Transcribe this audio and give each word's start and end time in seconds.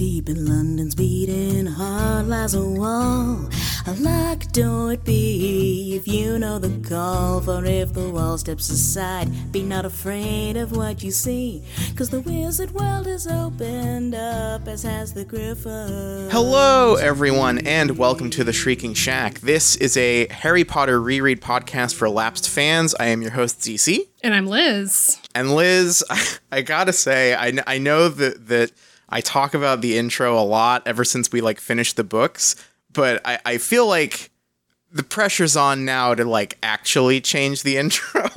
deep 0.00 0.30
in 0.30 0.46
London's 0.46 0.94
beating 0.94 1.66
heart 1.66 2.24
lies 2.24 2.54
a 2.54 2.64
wall. 2.64 3.46
A 3.86 3.92
locked 3.98 4.54
door 4.54 4.86
would 4.86 5.04
be 5.04 5.94
if 5.94 6.08
you 6.08 6.38
know 6.38 6.58
the 6.58 6.70
call. 6.88 7.42
For 7.42 7.62
if 7.66 7.92
the 7.92 8.08
wall 8.08 8.38
steps 8.38 8.70
aside, 8.70 9.52
be 9.52 9.62
not 9.62 9.84
afraid 9.84 10.56
of 10.56 10.74
what 10.74 11.02
you 11.02 11.10
see. 11.10 11.62
Cause 11.96 12.08
the 12.08 12.22
wizard 12.22 12.70
world 12.70 13.06
is 13.06 13.26
opened 13.26 14.14
up, 14.14 14.66
as 14.66 14.84
has 14.84 15.12
the 15.12 15.26
griffin. 15.26 16.30
Hello, 16.30 16.94
everyone, 16.94 17.58
and 17.66 17.98
welcome 17.98 18.30
to 18.30 18.42
the 18.42 18.54
Shrieking 18.54 18.94
Shack. 18.94 19.40
This 19.40 19.76
is 19.76 19.98
a 19.98 20.28
Harry 20.28 20.64
Potter 20.64 20.98
reread 20.98 21.42
podcast 21.42 21.94
for 21.94 22.08
lapsed 22.08 22.48
fans. 22.48 22.94
I 22.98 23.08
am 23.08 23.20
your 23.20 23.32
host, 23.32 23.60
ZC. 23.60 24.08
And 24.22 24.32
I'm 24.32 24.46
Liz. 24.46 25.20
And 25.34 25.54
Liz, 25.54 26.02
I, 26.52 26.62
gotta 26.62 26.94
say, 26.94 27.34
I, 27.34 27.52
I 27.66 27.76
know 27.76 28.08
that, 28.08 28.46
that 28.48 28.72
I 29.10 29.20
talk 29.20 29.54
about 29.54 29.80
the 29.80 29.98
intro 29.98 30.38
a 30.38 30.44
lot 30.44 30.82
ever 30.86 31.04
since 31.04 31.32
we 31.32 31.40
like 31.40 31.60
finished 31.60 31.96
the 31.96 32.04
books, 32.04 32.56
but 32.92 33.20
I, 33.24 33.38
I 33.44 33.58
feel 33.58 33.86
like 33.86 34.30
the 34.92 35.02
pressure's 35.02 35.56
on 35.56 35.84
now 35.84 36.14
to 36.14 36.24
like 36.24 36.58
actually 36.62 37.20
change 37.20 37.62
the 37.62 37.76
intro. 37.78 38.28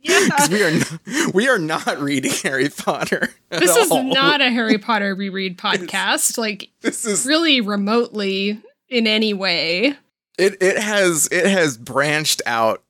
yeah. 0.00 0.48
we 0.50 0.62
are 0.62 0.70
not, 0.72 1.34
we 1.34 1.48
are 1.48 1.58
not 1.58 1.98
reading 1.98 2.32
Harry 2.42 2.68
Potter. 2.68 3.28
This 3.50 3.74
is 3.76 3.90
not 3.90 4.40
a 4.40 4.50
Harry 4.50 4.78
Potter 4.78 5.14
reread 5.14 5.58
podcast. 5.58 6.38
like 6.38 6.70
this 6.80 7.04
is 7.04 7.26
really 7.26 7.60
remotely 7.60 8.60
in 8.88 9.06
any 9.06 9.34
way. 9.34 9.96
It 10.38 10.60
it 10.60 10.78
has 10.78 11.28
it 11.30 11.46
has 11.46 11.76
branched 11.76 12.42
out 12.46 12.82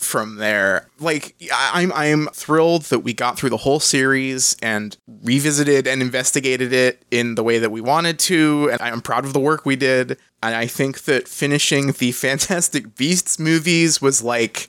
from 0.00 0.36
there. 0.36 0.88
Like 0.98 1.34
I'm 1.52 1.92
I'm 1.92 2.26
thrilled 2.28 2.84
that 2.84 3.00
we 3.00 3.12
got 3.12 3.38
through 3.38 3.50
the 3.50 3.58
whole 3.58 3.80
series 3.80 4.56
and 4.62 4.96
revisited 5.22 5.86
and 5.86 6.00
investigated 6.00 6.72
it 6.72 7.04
in 7.10 7.34
the 7.34 7.44
way 7.44 7.58
that 7.58 7.70
we 7.70 7.80
wanted 7.80 8.18
to 8.20 8.70
and 8.72 8.80
I'm 8.80 9.02
proud 9.02 9.24
of 9.24 9.34
the 9.34 9.40
work 9.40 9.66
we 9.66 9.76
did. 9.76 10.18
And 10.42 10.54
I 10.54 10.66
think 10.66 11.02
that 11.02 11.28
finishing 11.28 11.92
the 11.92 12.12
Fantastic 12.20 12.96
Beasts 12.96 13.38
movies 13.38 14.00
was 14.00 14.22
like 14.22 14.68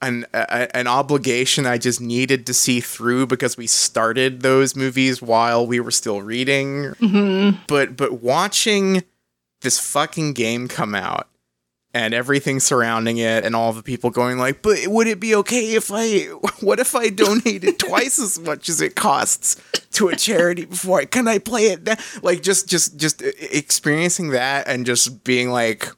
an 0.00 0.24
a, 0.32 0.74
an 0.74 0.86
obligation 0.86 1.66
I 1.66 1.76
just 1.76 2.00
needed 2.00 2.46
to 2.46 2.54
see 2.54 2.80
through 2.80 3.26
because 3.26 3.56
we 3.56 3.66
started 3.66 4.40
those 4.40 4.74
movies 4.74 5.20
while 5.20 5.66
we 5.66 5.78
were 5.78 5.90
still 5.90 6.22
reading. 6.22 6.94
Mm-hmm. 7.00 7.58
But 7.68 7.98
but 7.98 8.22
watching 8.22 9.04
this 9.60 9.78
fucking 9.78 10.32
game 10.32 10.68
come 10.68 10.94
out 10.94 11.28
and 11.94 12.12
everything 12.12 12.58
surrounding 12.60 13.18
it 13.18 13.44
and 13.44 13.54
all 13.54 13.72
the 13.72 13.82
people 13.82 14.10
going 14.10 14.36
like 14.36 14.60
but 14.60 14.76
would 14.88 15.06
it 15.06 15.20
be 15.20 15.34
okay 15.34 15.74
if 15.74 15.90
i 15.92 16.18
what 16.60 16.80
if 16.80 16.94
i 16.94 17.08
donated 17.08 17.78
twice 17.78 18.18
as 18.18 18.38
much 18.40 18.68
as 18.68 18.80
it 18.80 18.94
costs 18.96 19.56
to 19.92 20.08
a 20.08 20.16
charity 20.16 20.64
before 20.64 21.00
I, 21.00 21.04
can 21.04 21.28
i 21.28 21.38
play 21.38 21.66
it 21.68 21.88
like 22.22 22.42
just 22.42 22.68
just 22.68 22.96
just 22.98 23.22
experiencing 23.22 24.30
that 24.30 24.68
and 24.68 24.84
just 24.84 25.24
being 25.24 25.50
like 25.50 25.88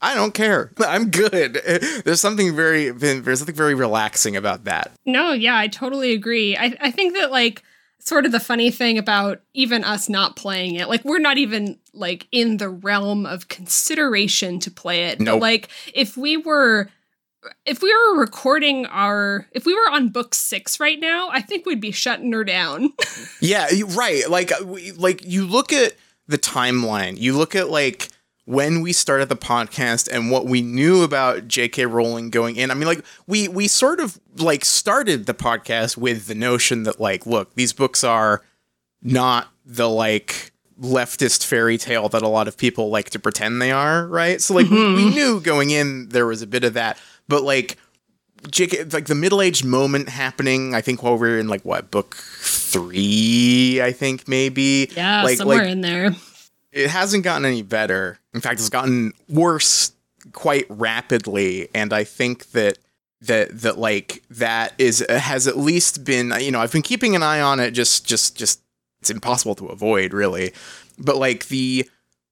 I 0.00 0.14
don't 0.14 0.32
care. 0.32 0.70
I'm 0.78 1.10
good. 1.10 1.54
There's 2.04 2.20
something 2.20 2.54
very 2.54 2.90
there's 2.90 3.40
something 3.40 3.54
very 3.54 3.74
relaxing 3.74 4.36
about 4.36 4.62
that. 4.64 4.92
No, 5.04 5.32
yeah, 5.32 5.56
I 5.56 5.66
totally 5.66 6.12
agree. 6.12 6.56
I, 6.56 6.76
I 6.80 6.92
think 6.92 7.14
that 7.14 7.32
like 7.32 7.64
sort 7.98 8.24
of 8.24 8.32
the 8.32 8.40
funny 8.40 8.70
thing 8.70 8.96
about 8.96 9.42
even 9.54 9.84
us 9.84 10.08
not 10.08 10.36
playing 10.36 10.76
it. 10.76 10.88
Like 10.88 11.04
we're 11.04 11.18
not 11.18 11.38
even 11.38 11.78
like 11.98 12.26
in 12.32 12.58
the 12.58 12.68
realm 12.68 13.26
of 13.26 13.48
consideration 13.48 14.58
to 14.60 14.70
play 14.70 15.06
it. 15.06 15.20
Nope. 15.20 15.36
But 15.36 15.40
like 15.40 15.68
if 15.94 16.16
we 16.16 16.36
were 16.36 16.88
if 17.64 17.82
we 17.82 17.94
were 17.94 18.18
recording 18.18 18.86
our 18.86 19.46
if 19.52 19.64
we 19.64 19.74
were 19.74 19.90
on 19.90 20.08
book 20.08 20.34
6 20.34 20.80
right 20.80 20.98
now, 20.98 21.28
I 21.30 21.40
think 21.40 21.66
we'd 21.66 21.80
be 21.80 21.92
shutting 21.92 22.32
her 22.32 22.44
down. 22.44 22.92
yeah, 23.40 23.68
right. 23.88 24.28
Like 24.28 24.52
uh, 24.52 24.64
like 24.96 25.24
you 25.24 25.46
look 25.46 25.72
at 25.72 25.94
the 26.26 26.38
timeline. 26.38 27.18
You 27.18 27.36
look 27.36 27.54
at 27.54 27.70
like 27.70 28.08
when 28.44 28.80
we 28.80 28.94
started 28.94 29.28
the 29.28 29.36
podcast 29.36 30.08
and 30.10 30.30
what 30.30 30.46
we 30.46 30.62
knew 30.62 31.02
about 31.02 31.48
J.K. 31.48 31.84
Rowling 31.84 32.30
going 32.30 32.56
in. 32.56 32.70
I 32.70 32.74
mean, 32.74 32.86
like 32.86 33.04
we 33.26 33.48
we 33.48 33.68
sort 33.68 34.00
of 34.00 34.18
like 34.36 34.64
started 34.64 35.26
the 35.26 35.34
podcast 35.34 35.96
with 35.96 36.26
the 36.26 36.34
notion 36.34 36.84
that 36.84 37.00
like, 37.00 37.26
look, 37.26 37.54
these 37.54 37.72
books 37.72 38.04
are 38.04 38.42
not 39.02 39.48
the 39.64 39.88
like 39.88 40.52
leftist 40.80 41.44
fairy 41.44 41.78
tale 41.78 42.08
that 42.08 42.22
a 42.22 42.28
lot 42.28 42.48
of 42.48 42.56
people 42.56 42.90
like 42.90 43.10
to 43.10 43.18
pretend 43.18 43.60
they 43.60 43.72
are, 43.72 44.06
right? 44.06 44.40
So 44.40 44.54
like 44.54 44.66
mm-hmm. 44.66 44.96
we, 44.96 45.04
we 45.06 45.10
knew 45.10 45.40
going 45.40 45.70
in 45.70 46.08
there 46.10 46.26
was 46.26 46.42
a 46.42 46.46
bit 46.46 46.64
of 46.64 46.74
that, 46.74 46.98
but 47.28 47.42
like 47.42 47.76
JK, 48.42 48.92
like 48.92 49.06
the 49.06 49.14
middle 49.14 49.42
aged 49.42 49.64
moment 49.64 50.08
happening. 50.08 50.74
I 50.74 50.80
think 50.80 51.02
while 51.02 51.18
we 51.18 51.28
are 51.28 51.38
in 51.38 51.48
like 51.48 51.64
what 51.64 51.90
book 51.90 52.14
three, 52.16 53.80
I 53.82 53.92
think 53.92 54.28
maybe. 54.28 54.88
Yeah, 54.94 55.24
like, 55.24 55.38
somewhere 55.38 55.58
like, 55.58 55.68
in 55.68 55.80
there 55.80 56.14
it 56.72 56.90
hasn't 56.90 57.24
gotten 57.24 57.44
any 57.44 57.62
better. 57.62 58.18
In 58.34 58.40
fact, 58.40 58.60
it's 58.60 58.68
gotten 58.68 59.12
worse 59.28 59.92
quite 60.32 60.66
rapidly, 60.68 61.68
and 61.74 61.92
I 61.92 62.04
think 62.04 62.50
that 62.52 62.78
that 63.22 63.62
that 63.62 63.78
like 63.78 64.22
that 64.30 64.74
is 64.78 65.04
has 65.08 65.48
at 65.48 65.56
least 65.56 66.04
been 66.04 66.32
you 66.40 66.52
know 66.52 66.60
I've 66.60 66.72
been 66.72 66.82
keeping 66.82 67.16
an 67.16 67.22
eye 67.22 67.40
on 67.40 67.58
it. 67.60 67.72
Just 67.72 68.06
just 68.06 68.36
just 68.36 68.60
it's 69.00 69.10
impossible 69.10 69.54
to 69.56 69.66
avoid 69.66 70.12
really, 70.12 70.52
but 70.98 71.16
like 71.16 71.48
the 71.48 71.88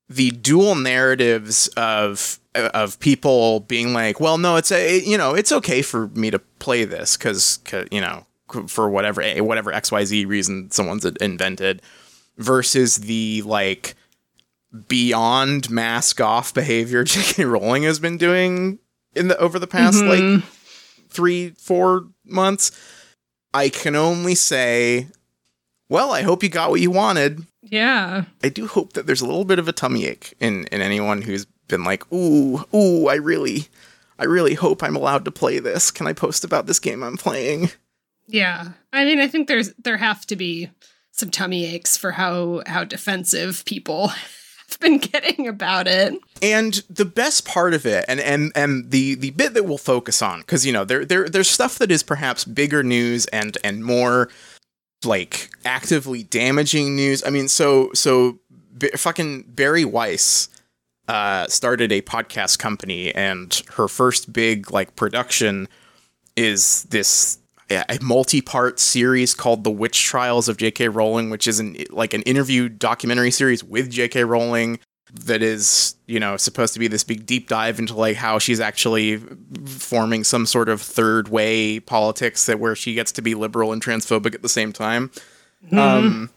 the 0.09 0.31
dual 0.31 0.75
narratives 0.75 1.69
of 1.77 2.39
of 2.55 2.99
people 3.01 3.61
being 3.61 3.93
like, 3.93 4.21
well, 4.21 4.39
no, 4.39 4.57
it's 4.57 4.73
a 4.73 5.01
you 5.01 5.19
know 5.19 5.35
it's 5.35 5.53
okay 5.53 5.83
for 5.83 6.09
me 6.09 6.31
to 6.31 6.39
play 6.39 6.85
this 6.85 7.17
because 7.17 7.61
you 7.91 8.01
know 8.01 8.27
for 8.67 8.89
whatever 8.89 9.23
whatever 9.43 9.73
X 9.73 9.91
Y 9.91 10.05
Z 10.05 10.25
reason 10.25 10.71
someone's 10.71 11.05
invented, 11.05 11.83
versus 12.39 12.97
the 12.97 13.43
like 13.43 13.95
beyond 14.89 15.71
mask 15.71 16.21
off 16.21 16.53
behavior 16.53 17.05
J.K. 17.05 17.45
Rowling 17.45 17.85
has 17.85 17.99
been 17.99 18.19
doing 18.19 18.79
in 19.15 19.29
the 19.29 19.39
over 19.39 19.59
the 19.59 19.67
past 19.67 19.99
mm-hmm. 19.99 20.35
like 20.35 20.45
three 21.09 21.51
four 21.51 22.09
months. 22.25 22.71
I 23.55 23.71
can 23.71 23.97
only 23.97 24.35
say, 24.35 25.07
well, 25.89 26.13
I 26.13 26.23
hope 26.23 26.43
you 26.43 26.49
got 26.49 26.71
what 26.71 26.81
you 26.81 26.91
wanted. 26.91 27.47
Yeah. 27.63 28.25
I 28.43 28.49
do 28.49 28.67
hope 28.67 28.95
that 28.95 29.07
there's 29.07 29.21
a 29.21 29.27
little 29.27 29.45
bit 29.45 29.59
of 29.59 29.69
a 29.69 29.73
tummy 29.73 30.07
ache 30.07 30.35
in 30.41 30.67
in 30.67 30.81
anyone 30.81 31.23
who's 31.23 31.47
been 31.69 31.85
like, 31.85 32.11
ooh, 32.13 32.65
ooh, 32.75 33.09
I 33.09 33.15
really, 33.15 33.69
I 34.19 34.25
really 34.25 34.55
hope 34.55 34.83
I'm 34.83 34.97
allowed 34.97 35.25
to 35.25 35.31
play 35.31 35.59
this. 35.59 35.91
Can 35.91 36.07
I 36.07 36.13
post 36.13 36.45
about 36.45 36.67
this 36.67 36.79
game 36.79 37.03
I'm 37.03 37.17
playing? 37.17 37.71
Yeah. 38.27 38.69
I 38.93 39.05
mean, 39.05 39.21
I 39.21 39.29
think 39.29 39.49
there's 39.49 39.73
there 39.75 39.97
have 39.97 40.27
to 40.27 40.37
be 40.37 40.71
some 41.13 41.31
tummy 41.31 41.65
aches 41.65 41.97
for 41.97 42.13
how 42.13 42.63
how 42.67 42.85
defensive 42.85 43.65
people 43.65 44.09
have 44.69 44.81
been 44.81 44.99
getting 44.99 45.49
about 45.49 45.87
it. 45.87 46.15
And 46.43 46.75
the 46.91 47.05
best 47.05 47.47
part 47.47 47.75
of 47.75 47.87
it, 47.87 48.05
and 48.09 48.21
and 48.21 48.53
and 48.55 48.91
the 48.91 49.15
the 49.15 49.31
bit 49.31 49.55
that 49.55 49.65
we'll 49.65 49.79
focus 49.79 50.23
on, 50.23 50.41
because 50.41 50.67
you 50.67 50.73
know 50.73 50.85
there 50.85 51.05
there 51.05 51.29
there's 51.29 51.49
stuff 51.49 51.79
that 51.79 51.91
is 51.91 52.03
perhaps 52.03 52.45
bigger 52.45 52.83
news 52.83 53.27
and 53.27 53.57
and 53.65 53.85
more 53.85 54.29
like 55.07 55.51
actively 55.65 56.25
damaging 56.25 56.97
news. 56.97 57.23
I 57.25 57.31
mean, 57.31 57.49
so 57.49 57.91
so 57.95 58.39
b- 58.77 58.91
fucking 58.97 59.45
Bari 59.49 59.85
Weiss 59.85 60.49
uh, 61.09 61.47
started 61.47 61.93
a 61.93 62.03
podcast 62.03 62.59
company, 62.59 63.15
and 63.15 63.63
her 63.75 63.89
first 63.89 64.33
big 64.33 64.71
like 64.71 64.97
production 64.97 65.69
is 66.37 66.85
this 66.85 67.39
a 67.71 67.99
multi-part 68.01 68.79
series 68.79 69.35
called 69.35 69.65
The 69.65 69.71
Witch 69.71 70.05
Trials 70.05 70.49
of 70.49 70.57
J.K. 70.57 70.89
Rowling, 70.89 71.31
which 71.31 71.49
is 71.49 71.59
an 71.59 71.77
like 71.91 72.15
an 72.15 72.23
interview 72.23 72.69
documentary 72.69 73.31
series 73.31 73.65
with 73.65 73.91
J.K. 73.91 74.25
Rowling 74.25 74.79
that 75.13 75.43
is, 75.43 75.95
you 76.07 76.19
know, 76.19 76.37
supposed 76.37 76.75
to 76.75 76.81
be 76.81 76.89
this 76.89 77.05
big 77.05 77.27
deep 77.27 77.49
dive 77.49 77.79
into 77.79 77.95
like 77.95 78.17
how 78.17 78.39
she's 78.39 78.61
actually 78.61 79.19
forming 79.67 80.25
some 80.25 80.47
sort 80.47 80.69
of 80.69 80.83
third 80.83 81.29
way 81.29 81.81
politics 81.81 82.47
that 82.47 82.59
where 82.59 82.75
she 82.75 82.95
gets 82.95 83.13
to 83.13 83.23
be 83.23 83.35
liberal 83.35 83.73
and 83.73 83.83
transphobic 83.83 84.35
at 84.35 84.43
the 84.43 84.49
same 84.49 84.73
time. 84.73 85.11
Mm-hmm. 85.65 85.79
Um 85.79 86.31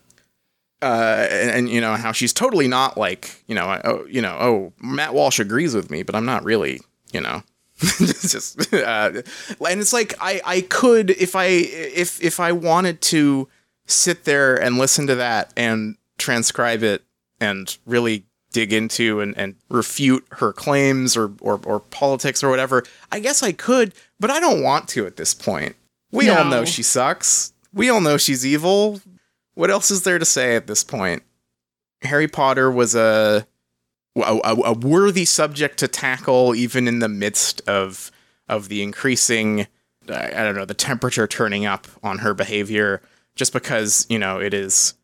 uh, 0.81 1.27
and, 1.30 1.50
and, 1.50 1.69
you 1.69 1.81
know 1.81 1.95
how 1.95 2.13
she's 2.13 2.31
totally 2.31 2.66
not 2.66 2.98
like 2.98 3.44
you 3.48 3.56
know 3.56 3.81
oh 3.83 4.06
you 4.06 4.21
know 4.21 4.38
oh 4.39 4.74
Matt 4.80 5.13
Walsh 5.13 5.38
agrees 5.38 5.75
with 5.75 5.92
me, 5.92 6.04
but 6.04 6.15
I'm 6.15 6.25
not 6.25 6.44
really 6.45 6.80
you 7.12 7.19
know 7.19 7.44
just 7.80 8.74
uh, 8.74 9.12
and 9.13 9.81
it's 9.81 9.92
like 9.92 10.13
I 10.22 10.42
I 10.45 10.62
could 10.62 11.10
if 11.12 11.36
I 11.36 11.48
if 11.48 12.24
if 12.24 12.39
I 12.39 12.54
wanted 12.54 13.01
to 13.01 13.50
sit 13.88 14.24
there 14.24 14.56
and 14.56 14.77
listen 14.77 15.07
to 15.07 15.15
that 15.15 15.51
and 15.57 15.98
transcribe 16.18 16.83
it 16.83 17.04
and 17.42 17.77
really 17.86 18.25
dig 18.51 18.74
into 18.74 19.19
and, 19.22 19.38
and 19.38 19.56
refute 19.69 20.25
her 20.34 20.51
claims 20.51 21.16
or, 21.16 21.31
or 21.42 21.60
or 21.63 21.80
politics 21.80 22.44
or 22.44 22.50
whatever, 22.50 22.84
I 23.12 23.19
guess 23.19 23.44
I 23.44 23.51
could, 23.51 23.94
but 24.19 24.30
I 24.30 24.40
don't 24.40 24.63
want 24.63 24.88
to 24.90 25.06
at 25.06 25.18
this 25.18 25.34
point. 25.34 25.75
We 26.12 26.28
no. 26.28 26.40
all 26.40 26.46
know 26.46 26.66
she 26.66 26.84
sucks. 26.84 27.54
We 27.74 27.90
all 27.90 28.01
know 28.01 28.18
she's 28.18 28.46
evil. 28.46 29.01
What 29.54 29.69
else 29.69 29.92
is 29.92 30.04
there 30.04 30.19
to 30.19 30.25
say 30.25 30.56
at 30.56 30.68
this 30.68 30.84
point? 30.84 31.24
Harry 32.01 32.28
Potter 32.28 32.72
was 32.72 32.96
a 32.96 33.46
a, 34.16 34.40
a, 34.44 34.74
worthy 34.74 35.24
subject 35.24 35.78
to 35.80 35.88
tackle, 35.88 36.56
even 36.56 36.88
in 36.88 37.00
the 37.00 37.10
midst 37.10 37.62
of 37.68 38.12
of 38.48 38.68
the 38.68 38.81
increasing, 38.81 39.68
I 40.10 40.44
don't 40.44 40.56
know, 40.56 40.66
the 40.66 40.74
temperature 40.74 41.28
turning 41.28 41.66
up 41.66 41.88
on 42.01 42.19
her 42.19 42.34
behavior, 42.34 43.01
just 43.36 43.54
because 43.54 44.06
you 44.10 44.18
know 44.18 44.40
it 44.40 44.54
is 44.54 44.96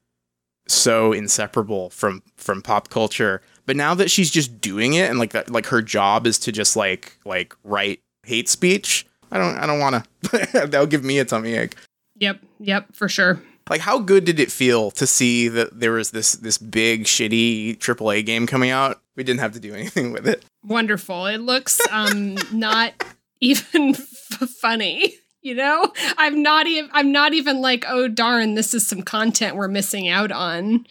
so 0.68 1.12
inseparable 1.12 1.90
from 1.90 2.24
from 2.38 2.62
pop 2.62 2.90
culture. 2.90 3.42
But 3.66 3.76
now 3.76 3.96
that 3.96 4.12
she's 4.12 4.30
just 4.30 4.62
doing 4.62 4.94
it 4.94 5.10
and 5.10 5.20
like 5.20 5.32
that 5.34 5.50
like 5.50 5.68
her 5.68 5.82
job 5.82 6.28
is 6.28 6.38
to 6.40 6.52
just 6.52 6.76
like 6.76 7.18
like 7.26 7.56
write 7.64 8.00
hate 8.24 8.50
speech, 8.50 9.06
I 9.32 9.38
don't 9.38 9.58
I 9.58 9.66
don't 9.66 9.80
want 9.80 10.06
to 10.24 10.48
that'll 10.68 10.86
give 10.88 11.04
me 11.04 11.20
a 11.20 11.26
tummy 11.26 11.54
ache. 11.54 11.76
Yep, 12.18 12.40
yep, 12.60 12.96
for 12.96 13.10
sure. 13.10 13.42
Like 13.70 13.82
how 13.82 14.00
good 14.00 14.26
did 14.26 14.40
it 14.40 14.52
feel 14.52 14.92
to 14.92 15.08
see 15.08 15.48
that 15.48 15.80
there 15.80 15.94
was 15.94 16.12
this 16.12 16.34
this 16.34 16.58
big 16.58 17.06
shitty 17.06 17.78
AAA 17.78 18.26
game 18.26 18.46
coming 18.48 18.70
out? 18.70 19.02
We 19.16 19.24
didn't 19.24 19.40
have 19.40 19.54
to 19.54 19.60
do 19.60 19.74
anything 19.74 20.12
with 20.12 20.28
it. 20.28 20.46
Wonderful. 20.64 21.26
It 21.26 21.40
looks 21.40 21.80
um 21.92 22.36
not 22.52 22.94
even 23.42 23.90
f- 23.96 24.50
funny. 24.62 25.16
You 25.46 25.54
know, 25.54 25.94
I'm 26.18 26.42
not 26.42 26.66
even. 26.66 26.90
I'm 26.92 27.12
not 27.12 27.34
even 27.36 27.62
like, 27.62 27.86
oh 27.88 28.08
darn, 28.08 28.56
this 28.56 28.74
is 28.74 28.88
some 28.88 29.04
content 29.04 29.56
we're 29.56 29.68
missing 29.68 30.08
out 30.08 30.32
on. 30.32 30.88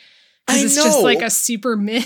I 0.47 0.59
It's 0.61 0.77
know. 0.77 0.85
just 0.85 1.03
like 1.03 1.23
a 1.23 1.31
super 1.31 1.77
mid 1.91 2.05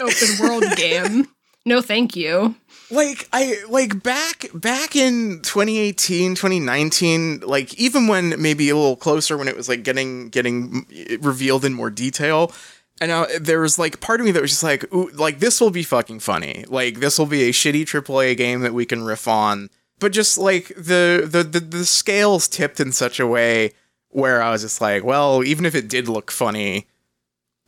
open 0.00 0.28
world 0.40 0.64
game. 0.76 1.28
No, 1.66 1.82
thank 1.82 2.16
you. 2.16 2.54
like 2.90 3.28
i 3.32 3.56
like 3.68 4.02
back 4.02 4.46
back 4.52 4.96
in 4.96 5.40
2018 5.42 6.34
2019 6.34 7.40
like 7.40 7.72
even 7.74 8.06
when 8.06 8.40
maybe 8.40 8.68
a 8.68 8.74
little 8.76 8.96
closer 8.96 9.36
when 9.38 9.48
it 9.48 9.56
was 9.56 9.68
like 9.68 9.82
getting 9.82 10.28
getting 10.28 10.86
revealed 11.20 11.64
in 11.64 11.72
more 11.72 11.90
detail 11.90 12.52
and 13.00 13.10
uh, 13.10 13.26
there 13.40 13.60
was 13.60 13.78
like 13.78 14.00
part 14.00 14.20
of 14.20 14.26
me 14.26 14.32
that 14.32 14.42
was 14.42 14.50
just 14.50 14.62
like 14.62 14.92
ooh, 14.92 15.08
like 15.10 15.38
this 15.38 15.60
will 15.60 15.70
be 15.70 15.82
fucking 15.82 16.20
funny 16.20 16.64
like 16.68 17.00
this 17.00 17.18
will 17.18 17.26
be 17.26 17.44
a 17.48 17.52
shitty 17.52 17.84
aaa 17.84 18.36
game 18.36 18.60
that 18.60 18.74
we 18.74 18.84
can 18.84 19.02
riff 19.02 19.26
on 19.26 19.70
but 20.02 20.12
just 20.12 20.36
like 20.36 20.68
the 20.76 21.26
the 21.26 21.42
the, 21.42 21.60
the 21.60 21.86
scales 21.86 22.46
tipped 22.46 22.78
in 22.78 22.92
such 22.92 23.18
a 23.18 23.26
way 23.26 23.72
where 24.08 24.42
i 24.42 24.50
was 24.50 24.60
just 24.60 24.80
like 24.82 25.02
well 25.02 25.42
even 25.42 25.64
if 25.64 25.74
it 25.74 25.88
did 25.88 26.08
look 26.08 26.30
funny 26.30 26.86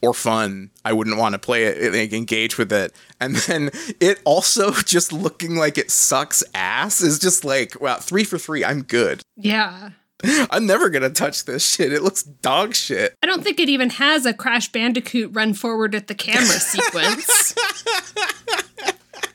or 0.05 0.15
fun, 0.15 0.71
I 0.85 0.93
wouldn't 0.93 1.17
want 1.17 1.33
to 1.33 1.39
play 1.39 1.65
it, 1.65 1.93
like, 1.93 2.13
engage 2.13 2.59
with 2.59 2.73
it. 2.73 2.95
And 3.21 3.37
then 3.49 3.71
it 4.01 4.21
also 4.25 4.71
just 4.85 5.13
looking 5.13 5.57
like 5.57 5.79
it 5.79 5.91
sucks 5.91 6.45
ass 6.55 7.01
is 7.01 7.19
just 7.19 7.45
like, 7.45 7.81
wow, 7.81 7.97
three 7.97 8.25
for 8.25 8.39
three, 8.39 8.65
I'm 8.65 8.83
good. 8.83 9.23
Yeah. 9.37 9.91
I'm 10.51 10.67
never 10.67 10.91
gonna 10.91 11.11
touch 11.11 11.45
this 11.45 11.67
shit. 11.67 11.93
It 11.93 12.03
looks 12.03 12.23
dog 12.23 12.75
shit. 12.75 13.15
I 13.23 13.27
don't 13.27 13.43
think 13.43 13.59
it 13.59 13.69
even 13.69 13.91
has 13.91 14.25
a 14.25 14.33
Crash 14.33 14.71
Bandicoot 14.71 15.35
run 15.35 15.55
forward 15.55 15.95
at 15.95 16.07
the 16.07 16.15
camera 16.15 16.45
sequence. 16.45 17.55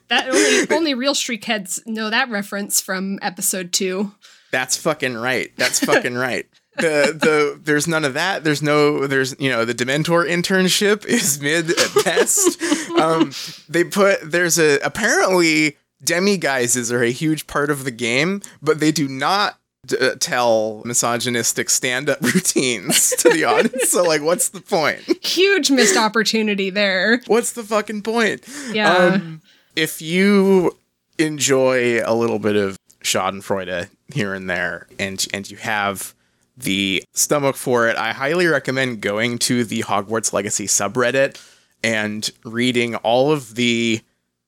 That 0.10 0.30
only 0.30 0.70
only 0.78 0.94
real 0.94 1.16
streak 1.16 1.46
heads 1.46 1.82
know 1.86 2.10
that 2.10 2.30
reference 2.30 2.82
from 2.82 3.20
episode 3.22 3.72
two. 3.72 4.14
That's 4.52 4.78
fucking 4.78 5.16
right. 5.16 5.52
That's 5.58 5.80
fucking 5.86 6.16
right. 6.16 6.48
The 6.78 7.18
the 7.20 7.60
there's 7.62 7.88
none 7.88 8.06
of 8.06 8.14
that. 8.14 8.44
There's 8.44 8.62
no 8.62 9.08
there's 9.08 9.36
you 9.40 9.50
know 9.50 9.66
the 9.66 9.76
Dementor 9.76 10.30
internship 10.30 11.06
is 11.06 11.42
mid 11.42 11.72
at 11.72 12.04
best. 12.04 12.62
um, 13.00 13.32
they 13.68 13.84
put 13.84 14.20
there's 14.24 14.58
a 14.58 14.80
apparently 14.80 15.78
demiguises 16.04 16.92
are 16.92 17.04
a 17.04 17.12
huge 17.12 17.48
part 17.48 17.70
of 17.70 17.84
the 17.84 17.92
game, 17.92 18.42
but 18.62 18.80
they 18.80 18.92
do 18.92 19.08
not 19.08 19.60
d- 19.86 19.98
uh, 19.98 20.16
tell 20.20 20.82
misogynistic 20.86 21.70
stand-up 21.70 22.22
routines 22.22 23.10
to 23.18 23.30
the 23.30 23.44
audience. 23.44 23.90
so 23.90 24.04
like, 24.04 24.22
what's 24.22 24.50
the 24.50 24.62
point? 24.62 25.02
Huge 25.26 25.70
missed 25.72 25.98
opportunity 25.98 26.70
there. 26.70 27.22
What's 27.28 27.52
the 27.52 27.64
fucking 27.64 28.04
point? 28.04 28.46
Yeah. 28.72 28.94
Um, 28.94 29.42
if 29.80 30.02
you 30.02 30.78
enjoy 31.18 32.02
a 32.04 32.14
little 32.14 32.38
bit 32.38 32.58
of 32.58 32.78
Schadenfreude 33.02 33.88
here 34.14 34.34
and 34.34 34.50
there, 34.50 34.88
and 35.00 35.26
and 35.34 35.50
you 35.50 35.56
have 35.58 36.14
the 36.58 37.02
stomach 37.14 37.56
for 37.56 37.88
it, 37.88 37.96
I 37.96 38.12
highly 38.12 38.46
recommend 38.48 39.02
going 39.02 39.38
to 39.40 39.64
the 39.64 39.84
Hogwarts 39.84 40.34
Legacy 40.34 40.68
subreddit 40.68 41.42
and 41.82 42.30
reading 42.44 42.96
all 42.96 43.32
of 43.32 43.56
the 43.56 44.02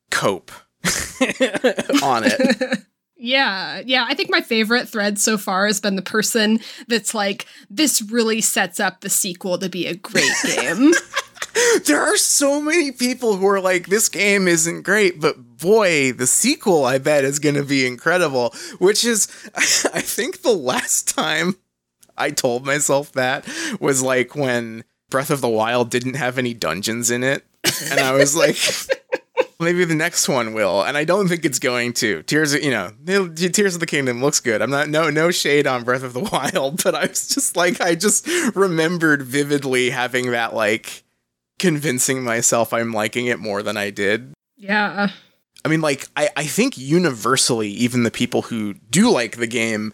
cope 0.10 0.52
on 2.04 2.24
it. 2.26 2.80
Yeah, 3.16 3.84
yeah. 3.86 4.06
I 4.10 4.16
think 4.16 4.32
my 4.32 4.42
favorite 4.42 4.90
thread 4.90 5.20
so 5.20 5.38
far 5.38 5.68
has 5.68 5.80
been 5.80 5.96
the 5.96 6.02
person 6.02 6.60
that's 6.88 7.14
like, 7.14 7.46
this 7.70 8.02
really 8.02 8.42
sets 8.42 8.80
up 8.80 9.02
the 9.02 9.10
sequel 9.10 9.60
to 9.60 9.70
be 9.70 9.86
a 9.86 9.96
great 9.96 10.34
game. 10.44 10.92
there 11.86 12.02
are 12.02 12.18
so 12.18 12.62
many 12.62 12.92
people 12.92 13.36
who 13.36 13.48
are 13.48 13.62
like, 13.62 13.88
this 13.88 14.10
game 14.10 14.48
isn't 14.48 14.84
great, 14.84 15.20
but 15.20 15.58
boy, 15.58 16.12
the 16.12 16.28
sequel 16.28 16.86
I 16.86 16.98
bet 16.98 17.24
is 17.24 17.40
going 17.40 17.56
to 17.56 17.64
be 17.64 17.86
incredible. 17.86 18.54
Which 18.80 19.06
is, 19.06 19.28
I 19.56 20.02
think 20.02 20.42
the 20.42 20.54
last 20.54 21.16
time 21.16 21.56
I 22.18 22.32
told 22.32 22.66
myself 22.66 23.12
that 23.14 23.48
was 23.80 24.02
like 24.02 24.36
when 24.36 24.84
Breath 25.10 25.30
of 25.30 25.42
the 25.42 25.50
Wild 25.50 25.90
didn't 25.90 26.16
have 26.16 26.38
any 26.38 26.54
dungeons 26.54 27.12
in 27.12 27.24
it. 27.24 27.46
And 27.90 28.00
I 28.00 28.14
was 28.14 28.36
like, 28.36 28.58
maybe 29.60 29.86
the 29.86 29.96
next 29.96 30.28
one 30.28 30.54
will. 30.54 30.84
And 30.84 30.98
I 30.98 31.04
don't 31.04 31.28
think 31.28 31.46
it's 31.46 31.60
going 31.60 31.94
to. 31.94 32.24
Tears 32.24 32.54
of, 32.54 32.64
you 32.64 32.72
know, 32.72 32.92
Tears 33.06 33.76
of 33.76 33.80
the 33.80 33.86
Kingdom 33.86 34.22
looks 34.22 34.40
good. 34.40 34.62
I'm 34.62 34.72
not, 34.72 34.90
no, 34.90 35.10
no 35.10 35.32
shade 35.32 35.68
on 35.68 35.84
Breath 35.84 36.04
of 36.04 36.14
the 36.14 36.22
Wild, 36.22 36.84
but 36.84 36.96
I 36.96 37.06
was 37.06 37.28
just 37.28 37.56
like, 37.56 37.82
I 37.82 37.96
just 37.96 38.28
remembered 38.56 39.22
vividly 39.22 39.90
having 39.92 40.32
that, 40.32 40.54
like, 40.54 41.04
convincing 41.62 42.24
myself 42.24 42.74
I'm 42.74 42.92
liking 42.92 43.28
it 43.28 43.40
more 43.40 43.64
than 43.64 43.78
I 43.78 43.92
did. 43.92 44.34
yeah. 44.58 45.10
I 45.64 45.68
mean, 45.70 45.82
like, 45.82 46.08
I, 46.18 46.28
I 46.36 46.46
think 46.46 46.76
universally, 46.76 47.70
even 47.70 48.02
the 48.02 48.10
people 48.10 48.42
who 48.42 48.74
do 48.74 49.12
like 49.12 49.38
the 49.38 49.46
game 49.46 49.94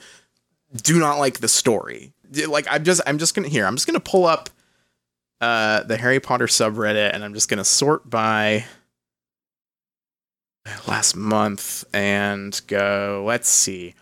do 0.82 0.98
not 0.98 1.20
like 1.20 1.40
the 1.40 1.50
story. 1.50 2.14
Like, 2.48 2.66
I'm 2.72 2.86
just, 2.86 3.02
I'm 3.06 3.18
just 3.18 3.36
gonna 3.36 3.50
here. 3.50 3.66
I'm 3.66 3.76
just 3.76 3.86
gonna 3.86 4.00
pull 4.00 4.26
up 4.26 4.50
uh, 5.42 5.84
the 5.84 5.98
Harry 5.98 6.22
Potter 6.22 6.48
subreddit, 6.48 7.14
and 7.14 7.22
I'm 7.22 7.34
just 7.34 7.50
gonna 7.50 7.66
sort 7.66 8.10
by 8.10 8.64
last 10.88 11.18
month 11.18 11.84
and 11.94 12.60
go. 12.68 13.26
Let's 13.28 13.50
see, 13.50 13.94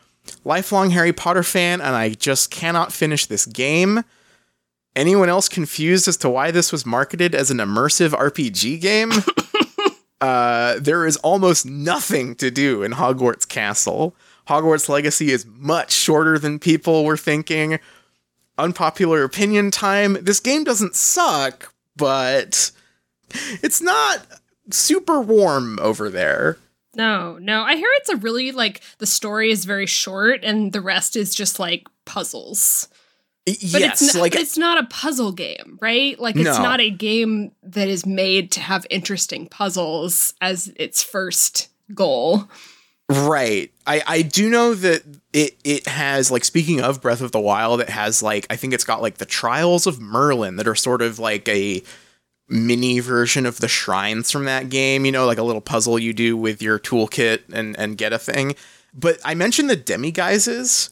lifelong 0.43 0.91
Harry 0.91 1.13
Potter 1.13 1.43
fan, 1.43 1.81
and 1.81 1.95
I 1.95 2.09
just 2.09 2.51
cannot 2.51 2.93
finish 2.93 3.25
this 3.25 3.47
game. 3.47 4.03
Anyone 4.95 5.27
else 5.27 5.49
confused 5.49 6.07
as 6.07 6.17
to 6.17 6.29
why 6.29 6.51
this 6.51 6.71
was 6.71 6.85
marketed 6.85 7.35
as 7.35 7.51
an 7.51 7.57
immersive 7.57 8.11
RPG 8.11 8.79
game? 8.79 9.11
uh, 10.21 10.75
there 10.79 11.05
is 11.05 11.17
almost 11.17 11.65
nothing 11.65 12.35
to 12.35 12.49
do 12.49 12.81
in 12.81 12.93
Hogwarts 12.93 13.47
Castle. 13.47 14.15
Hogwarts 14.47 14.87
Legacy 14.87 15.31
is 15.31 15.45
much 15.45 15.91
shorter 15.91 16.39
than 16.39 16.59
people 16.59 17.03
were 17.03 17.17
thinking. 17.17 17.79
Unpopular 18.57 19.23
opinion 19.23 19.69
time. 19.69 20.17
This 20.21 20.39
game 20.39 20.63
doesn't 20.63 20.95
suck, 20.95 21.73
but 21.97 22.71
it's 23.61 23.81
not 23.81 24.25
super 24.71 25.19
warm 25.19 25.77
over 25.81 26.09
there. 26.09 26.57
No, 26.95 27.37
no. 27.39 27.63
I 27.63 27.75
hear 27.75 27.89
it's 27.97 28.09
a 28.09 28.15
really 28.15 28.53
like 28.53 28.81
the 28.99 29.05
story 29.05 29.51
is 29.51 29.65
very 29.65 29.85
short 29.85 30.43
and 30.43 30.71
the 30.71 30.79
rest 30.79 31.17
is 31.17 31.35
just 31.35 31.59
like 31.59 31.87
puzzles. 32.05 32.87
Y- 33.47 33.55
But 33.71 33.81
yes, 33.81 34.01
it's 34.01 34.15
not, 34.15 34.21
like 34.21 34.35
it's 34.35 34.57
not 34.57 34.77
a 34.83 34.87
puzzle 34.87 35.31
game, 35.31 35.77
right? 35.81 36.19
Like 36.19 36.35
it's 36.35 36.45
No. 36.45 36.63
not 36.63 36.79
a 36.81 36.89
game 36.89 37.51
that 37.63 37.87
is 37.87 38.05
made 38.05 38.51
to 38.53 38.59
have 38.59 38.87
interesting 38.89 39.47
puzzles 39.47 40.33
as 40.41 40.73
its 40.77 41.03
first 41.03 41.69
goal. 41.93 42.49
Right. 43.07 43.71
I, 43.85 44.01
I 44.07 44.21
do 44.23 44.49
know 44.49 44.73
that 44.73 45.03
it 45.31 45.55
it 45.63 45.85
has 45.87 46.31
like 46.31 46.43
speaking 46.43 46.81
of 46.81 47.03
Breath 47.03 47.21
of 47.21 47.31
the 47.31 47.39
Wild, 47.39 47.81
it 47.81 47.89
has 47.89 48.23
like 48.23 48.47
I 48.49 48.55
think 48.55 48.73
it's 48.73 48.83
got 48.83 49.03
like 49.03 49.19
the 49.19 49.27
Trials 49.27 49.85
of 49.85 50.01
Merlin 50.01 50.55
that 50.55 50.67
are 50.67 50.73
sort 50.73 51.03
of 51.03 51.19
like 51.19 51.47
a 51.47 51.83
mini 52.49 52.99
version 52.99 53.45
of 53.45 53.59
the 53.59 53.67
shrines 53.67 54.31
from 54.31 54.45
that 54.45 54.69
game, 54.69 55.05
you 55.05 55.11
know, 55.11 55.27
like 55.27 55.37
a 55.37 55.43
little 55.43 55.61
puzzle 55.61 55.99
you 55.99 56.13
do 56.13 56.35
with 56.35 56.63
your 56.63 56.79
toolkit 56.79 57.41
and 57.53 57.77
and 57.77 57.95
get 57.99 58.11
a 58.11 58.17
thing. 58.17 58.55
But 58.91 59.19
I 59.23 59.35
mentioned 59.35 59.69
the 59.69 59.77
demiguises. 59.77 60.89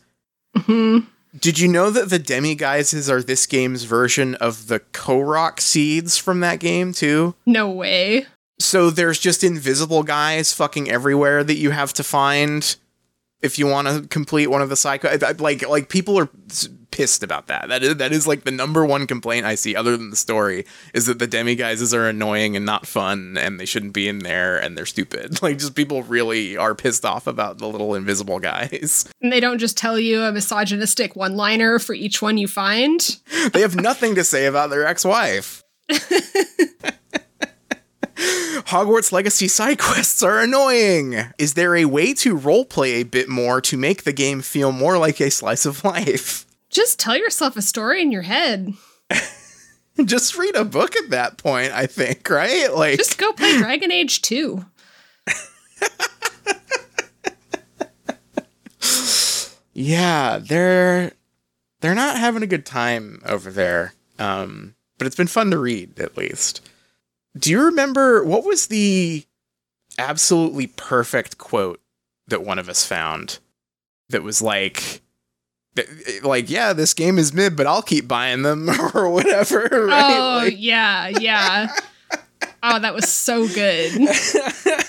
Mhm. 0.55 1.07
Did 1.39 1.59
you 1.59 1.67
know 1.67 1.89
that 1.89 2.09
the 2.09 2.19
demiguises 2.19 3.09
are 3.09 3.23
this 3.23 3.45
game's 3.45 3.83
version 3.83 4.35
of 4.35 4.67
the 4.67 4.79
Korok 4.79 5.59
seeds 5.59 6.17
from 6.17 6.41
that 6.41 6.59
game 6.59 6.93
too? 6.93 7.35
No 7.45 7.69
way. 7.69 8.27
So 8.59 8.89
there's 8.89 9.19
just 9.19 9.43
invisible 9.43 10.03
guys 10.03 10.53
fucking 10.53 10.89
everywhere 10.89 11.43
that 11.43 11.55
you 11.55 11.71
have 11.71 11.91
to 11.93 12.03
find 12.03 12.75
if 13.41 13.59
you 13.59 13.67
want 13.67 13.87
to 13.87 14.07
complete 14.07 14.47
one 14.47 14.61
of 14.61 14.69
the 14.69 14.77
psycho 14.77 15.17
like 15.39 15.67
like 15.67 15.89
people 15.89 16.17
are 16.17 16.29
pissed 16.93 17.23
about 17.23 17.47
that. 17.47 17.69
That 17.69 17.81
is 17.81 17.95
that 17.95 18.11
is 18.11 18.27
like 18.27 18.43
the 18.43 18.51
number 18.51 18.85
one 18.85 19.07
complaint 19.07 19.47
I 19.47 19.55
see 19.55 19.75
other 19.75 19.97
than 19.97 20.11
the 20.11 20.15
story 20.15 20.65
is 20.93 21.07
that 21.07 21.17
the 21.17 21.27
demiguises 21.27 21.91
are 21.91 22.07
annoying 22.07 22.55
and 22.55 22.67
not 22.67 22.85
fun 22.85 23.35
and 23.35 23.59
they 23.59 23.65
shouldn't 23.65 23.93
be 23.93 24.07
in 24.07 24.19
there 24.19 24.59
and 24.59 24.77
they're 24.77 24.85
stupid. 24.85 25.41
Like 25.43 25.57
just 25.57 25.75
people 25.75 26.03
really 26.03 26.55
are 26.55 26.73
pissed 26.73 27.03
off 27.03 27.27
about 27.27 27.57
the 27.57 27.67
little 27.67 27.95
invisible 27.95 28.39
guys. 28.39 29.09
And 29.21 29.31
they 29.31 29.39
don't 29.39 29.57
just 29.57 29.77
tell 29.77 29.97
you 29.97 30.21
a 30.21 30.31
misogynistic 30.31 31.15
one 31.15 31.35
liner 31.35 31.79
for 31.79 31.93
each 31.93 32.21
one 32.21 32.37
you 32.37 32.47
find. 32.47 33.17
They 33.53 33.61
have 33.61 33.75
nothing 33.75 34.15
to 34.15 34.23
say 34.23 34.45
about 34.45 34.69
their 34.69 34.85
ex-wife. 34.85 35.63
Hogwarts 38.65 39.11
Legacy 39.11 39.47
side 39.47 39.79
quests 39.79 40.21
are 40.23 40.39
annoying. 40.39 41.15
Is 41.37 41.53
there 41.53 41.75
a 41.75 41.85
way 41.85 42.13
to 42.15 42.37
roleplay 42.37 43.01
a 43.01 43.03
bit 43.03 43.29
more 43.29 43.61
to 43.61 43.77
make 43.77 44.03
the 44.03 44.13
game 44.13 44.41
feel 44.41 44.71
more 44.71 44.97
like 44.97 45.19
a 45.19 45.31
slice 45.31 45.65
of 45.65 45.83
life? 45.83 46.45
Just 46.73 46.99
tell 46.99 47.15
yourself 47.15 47.55
a 47.55 47.61
story 47.61 48.01
in 48.01 48.11
your 48.11 48.23
head. 48.23 48.73
just 50.05 50.37
read 50.37 50.55
a 50.55 50.65
book 50.65 50.95
at 50.95 51.11
that 51.11 51.37
point, 51.37 51.71
I 51.71 51.85
think, 51.85 52.29
right? 52.29 52.73
Like 52.73 52.97
Just 52.97 53.17
go 53.17 53.31
play 53.33 53.57
Dragon 53.57 53.91
Age 53.91 54.21
2. 54.21 54.65
Yeah, 59.73 60.39
they're 60.39 61.11
they're 61.81 61.95
not 61.95 62.17
having 62.17 62.43
a 62.43 62.47
good 62.47 62.65
time 62.65 63.21
over 63.25 63.51
there. 63.51 63.93
Um, 64.19 64.75
but 64.97 65.07
it's 65.07 65.15
been 65.15 65.27
fun 65.27 65.51
to 65.51 65.57
read 65.57 65.99
at 65.99 66.15
least. 66.15 66.61
Do 67.37 67.49
you 67.49 67.65
remember 67.65 68.23
what 68.23 68.45
was 68.45 68.67
the 68.67 69.25
absolutely 69.97 70.67
perfect 70.67 71.37
quote 71.37 71.81
that 72.27 72.45
one 72.45 72.59
of 72.59 72.69
us 72.69 72.85
found 72.85 73.39
that 74.09 74.23
was 74.23 74.41
like 74.41 75.01
like 76.23 76.49
yeah, 76.49 76.73
this 76.73 76.93
game 76.93 77.17
is 77.17 77.33
mid, 77.33 77.55
but 77.55 77.65
I'll 77.67 77.81
keep 77.81 78.07
buying 78.07 78.41
them 78.43 78.69
or 78.93 79.09
whatever, 79.09 79.61
right? 79.71 80.05
Oh, 80.15 80.37
Like- 80.45 80.55
yeah, 80.57 81.07
yeah. 81.07 81.73
Oh, 82.65 82.79
that 82.79 82.93
was 82.93 83.11
so 83.11 83.45
good. 83.47 83.91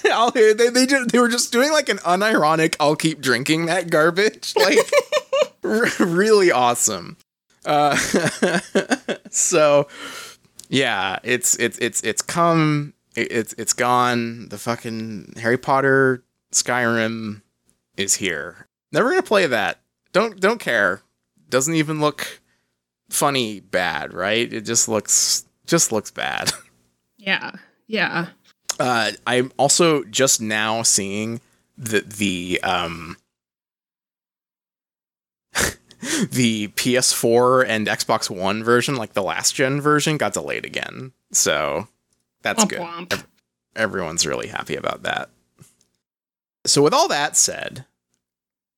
I'll, 0.13 0.31
they 0.31 0.53
they 0.53 0.87
just, 0.87 1.11
they 1.11 1.19
were 1.19 1.29
just 1.29 1.51
doing 1.53 1.73
like 1.73 1.89
an 1.89 1.99
unironic 1.99 2.77
"I'll 2.79 2.95
keep 2.95 3.21
drinking 3.21 3.67
that 3.67 3.91
garbage," 3.91 4.55
like 4.57 4.79
r- 5.65 5.89
really 5.99 6.53
awesome. 6.53 7.17
Uh, 7.67 7.97
so 9.31 9.89
yeah, 10.69 11.19
it's 11.25 11.57
it's 11.57 11.79
it's 11.79 12.01
it's 12.03 12.23
come, 12.23 12.95
it, 13.17 13.31
it's 13.33 13.53
it's 13.55 13.73
gone. 13.73 14.49
The 14.51 14.59
fucking 14.59 15.35
Harry 15.41 15.59
Potter 15.59 16.23
Skyrim 16.53 17.43
is 17.97 18.15
here. 18.17 18.67
Never 18.93 19.11
gonna 19.11 19.23
play 19.23 19.47
that. 19.47 19.81
Don't 20.15 20.41
don't 20.41 20.61
care. 20.61 21.03
Doesn't 21.51 21.75
even 21.75 22.01
look 22.01 22.41
funny 23.11 23.61
bad, 23.61 24.15
right? 24.15 24.51
It 24.51 24.63
just 24.63 24.89
looks 24.89 25.45
just 25.67 25.93
looks 25.93 26.11
bad. 26.11 26.53
Yeah, 27.17 27.53
yeah. 27.87 28.27
Uh, 28.79 29.13
I'm 29.27 29.51
also 29.57 30.05
just 30.05 30.43
now 30.43 30.83
seeing 30.83 31.41
that 31.79 32.11
the 32.11 32.61
um 32.63 33.17
the 36.31 36.69
PS4 36.69 37.65
and 37.67 37.87
Xbox 37.87 38.29
One 38.29 38.63
version, 38.63 38.97
like 38.97 39.15
the 39.15 39.23
last 39.23 39.55
gen 39.55 39.81
version, 39.81 40.19
got 40.19 40.35
delayed 40.35 40.67
again. 40.67 41.13
So 41.33 41.89
that's 42.43 42.65
Womp 42.65 42.69
good. 42.69 42.81
womp. 42.81 43.25
Everyone's 43.75 44.27
really 44.27 44.49
happy 44.49 44.77
about 44.77 45.05
that. 45.05 45.31
So 46.67 46.83
with 46.83 46.93
all 46.93 47.09
that 47.09 47.39
said, 47.39 47.87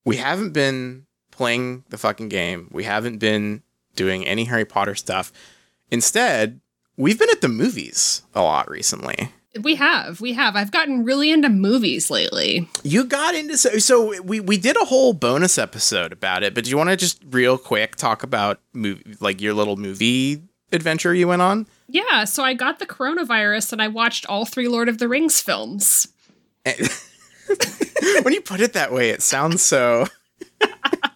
we 0.05 0.19
haven't 0.19 0.53
been 0.53 1.06
playing 1.37 1.85
the 1.91 1.99
fucking 1.99 2.29
game. 2.29 2.69
We 2.73 2.85
haven't 2.85 3.19
been 3.19 3.63
doing 3.95 4.27
any 4.27 4.45
Harry 4.45 4.65
Potter 4.65 4.95
stuff. 4.95 5.33
Instead, 5.91 6.61
we've 6.97 7.19
been 7.19 7.31
at 7.31 7.41
the 7.41 7.49
movies 7.49 8.23
a 8.35 8.43
lot 8.43 8.71
recently. 8.71 9.31
We 9.61 9.77
have, 9.77 10.21
we 10.21 10.35
have. 10.35 10.55
I've 10.55 10.71
gotten 10.71 11.05
really 11.05 11.31
into 11.31 11.49
movies 11.49 12.11
lately. 12.11 12.69
You 12.83 13.05
got 13.05 13.35
into 13.35 13.57
so, 13.57 13.79
so 13.79 14.21
we 14.21 14.39
we 14.39 14.59
did 14.59 14.77
a 14.77 14.85
whole 14.85 15.15
bonus 15.15 15.57
episode 15.57 16.13
about 16.13 16.43
it, 16.43 16.55
but 16.55 16.65
do 16.65 16.71
you 16.71 16.77
want 16.77 16.91
to 16.91 16.97
just 16.97 17.23
real 17.31 17.57
quick 17.57 17.97
talk 17.97 18.23
about 18.23 18.61
movie 18.75 19.17
like 19.19 19.41
your 19.41 19.55
little 19.55 19.77
movie 19.77 20.43
adventure 20.73 21.15
you 21.15 21.29
went 21.29 21.41
on? 21.41 21.67
Yeah, 21.89 22.25
so 22.25 22.43
I 22.43 22.53
got 22.53 22.81
the 22.81 22.87
coronavirus 22.87 23.73
and 23.73 23.81
I 23.81 23.89
watched 23.89 24.27
all 24.27 24.45
three 24.45 24.69
Lord 24.69 24.91
of 24.91 24.99
the 24.99 25.09
Rings 25.09 25.41
films. 25.41 26.09
when 28.23 28.35
you 28.35 28.43
put 28.43 28.61
it 28.61 28.73
that 28.75 28.93
way, 28.93 29.11
it 29.11 29.23
sounds 29.23 29.63
so. 29.63 30.07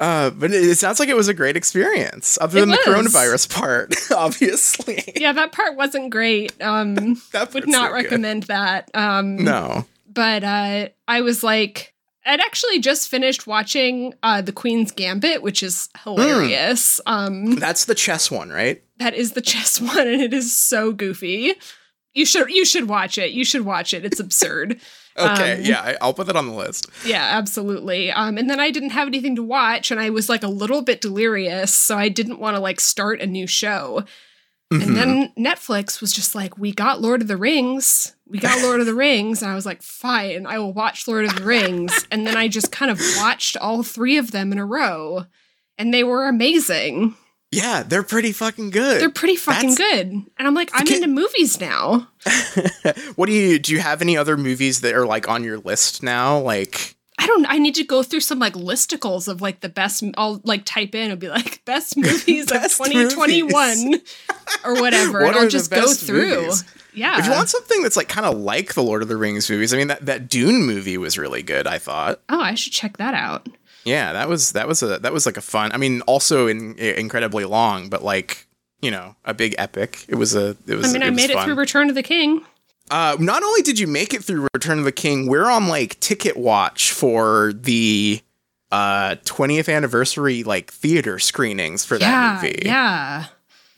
uh, 0.00 0.30
but 0.30 0.50
it, 0.52 0.76
sounds 0.78 1.00
like 1.00 1.08
it 1.08 1.16
was 1.16 1.28
a 1.28 1.34
great 1.34 1.56
experience, 1.56 2.38
other 2.40 2.58
It 2.58 2.60
than 2.60 2.70
the 2.70 2.76
coronavirus 2.78 3.50
part, 3.54 3.94
obviously. 4.14 5.02
Yeah, 5.16 5.32
that 5.32 5.52
part 5.52 5.76
wasn't 5.76 6.10
great. 6.10 6.52
Um, 6.62 7.20
That 7.32 7.52
would 7.54 7.68
not 7.68 7.88
good. 7.90 7.94
recommend 8.04 8.44
that. 8.44 8.90
Um, 8.94 9.36
No. 9.36 9.86
but 10.12 10.44
uh, 10.44 10.88
I 11.06 11.20
was 11.22 11.42
like, 11.42 11.94
I'd 12.26 12.40
actually 12.40 12.80
just 12.80 13.08
finished 13.08 13.46
watching 13.46 14.12
uh, 14.22 14.42
The 14.42 14.52
Queen's 14.52 14.92
Gambit, 14.92 15.40
which 15.42 15.62
is 15.62 15.88
hilarious. 16.04 17.00
Um, 17.06 17.56
That's 17.56 17.86
the 17.86 17.94
chess 17.94 18.30
one, 18.30 18.50
right? 18.50 18.82
that 18.98 19.14
is 19.14 19.32
the 19.32 19.40
chess 19.40 19.80
one, 19.80 20.06
and 20.08 20.20
it 20.20 20.34
is 20.34 20.54
so 20.56 20.92
goofy. 20.92 21.54
You 22.14 22.24
should 22.26 22.50
you 22.50 22.64
should 22.64 22.88
watch 22.88 23.16
it. 23.16 23.30
You 23.30 23.44
should 23.44 23.64
watch 23.64 23.94
it. 23.94 24.04
It's 24.04 24.18
absurd. 24.18 24.80
Okay, 25.18 25.54
Um, 25.54 25.60
yeah, 25.62 25.96
I'll 26.00 26.14
put 26.14 26.26
that 26.28 26.36
on 26.36 26.46
the 26.46 26.54
list. 26.54 26.86
Yeah, 27.04 27.24
absolutely. 27.38 28.10
Um, 28.12 28.38
and 28.38 28.48
then 28.48 28.60
I 28.60 28.70
didn't 28.70 28.90
have 28.90 29.08
anything 29.08 29.36
to 29.36 29.42
watch, 29.42 29.90
and 29.90 29.98
I 30.00 30.10
was 30.10 30.28
like 30.28 30.42
a 30.42 30.48
little 30.48 30.82
bit 30.82 31.00
delirious, 31.00 31.74
so 31.74 31.96
I 31.96 32.08
didn't 32.08 32.38
want 32.40 32.56
to 32.56 32.60
like 32.60 32.80
start 32.80 33.20
a 33.20 33.26
new 33.26 33.46
show. 33.46 34.04
Mhm. 34.72 34.82
And 34.82 34.96
then 34.96 35.32
Netflix 35.38 36.00
was 36.02 36.12
just 36.12 36.34
like, 36.34 36.58
"We 36.58 36.72
got 36.72 37.00
Lord 37.00 37.22
of 37.22 37.28
the 37.28 37.38
Rings. 37.38 38.14
We 38.26 38.38
got 38.38 38.60
Lord 38.62 38.80
of 38.80 38.86
the 38.86 38.94
Rings." 38.94 39.40
And 39.42 39.50
I 39.50 39.54
was 39.54 39.64
like, 39.64 39.82
"Fine, 39.82 40.44
I 40.46 40.58
will 40.58 40.74
watch 40.74 41.08
Lord 41.08 41.24
of 41.24 41.34
the 41.36 41.44
Rings." 41.44 42.06
And 42.10 42.26
then 42.26 42.36
I 42.36 42.48
just 42.48 42.70
kind 42.70 42.90
of 42.90 43.00
watched 43.16 43.56
all 43.56 43.82
three 43.82 44.18
of 44.18 44.30
them 44.30 44.52
in 44.52 44.58
a 44.58 44.66
row, 44.66 45.24
and 45.78 45.92
they 45.94 46.04
were 46.04 46.26
amazing. 46.28 47.14
Yeah, 47.50 47.82
they're 47.82 48.02
pretty 48.02 48.32
fucking 48.32 48.70
good. 48.70 49.00
They're 49.00 49.10
pretty 49.10 49.36
fucking 49.36 49.70
That's- 49.74 49.92
good. 50.04 50.06
And 50.10 50.26
I'm 50.48 50.54
like, 50.54 50.70
I'm 50.74 50.82
Okay. 50.82 50.96
into 50.96 51.08
movies 51.08 51.60
now. 51.60 52.08
what 53.16 53.26
do 53.26 53.32
you 53.32 53.58
do? 53.58 53.72
You 53.72 53.80
have 53.80 54.02
any 54.02 54.16
other 54.16 54.36
movies 54.36 54.80
that 54.82 54.94
are 54.94 55.06
like 55.06 55.28
on 55.28 55.44
your 55.44 55.58
list 55.58 56.02
now? 56.02 56.38
Like, 56.38 56.94
I 57.18 57.26
don't. 57.26 57.46
I 57.50 57.58
need 57.58 57.74
to 57.76 57.84
go 57.84 58.02
through 58.02 58.20
some 58.20 58.38
like 58.38 58.52
listicles 58.54 59.28
of 59.28 59.40
like 59.40 59.60
the 59.60 59.68
best. 59.68 60.04
I'll 60.16 60.40
like 60.44 60.64
type 60.64 60.94
in 60.94 61.10
and 61.10 61.18
be 61.20 61.28
like 61.28 61.64
best 61.64 61.96
movies 61.96 62.46
Best 62.46 62.78
of 62.80 62.86
2021 62.86 64.00
or 64.64 64.74
whatever, 64.80 65.20
What 65.22 65.28
and 65.34 65.36
I'll 65.44 65.48
just 65.48 65.70
go 65.70 65.92
through. 65.92 66.42
movies? 66.42 66.64
Yeah. 66.94 67.18
if 67.18 67.26
you 67.26 67.30
want 67.30 67.48
something 67.48 67.82
that's 67.82 67.96
like 67.96 68.08
kind 68.08 68.26
of 68.26 68.36
like 68.38 68.74
the 68.74 68.82
Lord 68.82 69.02
of 69.02 69.08
the 69.08 69.16
Rings 69.16 69.48
movies, 69.48 69.72
I 69.72 69.76
mean 69.76 69.88
that 69.88 70.06
that 70.06 70.28
Dune 70.28 70.62
movie 70.64 70.96
was 70.98 71.16
really 71.18 71.42
good. 71.42 71.66
I 71.66 71.78
thought. 71.78 72.20
oh, 72.28 72.40
I 72.40 72.54
should 72.54 72.72
check 72.72 72.96
that 72.98 73.14
out. 73.14 73.48
Yeah, 73.88 74.12
that 74.12 74.28
was 74.28 74.52
that 74.52 74.68
was 74.68 74.82
a 74.82 74.98
that 74.98 75.12
was 75.12 75.26
like 75.26 75.36
a 75.36 75.42
fun. 75.42 75.72
I 75.72 75.78
mean, 75.78 76.02
also 76.02 76.46
in, 76.46 76.76
incredibly 76.78 77.44
long, 77.44 77.88
but 77.88 78.04
like 78.04 78.46
you 78.80 78.90
know, 78.90 79.16
a 79.24 79.34
big 79.34 79.54
epic. 79.58 80.04
It 80.08 80.14
was 80.14 80.34
a. 80.34 80.56
It 80.66 80.74
was. 80.74 80.88
I 80.88 80.92
mean, 80.92 81.02
I 81.02 81.10
made 81.10 81.30
it 81.30 81.38
through 81.42 81.54
Return 81.54 81.88
of 81.88 81.94
the 81.94 82.02
King. 82.02 82.44
Uh, 82.90 83.16
not 83.18 83.42
only 83.42 83.62
did 83.62 83.78
you 83.78 83.86
make 83.86 84.14
it 84.14 84.24
through 84.24 84.48
Return 84.54 84.78
of 84.78 84.84
the 84.84 84.92
King, 84.92 85.26
we're 85.28 85.50
on 85.50 85.68
like 85.68 85.98
ticket 86.00 86.36
watch 86.36 86.92
for 86.92 87.52
the 87.54 88.22
uh 88.70 89.16
20th 89.24 89.74
anniversary 89.74 90.44
like 90.44 90.70
theater 90.70 91.18
screenings 91.18 91.86
for 91.86 91.98
that 91.98 92.06
yeah, 92.06 92.40
movie. 92.42 92.62
yeah. 92.64 93.24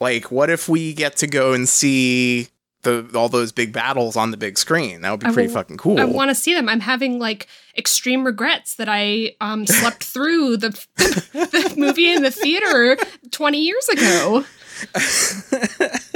Like, 0.00 0.30
what 0.30 0.48
if 0.50 0.68
we 0.68 0.94
get 0.94 1.16
to 1.18 1.26
go 1.26 1.52
and 1.52 1.68
see 1.68 2.48
the 2.82 3.08
all 3.14 3.28
those 3.28 3.52
big 3.52 3.72
battles 3.72 4.16
on 4.16 4.30
the 4.30 4.37
big 4.37 4.58
screen? 4.58 5.00
That 5.02 5.10
would 5.10 5.20
be 5.20 5.26
I 5.26 5.32
pretty 5.32 5.49
will- 5.49 5.54
fucking 5.54 5.76
cool. 5.78 6.00
I 6.00 6.04
want 6.04 6.30
to 6.30 6.34
see 6.34 6.54
them. 6.54 6.68
I'm 6.68 6.80
having 6.80 7.18
like 7.18 7.46
extreme 7.76 8.25
regrets 8.25 8.76
that 8.76 8.88
I 8.88 9.34
um 9.40 9.66
slept 9.66 10.04
through 10.14 10.56
the 10.58 10.70
the 10.96 11.75
movie 11.76 12.12
in 12.12 12.22
the 12.22 12.30
theater 12.30 12.96
20 13.30 13.58
years 13.58 13.88
ago. 13.88 14.44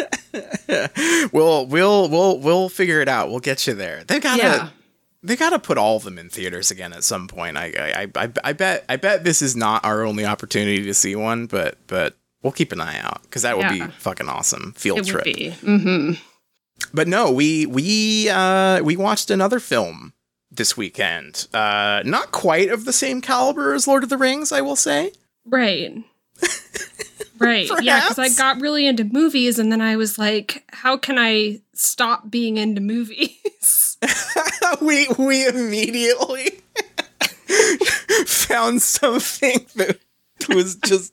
we'll 1.33 1.67
we'll 1.67 2.09
we'll 2.09 2.39
we'll 2.39 2.69
figure 2.69 3.01
it 3.01 3.09
out. 3.09 3.31
We'll 3.31 3.41
get 3.41 3.67
you 3.67 3.75
there. 3.75 4.05
They 4.05 4.21
gotta 4.21 4.43
Yeah. 4.43 4.69
they 5.23 5.37
gotta 5.37 5.59
put 5.59 5.79
all 5.79 5.97
of 5.97 6.05
them 6.05 6.19
in 6.19 6.29
theaters 6.31 6.71
again 6.71 6.93
at 6.93 7.05
some 7.05 7.29
point. 7.29 7.57
I 7.57 8.09
I, 8.17 8.23
I 8.25 8.29
I 8.43 8.53
bet 8.53 8.85
I 8.89 8.97
bet 8.97 9.25
this 9.25 9.43
is 9.43 9.57
not 9.57 9.85
our 9.85 10.05
only 10.05 10.25
opportunity 10.25 10.83
to 10.85 10.95
see 10.95 11.15
one, 11.17 11.47
but 11.47 11.77
but 11.87 12.17
we'll 12.43 12.53
keep 12.53 12.73
an 12.73 12.81
eye 12.81 12.99
out 13.01 13.23
because 13.25 13.43
that 13.43 13.57
would 13.57 13.65
Yeah. 13.71 13.87
be 13.87 13.93
fucking 13.99 14.29
awesome 14.29 14.73
field 14.77 15.01
It 15.01 15.07
trip. 15.07 15.27
would 15.27 15.35
be. 15.37 15.51
hmm 15.51 16.13
But 16.93 17.09
no, 17.09 17.31
we 17.31 17.67
we 17.67 18.29
uh 18.29 18.83
we 18.83 18.97
watched 18.97 19.31
another 19.31 19.61
film 19.61 20.13
this 20.51 20.77
weekend. 20.77 21.49
Uh 21.53 22.03
not 22.05 22.33
quite 22.33 22.69
of 22.71 22.85
the 22.85 22.93
same 22.93 23.21
caliber 23.21 23.75
as 23.75 23.87
Lord 23.89 24.03
of 24.05 24.09
the 24.09 24.19
Rings, 24.19 24.53
I 24.53 24.61
will 24.61 24.77
say. 24.77 25.13
Right. 25.45 25.93
Right. 27.39 27.69
Yeah, 27.83 28.01
because 28.01 28.19
I 28.19 28.29
got 28.31 28.61
really 28.61 28.87
into 28.87 29.05
movies 29.05 29.59
and 29.59 29.71
then 29.71 29.81
I 29.81 29.97
was 29.97 30.19
like, 30.19 30.65
how 30.73 30.97
can 30.97 31.19
I 31.19 31.61
stop 31.75 32.31
being 32.31 32.57
into 32.59 32.81
movies? 32.81 33.99
we 34.81 35.09
we 35.19 35.47
immediately 35.47 36.61
found 38.27 38.83
something 38.83 39.67
that 39.75 39.99
was 40.49 40.77
just 40.77 41.13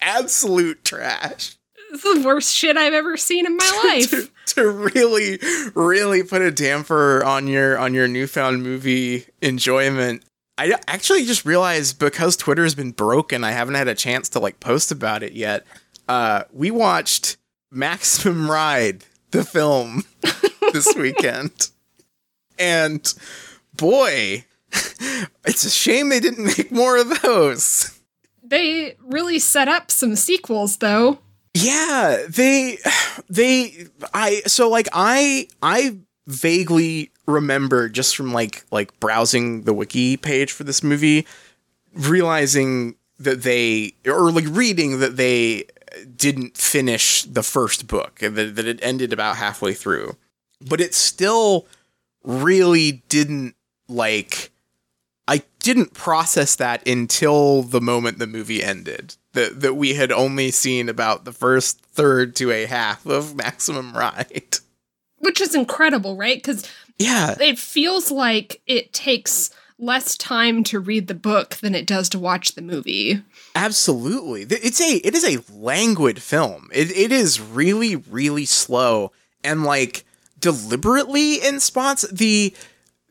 absolute 0.00 0.84
trash. 0.84 1.56
it's 1.92 2.02
the 2.02 2.22
worst 2.24 2.54
shit 2.54 2.76
I've 2.76 2.94
ever 2.94 3.16
seen 3.16 3.44
in 3.46 3.56
my 3.56 3.82
life. 3.84 4.30
to, 4.54 4.70
really 4.70 5.38
really 5.74 6.22
put 6.22 6.42
a 6.42 6.50
damper 6.50 7.22
on 7.24 7.46
your 7.46 7.78
on 7.78 7.94
your 7.94 8.08
newfound 8.08 8.62
movie 8.62 9.26
enjoyment. 9.40 10.24
I 10.56 10.74
actually 10.88 11.24
just 11.24 11.44
realized 11.44 11.98
because 11.98 12.36
twitter's 12.36 12.74
been 12.74 12.90
broken 12.90 13.44
i 13.44 13.52
haven't 13.52 13.76
had 13.76 13.86
a 13.88 13.94
chance 13.94 14.28
to 14.30 14.40
like 14.40 14.60
post 14.60 14.90
about 14.90 15.22
it 15.22 15.32
yet. 15.32 15.66
Uh 16.08 16.44
we 16.52 16.70
watched 16.70 17.36
maximum 17.70 18.50
ride 18.50 19.04
the 19.30 19.44
film 19.44 20.04
this 20.72 20.94
weekend. 20.96 21.70
And 22.58 23.12
boy 23.76 24.44
it's 25.44 25.64
a 25.64 25.70
shame 25.70 26.08
they 26.08 26.20
didn't 26.20 26.44
make 26.44 26.70
more 26.70 26.96
of 26.96 27.22
those. 27.22 27.98
They 28.42 28.96
really 29.00 29.38
set 29.38 29.68
up 29.68 29.90
some 29.90 30.16
sequels 30.16 30.78
though. 30.78 31.18
Yeah, 31.64 32.24
they 32.28 32.78
they 33.28 33.86
I 34.14 34.42
so 34.46 34.68
like 34.68 34.88
I 34.92 35.48
I 35.62 35.98
vaguely 36.26 37.10
remember 37.26 37.88
just 37.88 38.16
from 38.16 38.32
like 38.32 38.64
like 38.70 38.98
browsing 39.00 39.62
the 39.62 39.74
wiki 39.74 40.16
page 40.16 40.52
for 40.52 40.64
this 40.64 40.82
movie 40.82 41.26
realizing 41.94 42.96
that 43.18 43.42
they 43.42 43.94
or 44.06 44.30
like 44.30 44.44
reading 44.48 45.00
that 45.00 45.16
they 45.16 45.64
didn't 46.16 46.56
finish 46.56 47.24
the 47.24 47.42
first 47.42 47.86
book 47.86 48.18
that, 48.18 48.56
that 48.56 48.66
it 48.66 48.78
ended 48.82 49.12
about 49.12 49.36
halfway 49.36 49.72
through 49.72 50.16
but 50.60 50.80
it 50.80 50.94
still 50.94 51.66
really 52.24 53.02
didn't 53.08 53.54
like 53.88 54.50
I 55.26 55.42
didn't 55.60 55.92
process 55.92 56.56
that 56.56 56.86
until 56.88 57.62
the 57.62 57.82
moment 57.82 58.18
the 58.18 58.26
movie 58.26 58.62
ended. 58.64 59.16
That 59.38 59.60
that 59.60 59.74
we 59.74 59.94
had 59.94 60.10
only 60.10 60.50
seen 60.50 60.88
about 60.88 61.24
the 61.24 61.32
first 61.32 61.80
third 61.80 62.34
to 62.36 62.50
a 62.50 62.66
half 62.66 63.06
of 63.06 63.34
Maximum 63.44 63.92
Ride. 63.96 64.56
Which 65.18 65.40
is 65.40 65.54
incredible, 65.54 66.16
right? 66.16 66.42
Cuz 66.42 66.64
Yeah. 66.98 67.36
it 67.40 67.58
feels 67.58 68.10
like 68.10 68.60
it 68.66 68.92
takes 68.92 69.50
less 69.78 70.16
time 70.16 70.64
to 70.64 70.80
read 70.80 71.06
the 71.06 71.14
book 71.14 71.54
than 71.62 71.72
it 71.74 71.86
does 71.86 72.08
to 72.08 72.18
watch 72.18 72.56
the 72.56 72.62
movie. 72.62 73.22
Absolutely. 73.54 74.42
It's 74.42 74.80
a 74.80 74.96
it 75.06 75.14
is 75.14 75.24
a 75.24 75.40
languid 75.52 76.20
film. 76.20 76.68
It 76.72 76.90
it 76.90 77.12
is 77.12 77.40
really 77.40 77.94
really 77.94 78.44
slow 78.44 79.12
and 79.44 79.62
like 79.62 80.04
deliberately 80.40 81.34
in 81.36 81.60
spots 81.60 82.02
the 82.10 82.52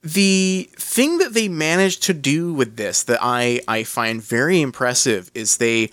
the 0.03 0.69
thing 0.77 1.17
that 1.19 1.33
they 1.33 1.47
managed 1.47 2.03
to 2.03 2.13
do 2.13 2.53
with 2.53 2.75
this 2.77 3.03
that 3.03 3.19
I 3.21 3.61
I 3.67 3.83
find 3.83 4.21
very 4.21 4.59
impressive 4.61 5.31
is 5.33 5.57
they 5.57 5.91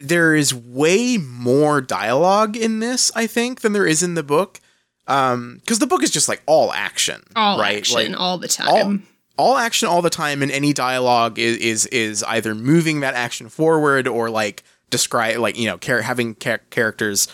there 0.00 0.34
is 0.34 0.52
way 0.54 1.16
more 1.18 1.80
dialogue 1.80 2.56
in 2.56 2.80
this 2.80 3.10
I 3.14 3.26
think 3.26 3.60
than 3.60 3.72
there 3.72 3.86
is 3.86 4.02
in 4.02 4.14
the 4.14 4.22
book. 4.22 4.60
Um 5.06 5.60
cuz 5.66 5.78
the 5.78 5.86
book 5.86 6.02
is 6.02 6.10
just 6.10 6.28
like 6.28 6.42
all 6.46 6.72
action, 6.72 7.22
All 7.36 7.58
right? 7.58 7.78
action 7.78 8.12
Like, 8.12 8.20
all 8.20 8.38
the 8.38 8.48
time. 8.48 9.06
all 9.36 9.56
action 9.56 9.88
all 9.88 10.02
the 10.02 10.10
time 10.10 10.42
and 10.42 10.50
any 10.52 10.72
dialogue 10.72 11.38
is 11.38 11.56
is 11.58 11.86
is 11.86 12.22
either 12.24 12.54
moving 12.54 13.00
that 13.00 13.14
action 13.14 13.48
forward 13.48 14.06
or 14.08 14.30
like 14.30 14.62
describe 14.90 15.38
like 15.38 15.58
you 15.58 15.66
know 15.66 15.76
char- 15.78 16.02
having 16.02 16.36
char- 16.36 16.60
characters 16.70 17.26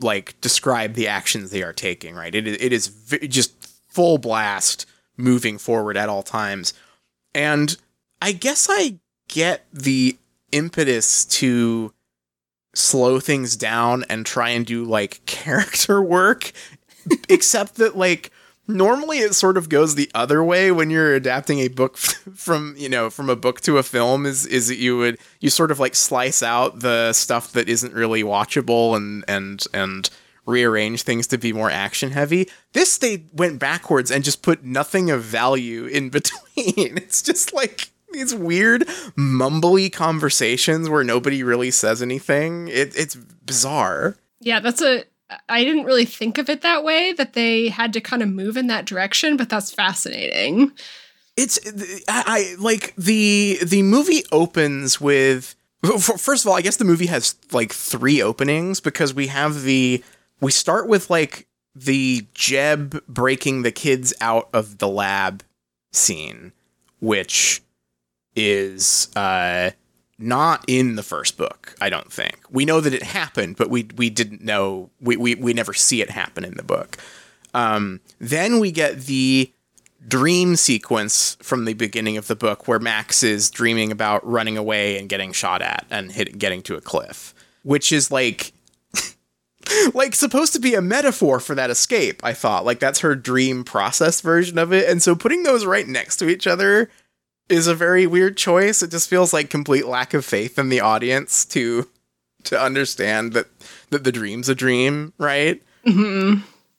like 0.00 0.38
describe 0.40 0.94
the 0.94 1.08
actions 1.08 1.50
they 1.50 1.62
are 1.62 1.72
taking 1.72 2.14
right 2.14 2.34
it 2.34 2.46
is 2.46 2.56
it 2.60 2.72
is 2.72 2.86
v- 2.88 3.28
just 3.28 3.52
full 3.88 4.18
blast 4.18 4.84
moving 5.16 5.58
forward 5.58 5.96
at 5.96 6.08
all 6.08 6.22
times 6.22 6.74
and 7.34 7.76
i 8.20 8.32
guess 8.32 8.66
i 8.70 8.98
get 9.28 9.64
the 9.72 10.16
impetus 10.52 11.24
to 11.24 11.92
slow 12.74 13.20
things 13.20 13.56
down 13.56 14.04
and 14.08 14.24
try 14.24 14.50
and 14.50 14.66
do 14.66 14.84
like 14.84 15.22
character 15.26 16.02
work 16.02 16.52
except 17.28 17.74
that 17.76 17.96
like 17.96 18.30
normally 18.68 19.18
it 19.18 19.34
sort 19.34 19.56
of 19.56 19.68
goes 19.68 19.94
the 19.94 20.10
other 20.14 20.42
way 20.42 20.70
when 20.70 20.88
you're 20.88 21.14
adapting 21.14 21.58
a 21.58 21.68
book 21.68 21.96
from 22.34 22.74
you 22.78 22.88
know 22.88 23.10
from 23.10 23.28
a 23.28 23.36
book 23.36 23.60
to 23.60 23.78
a 23.78 23.82
film 23.82 24.24
is 24.24 24.46
is 24.46 24.68
that 24.68 24.78
you 24.78 24.96
would 24.96 25.18
you 25.40 25.50
sort 25.50 25.70
of 25.70 25.80
like 25.80 25.94
slice 25.94 26.42
out 26.42 26.80
the 26.80 27.12
stuff 27.12 27.52
that 27.52 27.68
isn't 27.68 27.92
really 27.92 28.22
watchable 28.22 28.96
and 28.96 29.24
and 29.28 29.64
and 29.74 30.10
rearrange 30.46 31.02
things 31.02 31.26
to 31.28 31.38
be 31.38 31.52
more 31.52 31.70
action 31.70 32.10
heavy 32.10 32.48
this 32.72 32.98
they 32.98 33.24
went 33.32 33.58
backwards 33.58 34.10
and 34.10 34.24
just 34.24 34.42
put 34.42 34.64
nothing 34.64 35.10
of 35.10 35.22
value 35.22 35.86
in 35.86 36.08
between. 36.10 36.96
It's 36.96 37.22
just 37.22 37.52
like 37.52 37.91
these 38.12 38.34
weird 38.34 38.82
mumbly 39.16 39.92
conversations 39.92 40.88
where 40.88 41.04
nobody 41.04 41.42
really 41.42 41.70
says 41.70 42.00
anything 42.02 42.68
it, 42.68 42.94
it's 42.96 43.14
bizarre 43.16 44.16
Yeah, 44.40 44.60
that's 44.60 44.82
a. 44.82 45.04
I 45.48 45.64
didn't 45.64 45.84
really 45.84 46.04
think 46.04 46.36
of 46.36 46.50
it 46.50 46.60
that 46.60 46.84
way, 46.84 47.12
that 47.14 47.32
they 47.32 47.68
had 47.68 47.94
to 47.94 48.00
kind 48.02 48.22
of 48.22 48.28
move 48.28 48.58
in 48.58 48.66
that 48.66 48.84
direction, 48.84 49.38
but 49.38 49.48
that's 49.48 49.72
fascinating. 49.72 50.72
it's 51.38 51.58
I, 52.08 52.22
I 52.26 52.54
like 52.58 52.94
the 52.96 53.58
the 53.64 53.82
movie 53.82 54.24
opens 54.30 55.00
with 55.00 55.54
first 55.98 56.44
of 56.44 56.50
all 56.50 56.56
i 56.56 56.60
guess 56.60 56.76
the 56.76 56.84
movie 56.84 57.06
has 57.06 57.34
like 57.50 57.72
three 57.72 58.20
openings 58.22 58.78
because 58.80 59.14
we 59.14 59.28
have 59.28 59.62
the 59.62 60.04
we 60.40 60.52
start 60.52 60.86
with 60.86 61.08
like 61.10 61.46
the 61.74 62.26
jeb 62.34 63.02
breaking 63.08 63.62
the 63.62 63.72
kids 63.72 64.12
out 64.20 64.48
of 64.52 64.78
the 64.78 64.88
lab 64.88 65.42
scene 65.92 66.52
which 67.00 67.62
is 68.34 69.14
uh 69.16 69.70
not 70.18 70.64
in 70.68 70.94
the 70.94 71.02
first 71.02 71.36
book 71.36 71.74
i 71.80 71.90
don't 71.90 72.12
think 72.12 72.38
we 72.50 72.64
know 72.64 72.80
that 72.80 72.94
it 72.94 73.02
happened 73.02 73.56
but 73.56 73.68
we 73.68 73.88
we 73.96 74.08
didn't 74.08 74.42
know 74.42 74.90
we 75.00 75.16
we, 75.16 75.34
we 75.34 75.52
never 75.52 75.72
see 75.74 76.00
it 76.00 76.10
happen 76.10 76.44
in 76.44 76.54
the 76.54 76.62
book 76.62 76.96
um 77.54 78.00
then 78.20 78.58
we 78.58 78.70
get 78.70 79.02
the 79.02 79.52
dream 80.06 80.56
sequence 80.56 81.36
from 81.40 81.64
the 81.64 81.74
beginning 81.74 82.16
of 82.16 82.26
the 82.26 82.36
book 82.36 82.66
where 82.66 82.78
Max 82.78 83.22
is 83.22 83.50
dreaming 83.50 83.92
about 83.92 84.26
running 84.26 84.56
away 84.56 84.98
and 84.98 85.08
getting 85.08 85.32
shot 85.32 85.62
at 85.62 85.86
and 85.90 86.12
hit, 86.12 86.38
getting 86.38 86.62
to 86.62 86.74
a 86.74 86.80
cliff, 86.80 87.34
which 87.62 87.92
is 87.92 88.10
like 88.10 88.52
like 89.94 90.14
supposed 90.14 90.52
to 90.54 90.58
be 90.58 90.74
a 90.74 90.82
metaphor 90.82 91.40
for 91.40 91.54
that 91.54 91.70
escape, 91.70 92.20
I 92.24 92.32
thought. 92.32 92.64
Like 92.64 92.80
that's 92.80 93.00
her 93.00 93.14
dream 93.14 93.64
process 93.64 94.20
version 94.20 94.58
of 94.58 94.72
it. 94.72 94.88
And 94.88 95.02
so 95.02 95.14
putting 95.14 95.44
those 95.44 95.64
right 95.64 95.86
next 95.86 96.16
to 96.16 96.28
each 96.28 96.46
other 96.46 96.90
is 97.52 97.66
a 97.66 97.74
very 97.74 98.06
weird 98.06 98.36
choice. 98.36 98.82
It 98.82 98.90
just 98.90 99.08
feels 99.10 99.32
like 99.32 99.50
complete 99.50 99.86
lack 99.86 100.14
of 100.14 100.24
faith 100.24 100.58
in 100.58 100.68
the 100.68 100.80
audience 100.80 101.44
to 101.46 101.88
to 102.44 102.60
understand 102.60 103.32
that 103.34 103.46
that 103.90 104.04
the 104.04 104.12
dream's 104.12 104.48
a 104.48 104.54
dream, 104.54 105.12
right? 105.18 105.62
hmm 105.84 106.36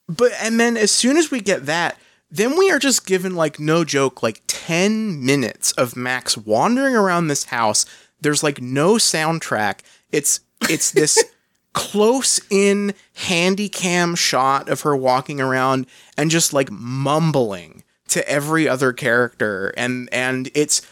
But 0.08 0.32
and 0.40 0.58
then 0.58 0.76
as 0.76 0.90
soon 0.90 1.16
as 1.16 1.30
we 1.30 1.40
get 1.40 1.66
that, 1.66 1.96
then 2.30 2.58
we 2.58 2.70
are 2.70 2.78
just 2.78 3.06
given 3.06 3.34
like 3.36 3.60
no 3.60 3.84
joke 3.84 4.22
like 4.22 4.42
10 4.48 5.24
minutes 5.24 5.72
of 5.72 5.96
Max 5.96 6.36
wandering 6.36 6.96
around 6.96 7.28
this 7.28 7.44
house. 7.44 7.86
There's 8.20 8.42
like 8.42 8.60
no 8.60 8.94
soundtrack. 8.94 9.80
It's 10.10 10.40
it's 10.68 10.90
this 10.90 11.22
close 11.72 12.40
in 12.50 12.94
handy 13.14 13.68
cam 13.68 14.14
shot 14.14 14.68
of 14.68 14.80
her 14.82 14.96
walking 14.96 15.40
around 15.40 15.86
and 16.16 16.30
just 16.30 16.52
like 16.52 16.70
mumbling 16.70 17.83
to 18.08 18.28
every 18.28 18.68
other 18.68 18.92
character 18.92 19.72
and 19.76 20.08
and 20.12 20.50
it's 20.54 20.82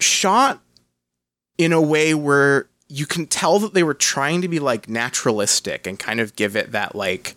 shot 0.00 0.60
in 1.58 1.72
a 1.72 1.80
way 1.80 2.14
where 2.14 2.68
you 2.88 3.06
can 3.06 3.26
tell 3.26 3.58
that 3.58 3.74
they 3.74 3.82
were 3.82 3.94
trying 3.94 4.42
to 4.42 4.48
be 4.48 4.58
like 4.58 4.88
naturalistic 4.88 5.86
and 5.86 5.98
kind 5.98 6.20
of 6.20 6.36
give 6.36 6.56
it 6.56 6.72
that 6.72 6.94
like 6.94 7.34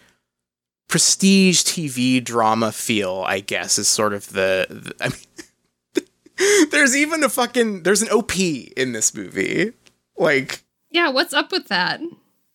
prestige 0.87 1.61
TV 1.61 2.23
drama 2.23 2.71
feel, 2.71 3.23
I 3.25 3.39
guess, 3.39 3.77
is 3.77 3.87
sort 3.87 4.13
of 4.13 4.27
the. 4.33 4.65
the 4.69 4.93
I 4.99 5.09
mean, 5.09 6.67
there's 6.71 6.95
even 6.95 7.23
a 7.23 7.29
fucking 7.29 7.83
there's 7.83 8.01
an 8.01 8.09
OP 8.09 8.37
in 8.37 8.91
this 8.91 9.13
movie. 9.13 9.73
Like 10.17 10.63
Yeah, 10.91 11.09
what's 11.09 11.33
up 11.33 11.51
with 11.51 11.67
that? 11.69 12.01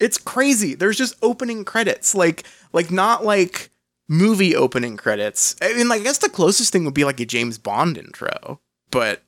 it's 0.00 0.18
crazy. 0.18 0.74
There's 0.74 0.98
just 0.98 1.16
opening 1.22 1.64
credits, 1.64 2.14
like 2.14 2.44
like 2.72 2.90
not 2.90 3.24
like 3.24 3.70
movie 4.08 4.54
opening 4.54 4.96
credits. 4.96 5.56
I 5.62 5.74
mean, 5.74 5.88
like 5.88 6.00
I 6.00 6.04
guess 6.04 6.18
the 6.18 6.28
closest 6.28 6.72
thing 6.72 6.84
would 6.84 6.94
be 6.94 7.04
like 7.04 7.20
a 7.20 7.26
James 7.26 7.58
Bond 7.58 7.98
intro, 7.98 8.60
but 8.90 9.22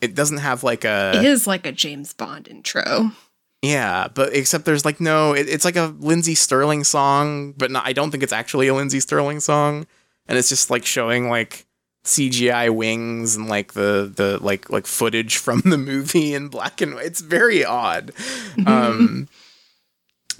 it 0.00 0.14
doesn't 0.14 0.38
have 0.38 0.62
like 0.62 0.84
a 0.84 1.12
it 1.16 1.24
is 1.24 1.46
like 1.46 1.66
a 1.66 1.72
James 1.72 2.12
Bond 2.12 2.48
intro. 2.48 3.12
Yeah, 3.62 4.08
but 4.12 4.34
except 4.34 4.64
there's 4.64 4.86
like 4.86 5.00
no, 5.00 5.34
it, 5.34 5.48
it's 5.48 5.64
like 5.64 5.76
a 5.76 5.94
Lindsey 5.98 6.34
Stirling 6.34 6.82
song, 6.82 7.52
but 7.52 7.70
not, 7.70 7.86
I 7.86 7.92
don't 7.92 8.10
think 8.10 8.22
it's 8.22 8.32
actually 8.32 8.68
a 8.68 8.74
Lindsey 8.74 9.00
Stirling 9.00 9.40
song, 9.40 9.86
and 10.26 10.38
it's 10.38 10.48
just 10.48 10.70
like 10.70 10.86
showing 10.86 11.28
like 11.28 11.66
CGI 12.04 12.74
wings 12.74 13.36
and 13.36 13.48
like 13.48 13.74
the 13.74 14.10
the 14.14 14.38
like 14.42 14.70
like 14.70 14.86
footage 14.86 15.36
from 15.36 15.60
the 15.60 15.76
movie 15.76 16.32
in 16.32 16.48
black 16.48 16.80
and 16.80 16.94
white. 16.94 17.06
It's 17.06 17.20
very 17.20 17.64
odd. 17.64 18.12
Um, 18.66 19.28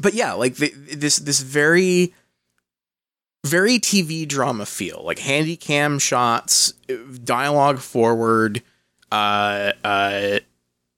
but 0.01 0.15
yeah, 0.15 0.33
like 0.33 0.57
the, 0.57 0.71
this 0.71 1.17
this 1.17 1.41
very 1.41 2.15
very 3.45 3.79
TV 3.79 4.27
drama 4.27 4.67
feel, 4.67 5.03
like 5.05 5.19
handy 5.19 5.57
cam 5.57 5.99
shots, 5.99 6.75
dialogue 7.25 7.79
forward, 7.79 8.63
uh, 9.11 9.73
uh, 9.83 10.41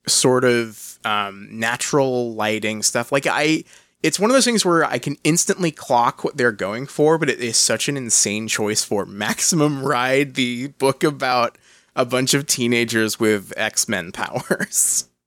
sort 0.07 0.44
of 0.44 0.98
um, 1.05 1.48
natural 1.50 2.35
lighting 2.35 2.83
stuff. 2.83 3.12
Like 3.12 3.26
I, 3.26 3.64
it's 4.02 4.18
one 4.18 4.31
of 4.31 4.35
those 4.35 4.44
things 4.44 4.64
where 4.64 4.85
I 4.85 4.98
can 4.98 5.16
instantly 5.22 5.70
clock 5.70 6.24
what 6.24 6.37
they're 6.37 6.52
going 6.52 6.87
for, 6.87 7.16
but 7.18 7.31
it 7.31 7.38
is 7.38 7.57
such 7.57 7.88
an 7.88 7.96
insane 7.96 8.48
choice 8.48 8.85
for 8.85 9.07
Maximum 9.07 9.85
Ride, 9.85 10.35
the 10.35 10.68
book 10.68 11.05
about 11.05 11.59
a 11.94 12.05
bunch 12.05 12.35
of 12.35 12.46
teenagers 12.46 13.20
with 13.20 13.52
X 13.57 13.88
Men 13.88 14.12
powers. 14.12 15.09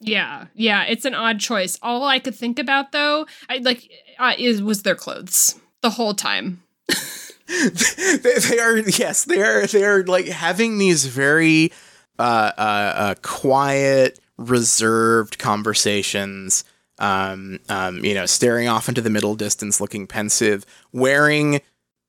Yeah, 0.00 0.48
yeah, 0.54 0.82
it's 0.82 1.06
an 1.06 1.14
odd 1.14 1.40
choice. 1.40 1.78
All 1.80 2.04
I 2.04 2.18
could 2.18 2.34
think 2.34 2.58
about 2.58 2.92
though, 2.92 3.24
I 3.48 3.58
like, 3.58 3.88
uh, 4.18 4.34
is 4.36 4.62
was 4.62 4.82
their 4.82 4.96
clothes 4.96 5.58
the 5.84 5.90
whole 5.90 6.14
time. 6.14 6.62
they, 7.46 8.34
they 8.48 8.58
are 8.58 8.78
yes, 8.78 9.24
they 9.24 9.40
are 9.40 9.66
they 9.66 9.84
are 9.84 10.02
like 10.02 10.26
having 10.26 10.78
these 10.78 11.06
very 11.06 11.72
uh, 12.18 12.50
uh, 12.58 12.92
uh 12.96 13.14
quiet, 13.22 14.18
reserved 14.36 15.38
conversations 15.38 16.64
um, 16.98 17.58
um, 17.68 18.04
you 18.04 18.14
know, 18.14 18.26
staring 18.26 18.68
off 18.68 18.88
into 18.88 19.00
the 19.00 19.10
middle 19.10 19.34
distance, 19.34 19.80
looking 19.80 20.06
pensive, 20.06 20.64
wearing 20.92 21.60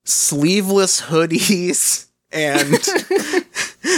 sleeveless 0.04 1.02
hoodies 1.02 2.08
and 2.32 2.80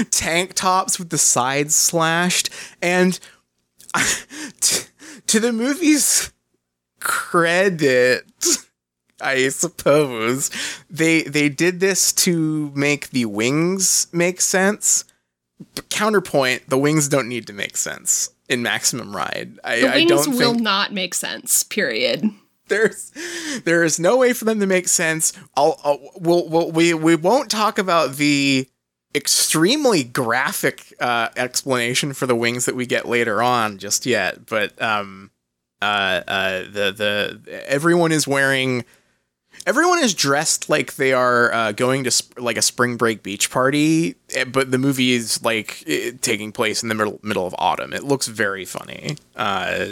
tank 0.12 0.54
tops 0.54 1.00
with 1.00 1.10
the 1.10 1.18
sides 1.18 1.76
slashed. 1.76 2.50
And 2.82 3.20
t- 4.62 4.86
to 5.28 5.40
the 5.40 5.52
movie's 5.52 6.32
credit, 7.00 8.26
I 9.22 9.50
suppose 9.50 10.52
they 10.90 11.24
they 11.24 11.50
did 11.50 11.80
this 11.80 12.14
to 12.14 12.72
make 12.76 13.10
the 13.10 13.26
wings 13.26 14.08
make 14.12 14.42
sense. 14.42 15.06
But 15.76 15.90
counterpoint: 15.90 16.70
the 16.70 16.78
wings 16.78 17.08
don't 17.08 17.28
need 17.28 17.48
to 17.48 17.54
make 17.54 17.78
sense 17.78 18.30
in 18.48 18.62
Maximum 18.62 19.16
Ride. 19.16 19.60
I, 19.64 19.82
The 19.82 19.88
I 19.92 19.96
wings 19.96 20.10
don't 20.26 20.36
will 20.38 20.54
not 20.54 20.94
make 20.94 21.14
sense. 21.14 21.64
Period. 21.64 22.30
there's 22.68 23.12
there 23.66 23.84
is 23.84 24.00
no 24.00 24.18
way 24.18 24.34
for 24.34 24.46
them 24.46 24.60
to 24.60 24.68
make 24.68 24.88
sense. 24.88 25.34
I'll, 25.56 25.80
I'll 25.84 26.00
we'll, 26.16 26.48
we'll, 26.48 26.72
we 26.72 26.94
we 26.94 27.16
won't 27.16 27.50
talk 27.50 27.78
about 27.80 28.16
the 28.18 28.68
extremely 29.16 30.04
graphic 30.04 30.94
uh, 31.00 31.30
explanation 31.36 32.14
for 32.14 32.28
the 32.28 32.36
wings 32.36 32.66
that 32.66 32.76
we 32.76 32.86
get 32.86 33.08
later 33.08 33.42
on 33.42 33.80
just 33.80 34.06
yet, 34.06 34.46
but 34.46 34.80
um 34.82 35.32
uh 35.82 36.22
uh 36.28 36.60
the 36.72 36.92
the 37.46 37.64
everyone 37.68 38.12
is 38.12 38.28
wearing 38.28 38.84
everyone 39.68 40.00
is 40.00 40.14
dressed 40.14 40.70
like 40.70 40.96
they 40.96 41.12
are 41.14 41.54
uh, 41.54 41.72
going 41.74 42.06
to 42.06 42.10
sp- 42.10 42.40
like 42.40 42.58
a 42.58 42.62
spring 42.62 42.96
break 42.96 43.22
beach 43.22 43.52
party, 43.52 44.16
eh, 44.34 44.46
but 44.46 44.72
the 44.72 44.78
movie 44.78 45.12
is 45.12 45.44
like 45.44 45.84
eh, 45.86 46.12
taking 46.22 46.52
place 46.52 46.82
in 46.82 46.90
the 46.90 46.96
middle 46.96 47.20
middle 47.22 47.46
of 47.46 47.54
autumn. 47.60 47.94
It 47.94 48.04
looks 48.04 48.28
very 48.28 48.66
funny. 48.66 49.18
Uh, 49.36 49.90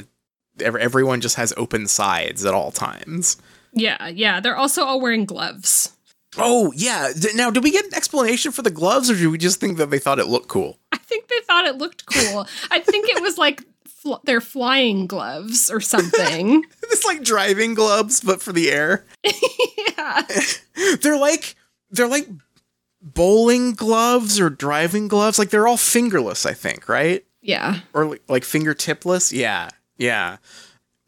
ev- 0.59 0.77
everyone 0.77 1.21
just 1.21 1.35
has 1.35 1.53
open 1.57 1.87
sides 1.87 2.45
at 2.45 2.53
all 2.55 2.71
times. 2.71 3.37
Yeah, 3.73 4.07
yeah. 4.07 4.39
They're 4.39 4.55
also 4.55 4.85
all 4.85 5.01
wearing 5.01 5.25
gloves. 5.25 5.91
Oh 6.37 6.71
yeah. 6.75 7.11
Now, 7.35 7.51
did 7.51 7.63
we 7.63 7.71
get 7.71 7.85
an 7.85 7.93
explanation 7.93 8.51
for 8.51 8.61
the 8.61 8.71
gloves, 8.71 9.11
or 9.11 9.15
do 9.15 9.29
we 9.29 9.37
just 9.37 9.59
think 9.59 9.77
that 9.77 9.89
they 9.91 9.99
thought 9.99 10.19
it 10.19 10.27
looked 10.27 10.47
cool? 10.47 10.79
I 10.91 10.97
think 10.97 11.27
they 11.27 11.39
thought 11.41 11.65
it 11.65 11.77
looked 11.77 12.05
cool. 12.07 12.47
I 12.71 12.79
think 12.79 13.09
it 13.09 13.21
was 13.21 13.37
like 13.37 13.63
fl- 14.05 14.21
their 14.23 14.39
flying 14.41 15.07
gloves 15.07 15.69
or 15.69 15.81
something. 15.81 16.63
It's 16.91 17.03
like 17.03 17.23
driving 17.23 17.73
gloves, 17.73 18.21
but 18.21 18.41
for 18.41 18.53
the 18.53 18.71
air. 18.71 19.05
yeah. 19.97 20.21
They're 21.01 21.17
like 21.17 21.55
they're 21.89 22.07
like 22.07 22.29
bowling 23.01 23.73
gloves 23.73 24.39
or 24.39 24.49
driving 24.49 25.07
gloves. 25.07 25.37
Like 25.39 25.49
they're 25.49 25.67
all 25.67 25.77
fingerless, 25.77 26.45
I 26.45 26.53
think, 26.53 26.87
right? 26.87 27.25
Yeah. 27.41 27.79
or 27.93 28.05
like, 28.05 28.21
like 28.29 28.43
fingertipless. 28.43 29.33
Yeah, 29.33 29.69
yeah. 29.97 30.37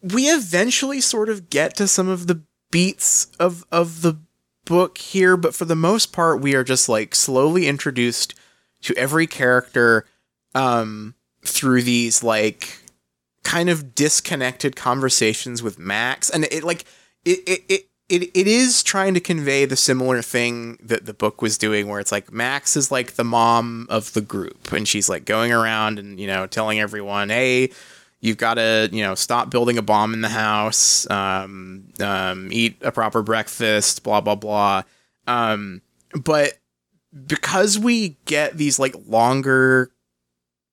We 0.02 0.24
eventually 0.24 1.00
sort 1.00 1.30
of 1.30 1.50
get 1.50 1.76
to 1.78 1.88
some 1.88 2.10
of 2.10 2.28
the 2.28 2.42
beats 2.72 3.28
of 3.40 3.64
of 3.72 4.02
the 4.02 4.18
book 4.66 4.98
here, 4.98 5.38
but 5.38 5.56
for 5.56 5.66
the 5.66 5.76
most 5.76 6.12
part, 6.12 6.42
we 6.42 6.56
are 6.56 6.64
just 6.64 6.90
like 6.90 7.16
slowly 7.16 7.68
introduced 7.68 8.34
to 8.82 8.96
every 8.98 9.28
character 9.28 10.06
um, 10.54 11.16
through 11.44 11.84
these 11.84 12.24
like 12.24 12.80
kind 13.48 13.70
of 13.70 13.96
disconnected 13.96 14.76
conversations 14.76 15.64
with 15.64 15.80
Max, 15.80 16.30
and 16.30 16.44
it 16.46 16.64
like 16.64 16.84
it 17.26 17.40
it. 17.48 17.64
it 17.70 17.82
it, 18.10 18.32
it 18.34 18.48
is 18.48 18.84
trying 18.84 19.14
to 19.16 19.20
convey 19.20 19.66
the 19.66 19.76
similar 19.76 20.22
thing 20.22 20.78
that 20.82 21.06
the 21.06 21.14
book 21.14 21.42
was 21.42 21.58
doing 21.58 21.90
where 21.90 22.00
it's 22.00 22.10
like 22.10 22.32
Max 22.32 22.78
is 22.78 22.90
like 22.90 23.16
the 23.16 23.26
mom 23.26 23.86
of 23.90 24.14
the 24.14 24.22
group 24.22 24.72
and 24.72 24.88
she's 24.88 25.10
like 25.10 25.26
going 25.26 25.52
around 25.52 26.00
and 26.00 26.18
you 26.18 26.26
know 26.26 26.48
telling 26.48 26.80
everyone 26.80 27.28
hey 27.28 27.70
you've 28.22 28.38
got 28.38 28.54
to 28.54 28.88
you 28.94 29.04
know 29.04 29.14
stop 29.14 29.50
building 29.50 29.78
a 29.78 29.82
bomb 29.82 30.14
in 30.14 30.22
the 30.22 30.30
house 30.30 31.06
um, 31.12 31.90
um, 32.00 32.48
eat 32.50 32.78
a 32.82 32.94
proper 32.94 33.22
breakfast 33.22 34.04
blah 34.04 34.22
blah 34.22 34.36
blah 34.36 34.84
um, 35.28 35.82
but 36.24 36.54
because 37.26 37.78
we 37.78 38.16
get 38.24 38.56
these 38.56 38.80
like 38.80 38.96
longer 39.06 39.92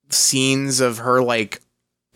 scenes 0.08 0.78
of 0.78 0.98
her 0.98 1.20
like 1.20 1.60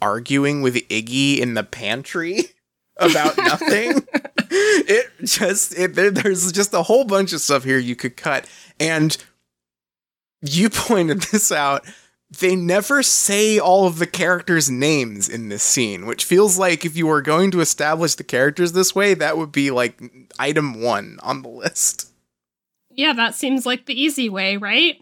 arguing 0.00 0.62
with 0.62 0.74
iggy 0.88 1.38
in 1.38 1.54
the 1.54 1.64
pantry 1.64 2.40
about 2.96 3.36
nothing. 3.36 4.06
It 4.50 5.10
just 5.24 5.78
it, 5.78 5.94
there, 5.94 6.10
there's 6.10 6.50
just 6.52 6.72
a 6.72 6.82
whole 6.82 7.04
bunch 7.04 7.34
of 7.34 7.42
stuff 7.42 7.64
here 7.64 7.76
you 7.76 7.94
could 7.94 8.16
cut. 8.16 8.48
And 8.80 9.14
you 10.40 10.70
pointed 10.70 11.20
this 11.20 11.52
out. 11.52 11.84
They 12.40 12.56
never 12.56 13.02
say 13.02 13.58
all 13.58 13.86
of 13.86 13.98
the 13.98 14.06
characters 14.06 14.70
names 14.70 15.28
in 15.28 15.50
this 15.50 15.62
scene 15.62 16.06
which 16.06 16.24
feels 16.24 16.58
like 16.58 16.86
if 16.86 16.96
you 16.96 17.06
were 17.06 17.20
going 17.20 17.50
to 17.50 17.60
establish 17.60 18.14
the 18.14 18.24
characters 18.24 18.72
this 18.72 18.94
way 18.94 19.14
that 19.14 19.36
would 19.36 19.52
be 19.52 19.70
like 19.70 20.00
item 20.38 20.80
1 20.80 21.18
on 21.22 21.42
the 21.42 21.48
list. 21.48 22.10
Yeah, 22.90 23.12
that 23.12 23.34
seems 23.34 23.66
like 23.66 23.86
the 23.86 24.00
easy 24.00 24.28
way, 24.30 24.56
right? 24.56 24.98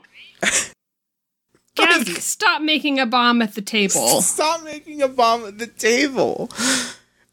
Gabby, 1.76 2.14
stop 2.14 2.62
making 2.62 2.98
a 2.98 3.06
bomb 3.06 3.42
at 3.42 3.54
the 3.54 3.62
table. 3.62 4.20
Stop 4.22 4.64
making 4.64 5.02
a 5.02 5.08
bomb 5.08 5.44
at 5.46 5.58
the 5.58 5.66
table. 5.66 6.50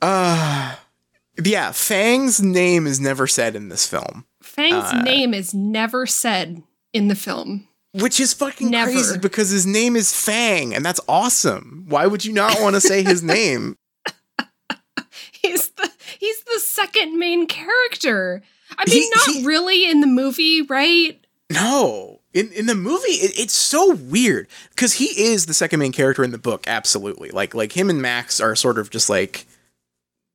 Uh 0.02 0.76
yeah, 1.44 1.72
Fang's 1.72 2.42
name 2.42 2.86
is 2.86 3.00
never 3.00 3.26
said 3.26 3.56
in 3.56 3.70
this 3.70 3.88
film, 3.88 4.26
Fang's 4.44 4.92
Uh, 4.94 5.02
name 5.02 5.34
is 5.34 5.54
never 5.54 6.06
said 6.06 6.62
in 6.94 7.08
the 7.08 7.16
film. 7.16 7.68
which 7.94 8.20
is 8.20 8.34
fucking 8.34 8.70
Never. 8.70 8.92
crazy 8.92 9.18
because 9.18 9.50
his 9.50 9.66
name 9.66 9.96
is 9.96 10.14
Fang 10.14 10.76
and 10.76 10.86
that's 10.86 11.00
awesome. 11.08 11.86
Why 11.88 12.06
would 12.06 12.24
you 12.26 12.34
not 12.34 12.60
want 12.62 12.76
to 12.76 12.82
say 12.82 13.04
his 13.04 13.24
name? 13.24 13.76
He's 15.32 15.70
the 15.72 15.92
he's 16.20 16.44
the 16.44 16.60
second 16.60 17.18
main 17.20 17.48
character. 17.48 18.42
I 18.78 18.84
He- 18.88 19.00
mean, 19.02 19.10
not 19.16 19.36
he- 19.36 19.46
really 19.46 19.90
in 19.90 20.00
the 20.02 20.08
movie, 20.08 20.62
right? 20.62 21.20
No. 21.52 22.22
In 22.34 22.52
in 22.52 22.66
the 22.66 22.76
movie, 22.76 23.12
it, 23.12 23.38
it's 23.40 23.54
so 23.54 23.94
weird 23.94 24.48
because 24.70 24.94
he 24.94 25.06
is 25.06 25.46
the 25.46 25.54
second 25.54 25.80
main 25.80 25.92
character 25.92 26.24
in 26.24 26.32
the 26.32 26.38
book. 26.38 26.64
Absolutely, 26.68 27.30
like 27.30 27.54
like 27.54 27.74
him 27.74 27.90
and 27.90 28.02
Max 28.02 28.40
are 28.40 28.56
sort 28.56 28.80
of 28.80 28.90
just 28.90 29.10
like, 29.10 29.46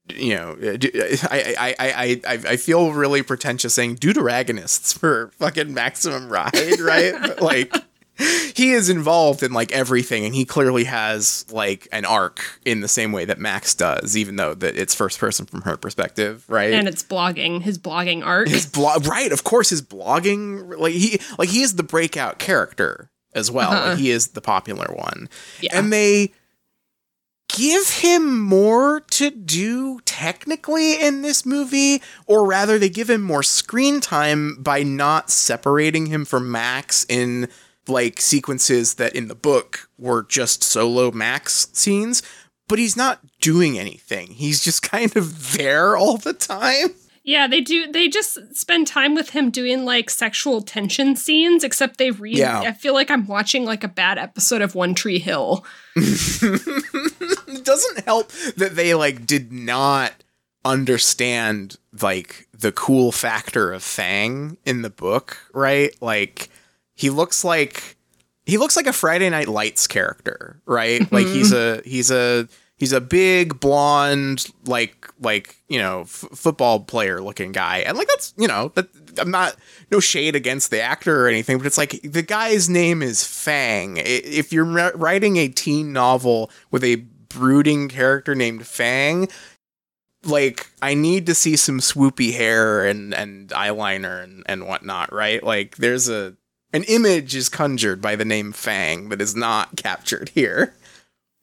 you 0.09 0.35
know, 0.37 0.57
uh, 0.63 0.75
uh, 0.75 1.17
i 1.31 1.55
i 1.59 1.75
i 1.81 2.21
i, 2.27 2.33
I 2.51 2.57
feel 2.57 2.93
really 2.93 3.23
pretentious 3.23 3.75
saying 3.75 3.97
deuteragonists 3.97 4.97
for 4.97 5.31
fucking 5.39 5.75
Maximum 5.75 6.29
Ride, 6.29 6.81
right? 6.81 7.15
But, 7.21 7.43
like. 7.43 7.75
He 8.55 8.73
is 8.73 8.89
involved 8.89 9.45
in 9.45 9.53
like 9.53 9.71
everything, 9.71 10.25
and 10.25 10.35
he 10.35 10.45
clearly 10.45 10.83
has 10.85 11.45
like 11.53 11.87
an 11.93 12.05
arc 12.05 12.41
in 12.65 12.81
the 12.81 12.89
same 12.89 13.13
way 13.13 13.25
that 13.25 13.39
Max 13.39 13.75
does, 13.75 14.17
even 14.17 14.35
though 14.35 14.55
that 14.55 14.77
it's 14.77 14.95
first 14.95 15.21
person 15.21 15.47
from 15.47 15.63
her 15.63 15.77
perspective, 15.77 16.45
right? 16.49 16.73
And 16.73 16.89
it's 16.89 17.05
blogging, 17.05 17.63
his 17.63 17.79
blogging 17.79 18.25
art. 18.25 18.49
his 18.49 18.67
blog 18.67 19.07
right 19.07 19.31
of 19.31 19.45
course 19.45 19.71
his 19.71 19.81
blogging 19.83 20.77
like 20.79 20.93
he 20.95 21.21
like 21.39 21.49
he 21.51 21.63
is 21.63 21.77
the 21.77 21.83
breakout 21.85 22.39
character 22.41 23.11
as 23.35 23.51
well 23.51 23.71
Uh-huh. 23.71 23.89
Like, 23.91 23.99
he 23.99 24.11
is 24.11 24.29
the 24.29 24.41
popular 24.41 24.93
one 24.95 25.29
Yeah. 25.61 25.79
and 25.79 25.93
they 25.93 26.33
give 27.57 27.89
him 27.89 28.41
more 28.41 29.01
to 29.13 29.31
do 29.31 30.01
technically 30.05 31.01
in 31.01 31.23
this 31.23 31.47
movie 31.47 32.03
or 32.27 32.47
rather 32.47 32.79
they 32.79 32.89
give 32.91 33.09
him 33.09 33.23
more 33.23 33.43
screen 33.43 34.01
time 34.01 34.57
by 34.61 34.83
not 34.83 35.31
separating 35.31 36.07
him 36.07 36.25
from 36.25 36.51
max 36.51 37.07
in 37.09 37.49
like 37.89 38.21
sequences 38.21 38.95
that 38.95 39.15
in 39.15 39.29
the 39.29 39.35
book 39.35 39.89
were 39.99 40.23
just 40.23 40.63
solo 40.63 41.11
max 41.11 41.69
scenes 41.73 42.23
but 42.69 42.79
he's 42.79 42.97
not 42.97 43.21
doing 43.41 43.79
anything 43.79 44.29
he's 44.29 44.63
just 44.63 44.83
kind 44.91 45.17
of 45.17 45.53
there 45.53 45.97
all 45.97 46.17
the 46.17 46.33
time 46.33 46.89
Yeah, 47.25 47.47
they 47.47 47.61
do. 47.61 47.93
They 47.93 48.09
just 48.09 48.57
spend 48.57 48.87
time 48.87 49.15
with 49.15 49.31
him 49.31 49.51
doing 49.51 49.85
like 49.85 50.09
sexual 50.09 50.63
tension 50.63 51.15
scenes, 51.15 51.63
except 51.63 51.99
they 51.99 52.11
read. 52.11 52.39
Yeah. 52.39 52.61
I 52.61 52.73
feel 52.73 52.95
like 52.95 53.11
I'm 53.11 53.27
watching 53.27 53.67
like 53.67 53.85
a 53.85 53.89
bad 53.89 54.17
episode 54.17 54.63
of 54.63 54.75
One 54.75 54.95
Tree 54.95 55.19
Hill. 55.19 55.63
it 55.97 57.65
doesn't 57.65 58.05
help 58.07 58.33
that 58.57 58.77
they 58.77 58.95
like 58.95 59.27
did 59.27 59.53
not 59.53 60.15
understand 60.65 61.77
like 62.01 62.49
the 62.53 62.73
cool 62.73 63.13
factor 63.13 63.73
of 63.75 63.83
Fang 63.83 64.57
in 64.65 64.81
the 64.81 64.91
book, 64.91 65.37
right? 65.53 65.95
Like 66.01 66.49
he 66.99 67.11
looks 67.11 67.45
like 67.45 67.97
he 68.45 68.59
looks 68.59 68.77
like 68.77 68.89
a 68.89 68.93
Friday 68.93 69.31
Night 69.31 69.47
Lights 69.47 69.87
character, 69.87 70.61
right? 70.67 71.01
Like 71.13 71.27
mm-hmm. 71.27 71.35
he's 71.35 71.53
a 71.53 71.81
he's 71.85 72.11
a 72.11 72.49
he's 72.77 72.93
a 72.93 73.01
big 73.01 73.61
blonde 73.61 74.47
like 74.67 75.09
like 75.21 75.57
you 75.69 75.79
know 75.79 76.03
f- 76.03 76.25
football 76.35 76.81
player 76.81 77.21
looking 77.23 77.53
guy, 77.53 77.79
and 77.79 77.97
like 77.97 78.09
that's 78.09 78.35
you 78.37 78.49
know 78.49 78.73
that 78.75 78.89
I'm 79.17 79.31
not 79.31 79.55
no 79.93 80.01
shade 80.01 80.35
against 80.35 80.71
the 80.71 80.81
actor 80.81 81.25
or 81.25 81.29
anything, 81.29 81.59
but 81.59 81.67
it's 81.67 81.79
like 81.79 82.01
the 82.03 82.23
guy's 82.23 82.69
name 82.69 83.01
is 83.01 83.23
Fang. 83.23 83.97
If 83.99 84.53
you're 84.53 84.65
writing 84.65 85.37
a 85.37 85.47
teen 85.47 85.93
novel 85.93 86.51
with 86.73 86.83
a 86.83 86.97
brooding 87.29 87.89
character 87.89 88.35
named 88.35 88.67
Fang, 88.67 89.29
like 90.25 90.69
I 90.83 90.95
need 90.95 91.27
to 91.27 91.35
see 91.35 91.55
some 91.55 91.79
swoopy 91.79 92.33
hair 92.33 92.85
and 92.85 93.15
and 93.15 93.51
eyeliner 93.51 94.25
and 94.25 94.43
and 94.47 94.67
whatnot, 94.67 95.13
right? 95.13 95.41
Like 95.45 95.77
there's 95.77 96.09
a 96.09 96.35
an 96.73 96.83
image 96.85 97.35
is 97.35 97.49
conjured 97.49 98.01
by 98.03 98.17
the 98.17 98.25
name 98.25 98.53
Fang 98.53 99.09
that 99.09 99.21
is 99.21 99.35
not 99.37 99.77
captured 99.77 100.31
here. 100.31 100.75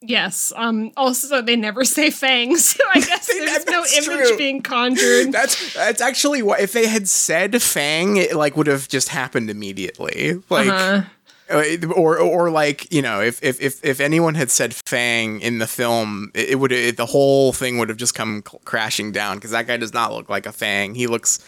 Yes. 0.02 0.52
Um. 0.54 0.92
Also, 0.96 1.40
they 1.42 1.56
never 1.56 1.84
say 1.84 2.10
fangs, 2.10 2.68
so 2.70 2.84
I 2.94 3.00
guess 3.00 3.26
They- 3.32 3.38
there's 3.46 3.66
no 3.66 3.84
image 3.96 4.28
true. 4.28 4.36
being 4.36 4.62
conjured. 4.62 5.32
That's 5.32 5.74
that's 5.74 6.00
actually 6.00 6.42
what 6.42 6.60
if 6.60 6.72
they 6.72 6.86
had 6.86 7.08
said 7.08 7.60
Fang, 7.62 8.16
it 8.18 8.34
like 8.36 8.56
would 8.56 8.66
have 8.66 8.88
just 8.88 9.08
happened 9.08 9.48
immediately. 9.50 10.34
Like 10.50 10.68
Uh-huh. 10.68 11.02
uh, 11.50 11.86
or 11.94 12.18
or 12.18 12.50
like 12.50 12.92
you 12.92 13.00
know 13.02 13.20
if 13.22 13.42
if 13.42 13.60
if, 13.60 13.82
if 13.84 13.98
anyone 14.00 14.34
had 14.34 14.50
said 14.50 14.74
Fang 14.86 15.40
in 15.40 15.58
the 15.58 15.66
film, 15.66 16.30
it, 16.34 16.50
it 16.50 16.54
would 16.56 16.72
it, 16.72 16.98
the 16.98 17.06
whole 17.06 17.52
thing 17.54 17.78
would 17.78 17.88
have 17.88 17.98
just 17.98 18.14
come 18.14 18.42
cl- 18.46 18.60
crashing 18.66 19.12
down 19.12 19.38
because 19.38 19.52
that 19.52 19.66
guy 19.66 19.78
does 19.78 19.94
not 19.94 20.12
look 20.12 20.28
like 20.28 20.44
a 20.46 20.52
Fang. 20.52 20.94
He 20.94 21.06
looks 21.06 21.38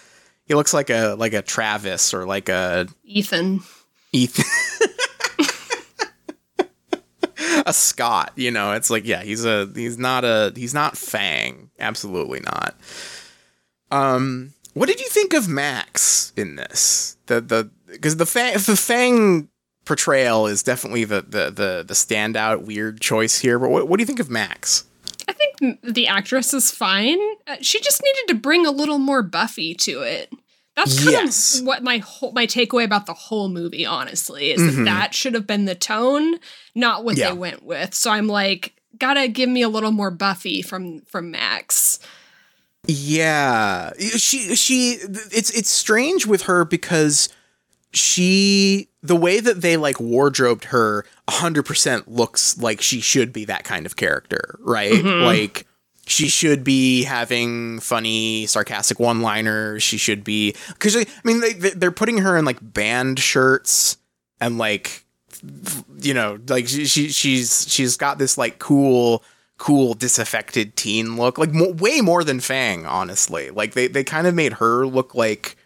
he 0.48 0.54
looks 0.54 0.74
like 0.74 0.90
a 0.90 1.14
like 1.18 1.34
a 1.34 1.42
Travis 1.42 2.14
or 2.14 2.24
like 2.24 2.48
a 2.48 2.88
Ethan. 3.04 3.61
Ethan. 4.12 4.44
a 7.66 7.72
Scott, 7.72 8.32
you 8.34 8.50
know, 8.50 8.72
it's 8.72 8.90
like 8.90 9.06
yeah, 9.06 9.22
he's 9.22 9.44
a 9.44 9.70
he's 9.74 9.98
not 9.98 10.24
a 10.24 10.52
he's 10.56 10.74
not 10.74 10.96
Fang, 10.96 11.70
absolutely 11.78 12.40
not. 12.40 12.74
Um, 13.90 14.54
what 14.72 14.88
did 14.88 15.00
you 15.00 15.08
think 15.08 15.34
of 15.34 15.48
Max 15.48 16.32
in 16.37 16.56
this? 16.56 17.18
The 17.26 17.42
the 17.42 17.70
because 17.87 18.16
the 18.16 18.26
Fang 18.26 18.54
the 18.54 18.76
Fang 18.76 19.48
portrayal 19.84 20.46
is 20.46 20.62
definitely 20.62 21.04
the 21.04 21.20
the 21.20 21.50
the 21.50 21.84
the 21.87 21.94
standout 21.94 22.64
weird 22.64 23.00
choice 23.00 23.38
here. 23.38 23.58
But 23.58 23.68
what 23.68 23.87
what 23.87 23.98
do 23.98 24.02
you 24.02 24.06
think 24.06 24.20
of 24.20 24.30
Max? 24.30 24.84
I 25.29 25.33
think 25.33 25.81
the 25.83 26.07
actress 26.09 26.55
is 26.55 26.71
fine. 26.71 27.19
Uh, 27.47 27.57
she 27.61 27.81
just 27.81 28.03
needed 28.03 28.29
to 28.29 28.35
bring 28.35 28.67
a 28.67 28.71
little 28.71 28.99
more 28.99 29.23
Buffy 29.23 29.75
to 29.75 30.01
it. 30.03 30.33
That's 30.75 30.97
kind 30.99 31.11
Yes. 31.11 31.59
of 31.59 31.67
what 31.67 31.83
my 31.83 31.99
whole 31.99 32.33
my 32.33 32.47
takeaway 32.47 32.85
about 32.85 33.07
the 33.07 33.12
whole 33.14 33.49
movie, 33.49 33.85
honestly, 33.85 34.53
is 34.53 34.61
Mhm. 34.61 34.77
that 34.77 34.85
that 34.85 35.14
should 35.14 35.35
have 35.35 35.47
been 35.47 35.64
the 35.64 35.75
tone, 35.75 36.38
not 36.75 37.05
what 37.05 37.17
Yeah. 37.17 37.31
they 37.31 37.37
went 37.37 37.62
with. 37.64 37.95
So 37.95 38.11
I'm 38.12 38.29
like, 38.29 38.75
gotta 38.99 39.27
give 39.29 39.49
me 39.49 39.62
a 39.62 39.69
little 39.69 39.91
more 39.93 40.11
Buffy 40.12 40.62
from 40.62 41.01
from 41.03 41.31
Max. 41.33 41.99
Yeah, 42.87 43.93
she 44.17 44.55
she 44.57 44.99
it's 45.33 45.51
it's 45.51 45.69
strange 45.71 46.27
with 46.27 46.43
her 46.43 46.64
because 46.64 47.29
she 47.92 48.88
the 49.03 49.16
way 49.16 49.40
that 49.40 49.61
they 49.61 49.77
like 49.77 49.98
wardrobed 50.01 50.64
her 50.66 51.05
100% 51.29 52.05
looks 52.07 52.59
like 52.59 52.81
she 52.83 53.01
should 53.01 53.33
be 53.33 53.44
that 53.46 53.64
kind 53.64 53.87
of 53.87 53.96
character, 53.96 54.59
right? 54.61 54.92
Mhm. 54.92 55.24
Like 55.24 55.66
she 56.07 56.29
should 56.29 56.64
be 56.64 57.03
having 57.05 57.81
funny 57.81 58.46
sarcastic 58.46 58.98
one-liners, 58.98 59.83
she 59.83 59.98
should 59.98 60.24
be 60.24 60.55
cuz 60.79 60.96
I 60.96 61.07
mean 61.24 61.40
they 61.40 61.53
they- 61.53 61.70
they're 61.70 61.90
putting 61.90 62.18
her 62.18 62.37
in 62.37 62.44
like 62.44 62.59
band 62.61 63.18
shirts 63.18 63.96
and 64.40 64.59
like 64.59 65.05
you 66.03 66.12
know, 66.14 66.38
like 66.48 66.66
she, 66.66 66.85
she 66.87 67.09
she's 67.11 67.66
she's 67.68 67.96
got 67.96 68.18
this 68.18 68.37
like 68.37 68.59
cool 68.59 69.22
cool 69.59 69.92
disaffected 69.94 70.77
teen 70.77 71.16
look 71.16 71.37
like 71.38 71.53
mo- 71.53 71.72
way 71.72 72.01
more 72.01 72.22
than 72.24 72.38
fang 72.40 72.87
honestly 72.87 73.51
like 73.51 73.74
they 73.74 73.87
they 73.88 74.05
kind 74.05 74.27
of 74.29 74.35
made 74.35 74.55
her 74.55 74.87
look 74.87 75.14
like 75.16 75.57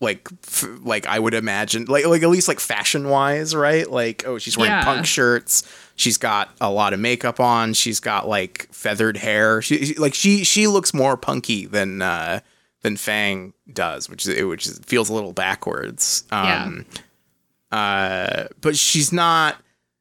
like 0.00 0.28
f- 0.46 0.66
like 0.82 1.06
i 1.06 1.18
would 1.18 1.32
imagine 1.32 1.86
like 1.86 2.04
like 2.06 2.22
at 2.22 2.28
least 2.28 2.48
like 2.48 2.60
fashion 2.60 3.08
wise 3.08 3.54
right? 3.54 3.90
Like 3.90 4.24
oh 4.26 4.38
she's 4.38 4.56
wearing 4.56 4.72
Yeah. 4.72 4.84
punk 4.84 5.06
shirts. 5.06 5.62
She's 5.96 6.18
got 6.18 6.50
a 6.60 6.70
lot 6.70 6.92
of 6.92 7.00
makeup 7.00 7.40
on. 7.40 7.72
She's 7.72 8.00
got 8.00 8.28
like 8.28 8.68
feathered 8.70 9.16
hair. 9.16 9.62
She, 9.62 9.86
she- 9.86 9.94
like 9.94 10.12
she 10.14 10.44
she 10.44 10.66
looks 10.66 10.92
more 10.92 11.16
punky 11.16 11.64
than 11.66 12.02
uh 12.02 12.40
than 12.82 12.96
fang 12.98 13.54
does 13.72 14.08
which 14.10 14.26
is 14.28 14.44
which 14.44 14.66
is, 14.66 14.78
feels 14.80 15.08
a 15.08 15.14
little 15.14 15.32
backwards. 15.32 16.24
Um 16.30 16.84
uh 17.72 18.44
but 18.60 18.76
she's 18.76 19.12
not 19.12 19.56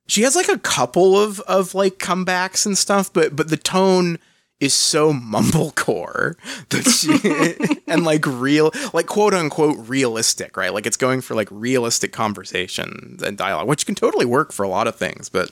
she 0.08 0.21
has 0.21 0.36
like 0.36 0.49
a 0.49 0.60
couple 0.60 1.17
of 1.19 1.39
of 1.41 1.73
like 1.73 1.97
comebacks 1.97 2.65
and 2.65 2.77
stuff 2.77 3.12
but 3.12 3.36
but 3.36 3.49
the 3.49 3.58
tone 3.58 4.19
is 4.59 4.73
so 4.73 5.11
mumblecore 5.11 6.35
that 6.69 6.85
she 6.87 7.81
and 7.91 8.03
like 8.05 8.25
real 8.25 8.71
like 8.93 9.05
quote 9.05 9.33
unquote 9.33 9.77
realistic 9.87 10.55
right 10.55 10.73
like 10.73 10.85
it's 10.85 10.97
going 10.97 11.19
for 11.21 11.35
like 11.35 11.49
realistic 11.51 12.13
conversations 12.13 13.21
and 13.21 13.37
dialogue 13.37 13.67
which 13.67 13.85
can 13.85 13.95
totally 13.95 14.25
work 14.25 14.51
for 14.53 14.63
a 14.63 14.69
lot 14.69 14.87
of 14.87 14.95
things 14.95 15.27
but 15.27 15.51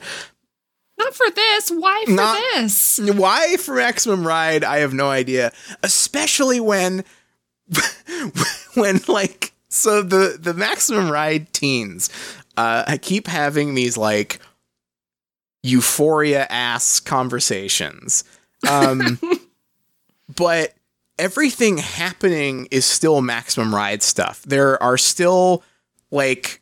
Not 0.97 1.13
for 1.13 1.29
this. 1.31 1.69
Why 1.69 2.03
for 2.05 2.11
Not- 2.11 2.41
this? 2.55 2.99
why 3.03 3.57
for 3.57 3.75
maximum 3.75 4.25
ride 4.25 4.63
i 4.63 4.77
have 4.79 4.93
no 4.93 5.09
idea 5.09 5.51
especially 5.83 6.59
when 6.61 7.03
when 8.75 8.99
like 9.09 9.51
so 9.69 10.01
the 10.01 10.37
the 10.39 10.53
maximum 10.53 11.09
ride 11.11 11.51
teens 11.53 12.09
uh 12.57 12.83
I 12.87 12.97
keep 12.97 13.27
having 13.27 13.73
these 13.73 13.97
like 13.97 14.39
euphoria 15.63 16.45
ass 16.49 16.99
conversations 16.99 18.23
um 18.69 19.19
but 20.35 20.73
everything 21.19 21.77
happening 21.77 22.67
is 22.71 22.85
still 22.85 23.21
maximum 23.21 23.73
ride 23.73 24.01
stuff. 24.01 24.41
There 24.43 24.81
are 24.81 24.97
still 24.97 25.63
like 26.11 26.61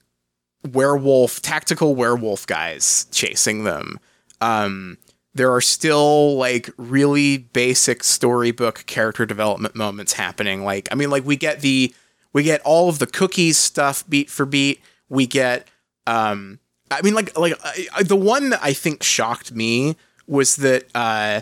werewolf 0.71 1.41
tactical 1.41 1.95
werewolf 1.95 2.45
guys 2.47 3.07
chasing 3.11 3.63
them. 3.63 3.99
Um 4.39 4.97
there 5.33 5.53
are 5.53 5.61
still 5.61 6.35
like 6.35 6.69
really 6.77 7.37
basic 7.37 8.03
storybook 8.03 8.85
character 8.85 9.25
development 9.25 9.75
moments 9.75 10.13
happening. 10.13 10.63
Like 10.63 10.87
i 10.91 10.95
mean 10.95 11.09
like 11.09 11.25
we 11.25 11.35
get 11.35 11.61
the 11.61 11.93
we 12.33 12.43
get 12.43 12.61
all 12.61 12.89
of 12.89 12.99
the 12.99 13.07
cookies 13.07 13.57
stuff 13.57 14.07
beat 14.09 14.29
for 14.29 14.45
beat. 14.45 14.81
We 15.09 15.27
get 15.27 15.67
um 16.07 16.59
i 16.89 17.01
mean 17.01 17.13
like 17.13 17.37
like 17.37 17.53
I, 17.63 17.87
I- 17.97 18.03
the 18.03 18.15
one 18.15 18.49
that 18.49 18.59
i 18.63 18.73
think 18.73 19.03
shocked 19.03 19.51
me 19.53 19.95
was 20.27 20.55
that 20.57 20.85
uh 20.95 21.41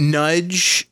nudge 0.00 0.88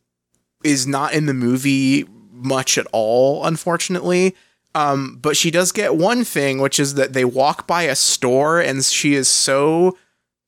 is 0.64 0.86
not 0.86 1.14
in 1.14 1.26
the 1.26 1.34
movie 1.34 2.06
much 2.30 2.78
at 2.78 2.86
all 2.92 3.44
unfortunately. 3.44 4.34
Um 4.74 5.18
but 5.20 5.36
she 5.36 5.50
does 5.50 5.72
get 5.72 5.96
one 5.96 6.24
thing 6.24 6.60
which 6.60 6.78
is 6.78 6.94
that 6.94 7.12
they 7.12 7.24
walk 7.24 7.66
by 7.66 7.82
a 7.84 7.96
store 7.96 8.60
and 8.60 8.84
she 8.84 9.14
is 9.14 9.28
so 9.28 9.96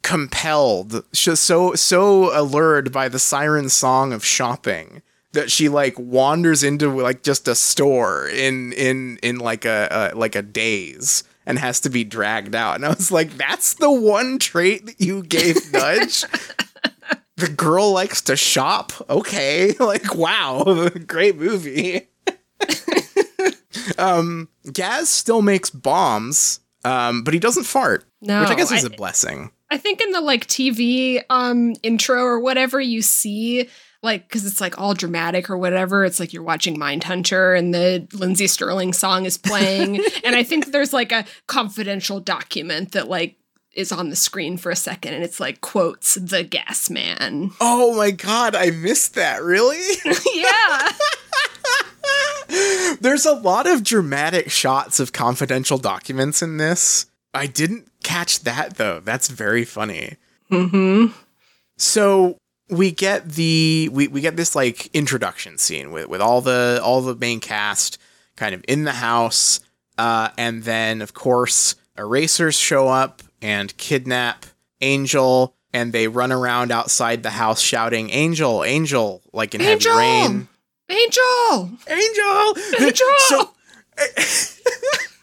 compelled 0.03 1.05
she's 1.13 1.41
so 1.41 1.75
so 1.75 2.37
allured 2.39 2.91
by 2.91 3.07
the 3.07 3.19
siren 3.19 3.69
song 3.69 4.15
of 4.15 4.25
shopping 4.25 5.03
that 5.33 5.51
she 5.51 5.69
like 5.69 5.95
wanders 5.99 6.63
into 6.63 6.91
like 6.91 7.23
just 7.23 7.47
a 7.49 7.55
store 7.55 8.29
in 8.29 8.73
in 8.73 9.19
in 9.23 9.39
like 9.39 9.65
a, 9.65 10.13
a 10.13 10.17
like 10.17 10.35
a 10.35 10.43
daze 10.43 11.23
and 11.47 11.59
has 11.59 11.81
to 11.81 11.91
be 11.91 12.05
dragged 12.05 12.55
out. 12.55 12.77
And 12.77 12.85
i 12.85 12.89
was 12.89 13.11
like 13.11 13.37
that's 13.37 13.75
the 13.75 13.91
one 13.91 14.39
trait 14.39 14.87
that 14.87 15.01
you 15.01 15.23
gave 15.23 15.57
nudge 15.73 16.25
the 17.41 17.49
girl 17.49 17.93
likes 17.93 18.21
to 18.23 18.37
shop? 18.37 18.93
Okay. 19.11 19.75
Like 19.81 20.15
wow. 20.15 20.89
Great 21.07 21.37
movie. 21.37 22.09
Um 23.99 24.49
gaz 24.73 25.09
still 25.09 25.43
makes 25.43 25.71
bombs 25.71 26.61
um 26.85 27.23
but 27.23 27.33
he 27.35 27.41
doesn't 27.41 27.65
fart 27.65 28.05
No, 28.21 28.41
which 28.41 28.51
i 28.51 28.55
guess 28.55 28.71
is 28.73 28.85
I- 28.85 28.89
a 28.89 28.91
blessing. 28.91 29.51
I 29.73 29.79
think 29.79 30.01
in 30.01 30.11
the 30.11 30.21
like 30.21 30.47
TV 30.49 31.23
um 31.31 31.75
intro 31.83 32.23
or 32.23 32.41
whatever 32.41 32.81
you 32.81 33.01
see 33.03 33.69
like 34.03 34.29
cuz 34.29 34.45
it's 34.45 34.61
like 34.61 34.79
all 34.79 34.95
dramatic 34.95 35.49
or 35.49 35.57
whatever 35.57 36.05
it's 36.05 36.19
like 36.19 36.33
you're 36.33 36.43
watching 36.43 36.77
Mindhunter 36.77 37.57
and 37.57 37.73
the 37.73 38.07
Lindsey 38.13 38.47
Stirling 38.49 38.93
song 38.93 39.27
is 39.27 39.39
playing. 39.39 40.03
And 40.25 40.35
I 40.35 40.43
think 40.43 40.73
there's 40.73 40.93
like 40.93 41.13
a 41.13 41.25
confidential 41.47 42.19
document 42.21 42.93
that 42.93 43.09
like 43.09 43.37
is 43.73 43.93
on 43.93 44.11
the 44.11 44.17
screen 44.17 44.57
for 44.57 44.71
a 44.71 44.77
second 44.77 45.15
and 45.15 45.23
it's 45.23 45.39
like 45.41 45.61
quotes 45.61 46.15
the 46.17 46.43
gas 46.43 46.91
man. 46.91 47.51
Oh 47.61 47.95
my 47.97 48.11
god, 48.11 48.55
I 48.55 48.71
missed 48.71 49.15
that. 49.15 49.43
Really? 49.43 49.81
yeah. 50.35 50.89
There's 53.01 53.27
a 53.27 53.33
lot 53.33 53.67
of 53.67 53.85
dramatic 53.85 54.51
shots 54.51 54.99
of 54.99 55.13
confidential 55.13 55.79
documents 55.79 56.43
in 56.43 56.57
this. 56.57 57.07
I 57.33 57.47
didn't 57.47 57.89
catch 58.03 58.41
that 58.41 58.77
though. 58.77 59.01
That's 59.01 59.29
very 59.29 59.65
funny. 59.65 60.17
Mhm. 60.51 61.13
So 61.79 62.37
we 62.69 62.91
get 62.91 63.31
the 63.31 63.89
we, 63.93 64.09
we 64.09 64.21
get 64.21 64.37
this 64.37 64.57
like 64.57 64.89
introduction 64.95 65.59
scene 65.59 65.93
with, 65.93 66.09
with 66.09 66.21
all 66.21 66.41
the 66.41 66.81
all 66.83 67.01
the 67.03 67.15
main 67.15 67.39
cast 67.41 67.99
kind 68.37 68.55
of 68.55 68.65
in 68.67 68.85
the 68.85 68.93
house. 68.93 69.61
Uh, 69.97 70.31
and 70.37 70.65
then 70.65 71.03
of 71.03 71.15
course 71.15 71.77
erasers 71.97 72.57
show 72.57 72.89
up 72.89 73.23
and 73.43 73.77
kidnap 73.77 74.47
Angel 74.81 75.55
and 75.73 75.93
they 75.93 76.09
run 76.09 76.33
around 76.33 76.73
outside 76.73 77.23
the 77.23 77.31
house 77.31 77.61
shouting 77.61 78.11
Angel, 78.11 78.65
Angel, 78.65 79.23
like 79.33 79.55
in 79.55 79.61
Angel! 79.61 79.93
heavy 79.93 80.29
rain. 80.29 80.49
Angel. 80.89 81.71
Angel! 81.89 82.57
Angel! 82.81 83.07
So 83.29 83.51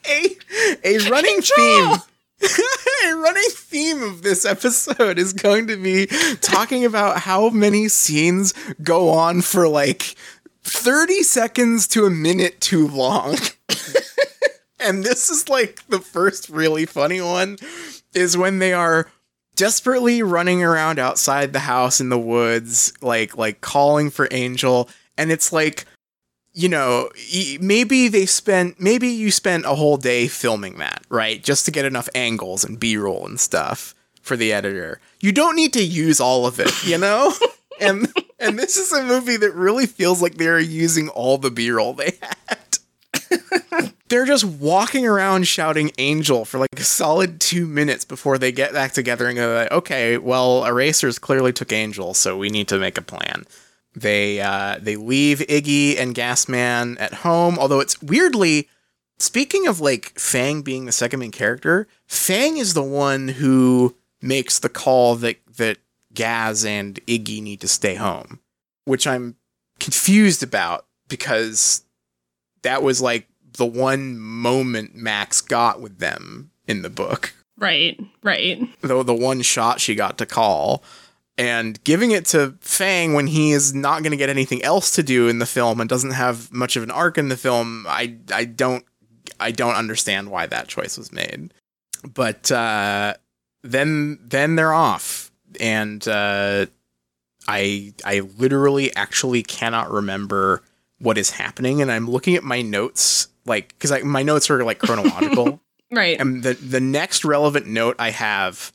a, 0.09 0.37
a 0.83 1.09
running 1.09 1.35
Angel! 1.35 1.55
theme 1.55 1.97
a 3.05 3.15
running 3.15 3.49
theme 3.49 4.03
of 4.03 4.21
this 4.21 4.45
episode 4.45 5.17
is 5.17 5.33
going 5.33 5.67
to 5.67 5.75
be 5.75 6.05
talking 6.41 6.85
about 6.85 7.19
how 7.19 7.49
many 7.49 7.87
scenes 7.87 8.53
go 8.83 9.09
on 9.09 9.41
for 9.41 9.67
like 9.67 10.15
30 10.63 11.23
seconds 11.23 11.87
to 11.87 12.05
a 12.05 12.11
minute 12.11 12.61
too 12.61 12.87
long. 12.87 13.37
and 14.79 15.03
this 15.03 15.29
is 15.29 15.49
like 15.49 15.81
the 15.87 15.99
first 15.99 16.47
really 16.49 16.85
funny 16.85 17.21
one 17.21 17.57
is 18.17 18.35
when 18.35 18.59
they 18.59 18.73
are 18.73 19.09
desperately 19.55 20.21
running 20.21 20.63
around 20.63 20.99
outside 20.99 21.53
the 21.53 21.59
house 21.59 22.01
in 22.01 22.09
the 22.09 22.19
woods, 22.19 22.91
like 23.01 23.37
like 23.37 23.61
calling 23.61 24.09
for 24.09 24.27
Angel, 24.31 24.89
and 25.17 25.31
it's 25.31 25.53
like 25.53 25.85
you 26.57 26.67
know, 26.67 27.11
maybe 27.61 28.07
they 28.07 28.25
spent, 28.25 28.79
maybe 28.79 29.09
you 29.09 29.29
spent 29.29 29.65
a 29.65 29.75
whole 29.75 29.95
day 29.95 30.27
filming 30.27 30.79
that, 30.79 31.03
right? 31.07 31.43
Just 31.43 31.65
to 31.65 31.71
get 31.71 31.85
enough 31.85 32.09
angles 32.15 32.63
and 32.63 32.79
B 32.79 32.97
roll 32.97 33.27
and 33.27 33.39
stuff 33.39 33.93
for 34.23 34.35
the 34.35 34.51
editor. 34.51 34.99
You 35.19 35.31
don't 35.31 35.55
need 35.55 35.71
to 35.73 35.83
use 35.83 36.19
all 36.19 36.47
of 36.47 36.59
it, 36.59 36.71
you 36.83 36.97
know? 36.97 37.31
and 37.79 38.11
and 38.39 38.57
this 38.57 38.75
is 38.75 38.91
a 38.91 39.03
movie 39.03 39.37
that 39.37 39.53
really 39.53 39.85
feels 39.85 40.19
like 40.19 40.37
they're 40.37 40.59
using 40.59 41.09
all 41.09 41.37
the 41.37 41.51
B 41.51 41.69
roll 41.69 41.93
they 41.93 42.17
had. 42.49 43.93
they're 44.09 44.25
just 44.25 44.45
walking 44.45 45.05
around 45.05 45.47
shouting 45.47 45.91
angel 45.97 46.45
for 46.45 46.59
like 46.59 46.69
a 46.77 46.83
solid 46.83 47.39
two 47.39 47.67
minutes 47.67 48.05
before 48.05 48.37
they 48.37 48.51
get 48.51 48.73
back 48.73 48.93
together 48.93 49.27
and 49.27 49.37
go 49.37 49.55
like, 49.55 49.71
okay, 49.71 50.17
well, 50.17 50.65
erasers 50.65 51.19
clearly 51.19 51.53
took 51.53 51.71
angel, 51.71 52.13
so 52.13 52.37
we 52.37 52.49
need 52.49 52.67
to 52.69 52.79
make 52.79 52.97
a 52.97 53.01
plan. 53.01 53.45
They 53.95 54.39
uh, 54.39 54.77
they 54.79 54.95
leave 54.95 55.39
Iggy 55.39 55.97
and 55.99 56.13
Gasman 56.13 56.99
at 56.99 57.15
home, 57.15 57.57
although 57.57 57.79
it's 57.79 58.01
weirdly 58.01 58.69
speaking 59.17 59.67
of 59.67 59.79
like 59.79 60.17
Fang 60.19 60.61
being 60.61 60.85
the 60.85 60.91
second 60.91 61.19
main 61.19 61.31
character, 61.31 61.87
Fang 62.05 62.57
is 62.57 62.73
the 62.73 62.83
one 62.83 63.27
who 63.27 63.95
makes 64.21 64.59
the 64.59 64.69
call 64.69 65.15
that 65.15 65.37
that 65.57 65.77
Gaz 66.13 66.63
and 66.63 66.99
Iggy 67.07 67.41
need 67.41 67.61
to 67.61 67.67
stay 67.67 67.95
home, 67.95 68.39
which 68.85 69.07
I'm 69.07 69.35
confused 69.79 70.43
about 70.43 70.85
because 71.07 71.83
that 72.63 72.83
was 72.83 73.01
like 73.01 73.27
the 73.57 73.65
one 73.65 74.17
moment 74.17 74.95
Max 74.95 75.41
got 75.41 75.81
with 75.81 75.99
them 75.99 76.51
in 76.67 76.81
the 76.81 76.89
book. 76.89 77.33
Right, 77.57 77.99
right. 78.23 78.61
Though 78.81 79.03
the 79.03 79.15
one 79.15 79.41
shot 79.41 79.81
she 79.81 79.95
got 79.95 80.17
to 80.19 80.25
call 80.25 80.83
and 81.37 81.83
giving 81.83 82.11
it 82.11 82.25
to 82.25 82.55
Fang 82.61 83.13
when 83.13 83.27
he 83.27 83.51
is 83.51 83.73
not 83.73 84.01
going 84.01 84.11
to 84.11 84.17
get 84.17 84.29
anything 84.29 84.63
else 84.63 84.95
to 84.95 85.03
do 85.03 85.27
in 85.27 85.39
the 85.39 85.45
film 85.45 85.79
and 85.79 85.89
doesn't 85.89 86.11
have 86.11 86.51
much 86.51 86.75
of 86.75 86.83
an 86.83 86.91
arc 86.91 87.17
in 87.17 87.29
the 87.29 87.37
film, 87.37 87.85
I 87.87 88.15
I 88.31 88.45
don't 88.45 88.83
I 89.39 89.51
don't 89.51 89.75
understand 89.75 90.31
why 90.31 90.47
that 90.47 90.67
choice 90.67 90.97
was 90.97 91.11
made. 91.11 91.53
But 92.13 92.51
uh, 92.51 93.15
then 93.63 94.19
then 94.23 94.55
they're 94.55 94.73
off, 94.73 95.31
and 95.59 96.05
uh, 96.07 96.65
I 97.47 97.93
I 98.03 98.21
literally 98.37 98.95
actually 98.95 99.43
cannot 99.43 99.91
remember 99.91 100.63
what 100.99 101.17
is 101.17 101.31
happening, 101.31 101.81
and 101.81 101.91
I'm 101.91 102.09
looking 102.09 102.35
at 102.35 102.43
my 102.43 102.61
notes 102.61 103.27
like 103.47 103.69
because 103.69 104.03
my 104.03 104.23
notes 104.23 104.49
are 104.49 104.63
like 104.63 104.79
chronological, 104.79 105.59
right? 105.91 106.19
And 106.19 106.43
the 106.43 106.53
the 106.53 106.81
next 106.81 107.25
relevant 107.25 107.67
note 107.67 107.95
I 107.97 108.11
have 108.11 108.71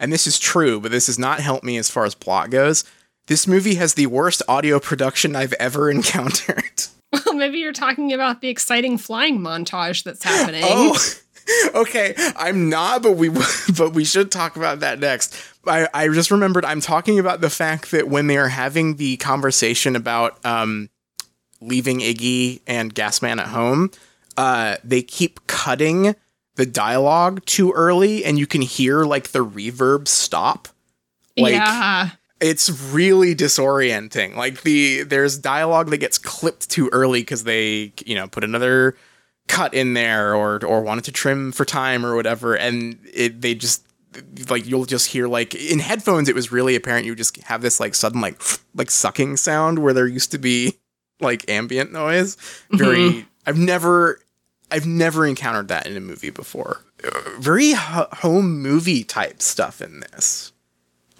and 0.00 0.10
this 0.12 0.26
is 0.26 0.38
true, 0.38 0.80
but 0.80 0.90
this 0.90 1.06
has 1.06 1.18
not 1.18 1.40
helped 1.40 1.62
me 1.62 1.76
as 1.76 1.90
far 1.90 2.04
as 2.04 2.14
plot 2.14 2.50
goes. 2.50 2.84
This 3.26 3.46
movie 3.46 3.74
has 3.74 3.94
the 3.94 4.06
worst 4.06 4.42
audio 4.48 4.80
production 4.80 5.36
I've 5.36 5.52
ever 5.54 5.90
encountered. 5.90 6.86
Well, 7.12 7.34
maybe 7.34 7.58
you're 7.58 7.72
talking 7.72 8.12
about 8.12 8.40
the 8.40 8.48
exciting 8.48 8.96
flying 8.96 9.38
montage 9.40 10.02
that's 10.04 10.24
happening. 10.24 10.62
Oh, 10.64 10.98
okay. 11.74 12.14
I'm 12.36 12.68
not, 12.68 13.02
but 13.02 13.12
we 13.12 13.28
but 13.76 13.92
we 13.92 14.04
should 14.04 14.32
talk 14.32 14.56
about 14.56 14.80
that 14.80 15.00
next. 15.00 15.36
I, 15.66 15.88
I 15.92 16.08
just 16.08 16.30
remembered 16.30 16.64
I'm 16.64 16.80
talking 16.80 17.18
about 17.18 17.40
the 17.40 17.50
fact 17.50 17.90
that 17.90 18.08
when 18.08 18.26
they 18.26 18.38
are 18.38 18.48
having 18.48 18.96
the 18.96 19.18
conversation 19.18 19.96
about 19.96 20.42
um, 20.46 20.88
leaving 21.60 21.98
Iggy 21.98 22.62
and 22.66 22.94
Gasman 22.94 23.38
at 23.38 23.48
home, 23.48 23.90
uh, 24.36 24.76
they 24.84 25.02
keep 25.02 25.46
cutting 25.46 26.14
the 26.56 26.66
dialogue 26.66 27.44
too 27.46 27.72
early 27.72 28.24
and 28.24 28.38
you 28.38 28.46
can 28.46 28.62
hear 28.62 29.04
like 29.04 29.28
the 29.28 29.44
reverb 29.44 30.08
stop. 30.08 30.68
Like, 31.36 31.54
yeah. 31.54 32.10
It's 32.40 32.70
really 32.92 33.34
disorienting. 33.34 34.34
Like 34.34 34.62
the 34.62 35.02
there's 35.02 35.36
dialogue 35.36 35.90
that 35.90 35.98
gets 35.98 36.16
clipped 36.16 36.70
too 36.70 36.88
early 36.90 37.20
because 37.20 37.44
they, 37.44 37.92
you 38.06 38.14
know, 38.14 38.28
put 38.28 38.44
another 38.44 38.96
cut 39.46 39.74
in 39.74 39.92
there 39.92 40.34
or 40.34 40.64
or 40.64 40.80
wanted 40.80 41.04
to 41.04 41.12
trim 41.12 41.52
for 41.52 41.66
time 41.66 42.06
or 42.06 42.16
whatever, 42.16 42.54
and 42.56 42.98
it 43.12 43.42
they 43.42 43.54
just 43.54 43.84
like 44.48 44.66
you'll 44.66 44.86
just 44.86 45.08
hear 45.08 45.28
like 45.28 45.54
in 45.54 45.80
headphones 45.80 46.28
it 46.28 46.34
was 46.34 46.50
really 46.50 46.74
apparent 46.74 47.06
you 47.06 47.14
just 47.14 47.36
have 47.42 47.62
this 47.62 47.78
like 47.78 47.94
sudden 47.94 48.20
like 48.20 48.40
like 48.74 48.90
sucking 48.90 49.36
sound 49.36 49.78
where 49.78 49.92
there 49.92 50.06
used 50.06 50.30
to 50.30 50.38
be 50.38 50.78
like 51.20 51.48
ambient 51.50 51.92
noise. 51.92 52.36
Very 52.70 52.98
mm-hmm. 52.98 53.28
I've 53.46 53.58
never 53.58 54.20
I've 54.70 54.86
never 54.86 55.26
encountered 55.26 55.68
that 55.68 55.86
in 55.86 55.96
a 55.96 56.00
movie 56.00 56.30
before. 56.30 56.84
Very 57.38 57.72
home 57.72 58.60
movie 58.60 59.04
type 59.04 59.42
stuff 59.42 59.80
in 59.80 60.00
this, 60.00 60.52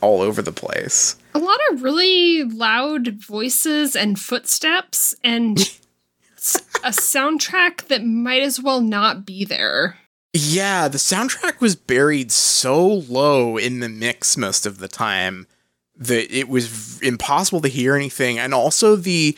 all 0.00 0.20
over 0.20 0.42
the 0.42 0.52
place. 0.52 1.16
A 1.34 1.38
lot 1.38 1.58
of 1.70 1.82
really 1.82 2.44
loud 2.44 3.08
voices 3.22 3.96
and 3.96 4.18
footsteps, 4.18 5.14
and 5.24 5.58
a 6.84 6.90
soundtrack 6.90 7.88
that 7.88 8.04
might 8.04 8.42
as 8.42 8.60
well 8.60 8.80
not 8.80 9.24
be 9.24 9.44
there. 9.44 9.96
Yeah, 10.32 10.86
the 10.86 10.98
soundtrack 10.98 11.60
was 11.60 11.74
buried 11.74 12.30
so 12.30 12.86
low 12.86 13.56
in 13.56 13.80
the 13.80 13.88
mix 13.88 14.36
most 14.36 14.64
of 14.64 14.78
the 14.78 14.88
time 14.88 15.48
that 15.96 16.32
it 16.34 16.48
was 16.48 17.00
impossible 17.02 17.60
to 17.62 17.68
hear 17.68 17.96
anything. 17.96 18.38
And 18.38 18.54
also, 18.54 18.94
the 18.96 19.36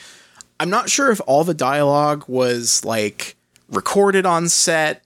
I'm 0.61 0.71
not 0.71 0.91
sure 0.91 1.11
if 1.11 1.21
all 1.27 1.45
the 1.45 1.55
dialogue 1.55 2.25
was 2.29 2.85
like 2.85 3.37
recorded 3.69 4.27
on 4.27 4.49
set 4.49 5.05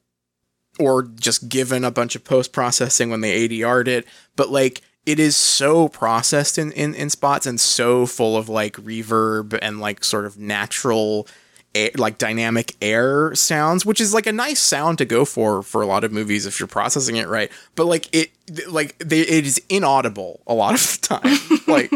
or 0.78 1.02
just 1.02 1.48
given 1.48 1.84
a 1.84 1.90
bunch 1.90 2.14
of 2.14 2.24
post 2.24 2.52
processing 2.52 3.10
when 3.10 3.20
they 3.20 3.48
ADR'd 3.48 3.88
it, 3.88 4.06
but 4.34 4.50
like 4.50 4.82
it 5.06 5.20
is 5.20 5.36
so 5.36 5.88
processed 5.88 6.58
in, 6.58 6.72
in, 6.72 6.94
in 6.94 7.08
spots 7.08 7.46
and 7.46 7.60
so 7.60 8.06
full 8.06 8.36
of 8.36 8.48
like 8.48 8.74
reverb 8.74 9.58
and 9.62 9.80
like 9.80 10.04
sort 10.04 10.26
of 10.26 10.36
natural 10.36 11.26
air, 11.74 11.90
like 11.96 12.18
dynamic 12.18 12.74
air 12.82 13.34
sounds, 13.34 13.86
which 13.86 14.00
is 14.00 14.12
like 14.12 14.26
a 14.26 14.32
nice 14.32 14.60
sound 14.60 14.98
to 14.98 15.04
go 15.04 15.24
for 15.24 15.62
for 15.62 15.80
a 15.80 15.86
lot 15.86 16.02
of 16.02 16.12
movies 16.12 16.44
if 16.44 16.58
you're 16.58 16.66
processing 16.66 17.16
it 17.16 17.28
right. 17.28 17.50
But 17.76 17.86
like 17.86 18.14
it 18.14 18.30
like 18.68 18.98
they, 18.98 19.20
it 19.20 19.46
is 19.46 19.62
inaudible 19.68 20.40
a 20.46 20.54
lot 20.54 20.74
of 20.74 21.00
the 21.00 21.06
time. 21.06 21.60
like 21.68 21.92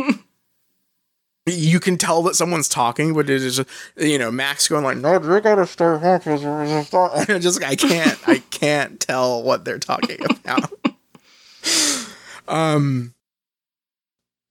you 1.47 1.81
can 1.81 1.97
tell 1.97 2.23
that 2.25 2.35
someone's 2.37 2.69
talking, 2.69 3.15
but 3.15 3.31
it 3.31 3.43
is 3.43 3.57
just, 3.57 3.69
you 3.97 4.19
know 4.19 4.31
Max 4.31 4.69
going 4.69 4.85
like, 4.85 4.99
"No, 4.99 5.15
you 5.15 5.41
gotta 5.41 5.67
start." 5.67 6.03
And 7.29 7.43
just 7.43 7.63
I 7.65 7.77
can't, 7.77 8.19
I 8.29 8.39
can't 8.51 9.01
tell 9.01 9.43
what 9.43 9.65
they're 9.65 9.79
talking 9.79 10.19
about. 10.45 10.71
um. 12.49 13.15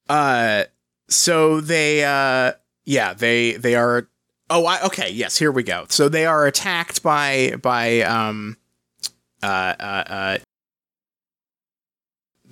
Uh. 0.07 0.63
So 1.09 1.61
they. 1.61 2.03
Uh. 2.03 2.53
Yeah. 2.85 3.13
They. 3.13 3.53
They 3.53 3.75
are. 3.75 4.07
Oh. 4.49 4.65
I, 4.65 4.83
okay. 4.85 5.09
Yes. 5.11 5.37
Here 5.37 5.51
we 5.51 5.63
go. 5.63 5.85
So 5.89 6.09
they 6.09 6.25
are 6.25 6.47
attacked 6.47 7.03
by 7.03 7.53
by 7.61 8.01
um. 8.01 8.57
Uh. 9.43 9.75
Uh. 9.79 10.03
uh 10.07 10.37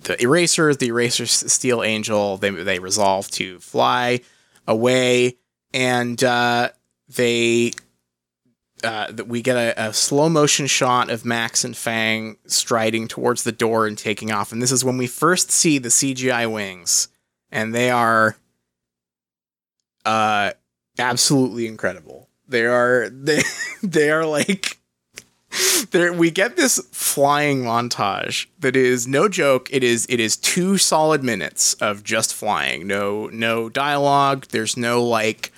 the 0.08 0.22
erasers, 0.22 0.78
the 0.78 0.88
erasers 0.88 1.32
steal 1.32 1.84
Angel. 1.84 2.38
They 2.38 2.50
they 2.50 2.80
resolve 2.80 3.30
to 3.32 3.60
fly 3.60 4.22
away, 4.66 5.38
and 5.74 6.22
uh, 6.24 6.70
they 7.10 7.74
uh, 8.84 9.12
we 9.28 9.42
get 9.42 9.58
a, 9.58 9.90
a, 9.90 9.94
slow 9.94 10.30
motion 10.30 10.66
shot 10.66 11.10
of 11.10 11.26
Max 11.26 11.64
and 11.64 11.76
Fang 11.76 12.38
striding 12.46 13.08
towards 13.08 13.44
the 13.44 13.52
door 13.52 13.86
and 13.86 13.98
taking 13.98 14.32
off. 14.32 14.52
And 14.52 14.62
this 14.62 14.72
is 14.72 14.86
when 14.86 14.98
we 14.98 15.08
first 15.08 15.52
see 15.52 15.78
the 15.78 15.90
CGI 15.90 16.52
wings, 16.52 17.10
and 17.52 17.76
they 17.76 17.90
are 17.90 18.38
uh, 20.06 20.52
absolutely 20.98 21.68
incredible. 21.68 22.30
They 22.48 22.66
are 22.66 23.10
they 23.12 23.42
they 23.84 24.10
are 24.10 24.26
like 24.26 24.77
there 25.92 26.14
we 26.14 26.32
get 26.32 26.56
this 26.56 26.80
flying 26.92 27.64
montage 27.64 28.48
that 28.60 28.76
is 28.76 29.08
no 29.08 29.28
joke. 29.28 29.70
It 29.72 29.84
is 29.84 30.06
it 30.10 30.20
is 30.20 30.38
two 30.38 30.78
solid 30.78 31.24
minutes 31.24 31.74
of 31.76 32.04
just 32.04 32.34
flying. 32.34 32.88
No 32.88 33.28
no 33.28 33.70
dialogue. 33.70 34.48
There's 34.52 34.78
no 34.78 35.04
like 35.04 35.52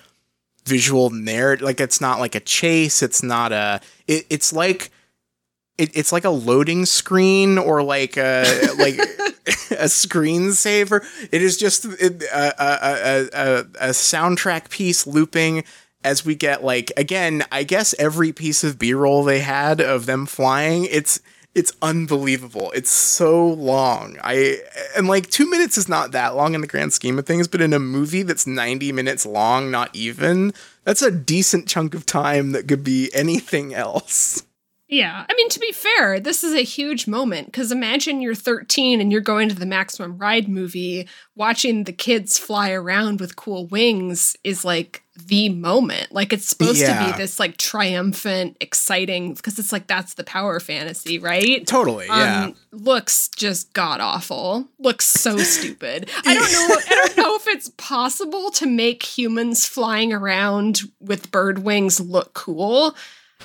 visual 0.64 1.10
narrative 1.10 1.64
like 1.64 1.80
it's 1.80 2.00
not 2.00 2.20
like 2.20 2.34
a 2.34 2.40
chase. 2.40 3.02
It's 3.02 3.22
not 3.22 3.52
a 3.52 3.80
it, 4.06 4.26
it's 4.30 4.52
like 4.52 4.90
it, 5.78 5.96
it's 5.96 6.12
like 6.12 6.24
a 6.24 6.30
loading 6.30 6.84
screen 6.84 7.58
or 7.58 7.82
like 7.82 8.16
a 8.16 8.44
like 8.78 8.98
a 8.98 9.86
screensaver. 9.86 11.04
It 11.32 11.42
is 11.42 11.56
just 11.56 11.84
a, 11.86 12.28
a, 12.32 13.28
a, 13.32 13.60
a 13.80 13.88
soundtrack 13.90 14.70
piece 14.70 15.06
looping 15.06 15.64
as 16.02 16.24
we 16.24 16.34
get 16.34 16.64
like 16.64 16.92
again, 16.96 17.44
I 17.52 17.62
guess 17.64 17.94
every 17.98 18.32
piece 18.32 18.64
of 18.64 18.78
B-roll 18.78 19.24
they 19.24 19.40
had 19.40 19.80
of 19.80 20.06
them 20.06 20.26
flying, 20.26 20.86
it's 20.90 21.20
it's 21.54 21.72
unbelievable. 21.82 22.70
It's 22.76 22.90
so 22.90 23.46
long. 23.46 24.16
I 24.22 24.58
and 24.96 25.08
like 25.08 25.30
2 25.30 25.50
minutes 25.50 25.76
is 25.76 25.88
not 25.88 26.12
that 26.12 26.36
long 26.36 26.54
in 26.54 26.60
the 26.60 26.66
grand 26.66 26.92
scheme 26.92 27.18
of 27.18 27.26
things, 27.26 27.48
but 27.48 27.60
in 27.60 27.72
a 27.72 27.78
movie 27.78 28.22
that's 28.22 28.46
90 28.46 28.92
minutes 28.92 29.26
long, 29.26 29.70
not 29.70 29.94
even, 29.94 30.52
that's 30.84 31.02
a 31.02 31.10
decent 31.10 31.68
chunk 31.68 31.94
of 31.94 32.06
time 32.06 32.52
that 32.52 32.68
could 32.68 32.84
be 32.84 33.10
anything 33.12 33.74
else. 33.74 34.44
Yeah. 34.90 35.24
I 35.28 35.34
mean, 35.34 35.48
to 35.50 35.60
be 35.60 35.70
fair, 35.72 36.18
this 36.20 36.42
is 36.42 36.52
a 36.52 36.62
huge 36.62 37.06
moment 37.06 37.46
because 37.46 37.70
imagine 37.70 38.20
you're 38.20 38.34
13 38.34 39.00
and 39.00 39.12
you're 39.12 39.20
going 39.20 39.48
to 39.48 39.54
the 39.54 39.64
Maximum 39.66 40.18
Ride 40.18 40.48
movie, 40.48 41.08
watching 41.36 41.84
the 41.84 41.92
kids 41.92 42.38
fly 42.38 42.72
around 42.72 43.20
with 43.20 43.36
cool 43.36 43.66
wings 43.68 44.36
is 44.42 44.64
like 44.64 45.02
the 45.26 45.48
moment. 45.50 46.10
Like 46.10 46.32
it's 46.32 46.48
supposed 46.48 46.80
Yeah. 46.80 47.06
to 47.06 47.12
be 47.12 47.16
this 47.18 47.38
like 47.38 47.56
triumphant, 47.56 48.56
exciting 48.60 49.34
because 49.34 49.58
it's 49.60 49.70
like 49.72 49.86
that's 49.86 50.14
the 50.14 50.24
power 50.24 50.58
fantasy, 50.58 51.18
right? 51.20 51.64
Totally, 51.66 52.06
yeah. 52.06 52.44
Um, 52.46 52.54
looks 52.72 53.28
just 53.36 53.72
god 53.74 54.00
awful. 54.00 54.68
Looks 54.78 55.06
so 55.06 55.36
stupid. 55.38 56.10
I 56.26 56.34
don't 56.34 56.52
know. 56.52 56.76
I 56.88 56.94
don't 56.94 57.16
know 57.16 57.36
if 57.36 57.46
it's 57.48 57.68
possible 57.76 58.50
to 58.52 58.66
make 58.66 59.02
humans 59.04 59.66
flying 59.66 60.12
around 60.12 60.80
with 61.00 61.30
bird 61.30 61.60
wings 61.60 62.00
look 62.00 62.34
cool. 62.34 62.96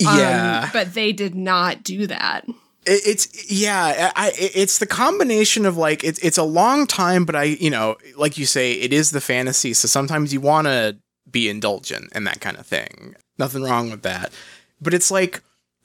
Um, 0.05 0.17
yeah. 0.19 0.69
but 0.73 0.93
they 0.93 1.13
did 1.13 1.35
not 1.35 1.83
do 1.83 2.07
that. 2.07 2.45
It's 2.85 3.49
yeah 3.51 4.11
I, 4.15 4.27
I 4.27 4.31
it's 4.37 4.77
the 4.77 4.85
combination 4.85 5.65
of 5.65 5.75
like 5.75 6.03
it's 6.03 6.19
it's 6.19 6.37
a 6.37 6.43
long 6.43 6.85
time 6.85 7.25
but 7.25 7.35
i 7.35 7.43
you 7.43 7.71
know 7.71 7.95
like 8.15 8.37
you 8.37 8.45
say 8.45 8.73
it 8.73 8.93
is 8.93 9.09
the 9.09 9.21
fantasy 9.21 9.73
so 9.73 9.87
sometimes 9.87 10.31
you 10.31 10.39
want 10.39 10.67
to 10.67 10.95
be 11.31 11.49
indulgent 11.49 12.09
and 12.11 12.27
that 12.27 12.41
kind 12.41 12.57
of 12.57 12.67
thing 12.67 13.15
nothing 13.39 13.63
wrong 13.63 13.89
with 13.89 14.03
that 14.03 14.31
but 14.79 14.93
it's 14.93 15.09
like 15.09 15.41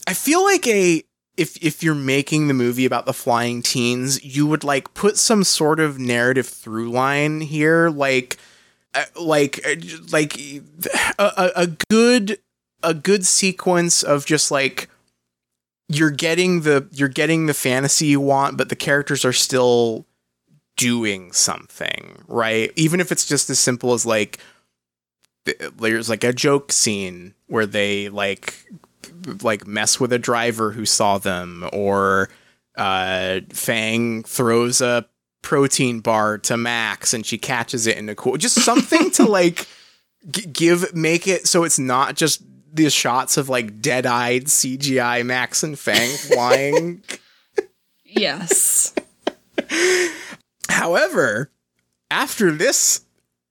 i 0.07 0.13
feel 0.13 0.43
like 0.45 0.67
a 0.67 1.03
if 1.39 1.57
if 1.65 1.83
you're 1.83 1.95
making 1.95 2.49
the 2.49 2.55
movie 2.55 2.85
about 2.85 3.07
the 3.07 3.15
flying 3.15 3.63
teens 3.63 4.23
you 4.23 4.47
would 4.47 4.63
like 4.63 4.93
put 4.93 5.17
some 5.17 5.43
sort 5.43 5.81
of 5.81 5.99
narrative 5.99 6.47
through 6.47 6.91
line 6.91 7.41
here 7.41 7.89
like 7.89 8.37
uh, 8.95 9.05
like 9.19 9.59
uh, 9.67 9.75
like 10.13 10.39
a, 10.39 10.61
a, 11.19 11.51
a 11.57 11.67
good 11.89 12.39
a 12.83 12.95
good 12.95 13.27
sequence 13.27 14.03
of 14.03 14.27
just 14.27 14.51
like 14.51 14.89
you're 15.89 16.11
getting 16.11 16.61
the 16.63 16.89
you're 16.93 17.09
getting 17.09 17.47
the 17.47 17.55
fantasy 17.55 18.07
you 18.07 18.21
want, 18.21 18.57
but 18.57 18.69
the 18.69 18.77
characters 18.77 19.25
are 19.25 19.33
still 19.33 20.07
doing 20.77 21.33
something, 21.33 22.23
right? 22.29 22.73
Even 22.77 23.01
if 23.01 23.11
it's 23.13 23.27
just 23.27 23.51
as 23.51 23.59
simple 23.59 23.93
as 23.93 24.07
like 24.07 24.39
there's 25.79 26.09
like 26.09 26.25
a 26.25 26.33
joke 26.33 26.71
scene 26.73 27.35
where 27.49 27.67
they 27.67 28.09
like 28.09 28.67
like 29.43 29.67
mess 29.67 29.99
with 29.99 30.13
a 30.13 30.19
driver 30.19 30.73
who 30.73 30.87
saw 30.87 31.19
them 31.19 31.69
or 31.73 32.29
uh 32.77 33.41
Fang 33.51 34.23
throws 34.23 34.81
a 34.81 35.07
protein 35.43 36.01
bar 36.01 36.39
to 36.39 36.57
Max 36.57 37.13
and 37.15 37.25
she 37.25 37.39
catches 37.39 37.87
it 37.87 37.97
in 37.97 38.09
a 38.09 38.15
cool 38.15 38.37
just 38.37 38.61
something 38.61 39.11
to 39.13 39.25
like 39.29 39.67
g- 40.31 40.47
give 40.47 40.95
make 40.95 41.27
it 41.27 41.47
so 41.47 41.65
it's 41.65 41.79
not 41.79 42.15
just 42.15 42.43
these 42.73 42.93
shots 42.93 43.37
of 43.37 43.49
like 43.49 43.81
dead-eyed 43.81 44.45
CGI 44.45 45.25
Max 45.25 45.63
and 45.63 45.79
Fang 45.79 46.11
flying. 46.17 47.03
Yes. 48.05 48.95
However, 50.69 51.51
after 52.11 52.51
this 52.51 53.05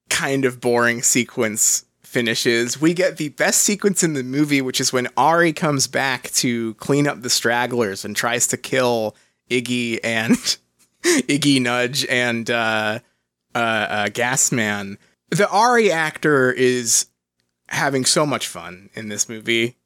kind 0.09 0.45
of 0.45 0.59
boring 0.59 1.01
sequence 1.01 1.86
finishes, 2.01 2.82
we 2.82 2.93
get 2.93 3.17
the 3.17 3.30
best 3.30 3.61
sequence 3.61 4.03
in 4.03 4.13
the 4.13 4.24
movie, 4.24 4.61
which 4.61 4.82
is 4.82 4.91
when 4.91 5.07
Ari 5.15 5.53
comes 5.53 5.88
back 5.88 6.30
to 6.32 6.74
clean 6.76 7.07
up 7.07 7.22
the 7.22 7.30
stragglers 7.30 8.03
and 8.03 8.15
tries 8.15 8.47
to 8.47 8.57
kill 8.57 9.15
Iggy 9.49 9.99
and 10.03 10.34
Iggy 11.03 11.61
Nudge 11.61 12.05
and 12.07 12.49
uh, 12.49 12.99
uh, 13.55 13.57
uh, 13.57 14.05
Gasman. 14.07 14.97
The 15.30 15.47
Ari 15.49 15.91
actor 15.91 16.51
is 16.51 17.05
having 17.70 18.05
so 18.05 18.26
much 18.26 18.47
fun 18.47 18.89
in 18.93 19.09
this 19.09 19.30
movie. 19.30 19.78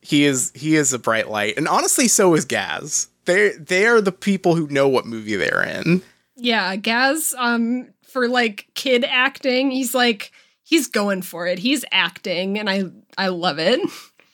He 0.00 0.24
is 0.24 0.52
he 0.54 0.76
is 0.76 0.92
a 0.92 0.98
bright 0.98 1.28
light, 1.28 1.56
and 1.56 1.66
honestly, 1.68 2.08
so 2.08 2.34
is 2.34 2.44
Gaz. 2.44 3.08
They 3.24 3.50
they 3.50 3.86
are 3.86 4.00
the 4.00 4.12
people 4.12 4.54
who 4.54 4.68
know 4.68 4.88
what 4.88 5.06
movie 5.06 5.36
they're 5.36 5.62
in. 5.62 6.02
Yeah, 6.36 6.76
Gaz, 6.76 7.34
um, 7.38 7.88
for 8.06 8.28
like 8.28 8.68
kid 8.74 9.04
acting, 9.04 9.70
he's 9.70 9.94
like 9.94 10.32
he's 10.62 10.86
going 10.86 11.22
for 11.22 11.46
it. 11.46 11.58
He's 11.58 11.84
acting, 11.90 12.58
and 12.58 12.70
I 12.70 12.84
I 13.18 13.28
love 13.28 13.58
it. 13.58 13.80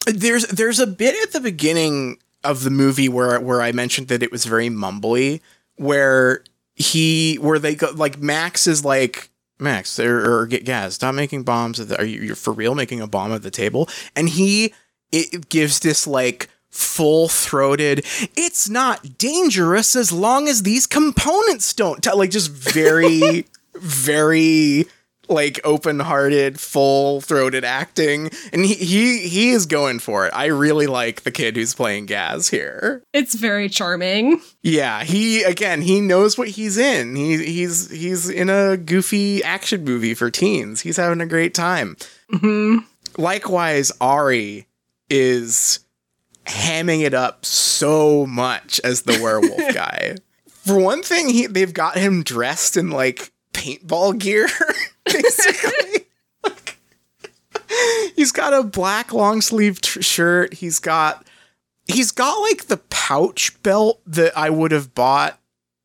There's 0.07 0.47
there's 0.49 0.81
a 0.81 0.87
bit 0.87 1.15
at 1.23 1.33
the 1.33 1.41
beginning 1.41 2.19
of 2.45 2.65
the 2.65 2.71
movie 2.71 3.09
where 3.09 3.41
where 3.41 3.63
I 3.63 3.73
mentioned 3.73 4.09
that 4.09 4.23
it 4.23 4.33
was 4.33 4.45
very 4.45 4.69
mumbly, 4.69 5.41
where 5.77 6.43
he 6.75 7.37
where 7.37 7.59
they 7.59 7.75
go 7.75 7.91
like 7.95 8.19
Max 8.19 8.67
is 8.67 8.85
like 8.85 9.31
Max 9.63 9.99
er, 9.99 10.19
er, 10.19 10.25
or, 10.25 10.41
or 10.41 10.47
get 10.47 10.65
Gaz 10.65 10.95
stop 10.95 11.15
making 11.15 11.45
bombs. 11.45 11.81
At 11.81 11.89
the, 11.89 11.99
are 11.99 12.05
you 12.05 12.21
you're 12.21 12.37
for 12.37 12.53
real 12.53 12.75
making 12.75 13.01
a 13.01 13.07
bomb 13.07 13.33
at 13.33 13.43
the 13.43 13.51
table? 13.51 13.89
And 14.15 14.29
he 14.29 14.75
it 15.11 15.49
gives 15.49 15.81
this 15.81 16.07
like 16.07 16.49
full 16.71 17.29
throated. 17.29 18.05
It's 18.37 18.69
not 18.69 19.19
dangerous 19.19 19.95
as 19.95 20.11
long 20.11 20.49
as 20.49 20.63
these 20.63 20.87
components 20.87 21.73
don't 21.75 22.03
tell. 22.03 22.19
Like 22.19 22.31
just 22.31 22.51
very 22.51 23.47
very 23.75 24.87
like 25.33 25.61
open-hearted, 25.65 26.61
full-throated 26.61 27.65
acting, 27.65 28.31
and 28.53 28.65
he 28.65 28.75
he 28.75 29.19
he 29.29 29.51
is 29.51 29.67
going 29.67 29.99
for 29.99 30.27
it. 30.27 30.33
I 30.35 30.47
really 30.47 30.87
like 30.87 31.23
the 31.23 31.31
kid 31.31 31.57
who's 31.57 31.75
playing 31.75 32.07
Gaz 32.07 32.49
here. 32.49 33.03
It's 33.13 33.35
very 33.35 33.69
charming. 33.69 34.41
Yeah, 34.63 35.05
he 35.05 35.43
again, 35.43 35.83
he 35.83 36.01
knows 36.01 36.39
what 36.39 36.49
he's 36.49 36.79
in. 36.79 37.17
He 37.17 37.45
he's 37.45 37.91
he's 37.91 38.29
in 38.31 38.49
a 38.51 38.77
goofy 38.77 39.43
action 39.43 39.85
movie 39.85 40.15
for 40.15 40.31
teens. 40.31 40.81
He's 40.83 40.97
having 40.97 41.21
a 41.21 41.27
great 41.27 41.55
time. 41.55 41.97
hmm 42.31 42.79
Likewise, 43.19 43.93
Ari 44.01 44.67
is 45.11 45.81
hamming 46.47 47.03
it 47.05 47.15
up 47.15 47.45
so 47.45 48.27
much 48.27 48.81
as 48.83 49.03
the 49.03 49.21
werewolf 49.23 49.59
guy. 49.75 50.17
For 50.49 50.79
one 50.79 51.03
thing, 51.03 51.29
he 51.29 51.47
they've 51.47 51.75
got 51.75 51.97
him 51.97 52.23
dressed 52.23 52.77
in 52.77 52.91
like 52.91 53.33
paintball 53.53 54.19
gear, 54.19 54.49
basically. 55.05 56.07
Like, 56.45 56.79
he's 58.17 58.33
got 58.33 58.53
a 58.53 58.63
black 58.63 59.13
long 59.13 59.41
sleeve 59.41 59.81
t- 59.81 60.03
shirt. 60.03 60.55
He's 60.55 60.79
got 60.79 61.27
he's 61.87 62.13
got 62.13 62.35
like 62.41 62.67
the 62.67 62.79
pouch 62.91 63.61
belt 63.63 64.01
that 64.07 64.37
I 64.37 64.51
would 64.51 64.73
have 64.73 64.95
bought 64.95 65.39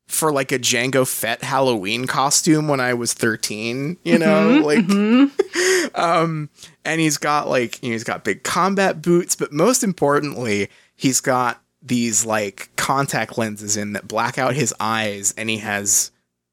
for 0.06 0.32
like 0.32 0.52
a 0.52 0.58
Jango 0.58 1.06
Fett 1.06 1.42
Halloween 1.42 2.06
costume 2.06 2.66
when 2.66 2.80
I 2.80 2.94
was 2.94 3.12
13, 3.12 3.98
you 4.04 4.18
know? 4.18 4.62
Mhm, 4.62 4.64
like 4.64 4.86
mhm. 4.86 5.98
um 5.98 6.48
and 6.84 7.00
he's 7.00 7.18
got 7.18 7.48
like 7.48 7.82
you 7.82 7.90
know, 7.90 7.92
he's 7.92 8.04
got 8.04 8.24
big 8.24 8.42
combat 8.42 9.02
boots 9.02 9.36
but 9.36 9.52
most 9.52 9.84
importantly 9.84 10.70
he's 10.96 11.20
got 11.20 11.62
these 11.82 12.24
like 12.24 12.70
contact 12.76 13.36
lenses 13.36 13.76
in 13.76 13.92
that 13.92 14.08
black 14.08 14.38
out 14.38 14.54
his 14.54 14.74
eyes 14.80 15.34
and 15.36 15.50
he 15.50 15.58
has 15.58 16.10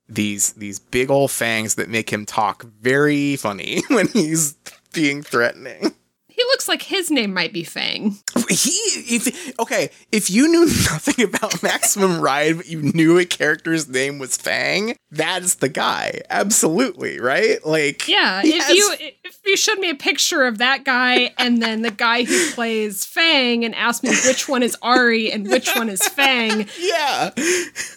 these 0.08 0.54
these 0.54 0.80
big 0.80 1.10
old 1.10 1.32
fangs 1.32 1.76
that 1.76 1.90
make 1.90 2.12
him 2.12 2.26
talk 2.26 2.64
very 2.82 3.36
funny 3.36 3.82
when 3.90 4.08
he's 4.10 4.56
being 4.94 5.22
threatening 5.24 5.94
he 6.28 6.44
looks 6.48 6.68
like 6.68 6.82
his 6.82 7.10
name 7.10 7.34
might 7.34 7.54
be 7.54 7.64
Fang. 7.64 8.18
he 8.50 8.72
if 9.08 9.58
okay 9.60 9.90
if 10.12 10.30
you 10.30 10.48
knew 10.50 10.66
nothing 10.66 11.24
about 11.26 11.64
maximum 11.64 12.20
ride 12.20 12.58
but 12.58 12.68
you 12.68 12.82
knew 12.82 13.18
a 13.18 13.26
character's 13.26 13.88
name 13.88 14.20
was 14.20 14.36
fang 14.36 14.96
that's 15.12 15.56
the 15.56 15.70
guy 15.70 16.20
absolutely 16.30 17.20
right 17.22 17.66
like 17.66 18.06
Yeah, 18.08 18.42
if 18.44 18.64
has- 18.64 18.76
you 18.76 18.94
if 19.24 19.40
you 19.46 19.56
showed 19.56 19.80
me 19.80 19.90
a 19.90 19.96
picture 19.96 20.44
of 20.44 20.58
that 20.58 20.84
guy 20.84 21.32
and 21.38 21.62
then 21.62 21.82
the 21.84 21.92
guy 21.92 22.24
who 22.26 22.52
plays 22.52 23.06
Fang 23.06 23.64
and 23.64 23.74
asked 23.74 24.04
me 24.04 24.10
which 24.26 24.50
one 24.50 24.62
is 24.62 24.76
Ari 24.82 25.32
and 25.32 25.48
which 25.50 25.74
one 25.76 25.88
is 25.90 26.06
Fang, 26.10 26.68
Yeah, 26.80 27.30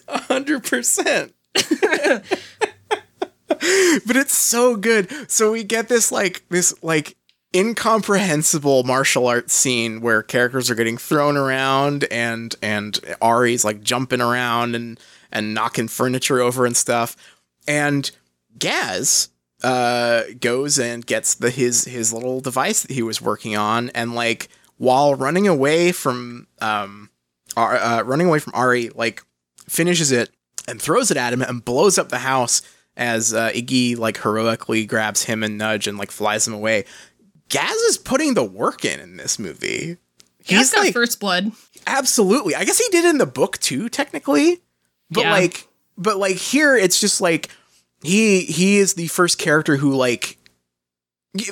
a 0.07 0.21
hundred 0.21 0.63
percent. 0.63 1.33
But 4.05 4.15
it's 4.15 4.35
so 4.37 4.75
good. 4.75 5.11
So 5.29 5.51
we 5.51 5.63
get 5.63 5.89
this 5.89 6.11
like 6.11 6.43
this 6.49 6.73
like 6.81 7.17
incomprehensible 7.55 8.83
martial 8.83 9.27
arts 9.27 9.53
scene 9.53 10.01
where 10.01 10.21
characters 10.21 10.69
are 10.69 10.75
getting 10.75 10.97
thrown 10.97 11.35
around 11.35 12.05
and 12.09 12.55
and 12.61 12.99
Ari's 13.21 13.65
like 13.65 13.81
jumping 13.81 14.21
around 14.21 14.75
and 14.75 14.99
and 15.31 15.53
knocking 15.53 15.87
furniture 15.87 16.39
over 16.39 16.65
and 16.65 16.77
stuff. 16.77 17.15
And 17.67 18.09
Gaz 18.57 19.29
uh 19.61 20.23
goes 20.39 20.79
and 20.79 21.05
gets 21.05 21.35
the 21.35 21.49
his 21.49 21.83
his 21.83 22.13
little 22.13 22.39
device 22.39 22.83
that 22.83 22.91
he 22.91 23.03
was 23.03 23.21
working 23.21 23.57
on 23.57 23.89
and 23.89 24.15
like 24.15 24.47
while 24.77 25.15
running 25.15 25.47
away 25.47 25.91
from 25.91 26.47
um 26.61 27.09
uh, 27.57 28.03
running 28.05 28.27
away 28.27 28.39
from 28.39 28.53
Ari, 28.55 28.89
like 28.89 29.23
finishes 29.67 30.11
it 30.11 30.29
and 30.69 30.81
throws 30.81 31.11
it 31.11 31.17
at 31.17 31.33
him 31.33 31.41
and 31.41 31.63
blows 31.65 31.97
up 31.97 32.09
the 32.09 32.19
house 32.19 32.61
as 32.95 33.33
uh, 33.33 33.49
Iggy 33.51 33.97
like 33.97 34.17
heroically 34.17 34.85
grabs 34.85 35.23
him 35.23 35.43
and 35.43 35.57
Nudge 35.57 35.87
and 35.87 35.97
like 35.97 36.11
flies 36.11 36.47
him 36.47 36.53
away. 36.53 36.85
Gaz 37.49 37.75
is 37.75 37.97
putting 37.97 38.33
the 38.35 38.43
work 38.43 38.85
in 38.85 38.99
in 38.99 39.17
this 39.17 39.39
movie. 39.39 39.97
he's 40.43 40.57
He's 40.59 40.73
got 40.73 40.85
like 40.85 40.93
first 40.93 41.19
blood. 41.19 41.51
absolutely. 41.87 42.55
I 42.55 42.63
guess 42.65 42.77
he 42.77 42.87
did 42.91 43.05
in 43.05 43.17
the 43.17 43.25
book 43.25 43.57
too, 43.59 43.89
technically, 43.89 44.61
but 45.09 45.21
Yeah. 45.21 45.31
like, 45.31 45.67
but 45.97 46.17
like 46.17 46.35
here, 46.35 46.75
it's 46.75 46.99
just 46.99 47.21
like 47.21 47.49
he 48.03 48.41
he 48.41 48.77
is 48.77 48.93
the 48.93 49.07
first 49.07 49.37
character 49.39 49.75
who 49.77 49.93
like 49.95 50.37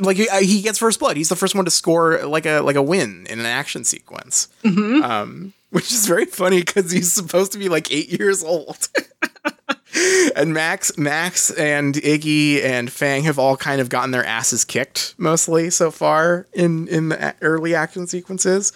like 0.02 0.18
he, 0.18 0.28
uh, 0.30 0.40
he 0.40 0.62
gets 0.62 0.80
first 0.80 1.00
blood. 1.00 1.18
He's 1.18 1.30
the 1.30 1.36
first 1.36 1.54
one 1.56 1.66
to 1.66 1.72
score 1.72 2.26
like 2.26 2.46
a 2.46 2.60
like 2.62 2.76
a 2.76 2.82
win 2.82 3.26
in 3.30 3.40
an 3.40 3.46
action 3.46 3.84
sequence, 3.84 4.48
um, 4.66 5.54
which 5.70 5.92
is 5.92 6.08
very 6.08 6.26
funny 6.26 6.62
because 6.62 6.92
he's 6.92 7.12
supposed 7.12 7.52
to 7.52 7.58
be 7.58 7.70
like 7.70 7.92
eight 7.92 8.10
years 8.20 8.44
old. 8.44 8.88
and 10.36 10.54
Max, 10.54 10.98
Max, 10.98 11.52
and 11.52 11.96
Iggy 11.96 12.64
and 12.64 12.92
Fang 12.92 13.24
have 13.24 13.38
all 13.38 13.58
kind 13.58 13.82
of 13.82 13.90
gotten 13.90 14.12
their 14.12 14.26
asses 14.26 14.64
kicked 14.64 15.16
mostly 15.18 15.70
so 15.70 15.92
far 15.92 16.48
in 16.54 16.88
in 16.88 17.10
the 17.10 17.36
early 17.42 17.76
action 17.76 18.08
sequences. 18.08 18.72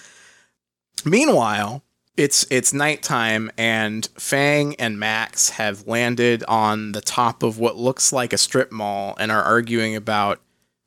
Meanwhile, 1.05 1.83
it's 2.17 2.45
it's 2.49 2.73
nighttime 2.73 3.51
and 3.57 4.07
Fang 4.17 4.75
and 4.75 4.99
Max 4.99 5.51
have 5.51 5.87
landed 5.87 6.43
on 6.47 6.91
the 6.91 7.01
top 7.01 7.41
of 7.41 7.57
what 7.57 7.77
looks 7.77 8.11
like 8.11 8.33
a 8.33 8.37
strip 8.37 8.71
mall 8.71 9.15
and 9.17 9.31
are 9.31 9.43
arguing 9.43 9.95
about 9.95 10.41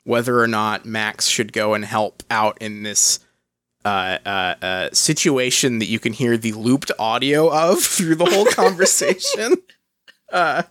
whether 0.04 0.38
or 0.38 0.46
not 0.46 0.84
Max 0.84 1.26
should 1.26 1.52
go 1.52 1.72
and 1.72 1.84
help 1.84 2.22
out 2.30 2.58
in 2.60 2.82
this 2.82 3.20
uh, 3.84 4.18
uh, 4.24 4.54
uh, 4.62 4.88
situation 4.92 5.78
that 5.78 5.86
you 5.86 5.98
can 5.98 6.12
hear 6.12 6.36
the 6.36 6.52
looped 6.52 6.90
audio 6.98 7.52
of 7.52 7.82
through 7.82 8.16
the 8.16 8.24
whole 8.24 8.46
conversation. 8.46 9.56
uh, 10.32 10.62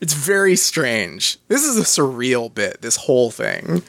it's 0.00 0.14
very 0.14 0.56
strange. 0.56 1.38
This 1.48 1.64
is 1.64 1.76
a 1.76 1.82
surreal 1.82 2.52
bit. 2.52 2.82
This 2.82 2.96
whole 2.96 3.30
thing. 3.30 3.82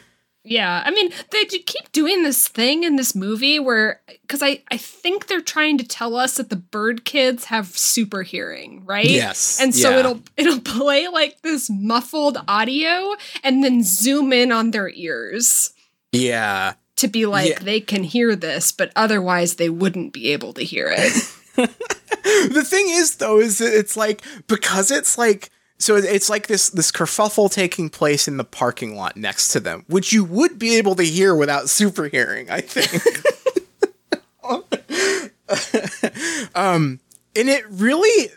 Yeah, 0.46 0.82
I 0.86 0.92
mean, 0.92 1.12
they 1.32 1.46
keep 1.46 1.92
doing 1.92 2.24
this 2.24 2.48
thing 2.48 2.84
in 2.84 2.96
this 2.96 3.14
movie 3.14 3.60
where, 3.60 4.02
because 4.22 4.42
I, 4.42 4.64
I 4.72 4.78
think 4.78 5.28
they're 5.28 5.42
trying 5.42 5.78
to 5.78 5.88
tell 5.88 6.16
us 6.16 6.38
that 6.38 6.50
the 6.50 6.56
bird 6.56 7.04
kids 7.04 7.46
have 7.46 7.78
super 7.78 8.24
hearing, 8.24 8.84
right? 8.86 9.06
Yes, 9.06 9.60
and 9.62 9.76
so 9.76 9.92
yeah. 9.92 10.00
it'll 10.00 10.22
it'll 10.38 10.62
play 10.80 11.08
like 11.08 11.42
this 11.42 11.70
muffled 11.70 12.38
audio 12.48 13.16
and 13.44 13.64
then 13.64 13.84
zoom 13.84 14.32
in 14.32 14.52
on 14.52 14.72
their 14.72 14.90
ears 14.90 15.74
Yeah. 16.14 16.74
To 17.00 17.08
be 17.08 17.26
like 17.26 17.50
Yeah. 17.50 17.60
they 17.60 17.82
can 17.82 18.04
hear 18.04 18.36
this, 18.36 18.72
but 18.72 18.92
otherwise 18.96 19.56
they 19.56 19.70
wouldn't 19.70 20.14
be 20.14 20.32
able 20.34 20.54
to 20.54 20.64
hear 20.64 20.88
it. 20.90 21.14
the 22.54 22.64
thing 22.66 22.86
is 22.90 23.16
though 23.16 23.40
is 23.40 23.58
that 23.58 23.74
it's 23.78 23.98
like 23.98 24.22
because 24.48 24.92
it's 24.92 25.18
like 25.18 25.50
so 25.78 25.96
it's 25.96 26.30
like 26.30 26.48
this 26.48 26.70
this 26.70 26.92
kerfuffle 26.92 27.52
taking 27.52 27.90
place 27.90 28.28
in 28.28 28.38
the 28.38 28.44
parking 28.44 28.96
lot 28.96 29.18
next 29.18 29.50
to 29.50 29.60
them 29.60 29.84
which 29.88 30.14
you 30.14 30.24
would 30.24 30.58
be 30.60 30.78
able 30.78 30.96
to 30.96 31.04
hear 31.04 31.36
without 31.36 31.70
super 31.70 32.08
hearing 32.08 32.50
i 32.50 32.62
think 32.62 32.92
um 36.56 37.00
and 37.36 37.50
it 37.50 37.64
really 37.70 38.30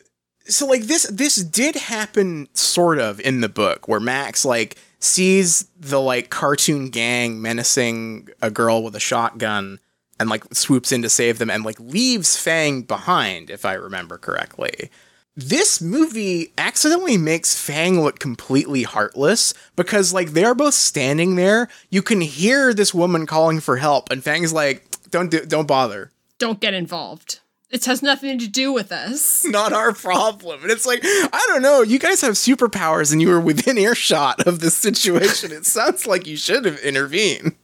so 0.46 0.66
like 0.66 0.82
this 0.82 1.04
this 1.04 1.36
did 1.36 1.74
happen 1.76 2.48
sort 2.54 2.98
of 2.98 3.20
in 3.20 3.40
the 3.40 3.48
book 3.48 3.88
where 3.88 4.00
max 4.00 4.44
like 4.44 4.76
sees 5.04 5.68
the 5.78 6.00
like 6.00 6.30
cartoon 6.30 6.88
gang 6.88 7.42
menacing 7.42 8.28
a 8.40 8.50
girl 8.50 8.82
with 8.82 8.94
a 8.94 9.00
shotgun 9.00 9.78
and 10.20 10.30
like 10.30 10.44
swoops 10.54 10.92
in 10.92 11.02
to 11.02 11.10
save 11.10 11.38
them 11.38 11.50
and 11.50 11.64
like 11.64 11.78
leaves 11.80 12.36
Fang 12.36 12.82
behind, 12.82 13.50
if 13.50 13.64
I 13.64 13.74
remember 13.74 14.18
correctly. 14.18 14.90
This 15.34 15.80
movie 15.80 16.52
accidentally 16.58 17.16
makes 17.16 17.58
Fang 17.58 18.00
look 18.00 18.18
completely 18.18 18.82
heartless 18.82 19.54
because 19.76 20.12
like 20.12 20.30
they're 20.30 20.54
both 20.54 20.74
standing 20.74 21.36
there. 21.36 21.68
You 21.90 22.02
can 22.02 22.20
hear 22.20 22.72
this 22.74 22.92
woman 22.92 23.26
calling 23.26 23.60
for 23.60 23.78
help, 23.78 24.10
and 24.10 24.22
Fang's 24.22 24.52
like, 24.52 24.84
"Don't 25.10 25.30
do, 25.30 25.44
don't 25.44 25.66
bother. 25.66 26.12
Don't 26.38 26.60
get 26.60 26.74
involved. 26.74 27.40
It 27.72 27.84
has 27.86 28.02
nothing 28.02 28.38
to 28.38 28.46
do 28.46 28.72
with 28.72 28.92
us. 28.92 29.44
Not 29.46 29.72
our 29.72 29.92
problem." 29.92 30.62
And 30.62 30.70
it's 30.70 30.86
like, 30.86 31.00
I 31.02 31.44
don't 31.48 31.62
know. 31.62 31.82
You 31.82 31.98
guys 31.98 32.20
have 32.20 32.34
superpowers, 32.34 33.12
and 33.12 33.20
you 33.20 33.28
were 33.28 33.40
within 33.40 33.78
earshot 33.88 34.46
of 34.46 34.60
this 34.60 34.76
situation. 34.76 35.50
It 35.50 35.66
sounds 35.66 36.06
like 36.06 36.26
you 36.26 36.36
should 36.36 36.64
have 36.66 36.78
intervened. 36.80 37.56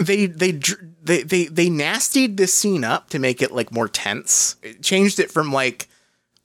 they 0.00 0.26
they 0.26 0.52
they 1.02 1.22
they 1.22 1.44
they 1.44 1.68
nastied 1.70 2.36
this 2.36 2.52
scene 2.54 2.84
up 2.84 3.10
to 3.10 3.18
make 3.18 3.42
it 3.42 3.52
like 3.52 3.70
more 3.70 3.88
tense. 3.88 4.56
It 4.62 4.82
changed 4.82 5.20
it 5.20 5.30
from 5.30 5.52
like 5.52 5.88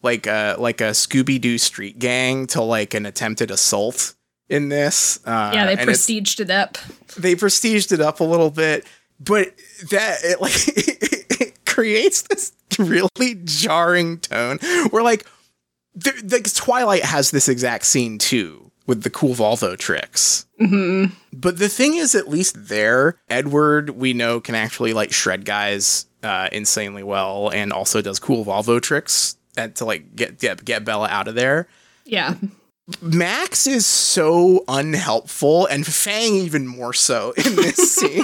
like 0.03 0.27
a 0.27 0.55
like 0.59 0.81
a 0.81 0.91
Scooby 0.91 1.39
Doo 1.39 1.57
street 1.57 1.99
gang 1.99 2.47
to 2.47 2.61
like 2.61 2.93
an 2.93 3.05
attempted 3.05 3.49
assault 3.49 4.13
in 4.49 4.69
this. 4.69 5.19
Uh, 5.25 5.51
yeah, 5.53 5.65
they 5.65 5.75
prestiged 5.77 6.39
it 6.39 6.49
up. 6.49 6.77
they 7.17 7.35
prestiged 7.35 7.91
it 7.91 8.01
up 8.01 8.19
a 8.19 8.23
little 8.23 8.51
bit, 8.51 8.85
but 9.19 9.53
that 9.89 10.19
it 10.23 10.41
like 10.41 10.53
creates 11.77 12.23
this 12.23 12.53
really 12.79 13.35
jarring 13.43 14.17
tone 14.17 14.57
where 14.89 15.03
like 15.03 15.27
the, 15.93 16.11
the 16.23 16.51
Twilight 16.55 17.03
has 17.03 17.29
this 17.29 17.47
exact 17.47 17.85
scene 17.85 18.17
too 18.17 18.71
with 18.87 19.03
the 19.03 19.11
cool 19.11 19.35
Volvo 19.35 19.77
tricks. 19.77 20.47
hmm 20.57 21.05
But 21.31 21.59
the 21.59 21.69
thing 21.69 21.93
is, 21.93 22.15
at 22.15 22.27
least 22.27 22.67
there, 22.67 23.19
Edward 23.29 23.91
we 23.91 24.13
know 24.13 24.39
can 24.39 24.55
actually 24.55 24.93
like 24.93 25.11
shred 25.11 25.45
guys 25.45 26.07
uh, 26.23 26.49
insanely 26.51 27.03
well, 27.03 27.49
and 27.49 27.71
also 27.71 28.01
does 28.01 28.17
cool 28.17 28.43
Volvo 28.43 28.81
tricks 28.81 29.37
and 29.55 29.75
to 29.75 29.85
like 29.85 30.15
get 30.15 30.39
get 30.39 30.65
get 30.65 30.83
Bella 30.83 31.07
out 31.09 31.27
of 31.27 31.35
there. 31.35 31.67
Yeah. 32.05 32.35
Max 33.01 33.67
is 33.67 33.85
so 33.85 34.63
unhelpful, 34.67 35.67
and 35.67 35.85
Fang 35.85 36.33
even 36.33 36.65
more 36.65 36.93
so 36.93 37.33
in 37.37 37.55
this 37.55 37.75
scene. 37.95 38.23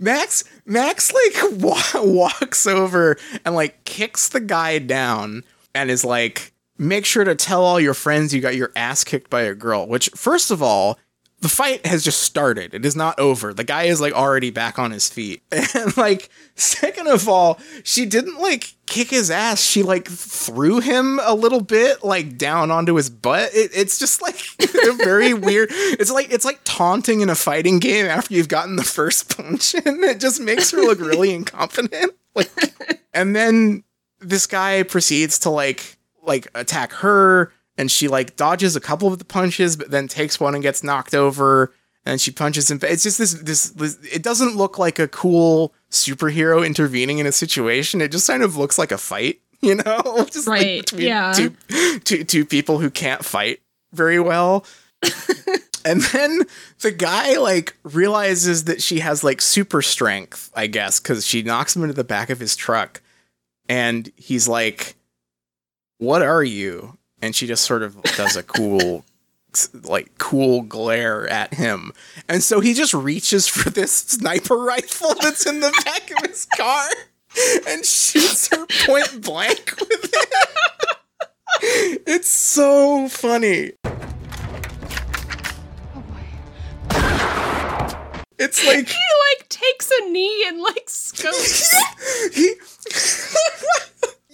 Max 0.00 0.44
Max 0.66 1.12
like 1.12 1.34
wa- 1.60 2.02
walks 2.02 2.66
over 2.66 3.16
and 3.44 3.54
like 3.54 3.84
kicks 3.84 4.28
the 4.28 4.40
guy 4.40 4.78
down 4.78 5.44
and 5.74 5.90
is 5.90 6.04
like, 6.04 6.52
"Make 6.78 7.04
sure 7.04 7.24
to 7.24 7.34
tell 7.34 7.64
all 7.64 7.80
your 7.80 7.94
friends 7.94 8.32
you 8.32 8.40
got 8.40 8.56
your 8.56 8.72
ass 8.76 9.04
kicked 9.04 9.30
by 9.30 9.42
a 9.42 9.54
girl." 9.54 9.86
Which, 9.86 10.10
first 10.14 10.50
of 10.50 10.62
all, 10.62 10.98
the 11.44 11.50
fight 11.50 11.84
has 11.84 12.02
just 12.02 12.22
started. 12.22 12.72
It 12.72 12.86
is 12.86 12.96
not 12.96 13.18
over. 13.18 13.52
The 13.52 13.64
guy 13.64 13.82
is 13.82 14.00
like 14.00 14.14
already 14.14 14.50
back 14.50 14.78
on 14.78 14.92
his 14.92 15.10
feet. 15.10 15.42
And 15.74 15.94
like, 15.98 16.30
second 16.54 17.08
of 17.08 17.28
all, 17.28 17.60
she 17.82 18.06
didn't 18.06 18.40
like 18.40 18.72
kick 18.86 19.10
his 19.10 19.30
ass. 19.30 19.60
She 19.62 19.82
like 19.82 20.08
threw 20.08 20.80
him 20.80 21.20
a 21.22 21.34
little 21.34 21.60
bit 21.60 22.02
like 22.02 22.38
down 22.38 22.70
onto 22.70 22.94
his 22.94 23.10
butt. 23.10 23.50
It, 23.52 23.72
it's 23.74 23.98
just 23.98 24.22
like 24.22 24.40
a 24.60 24.92
very 25.04 25.34
weird. 25.34 25.68
It's 25.70 26.10
like 26.10 26.32
it's 26.32 26.46
like 26.46 26.60
taunting 26.64 27.20
in 27.20 27.28
a 27.28 27.34
fighting 27.34 27.78
game 27.78 28.06
after 28.06 28.32
you've 28.32 28.48
gotten 28.48 28.76
the 28.76 28.82
first 28.82 29.36
punch 29.36 29.74
in. 29.74 30.02
It 30.02 30.20
just 30.20 30.40
makes 30.40 30.70
her 30.70 30.78
look 30.78 30.98
really 30.98 31.34
incompetent. 31.34 32.14
Like, 32.34 32.50
and 33.12 33.36
then 33.36 33.84
this 34.20 34.46
guy 34.46 34.82
proceeds 34.82 35.40
to 35.40 35.50
like 35.50 35.98
like 36.22 36.48
attack 36.54 36.92
her 36.92 37.52
and 37.76 37.90
she 37.90 38.08
like 38.08 38.36
dodges 38.36 38.76
a 38.76 38.80
couple 38.80 39.08
of 39.12 39.18
the 39.18 39.24
punches 39.24 39.76
but 39.76 39.90
then 39.90 40.08
takes 40.08 40.38
one 40.38 40.54
and 40.54 40.62
gets 40.62 40.82
knocked 40.82 41.14
over. 41.14 41.72
And 42.06 42.20
she 42.20 42.30
punches 42.30 42.70
him. 42.70 42.78
It's 42.82 43.02
just 43.02 43.16
this, 43.16 43.32
this 43.32 43.70
this 43.70 43.98
it 44.12 44.22
doesn't 44.22 44.56
look 44.56 44.78
like 44.78 44.98
a 44.98 45.08
cool 45.08 45.72
superhero 45.90 46.64
intervening 46.64 47.16
in 47.18 47.26
a 47.26 47.32
situation. 47.32 48.02
It 48.02 48.12
just 48.12 48.26
kind 48.26 48.42
of 48.42 48.58
looks 48.58 48.76
like 48.76 48.92
a 48.92 48.98
fight 48.98 49.40
you 49.64 49.76
know? 49.76 50.26
Just 50.30 50.46
like 50.46 50.60
Right, 50.60 50.80
between 50.84 51.08
yeah. 51.08 51.32
two, 51.32 51.54
two 52.00 52.24
two 52.24 52.44
people 52.44 52.78
who 52.78 52.90
can't 52.90 53.24
fight 53.24 53.60
very 53.92 54.20
well. 54.20 54.64
And 55.86 56.00
then 56.00 56.40
the 56.80 56.92
guy 56.92 57.36
like 57.36 57.76
realizes 57.82 58.64
that 58.64 58.80
she 58.80 59.00
has 59.00 59.22
like 59.22 59.42
super 59.42 59.82
strength 59.82 60.50
i 60.54 60.66
guess 60.66 60.98
because 60.98 61.26
she 61.26 61.42
knocks 61.42 61.76
him 61.76 61.82
into 61.82 61.92
the 61.92 62.02
back 62.04 62.30
of 62.30 62.40
his 62.40 62.56
truck. 62.56 63.02
And 63.68 64.10
he's 64.16 64.48
like 64.48 64.96
what 65.98 66.22
are 66.22 66.42
you 66.42 66.96
and 67.24 67.34
she 67.34 67.46
just 67.46 67.64
sort 67.64 67.82
of 67.82 68.00
does 68.02 68.36
a 68.36 68.42
cool 68.42 69.06
like 69.82 70.18
cool 70.18 70.60
glare 70.60 71.26
at 71.28 71.54
him. 71.54 71.92
And 72.28 72.42
so 72.42 72.60
he 72.60 72.74
just 72.74 72.92
reaches 72.92 73.48
for 73.48 73.70
this 73.70 73.92
sniper 73.92 74.58
rifle 74.58 75.14
that's 75.22 75.46
in 75.46 75.60
the 75.60 75.72
back 75.86 76.10
of 76.10 76.28
his 76.28 76.44
car 76.44 76.86
and 77.66 77.84
shoots 77.84 78.48
her 78.54 78.66
point 78.84 79.22
blank 79.22 79.74
with 79.80 80.12
it. 80.12 80.28
It's 82.06 82.28
so 82.28 83.08
funny. 83.08 83.72
It's 88.36 88.66
like 88.66 88.88
He 88.88 88.98
like 89.38 89.48
takes 89.48 89.90
a 90.02 90.10
knee 90.10 90.44
and 90.48 90.60
like 90.60 90.90
scopes. 90.90 91.72
he 92.34 92.54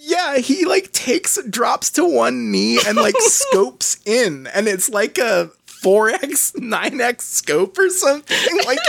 yeah 0.01 0.37
he 0.37 0.65
like 0.65 0.91
takes 0.91 1.41
drops 1.49 1.89
to 1.91 2.03
one 2.03 2.51
knee 2.51 2.79
and 2.87 2.97
like 2.97 3.15
scopes 3.19 3.97
in 4.05 4.47
and 4.47 4.67
it's 4.67 4.89
like 4.89 5.17
a 5.17 5.51
4x 5.81 6.53
9x 6.53 7.21
scope 7.21 7.77
or 7.77 7.89
something. 7.89 8.37
Like 8.65 8.79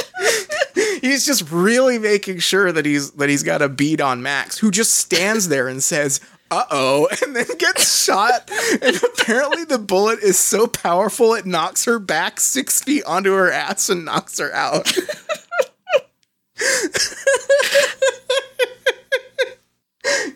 he's 1.01 1.25
just 1.25 1.51
really 1.51 1.99
making 1.99 2.41
sure 2.41 2.71
that 2.71 2.85
he's 2.85 3.13
that 3.13 3.31
he's 3.31 3.43
got 3.43 3.63
a 3.63 3.69
bead 3.69 4.01
on 4.01 4.23
max 4.23 4.59
who 4.59 4.71
just 4.71 4.95
stands 4.95 5.49
there 5.49 5.69
and 5.69 5.83
says 5.83 6.21
uh-oh 6.51 7.09
and 7.23 7.35
then 7.35 7.47
gets 7.59 8.05
shot. 8.05 8.51
And 8.83 9.03
apparently 9.03 9.65
the 9.65 9.79
bullet 9.79 10.19
is 10.21 10.39
so 10.39 10.67
powerful 10.67 11.33
it 11.35 11.47
knocks 11.47 11.87
her 11.87 11.99
back 11.99 12.41
six 12.41 12.83
feet 12.83 13.05
onto 13.05 13.33
her 13.33 13.51
ass 13.51 13.89
and 13.89 14.05
knocks 14.05 14.39
her 14.39 14.53
out 14.55 14.93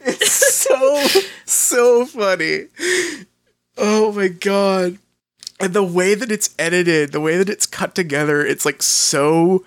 It's 0.06 0.54
so 0.62 1.20
so 1.44 2.06
funny. 2.06 2.66
Oh 3.76 4.12
my 4.12 4.28
god. 4.28 4.98
and 5.60 5.72
the 5.74 5.82
way 5.82 6.14
that 6.14 6.30
it's 6.32 6.54
edited, 6.58 7.12
the 7.12 7.20
way 7.20 7.36
that 7.38 7.48
it's 7.48 7.66
cut 7.66 7.94
together, 7.94 8.44
it's 8.44 8.64
like 8.64 8.82
so 8.82 9.64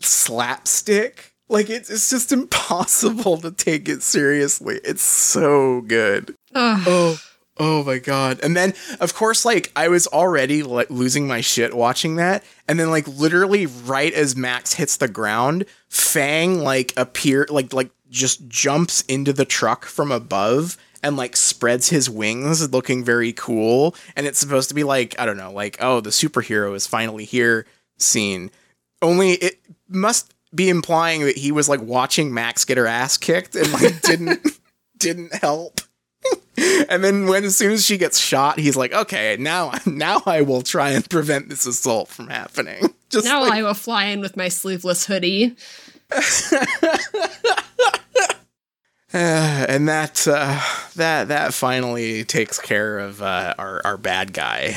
slapstick. 0.00 1.32
Like 1.48 1.68
it's 1.68 1.90
it's 1.90 2.10
just 2.10 2.32
impossible 2.32 3.38
to 3.38 3.50
take 3.50 3.88
it 3.88 4.02
seriously. 4.02 4.80
It's 4.84 5.02
so 5.02 5.80
good. 5.82 6.34
Ugh. 6.54 6.82
Oh, 6.86 7.20
oh 7.60 7.84
my 7.84 7.98
god! 7.98 8.40
And 8.42 8.56
then, 8.56 8.74
of 8.98 9.14
course, 9.14 9.44
like 9.44 9.70
I 9.76 9.88
was 9.88 10.08
already 10.08 10.64
like 10.64 10.90
losing 10.90 11.28
my 11.28 11.42
shit 11.42 11.74
watching 11.74 12.16
that, 12.16 12.42
and 12.66 12.80
then 12.80 12.90
like 12.90 13.06
literally 13.06 13.66
right 13.66 14.12
as 14.12 14.34
Max 14.34 14.72
hits 14.72 14.96
the 14.96 15.06
ground, 15.06 15.66
Fang 15.88 16.60
like 16.60 16.92
appear 16.96 17.46
like 17.50 17.72
like 17.72 17.90
just 18.08 18.48
jumps 18.48 19.02
into 19.02 19.32
the 19.32 19.44
truck 19.44 19.84
from 19.84 20.10
above 20.10 20.76
and 21.02 21.16
like 21.16 21.36
spreads 21.36 21.90
his 21.90 22.10
wings, 22.10 22.72
looking 22.72 23.04
very 23.04 23.32
cool. 23.32 23.94
And 24.16 24.26
it's 24.26 24.38
supposed 24.38 24.70
to 24.70 24.74
be 24.74 24.84
like 24.84 25.14
I 25.18 25.26
don't 25.26 25.36
know, 25.36 25.52
like 25.52 25.76
oh 25.80 26.00
the 26.00 26.10
superhero 26.10 26.74
is 26.74 26.86
finally 26.86 27.24
here 27.24 27.66
scene. 27.98 28.50
Only 29.02 29.32
it 29.32 29.60
must 29.88 30.34
be 30.54 30.68
implying 30.68 31.24
that 31.24 31.36
he 31.36 31.52
was 31.52 31.68
like 31.68 31.80
watching 31.80 32.34
Max 32.34 32.64
get 32.64 32.78
her 32.78 32.86
ass 32.86 33.16
kicked 33.16 33.54
and 33.54 33.70
like 33.72 34.00
didn't 34.02 34.46
didn't 34.96 35.34
help. 35.34 35.80
and 36.88 37.02
then 37.02 37.26
when 37.26 37.44
as 37.44 37.56
soon 37.56 37.72
as 37.72 37.84
she 37.84 37.96
gets 37.96 38.18
shot, 38.18 38.58
he's 38.58 38.76
like, 38.76 38.92
"Okay, 38.92 39.36
now 39.38 39.72
now 39.86 40.22
I 40.26 40.42
will 40.42 40.62
try 40.62 40.90
and 40.90 41.08
prevent 41.08 41.48
this 41.48 41.66
assault 41.66 42.08
from 42.08 42.28
happening." 42.28 42.94
Just 43.10 43.24
now 43.24 43.42
like, 43.42 43.52
I 43.52 43.62
will 43.62 43.74
fly 43.74 44.04
in 44.06 44.20
with 44.20 44.36
my 44.36 44.48
sleeveless 44.48 45.06
hoodie. 45.06 45.56
Uh, 46.12 46.20
and 49.12 49.88
that 49.88 50.26
uh, 50.28 50.60
that 50.96 51.28
that 51.28 51.54
finally 51.54 52.24
takes 52.24 52.60
care 52.60 52.98
of 52.98 53.22
uh, 53.22 53.54
our 53.58 53.80
our 53.84 53.96
bad 53.96 54.32
guy. 54.32 54.76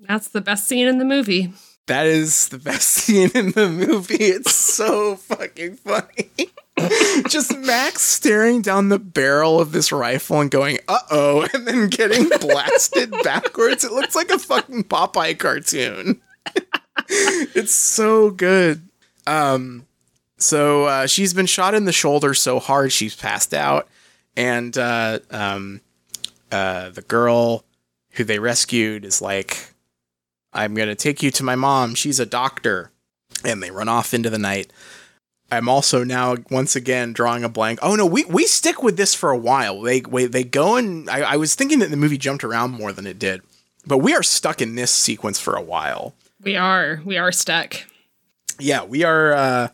That's 0.00 0.28
the 0.28 0.40
best 0.40 0.66
scene 0.66 0.86
in 0.86 0.98
the 0.98 1.04
movie. 1.04 1.52
That 1.90 2.06
is 2.06 2.50
the 2.50 2.58
best 2.58 2.86
scene 2.88 3.32
in 3.34 3.50
the 3.50 3.68
movie. 3.68 4.14
It's 4.14 4.54
so 4.54 5.16
fucking 5.16 5.74
funny. 5.74 6.30
Just 7.28 7.58
Max 7.58 8.02
staring 8.02 8.62
down 8.62 8.90
the 8.90 8.98
barrel 9.00 9.60
of 9.60 9.72
this 9.72 9.90
rifle 9.90 10.40
and 10.40 10.52
going, 10.52 10.78
"Uh 10.86 11.00
oh," 11.10 11.48
and 11.52 11.66
then 11.66 11.88
getting 11.88 12.28
blasted 12.38 13.10
backwards. 13.24 13.82
It 13.82 13.90
looks 13.90 14.14
like 14.14 14.30
a 14.30 14.38
fucking 14.38 14.84
Popeye 14.84 15.36
cartoon. 15.36 16.20
it's 17.08 17.74
so 17.74 18.30
good. 18.30 18.88
Um, 19.26 19.84
so 20.36 20.84
uh, 20.84 21.06
she's 21.08 21.34
been 21.34 21.46
shot 21.46 21.74
in 21.74 21.86
the 21.86 21.92
shoulder 21.92 22.34
so 22.34 22.60
hard 22.60 22.92
she's 22.92 23.16
passed 23.16 23.52
out, 23.52 23.88
and 24.36 24.78
uh, 24.78 25.18
um, 25.32 25.80
uh, 26.52 26.90
the 26.90 27.02
girl 27.02 27.64
who 28.10 28.22
they 28.22 28.38
rescued 28.38 29.04
is 29.04 29.20
like, 29.20 29.74
"I'm 30.52 30.74
gonna 30.74 30.94
take 30.94 31.22
you 31.22 31.30
to 31.32 31.44
my 31.44 31.56
mom. 31.56 31.94
She's 31.94 32.20
a 32.20 32.26
doctor," 32.26 32.90
and 33.44 33.62
they 33.62 33.70
run 33.70 33.88
off 33.88 34.14
into 34.14 34.30
the 34.30 34.38
night. 34.38 34.72
I'm 35.52 35.68
also 35.68 36.04
now 36.04 36.36
once 36.50 36.76
again 36.76 37.12
drawing 37.12 37.42
a 37.42 37.48
blank. 37.48 37.80
Oh 37.82 37.96
no, 37.96 38.06
we 38.06 38.24
we 38.24 38.46
stick 38.46 38.82
with 38.82 38.96
this 38.96 39.14
for 39.14 39.30
a 39.30 39.38
while. 39.38 39.80
They 39.82 40.00
they, 40.00 40.26
they 40.26 40.44
go 40.44 40.76
and 40.76 41.08
I, 41.10 41.32
I 41.32 41.36
was 41.36 41.54
thinking 41.54 41.80
that 41.80 41.90
the 41.90 41.96
movie 41.96 42.18
jumped 42.18 42.44
around 42.44 42.70
more 42.72 42.92
than 42.92 43.06
it 43.06 43.18
did, 43.18 43.42
but 43.86 43.98
we 43.98 44.14
are 44.14 44.22
stuck 44.22 44.62
in 44.62 44.76
this 44.76 44.92
sequence 44.92 45.40
for 45.40 45.54
a 45.54 45.62
while. 45.62 46.14
We 46.42 46.56
are. 46.56 47.00
We 47.04 47.18
are 47.18 47.32
stuck. 47.32 47.76
Yeah, 48.58 48.84
we 48.84 49.04
are. 49.04 49.32
Uh, 49.32 49.68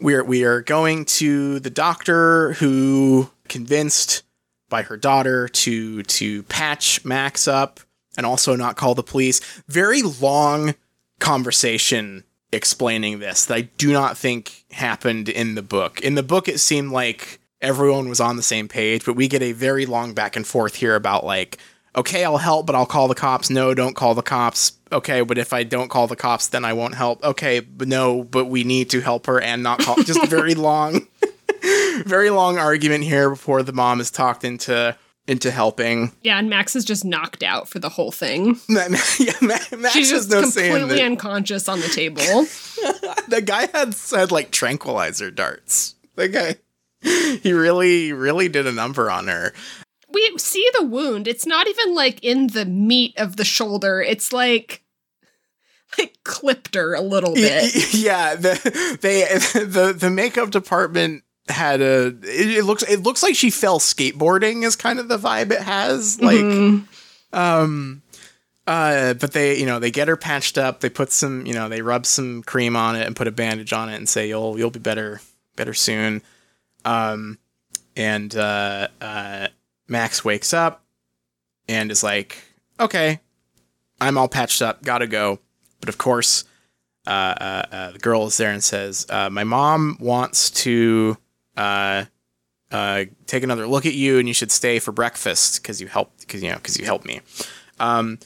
we're 0.00 0.24
we 0.24 0.44
are 0.44 0.62
going 0.62 1.04
to 1.06 1.60
the 1.60 1.70
doctor 1.70 2.52
who 2.54 3.30
convinced 3.48 4.22
by 4.68 4.82
her 4.82 4.96
daughter 4.96 5.48
to 5.48 6.02
to 6.04 6.42
patch 6.44 7.04
Max 7.04 7.48
up 7.48 7.80
and 8.20 8.26
also 8.26 8.54
not 8.54 8.76
call 8.76 8.94
the 8.94 9.02
police. 9.02 9.40
Very 9.66 10.02
long 10.02 10.74
conversation 11.20 12.22
explaining 12.52 13.18
this 13.18 13.46
that 13.46 13.54
I 13.54 13.60
do 13.62 13.94
not 13.94 14.18
think 14.18 14.66
happened 14.72 15.30
in 15.30 15.54
the 15.54 15.62
book. 15.62 16.02
In 16.02 16.16
the 16.16 16.22
book 16.22 16.48
it 16.48 16.60
seemed 16.60 16.92
like 16.92 17.40
everyone 17.62 18.10
was 18.10 18.20
on 18.20 18.36
the 18.36 18.42
same 18.42 18.68
page, 18.68 19.06
but 19.06 19.16
we 19.16 19.26
get 19.26 19.40
a 19.40 19.52
very 19.52 19.86
long 19.86 20.12
back 20.12 20.36
and 20.36 20.46
forth 20.46 20.74
here 20.74 20.96
about 20.96 21.24
like 21.24 21.56
okay, 21.96 22.24
I'll 22.24 22.36
help, 22.36 22.66
but 22.66 22.76
I'll 22.76 22.86
call 22.86 23.08
the 23.08 23.14
cops. 23.14 23.50
No, 23.50 23.74
don't 23.74 23.96
call 23.96 24.14
the 24.14 24.22
cops. 24.22 24.72
Okay, 24.92 25.22
but 25.22 25.38
if 25.38 25.52
I 25.54 25.64
don't 25.64 25.88
call 25.88 26.06
the 26.06 26.14
cops, 26.14 26.48
then 26.48 26.64
I 26.64 26.74
won't 26.74 26.94
help. 26.94 27.24
Okay, 27.24 27.60
but 27.60 27.88
no, 27.88 28.22
but 28.22 28.44
we 28.44 28.62
need 28.62 28.90
to 28.90 29.00
help 29.00 29.26
her 29.26 29.40
and 29.40 29.62
not 29.62 29.80
call. 29.80 29.96
Just 29.96 30.26
very 30.26 30.54
long, 30.68 31.08
very 32.04 32.30
long 32.30 32.58
argument 32.58 33.04
here 33.04 33.30
before 33.30 33.62
the 33.62 33.72
mom 33.72 33.98
is 33.98 34.10
talked 34.10 34.44
into 34.44 34.94
into 35.30 35.52
helping. 35.52 36.10
Yeah, 36.22 36.40
and 36.40 36.50
Max 36.50 36.74
is 36.74 36.84
just 36.84 37.04
knocked 37.04 37.44
out 37.44 37.68
for 37.68 37.78
the 37.78 37.88
whole 37.88 38.10
thing. 38.10 38.58
yeah, 38.68 38.88
Max 39.40 39.68
She's 39.92 40.10
just 40.10 40.28
no 40.28 40.42
completely 40.42 40.96
that. 40.96 41.04
unconscious 41.04 41.68
on 41.68 41.78
the 41.78 41.88
table. 41.88 42.16
the 43.28 43.40
guy 43.44 43.68
had 43.72 43.94
said 43.94 44.32
like 44.32 44.50
tranquilizer 44.50 45.30
darts. 45.30 45.94
The 46.16 46.28
guy, 46.28 46.56
he 47.00 47.52
really, 47.52 48.12
really 48.12 48.48
did 48.48 48.66
a 48.66 48.72
number 48.72 49.08
on 49.08 49.28
her. 49.28 49.54
we 50.12 50.36
see 50.36 50.68
the 50.76 50.84
wound. 50.84 51.28
It's 51.28 51.46
not 51.46 51.68
even 51.68 51.94
like 51.94 52.18
in 52.24 52.48
the 52.48 52.64
meat 52.64 53.14
of 53.16 53.36
the 53.36 53.44
shoulder. 53.44 54.02
It's 54.02 54.32
like 54.32 54.82
like 55.96 56.18
clipped 56.24 56.74
her 56.74 56.94
a 56.94 57.02
little 57.02 57.34
bit. 57.34 57.94
yeah, 57.94 58.34
the 58.34 58.98
they 59.00 59.22
the 59.64 59.92
the 59.92 60.10
makeup 60.10 60.50
department 60.50 61.22
had 61.50 61.80
a 61.80 62.06
it, 62.22 62.58
it 62.58 62.64
looks 62.64 62.82
it 62.84 62.98
looks 63.02 63.22
like 63.22 63.34
she 63.34 63.50
fell 63.50 63.78
skateboarding 63.78 64.64
is 64.64 64.76
kind 64.76 64.98
of 64.98 65.08
the 65.08 65.18
vibe 65.18 65.50
it 65.52 65.60
has 65.62 66.20
like 66.20 66.38
Mhm. 66.40 66.84
um 67.32 68.02
uh 68.66 69.14
but 69.14 69.32
they 69.32 69.58
you 69.58 69.66
know 69.66 69.78
they 69.78 69.90
get 69.90 70.08
her 70.08 70.16
patched 70.16 70.58
up 70.58 70.80
they 70.80 70.88
put 70.90 71.10
some 71.12 71.46
you 71.46 71.52
know 71.54 71.68
they 71.68 71.82
rub 71.82 72.06
some 72.06 72.42
cream 72.42 72.76
on 72.76 72.96
it 72.96 73.06
and 73.06 73.16
put 73.16 73.26
a 73.28 73.32
bandage 73.32 73.72
on 73.72 73.88
it 73.88 73.96
and 73.96 74.08
say 74.08 74.28
you'll 74.28 74.58
you'll 74.58 74.70
be 74.70 74.78
better 74.78 75.20
better 75.56 75.74
soon 75.74 76.22
um 76.84 77.38
and 77.96 78.34
uh 78.36 78.88
uh 79.00 79.48
Max 79.88 80.24
wakes 80.24 80.52
up 80.54 80.84
and 81.68 81.90
is 81.90 82.02
like 82.02 82.38
okay 82.78 83.20
I'm 84.00 84.16
all 84.16 84.28
patched 84.28 84.62
up 84.62 84.82
gotta 84.82 85.06
go 85.06 85.38
but 85.80 85.88
of 85.88 85.98
course 85.98 86.44
uh, 87.06 87.10
uh, 87.10 87.62
uh, 87.72 87.90
the 87.92 87.98
girl 87.98 88.26
is 88.26 88.36
there 88.36 88.50
and 88.52 88.62
says, 88.62 89.06
uh, 89.08 89.30
"My 89.30 89.42
mom 89.42 89.96
wants 90.00 90.50
to 90.50 91.16
uh, 91.60 92.04
uh, 92.70 93.04
take 93.26 93.42
another 93.42 93.66
look 93.66 93.86
at 93.86 93.94
you, 93.94 94.18
and 94.18 94.28
you 94.28 94.34
should 94.34 94.50
stay 94.52 94.78
for 94.78 94.92
breakfast 94.92 95.60
because 95.62 95.80
you 95.80 95.88
helped 95.88 96.20
because 96.20 96.42
you 96.42 96.50
know 96.50 96.56
because 96.56 96.78
you 96.78 96.84
helped 96.84 97.04
me." 97.06 97.20
Um, 97.78 98.18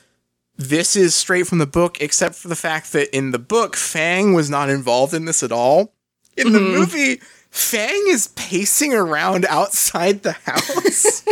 this 0.57 0.95
is 0.97 1.15
straight 1.15 1.47
from 1.47 1.59
the 1.59 1.67
book, 1.67 2.01
except 2.01 2.35
for 2.37 2.49
the 2.49 2.57
fact 2.57 2.93
that 2.93 3.15
in 3.17 3.31
the 3.33 3.39
book, 3.39 3.75
Fang 3.77 4.35
was 4.35 4.49
not 4.51 4.71
involved 4.71 5.13
in 5.15 5.25
this 5.25 5.43
at 5.43 5.51
all. 5.53 5.93
In 6.37 6.53
the 6.53 6.59
Mhm. 6.61 6.73
movie, 6.73 7.21
Fang 7.51 8.05
is 8.09 8.29
pacing 8.37 8.93
around 8.95 9.47
outside 9.47 10.23
the 10.23 10.33
house, 10.33 11.23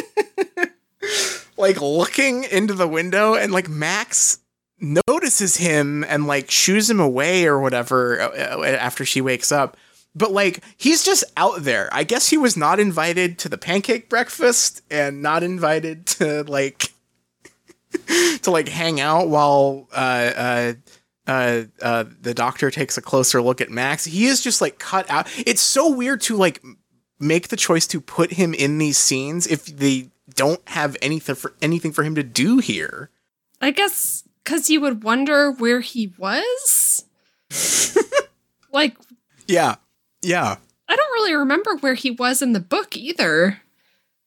like 1.56 1.80
looking 1.80 2.44
into 2.44 2.74
the 2.74 2.88
window, 2.88 3.34
and 3.34 3.52
like 3.52 3.68
Max 3.68 4.38
notices 4.80 5.56
him 5.58 6.04
and 6.08 6.26
like 6.26 6.50
shoos 6.50 6.88
him 6.90 6.98
away 7.00 7.44
or 7.46 7.60
whatever 7.60 8.20
uh, 8.20 8.62
after 8.64 9.04
she 9.04 9.20
wakes 9.20 9.52
up. 9.52 9.76
But 10.14 10.32
like 10.32 10.62
he's 10.76 11.04
just 11.04 11.24
out 11.36 11.62
there. 11.62 11.88
I 11.92 12.04
guess 12.04 12.28
he 12.28 12.36
was 12.36 12.56
not 12.56 12.78
invited 12.78 13.38
to 13.40 13.48
the 13.48 13.58
pancake 13.58 14.08
breakfast 14.08 14.82
and 14.90 15.22
not 15.22 15.42
invited 15.42 16.06
to 16.06 16.42
like 16.44 16.92
to 18.42 18.50
like 18.50 18.68
hang 18.68 19.00
out 19.00 19.28
while 19.28 19.88
uh 19.92 20.32
uh 20.36 20.72
uh, 21.24 21.62
uh, 21.80 22.04
the 22.20 22.34
doctor 22.34 22.70
takes 22.70 22.98
a 22.98 23.00
closer 23.00 23.40
look 23.40 23.60
at 23.60 23.70
Max. 23.70 24.04
He 24.04 24.26
is 24.26 24.40
just 24.40 24.60
like 24.60 24.78
cut 24.78 25.08
out. 25.08 25.28
It's 25.46 25.60
so 25.60 25.88
weird 25.88 26.20
to 26.22 26.36
like 26.36 26.60
make 27.20 27.48
the 27.48 27.56
choice 27.56 27.86
to 27.88 28.00
put 28.00 28.32
him 28.32 28.54
in 28.54 28.78
these 28.78 28.98
scenes 28.98 29.46
if 29.46 29.66
they 29.66 30.10
don't 30.34 30.60
have 30.68 30.96
anything 31.00 31.36
for 31.36 31.54
anything 31.62 31.92
for 31.92 32.02
him 32.02 32.16
to 32.16 32.22
do 32.22 32.58
here. 32.58 33.10
I 33.60 33.70
guess 33.70 34.24
because 34.42 34.68
you 34.70 34.80
would 34.80 35.04
wonder 35.04 35.52
where 35.52 35.80
he 35.80 36.12
was. 36.18 37.04
like, 38.72 38.96
Yeah, 39.46 39.76
yeah. 40.22 40.56
I 40.88 40.96
don't 40.96 41.12
really 41.12 41.34
remember 41.34 41.76
where 41.76 41.94
he 41.94 42.10
was 42.10 42.42
in 42.42 42.52
the 42.52 42.60
book 42.60 42.96
either. 42.96 43.60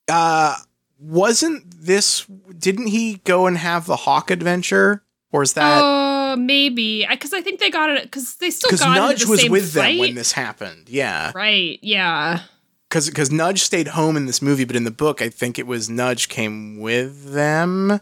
Uh, 0.07 0.55
wasn't 0.99 1.63
this? 1.71 2.25
Didn't 2.57 2.87
he 2.87 3.15
go 3.23 3.45
and 3.47 3.57
have 3.57 3.85
the 3.85 3.95
hawk 3.95 4.31
adventure, 4.31 5.03
or 5.31 5.43
is 5.43 5.53
that 5.53 5.81
Oh, 5.83 6.35
maybe. 6.37 7.05
Because 7.09 7.33
I, 7.33 7.41
think 7.41 7.59
they 7.59 7.69
got 7.69 7.89
it 7.89 8.03
because 8.03 8.35
they 8.35 8.49
still 8.49 8.75
got 8.77 8.95
Nudge 8.95 9.23
the 9.23 9.29
was 9.29 9.49
with 9.49 9.73
them 9.73 9.97
when 9.99 10.15
this 10.15 10.31
happened? 10.31 10.89
Yeah, 10.89 11.31
Right. 11.35 11.79
Yeah. 11.81 12.41
because 12.89 13.07
because 13.09 13.31
Nudge 13.31 13.61
stayed 13.63 13.89
home 13.89 14.17
in 14.17 14.25
this 14.25 14.41
movie, 14.41 14.65
but 14.65 14.75
in 14.75 14.83
the 14.85 14.91
book, 14.91 15.21
I 15.21 15.29
think 15.29 15.59
it 15.59 15.67
was 15.67 15.89
Nudge 15.89 16.29
came 16.29 16.79
with 16.79 17.33
them. 17.33 17.99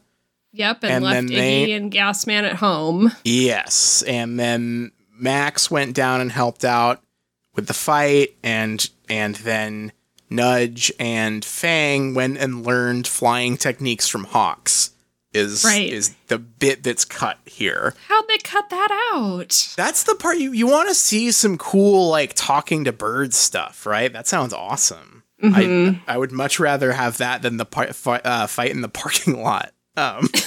Yep. 0.53 0.83
And, 0.83 0.91
And 0.93 1.03
left 1.05 1.27
Iggy 1.27 1.35
they- 1.35 1.71
and 1.73 1.91
Gasman 1.91 2.43
at 2.43 2.55
home. 2.57 3.11
Yes, 3.23 4.03
and 4.03 4.39
then 4.39 4.91
Max 5.11 5.69
went 5.71 5.95
down 5.95 6.21
and 6.21 6.31
helped 6.31 6.63
out 6.63 7.01
with 7.55 7.67
the 7.67 7.73
fight, 7.73 8.35
and 8.43 8.89
and 9.09 9.35
then 9.35 9.91
Nudge 10.29 10.91
and 10.99 11.43
Fang 11.45 12.13
went 12.15 12.37
and 12.37 12.65
learned 12.65 13.07
flying 13.07 13.57
techniques 13.57 14.07
from 14.07 14.23
Hawks. 14.25 14.91
is 15.33 15.63
Right. 15.63 15.89
is 15.91 16.13
the 16.27 16.37
bit 16.37 16.83
that's 16.83 17.05
cut 17.05 17.39
here. 17.45 17.95
How'd 18.07 18.27
they 18.27 18.37
cut 18.37 18.69
that 18.69 19.09
out? 19.15 19.73
That's 19.75 20.03
the 20.03 20.13
part 20.15 20.37
you 20.37 20.51
you 20.51 20.67
want 20.67 20.89
to 20.89 20.95
see 20.95 21.31
some 21.31 21.57
cool 21.57 22.09
like 22.09 22.33
talking 22.35 22.83
to 22.83 22.91
birds 22.91 23.35
stuff, 23.35 23.85
right? 23.87 24.13
That 24.13 24.27
sounds 24.27 24.53
awesome. 24.53 25.23
Mhm. 25.41 26.01
I 26.07 26.13
I 26.13 26.17
would 26.17 26.31
much 26.31 26.59
rather 26.59 26.91
have 26.93 27.17
that 27.17 27.41
than 27.41 27.57
the 27.57 27.65
par- 27.65 27.93
fi- 27.93 28.21
uh, 28.23 28.45
fight 28.47 28.69
in 28.71 28.81
the 28.81 28.89
parking 28.89 29.41
lot. 29.41 29.73
Um, 29.97 30.29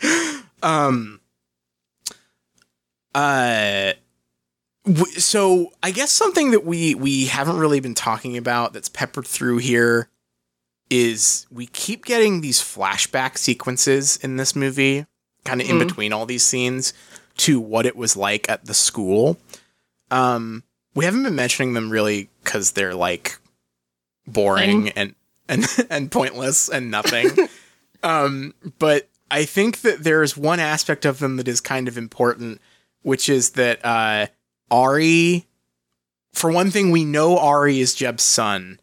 um, 0.62 1.20
uh, 3.14 3.92
so 5.16 5.72
I 5.82 5.90
guess 5.90 6.10
something 6.12 6.50
that 6.50 6.64
we 6.64 6.94
we 6.94 7.26
haven't 7.26 7.56
really 7.58 7.80
been 7.80 7.94
talking 7.94 8.36
about 8.36 8.72
that's 8.72 8.88
peppered 8.88 9.26
through 9.26 9.58
here 9.58 10.08
is 10.90 11.46
we 11.50 11.66
keep 11.66 12.04
getting 12.04 12.40
these 12.40 12.60
flashback 12.60 13.38
sequences 13.38 14.16
in 14.18 14.36
this 14.36 14.54
movie, 14.54 15.06
kind 15.44 15.60
of 15.62 15.68
in 15.68 15.76
Mhm. 15.76 15.86
between 15.88 16.12
all 16.12 16.26
these 16.26 16.44
scenes, 16.44 16.92
to 17.38 17.58
what 17.58 17.86
it 17.86 17.96
was 17.96 18.16
like 18.16 18.48
at 18.50 18.66
the 18.66 18.74
school. 18.74 19.38
Um, 20.10 20.62
we 20.94 21.04
haven't 21.06 21.22
been 21.22 21.34
mentioning 21.34 21.72
them 21.72 21.90
really 21.90 22.28
because 22.42 22.72
they're 22.72 22.94
like 22.94 23.38
boring 24.26 24.90
and 24.90 25.14
and 25.48 25.66
and 25.90 26.10
pointless 26.10 26.68
and 26.68 26.90
nothing. 26.90 27.30
um, 28.02 28.54
but 28.78 29.08
I 29.30 29.46
think 29.46 29.80
that 29.80 30.04
there's 30.04 30.36
one 30.36 30.60
aspect 30.60 31.06
of 31.06 31.18
them 31.18 31.36
that 31.38 31.48
is 31.48 31.60
kind 31.62 31.88
of 31.88 31.96
important, 31.96 32.60
which 33.02 33.28
is 33.30 33.50
that 33.52 33.84
uh, 33.84 34.26
Ari, 34.70 35.46
for 36.32 36.50
one 36.50 36.70
thing, 36.70 36.90
we 36.90 37.04
know 37.04 37.38
Ari 37.38 37.80
is 37.80 37.94
Jeb's 37.94 38.22
son. 38.24 38.80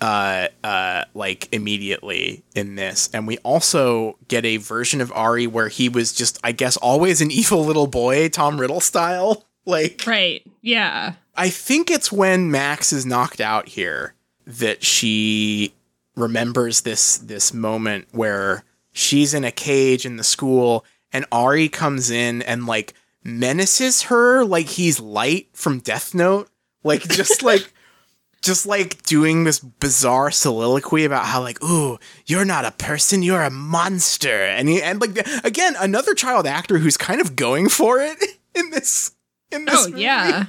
Uh, 0.00 0.46
uh, 0.62 1.04
like 1.12 1.48
immediately 1.50 2.44
in 2.54 2.76
this, 2.76 3.10
and 3.12 3.26
we 3.26 3.36
also 3.38 4.16
get 4.28 4.44
a 4.44 4.56
version 4.58 5.00
of 5.00 5.10
Ari 5.10 5.48
where 5.48 5.66
he 5.66 5.88
was 5.88 6.12
just, 6.12 6.38
I 6.44 6.52
guess, 6.52 6.76
always 6.76 7.20
an 7.20 7.30
evil 7.32 7.64
little 7.64 7.88
boy, 7.88 8.28
Tom 8.28 8.60
Riddle 8.60 8.80
style. 8.80 9.44
Like, 9.66 10.02
Right. 10.06 10.42
Yeah. 10.62 11.14
I 11.36 11.50
think 11.50 11.90
it's 11.90 12.10
when 12.10 12.50
Max 12.50 12.90
is 12.90 13.04
knocked 13.04 13.38
out 13.38 13.68
here 13.68 14.14
that 14.46 14.82
she 14.82 15.74
remembers 16.16 16.80
this 16.80 17.18
this 17.18 17.52
moment 17.52 18.08
where 18.12 18.64
she's 18.92 19.34
in 19.34 19.44
a 19.44 19.52
cage 19.52 20.06
in 20.06 20.16
the 20.16 20.24
school 20.24 20.86
and 21.12 21.26
Ari 21.30 21.68
comes 21.68 22.10
in 22.10 22.40
and 22.42 22.66
like 22.66 22.94
menaces 23.28 24.02
her 24.02 24.44
like 24.44 24.66
he's 24.66 24.98
light 25.00 25.48
from 25.52 25.78
Death 25.80 26.14
Note. 26.14 26.50
Like 26.82 27.02
just 27.08 27.42
like 27.42 27.72
just 28.40 28.66
like 28.66 29.02
doing 29.02 29.44
this 29.44 29.58
bizarre 29.58 30.30
soliloquy 30.30 31.04
about 31.04 31.26
how 31.26 31.40
like, 31.42 31.62
ooh, 31.62 31.98
you're 32.26 32.44
not 32.44 32.64
a 32.64 32.70
person, 32.70 33.22
you're 33.22 33.42
a 33.42 33.50
monster. 33.50 34.44
And 34.44 34.68
he, 34.68 34.80
and 34.82 35.00
like 35.00 35.18
again, 35.44 35.74
another 35.78 36.14
child 36.14 36.46
actor 36.46 36.78
who's 36.78 36.96
kind 36.96 37.20
of 37.20 37.36
going 37.36 37.68
for 37.68 37.98
it 38.00 38.16
in 38.54 38.70
this 38.70 39.12
in 39.50 39.64
this 39.64 39.86
Oh 39.86 39.90
movie. 39.90 40.02
yeah. 40.02 40.44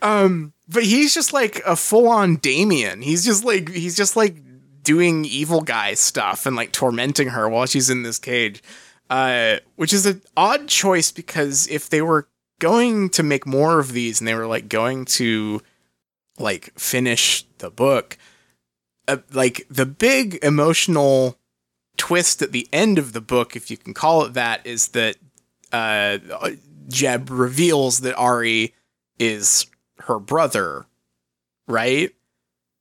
Um, 0.00 0.52
but 0.68 0.84
he's 0.84 1.12
just 1.12 1.32
like 1.32 1.60
a 1.66 1.76
full 1.76 2.08
on 2.08 2.36
Damien. 2.36 3.02
He's 3.02 3.24
just 3.24 3.44
like 3.44 3.68
he's 3.70 3.96
just 3.96 4.16
like 4.16 4.36
doing 4.82 5.24
evil 5.24 5.60
guy 5.60 5.94
stuff 5.94 6.46
and 6.46 6.56
like 6.56 6.70
tormenting 6.72 7.28
her 7.28 7.48
while 7.48 7.66
she's 7.66 7.90
in 7.90 8.02
this 8.02 8.18
cage. 8.18 8.62
Uh, 9.10 9.56
which 9.76 9.92
is 9.92 10.06
an 10.06 10.22
odd 10.36 10.66
choice 10.68 11.12
because 11.12 11.66
if 11.68 11.88
they 11.90 12.00
were 12.00 12.28
going 12.58 13.10
to 13.10 13.22
make 13.22 13.46
more 13.46 13.78
of 13.78 13.92
these 13.92 14.20
and 14.20 14.26
they 14.26 14.34
were 14.34 14.46
like 14.46 14.68
going 14.68 15.04
to 15.04 15.60
like 16.38 16.72
finish 16.78 17.44
the 17.58 17.70
book, 17.70 18.16
uh, 19.06 19.18
like 19.32 19.66
the 19.68 19.84
big 19.86 20.38
emotional 20.42 21.38
twist 21.96 22.40
at 22.42 22.52
the 22.52 22.66
end 22.72 22.98
of 22.98 23.12
the 23.12 23.20
book, 23.20 23.54
if 23.54 23.70
you 23.70 23.76
can 23.76 23.92
call 23.94 24.24
it 24.24 24.32
that, 24.34 24.66
is 24.66 24.88
that 24.88 25.16
uh, 25.70 26.18
Jeb 26.88 27.28
reveals 27.30 27.98
that 27.98 28.16
Ari 28.16 28.74
is 29.18 29.66
her 30.00 30.18
brother, 30.18 30.86
right? 31.68 32.10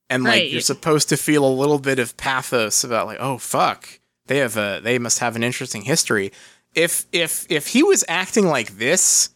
And 0.10 0.24
like 0.24 0.32
Right. 0.44 0.52
you're 0.52 0.62
supposed 0.62 1.10
to 1.10 1.18
feel 1.18 1.46
a 1.46 1.50
little 1.54 1.80
bit 1.80 2.00
of 2.00 2.16
pathos 2.18 2.84
about 2.84 3.08
like, 3.08 3.20
oh 3.20 3.38
fuck, 3.38 4.00
they 4.28 4.38
have 4.38 4.58
a 4.58 4.80
they 4.84 5.00
must 5.00 5.20
have 5.20 5.36
an 5.36 5.44
interesting 5.44 5.82
history. 5.84 6.32
If 6.76 7.06
if 7.12 7.46
if 7.50 7.68
he 7.68 7.84
was 7.84 8.04
acting 8.08 8.48
like 8.48 8.78
this, 8.78 9.30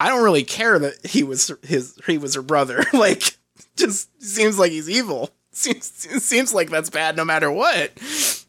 I 0.00 0.08
don't 0.08 0.24
really 0.24 0.44
care 0.44 0.78
that 0.78 1.06
he 1.06 1.22
was 1.22 1.50
his 1.62 1.96
he 2.06 2.18
was 2.18 2.34
her 2.34 2.42
brother. 2.42 2.84
like, 2.92 3.36
just 3.76 4.08
seems 4.22 4.58
like 4.58 4.72
he's 4.72 4.90
evil. 4.90 5.30
Seems 5.52 5.84
seems 6.24 6.54
like 6.54 6.70
that's 6.70 6.88
bad 6.90 7.14
no 7.16 7.24
matter 7.26 7.50
what. 7.50 7.92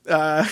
Uh, 0.07 0.47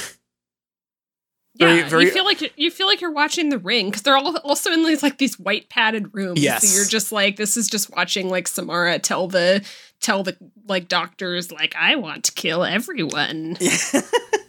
Very- 1.58 1.78
Yeah, 1.80 1.88
very- 1.90 2.06
you 2.06 2.12
feel 2.12 2.26
like 2.26 2.54
you 2.58 2.70
feel 2.72 2.88
like 2.88 3.02
you're 3.02 3.12
watching 3.12 3.50
The 3.50 3.58
Ring 3.58 3.88
because 3.88 4.02
they're 4.02 4.18
all 4.18 4.36
also 4.40 4.72
in 4.72 4.84
these 4.84 5.02
like 5.04 5.18
these 5.18 5.40
white 5.40 5.70
padded 5.70 6.14
rooms. 6.14 6.42
Yes. 6.44 6.68
so 6.68 6.76
you're 6.76 6.86
just 6.86 7.12
like 7.12 7.38
this 7.38 7.56
is 7.58 7.68
just 7.70 7.90
watching 7.96 8.30
like 8.30 8.48
Samara 8.48 9.00
tell 9.00 9.28
the 9.28 9.66
tell 10.02 10.24
the 10.24 10.36
like 10.68 10.88
doctors 10.88 11.52
like 11.52 11.74
I 11.78 11.96
want 11.96 12.26
to 12.26 12.32
kill 12.34 12.64
everyone. 12.66 13.58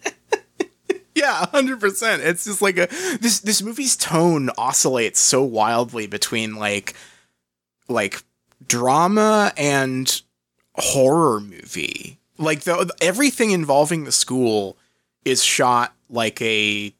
Yeah, 1.14 1.46
hundred 1.46 1.80
percent. 1.80 2.22
It's 2.22 2.44
just 2.44 2.62
like 2.62 2.78
a 2.78 2.86
this 3.20 3.40
this 3.40 3.62
movie's 3.62 3.96
tone 3.96 4.50
oscillates 4.56 5.20
so 5.20 5.42
wildly 5.42 6.06
between 6.06 6.56
like 6.56 6.94
like 7.88 8.22
drama 8.66 9.52
and 9.56 10.22
horror 10.74 11.40
movie. 11.40 12.18
Like 12.38 12.62
the 12.62 12.92
everything 13.00 13.50
involving 13.50 14.04
the 14.04 14.12
school 14.12 14.76
is 15.24 15.44
shot 15.44 15.94
like 16.08 16.40
a 16.40 16.94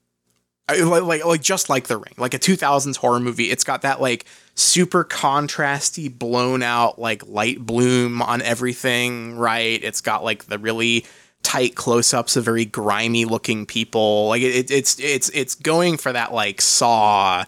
like 0.69 1.03
like, 1.03 1.25
like 1.25 1.43
just 1.43 1.69
like 1.69 1.87
the 1.87 1.97
ring, 1.97 2.15
like 2.17 2.35
a 2.35 2.39
2000s 2.39 2.97
horror 2.97 3.21
movie. 3.21 3.51
It's 3.51 3.65
got 3.65 3.83
that 3.83 4.01
like 4.01 4.27
super 4.55 5.05
contrasty 5.05 6.17
blown 6.17 6.63
out 6.63 6.99
like 6.99 7.27
light 7.27 7.65
bloom 7.65 8.23
on 8.23 8.43
everything, 8.43 9.37
right? 9.37 9.83
It's 9.83 10.01
got 10.01 10.23
like 10.23 10.45
the 10.45 10.59
really 10.59 11.05
tight 11.43 11.75
close-ups 11.75 12.37
of 12.37 12.45
very 12.45 12.65
grimy 12.65 13.25
looking 13.25 13.67
people. 13.67 14.29
Like 14.29 14.43
it, 14.43 14.71
it's 14.71 14.99
it's 14.99 15.29
it's 15.31 15.55
going 15.55 15.97
for 15.97 16.13
that 16.13 16.33
like 16.33 16.61
saw 16.61 17.45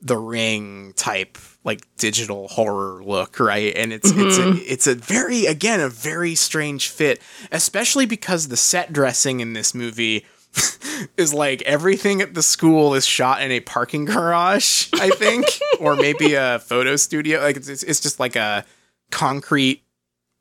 the 0.00 0.16
ring 0.16 0.92
type 0.94 1.38
like 1.64 1.80
digital 1.96 2.48
horror 2.48 3.02
look, 3.02 3.40
right? 3.40 3.74
And 3.76 3.92
it's 3.92 4.10
it's 4.10 4.38
a, 4.38 4.42
mm-hmm. 4.42 4.58
it's 4.66 4.86
a 4.86 4.94
very 4.94 5.46
again 5.46 5.80
a 5.80 5.88
very 5.88 6.34
strange 6.34 6.88
fit, 6.88 7.20
especially 7.52 8.06
because 8.06 8.48
the 8.48 8.56
set 8.56 8.92
dressing 8.92 9.40
in 9.40 9.52
this 9.52 9.74
movie 9.74 10.24
is 11.16 11.34
like 11.34 11.62
everything 11.62 12.20
at 12.20 12.34
the 12.34 12.42
school 12.42 12.94
is 12.94 13.06
shot 13.06 13.42
in 13.42 13.50
a 13.50 13.60
parking 13.60 14.04
garage, 14.04 14.88
I 14.94 15.10
think, 15.10 15.46
or 15.80 15.96
maybe 15.96 16.34
a 16.34 16.58
photo 16.58 16.96
studio. 16.96 17.40
Like 17.40 17.56
it's 17.56 17.82
it's 17.82 18.00
just 18.00 18.20
like 18.20 18.36
a 18.36 18.64
concrete 19.10 19.82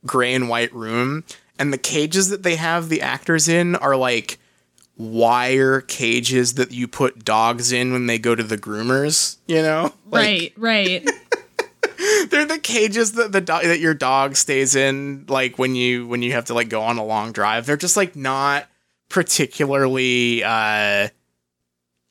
gray 0.05 0.33
and 0.33 0.47
white 0.47 0.73
room 0.73 1.23
and 1.59 1.73
the 1.73 1.77
cages 1.77 2.29
that 2.29 2.43
they 2.43 2.55
have 2.55 2.89
the 2.89 3.01
actors 3.01 3.47
in 3.47 3.75
are 3.75 3.95
like 3.95 4.39
wire 4.97 5.81
cages 5.81 6.55
that 6.55 6.71
you 6.71 6.87
put 6.87 7.23
dogs 7.23 7.71
in 7.71 7.93
when 7.93 8.07
they 8.07 8.17
go 8.17 8.35
to 8.35 8.43
the 8.43 8.57
groomers, 8.57 9.37
you 9.47 9.61
know? 9.61 9.93
Like, 10.09 10.53
right, 10.57 11.03
right. 11.03 11.09
They're 12.29 12.45
the 12.45 12.59
cages 12.59 13.13
that 13.13 13.33
the 13.33 13.41
dog 13.41 13.63
that 13.63 13.79
your 13.79 13.93
dog 13.93 14.37
stays 14.37 14.75
in 14.75 15.25
like 15.27 15.59
when 15.59 15.75
you 15.75 16.07
when 16.07 16.21
you 16.21 16.31
have 16.31 16.45
to 16.45 16.53
like 16.53 16.69
go 16.69 16.81
on 16.81 16.97
a 16.97 17.03
long 17.03 17.33
drive. 17.33 17.65
They're 17.65 17.75
just 17.75 17.97
like 17.97 18.15
not 18.15 18.67
particularly 19.09 20.43
uh 20.43 21.09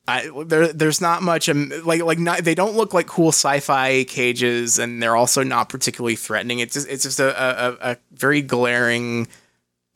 I, 0.09 0.31
there, 0.45 0.71
there's 0.71 1.01
not 1.01 1.21
much 1.21 1.49
um, 1.49 1.71
like 1.83 2.01
like 2.01 2.17
not 2.19 2.43
they 2.45 2.55
don't 2.55 2.75
look 2.75 2.93
like 2.93 3.07
cool 3.07 3.29
sci-fi 3.29 4.05
cages 4.05 4.79
and 4.79 5.03
they're 5.03 5.17
also 5.17 5.43
not 5.43 5.67
particularly 5.67 6.15
threatening. 6.15 6.59
It's 6.59 6.75
just 6.75 6.87
it's 6.87 7.03
just 7.03 7.19
a, 7.19 7.35
a, 7.37 7.91
a 7.93 7.97
very 8.13 8.41
glaring 8.41 9.27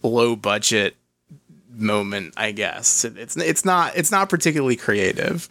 low 0.04 0.36
budget 0.36 0.96
moment 1.74 2.34
i 2.36 2.52
guess. 2.52 3.06
It- 3.06 3.18
it's 3.18 3.38
it's 3.38 3.64
not 3.64 3.96
it's 3.96 4.12
not 4.12 4.30
particularly 4.30 4.76
creative. 4.76 5.48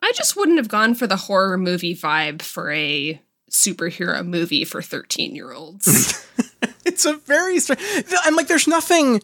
I 0.00 0.12
just 0.14 0.36
wouldn't 0.36 0.56
have 0.58 0.68
gone 0.68 0.94
for 0.94 1.06
the 1.06 1.16
horror 1.16 1.58
movie 1.58 1.94
vibe 1.94 2.40
for 2.40 2.70
a 2.72 3.20
superhero 3.50 4.24
movie 4.26 4.64
for 4.64 4.80
13 4.80 5.34
year 5.34 5.52
olds. 5.52 6.26
it's 6.86 7.04
a 7.04 7.14
very 7.18 7.60
strange 7.60 7.82
and 8.24 8.34
like 8.36 8.46
there's 8.48 8.66
nothing 8.68 9.22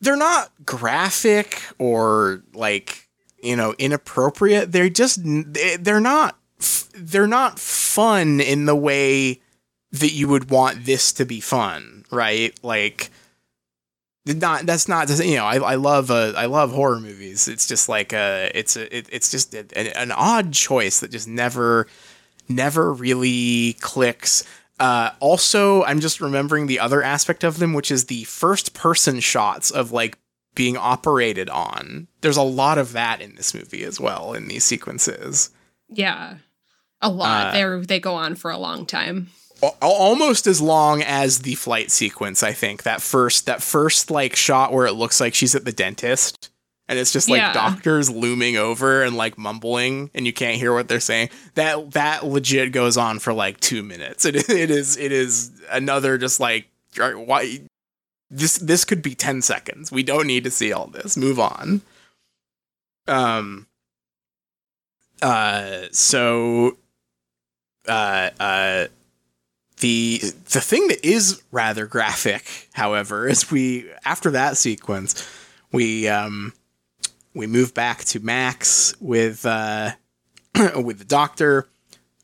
they're 0.00 0.16
not 0.16 0.50
graphic 0.64 1.62
or 1.78 2.42
like 2.52 3.05
you 3.46 3.56
know 3.56 3.74
inappropriate. 3.78 4.72
They're 4.72 4.88
just 4.90 5.20
they- 5.24 5.76
they're 5.76 6.00
not 6.00 6.36
they're 6.94 7.26
not 7.26 7.58
fun 7.58 8.40
in 8.40 8.64
the 8.66 8.76
way 8.76 9.40
that 9.92 10.12
you 10.12 10.28
would 10.28 10.50
want 10.50 10.84
this 10.84 11.12
to 11.14 11.24
be 11.24 11.40
fun 11.40 12.04
right? 12.10 12.58
Like 12.62 13.10
not 14.26 14.66
that's 14.66 14.88
not 14.88 15.08
you 15.24 15.36
know 15.36 15.44
I, 15.44 15.56
I 15.56 15.74
love 15.76 16.10
uh, 16.10 16.32
I 16.36 16.46
love 16.46 16.72
horror 16.72 16.98
movies. 17.00 17.46
It's 17.46 17.66
just 17.66 17.88
like 17.88 18.12
uh 18.12 18.48
it's 18.54 18.76
a 18.76 18.96
it, 18.96 19.08
it's 19.12 19.30
just 19.30 19.54
a, 19.54 19.60
an, 19.76 19.86
an 19.88 20.12
odd 20.12 20.52
choice 20.52 21.00
that 21.00 21.10
just 21.10 21.28
never 21.28 21.86
never 22.48 22.92
really 22.92 23.74
clicks. 23.80 24.44
Uh, 24.78 25.10
also, 25.20 25.84
I'm 25.84 26.00
just 26.00 26.20
remembering 26.20 26.66
the 26.66 26.80
other 26.80 27.02
aspect 27.02 27.44
of 27.44 27.58
them, 27.58 27.72
which 27.72 27.90
is 27.90 28.06
the 28.06 28.24
first 28.24 28.74
person 28.74 29.20
shots 29.20 29.70
of 29.70 29.90
like 29.90 30.18
being 30.56 30.76
operated 30.76 31.48
on. 31.50 32.08
There's 32.22 32.36
a 32.36 32.42
lot 32.42 32.78
of 32.78 32.92
that 32.94 33.20
in 33.20 33.36
this 33.36 33.54
movie 33.54 33.84
as 33.84 34.00
well 34.00 34.32
in 34.32 34.48
these 34.48 34.64
sequences. 34.64 35.50
Yeah. 35.88 36.38
A 37.00 37.08
lot. 37.08 37.54
Uh, 37.54 37.78
they 37.78 37.86
they 37.86 38.00
go 38.00 38.14
on 38.14 38.34
for 38.34 38.50
a 38.50 38.58
long 38.58 38.84
time. 38.86 39.28
Almost 39.80 40.46
as 40.46 40.60
long 40.60 41.02
as 41.02 41.40
the 41.40 41.54
flight 41.54 41.90
sequence 41.90 42.42
i 42.42 42.52
think 42.52 42.82
that 42.82 43.00
first 43.00 43.46
that 43.46 43.62
first 43.62 44.10
like 44.10 44.36
shot 44.36 44.70
where 44.70 44.86
it 44.86 44.92
looks 44.92 45.18
like 45.18 45.32
she's 45.34 45.54
at 45.54 45.64
the 45.64 45.72
dentist 45.72 46.50
and 46.88 46.98
it's 46.98 47.10
just 47.10 47.30
like 47.30 47.38
Yeah. 47.40 47.54
doctors 47.54 48.10
looming 48.10 48.58
over 48.58 49.02
and 49.02 49.16
like 49.16 49.38
mumbling 49.38 50.10
and 50.14 50.26
you 50.26 50.32
can't 50.34 50.58
hear 50.58 50.74
what 50.74 50.88
they're 50.88 51.00
saying 51.00 51.30
that 51.54 51.92
that 51.92 52.26
legit 52.26 52.70
goes 52.72 52.98
on 52.98 53.18
for 53.18 53.32
like 53.32 53.58
two 53.58 53.82
minutes 53.82 54.26
it, 54.26 54.36
it 54.50 54.70
is 54.70 54.98
it 54.98 55.10
is 55.10 55.50
another 55.70 56.18
just 56.18 56.38
like 56.38 56.66
why 56.96 57.60
this 58.30 58.58
this 58.58 58.84
could 58.84 59.02
be 59.02 59.14
10 59.14 59.42
seconds. 59.42 59.92
We 59.92 60.02
don't 60.02 60.26
need 60.26 60.44
to 60.44 60.50
see 60.50 60.72
all 60.72 60.86
this. 60.86 61.16
Move 61.16 61.38
on. 61.38 61.82
Um 63.06 63.66
uh 65.22 65.86
so 65.92 66.76
uh 67.88 68.30
uh 68.38 68.86
the 69.78 70.18
the 70.50 70.60
thing 70.60 70.88
that 70.88 71.04
is 71.06 71.42
rather 71.52 71.86
graphic, 71.86 72.68
however, 72.72 73.28
is 73.28 73.50
we 73.50 73.90
after 74.04 74.30
that 74.30 74.56
sequence, 74.56 75.28
we 75.72 76.08
um 76.08 76.52
we 77.34 77.46
move 77.46 77.74
back 77.74 78.04
to 78.06 78.20
Max 78.20 78.94
with 79.00 79.44
uh 79.46 79.92
with 80.82 80.98
the 80.98 81.04
doctor 81.04 81.68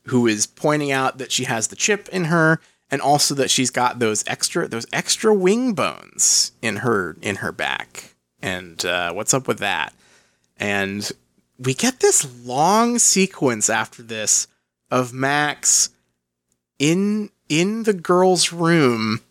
who 0.07 0.27
is 0.27 0.45
pointing 0.45 0.91
out 0.91 1.17
that 1.17 1.31
she 1.31 1.45
has 1.45 1.67
the 1.67 1.75
chip 1.75 2.09
in 2.09 2.25
her 2.25 2.59
and 2.93 3.01
also 3.01 3.33
that 3.33 3.49
she's 3.49 3.71
got 3.71 3.97
those 3.97 4.23
extra 4.27 4.67
those 4.67 4.85
extra 4.93 5.33
wing 5.33 5.73
bones 5.73 6.51
in 6.61 6.77
her 6.77 7.17
in 7.23 7.37
her 7.37 7.51
back. 7.51 8.13
And 8.39 8.85
uh 8.85 9.11
what's 9.13 9.33
up 9.33 9.47
with 9.47 9.57
that? 9.57 9.95
And 10.57 11.11
we 11.57 11.73
get 11.73 12.01
this 12.01 12.45
long 12.45 12.99
sequence 12.99 13.67
after 13.67 14.03
this 14.03 14.45
of 14.91 15.11
Max 15.11 15.89
in 16.77 17.31
in 17.49 17.81
the 17.81 17.93
girl's 17.93 18.53
room 18.53 19.21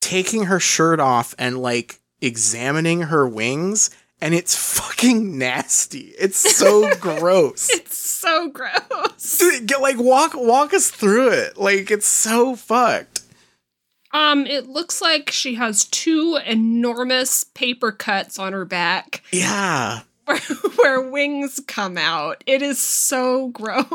taking 0.00 0.44
her 0.44 0.60
shirt 0.60 1.00
off 1.00 1.34
and 1.40 1.58
like 1.58 1.98
examining 2.20 3.02
her 3.02 3.26
wings 3.26 3.90
and 4.20 4.34
it's 4.34 4.54
fucking 4.56 5.38
nasty. 5.38 6.12
It's 6.18 6.38
so 6.38 6.94
gross. 7.00 7.68
It's 7.70 7.96
so 7.96 8.48
gross. 8.50 9.38
Dude, 9.38 9.66
get 9.66 9.80
like 9.80 9.98
walk 9.98 10.32
walk 10.34 10.74
us 10.74 10.90
through 10.90 11.30
it. 11.30 11.56
Like 11.56 11.90
it's 11.90 12.06
so 12.06 12.56
fucked. 12.56 13.22
Um, 14.12 14.46
it 14.46 14.66
looks 14.66 15.02
like 15.02 15.30
she 15.30 15.54
has 15.56 15.84
two 15.84 16.38
enormous 16.46 17.44
paper 17.44 17.92
cuts 17.92 18.38
on 18.38 18.54
her 18.54 18.64
back 18.64 19.22
Yeah. 19.32 20.00
Where, 20.28 20.38
where 20.76 21.00
wings 21.00 21.60
come 21.66 21.96
out. 21.96 22.44
It 22.46 22.62
is 22.62 22.78
so 22.78 23.48
gross. 23.48 23.86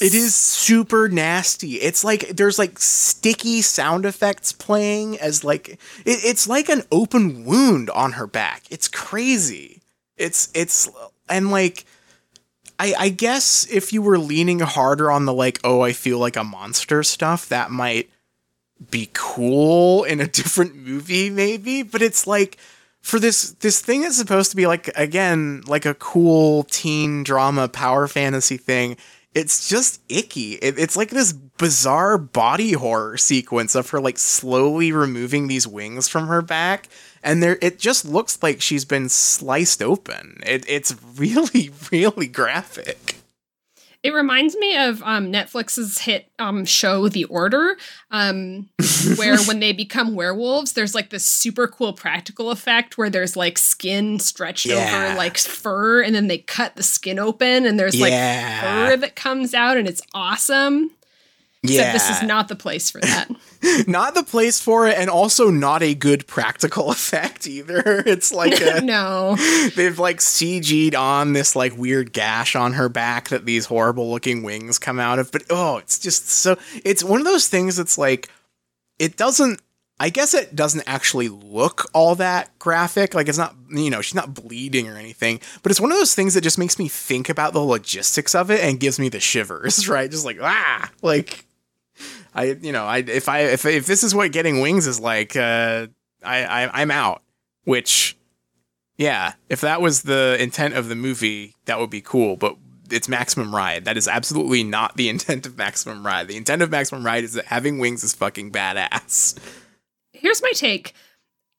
It 0.00 0.14
is 0.14 0.34
super 0.34 1.08
nasty. 1.08 1.74
It's 1.74 2.02
like 2.02 2.28
there's 2.28 2.58
like 2.58 2.78
sticky 2.78 3.62
sound 3.62 4.06
effects 4.06 4.52
playing 4.52 5.18
as 5.18 5.44
like 5.44 5.68
it, 5.68 5.78
it's 6.04 6.48
like 6.48 6.68
an 6.68 6.82
open 6.90 7.44
wound 7.44 7.90
on 7.90 8.12
her 8.12 8.26
back. 8.26 8.64
It's 8.70 8.88
crazy. 8.88 9.82
It's 10.16 10.48
it's 10.54 10.90
and 11.28 11.50
like 11.50 11.84
I 12.78 12.94
I 12.98 13.08
guess 13.10 13.66
if 13.70 13.92
you 13.92 14.02
were 14.02 14.18
leaning 14.18 14.60
harder 14.60 15.10
on 15.10 15.26
the 15.26 15.34
like 15.34 15.60
oh 15.62 15.82
I 15.82 15.92
feel 15.92 16.18
like 16.18 16.36
a 16.36 16.44
monster 16.44 17.02
stuff 17.02 17.48
that 17.50 17.70
might 17.70 18.08
be 18.90 19.10
cool 19.12 20.04
in 20.04 20.20
a 20.20 20.26
different 20.28 20.74
movie 20.74 21.28
maybe, 21.28 21.82
but 21.82 22.00
it's 22.00 22.26
like 22.26 22.56
for 23.02 23.18
this 23.18 23.50
this 23.54 23.80
thing 23.80 24.00
that's 24.00 24.16
supposed 24.16 24.50
to 24.50 24.56
be 24.56 24.66
like 24.66 24.88
again 24.96 25.62
like 25.66 25.84
a 25.84 25.94
cool 25.94 26.62
teen 26.64 27.22
drama 27.24 27.68
power 27.68 28.08
fantasy 28.08 28.56
thing. 28.56 28.96
It's 29.34 29.66
just 29.68 30.02
icky. 30.10 30.54
It, 30.54 30.78
it's 30.78 30.94
like 30.94 31.08
this 31.08 31.32
bizarre 31.32 32.18
body 32.18 32.72
horror 32.72 33.16
sequence 33.16 33.74
of 33.74 33.88
her 33.90 34.00
like 34.00 34.18
slowly 34.18 34.92
removing 34.92 35.48
these 35.48 35.66
wings 35.66 36.06
from 36.06 36.28
her 36.28 36.42
back. 36.42 36.88
And 37.22 37.42
there 37.42 37.58
it 37.60 37.78
just 37.78 38.04
looks 38.04 38.42
like 38.42 38.60
she's 38.60 38.84
been 38.84 39.08
sliced 39.08 39.82
open. 39.82 40.40
It, 40.46 40.64
it's 40.68 40.94
really 41.16 41.70
really 41.90 42.28
graphic 42.28 43.11
It 44.02 44.12
reminds 44.12 44.56
me 44.56 44.76
of 44.76 45.00
um, 45.04 45.30
Netflix's 45.30 45.98
hit 45.98 46.26
um, 46.40 46.64
show 46.64 47.08
The 47.08 47.24
Order, 47.26 47.76
um, 48.10 48.68
where 49.16 49.38
when 49.44 49.60
they 49.60 49.72
become 49.72 50.16
werewolves, 50.16 50.72
there's 50.72 50.92
like 50.94 51.10
this 51.10 51.24
super 51.24 51.68
cool 51.68 51.92
practical 51.92 52.50
effect 52.50 52.98
where 52.98 53.08
there's 53.10 53.36
like 53.36 53.58
skin 53.58 54.18
stretched 54.18 54.66
Yeah. 54.66 55.06
over 55.10 55.16
like 55.16 55.38
fur, 55.38 56.02
and 56.02 56.14
then 56.16 56.26
they 56.26 56.38
cut 56.38 56.74
the 56.74 56.82
skin 56.82 57.20
open, 57.20 57.64
and 57.64 57.78
there's 57.78 58.00
like 58.00 58.10
Yeah. 58.10 58.88
fur 58.88 58.96
that 58.96 59.14
comes 59.14 59.54
out, 59.54 59.76
and 59.76 59.86
it's 59.86 60.02
awesome. 60.14 60.90
yeah 61.62 61.92
Except 61.92 61.92
this 61.92 62.10
is 62.10 62.22
not 62.26 62.48
the 62.48 62.56
place 62.56 62.90
for 62.90 63.00
that. 63.02 63.30
not 63.86 64.14
the 64.14 64.22
place 64.22 64.60
for 64.60 64.86
it 64.86 64.96
and 64.96 65.08
also 65.08 65.50
not 65.50 65.82
a 65.82 65.94
good 65.94 66.26
practical 66.26 66.90
effect 66.90 67.46
either 67.46 68.02
it's 68.06 68.32
like 68.32 68.60
a 68.60 68.80
no. 68.84 69.36
they've 69.76 69.98
like 69.98 70.18
CG'd 70.18 70.94
on 70.94 71.32
this 71.32 71.54
like 71.56 71.76
weird 71.76 72.12
gash 72.12 72.56
on 72.56 72.74
her 72.74 72.88
back 72.88 73.28
that 73.28 73.46
these 73.46 73.66
horrible 73.66 74.10
looking 74.10 74.42
wings 74.42 74.78
come 74.78 74.98
out 74.98 75.18
of. 75.18 75.32
But 75.32 75.44
oh, 75.50 75.78
it's 75.78 75.98
just 75.98 76.28
so 76.28 76.56
it's 76.84 77.04
one 77.04 77.20
of 77.20 77.26
those 77.26 77.48
things 77.48 77.76
that's 77.76 77.98
like 77.98 78.28
it 78.98 79.16
doesn't 79.16 79.60
I 80.00 80.08
guess 80.08 80.34
it 80.34 80.56
doesn't 80.56 80.82
actually 80.88 81.28
look 81.28 81.88
all 81.92 82.16
that 82.16 82.58
graphic. 82.58 83.14
Like 83.14 83.28
it's 83.28 83.38
not, 83.38 83.54
you 83.70 83.88
know, 83.88 84.00
she's 84.00 84.16
not 84.16 84.34
bleeding 84.34 84.88
or 84.88 84.96
anything, 84.96 85.38
but 85.62 85.70
it's 85.70 85.80
one 85.80 85.92
of 85.92 85.98
those 85.98 86.14
things 86.14 86.34
that 86.34 86.40
just 86.40 86.58
makes 86.58 86.76
me 86.76 86.88
think 86.88 87.28
about 87.28 87.52
the 87.52 87.60
logistics 87.60 88.34
of 88.34 88.50
it 88.50 88.60
and 88.64 88.80
gives 88.80 88.98
me 88.98 89.08
the 89.08 89.20
shivers, 89.20 89.88
right? 89.88 90.10
Just 90.10 90.24
like, 90.24 90.38
ah, 90.42 90.90
like 91.02 91.46
I, 92.34 92.56
you 92.60 92.72
know, 92.72 92.84
I, 92.84 92.98
if 92.98 93.28
I, 93.28 93.40
if, 93.40 93.64
if 93.66 93.86
this 93.86 94.02
is 94.02 94.14
what 94.14 94.32
getting 94.32 94.60
wings 94.60 94.86
is 94.86 94.98
like, 94.98 95.36
uh, 95.36 95.88
I, 96.24 96.44
I, 96.44 96.82
I'm 96.82 96.90
out, 96.90 97.22
which 97.64 98.16
yeah, 98.96 99.34
if 99.48 99.60
that 99.62 99.80
was 99.80 100.02
the 100.02 100.36
intent 100.38 100.74
of 100.74 100.88
the 100.88 100.94
movie, 100.94 101.54
that 101.64 101.78
would 101.78 101.90
be 101.90 102.00
cool, 102.00 102.36
but 102.36 102.56
it's 102.90 103.08
Maximum 103.08 103.54
Ride. 103.54 103.84
That 103.84 103.96
is 103.96 104.06
absolutely 104.06 104.62
not 104.62 104.96
the 104.96 105.08
intent 105.10 105.46
of 105.46 105.56
Maximum 105.56 106.06
Ride. 106.06 106.28
The 106.28 106.36
intent 106.36 106.62
of 106.62 106.70
Maximum 106.70 107.04
Ride 107.04 107.24
is 107.24 107.32
that 107.34 107.46
having 107.46 107.78
wings 107.78 108.04
is 108.04 108.14
fucking 108.14 108.52
badass. 108.52 109.38
Here's 110.12 110.42
my 110.42 110.52
take. 110.52 110.94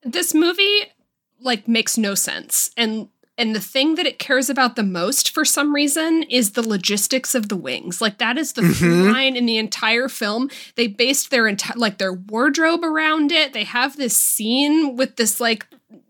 This 0.02 0.34
movie 0.34 0.92
like 1.40 1.68
makes 1.68 1.98
no 1.98 2.14
sense. 2.14 2.70
And 2.76 3.08
and 3.36 3.54
the 3.54 3.60
thing 3.60 3.96
that 3.96 4.06
it 4.06 4.18
cares 4.18 4.48
about 4.48 4.76
the 4.76 4.84
most 4.84 5.30
for 5.30 5.44
some 5.44 5.74
reason 5.74 6.22
is 6.24 6.52
the 6.52 6.66
logistics 6.66 7.34
of 7.34 7.48
the 7.48 7.56
wings. 7.56 8.00
Like 8.00 8.18
that 8.18 8.38
is 8.38 8.52
the 8.52 8.62
through 8.62 9.02
mm-hmm. 9.02 9.12
line 9.12 9.36
in 9.36 9.46
the 9.46 9.58
entire 9.58 10.08
film. 10.08 10.50
They 10.76 10.86
based 10.86 11.30
their 11.30 11.48
entire 11.48 11.76
like 11.76 11.98
their 11.98 12.12
wardrobe 12.12 12.84
around 12.84 13.32
it. 13.32 13.52
They 13.52 13.64
have 13.64 13.96
this 13.96 14.16
scene 14.16 14.96
with 14.96 15.16
this 15.16 15.40
like 15.40 15.66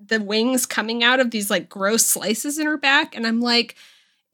the 0.07 0.21
wings 0.21 0.67
coming 0.67 1.03
out 1.03 1.19
of 1.19 1.31
these 1.31 1.51
like 1.51 1.69
gross 1.69 2.05
slices 2.05 2.59
in 2.59 2.67
her 2.67 2.77
back 2.77 3.17
and 3.17 3.27
I'm 3.27 3.41
like 3.41 3.75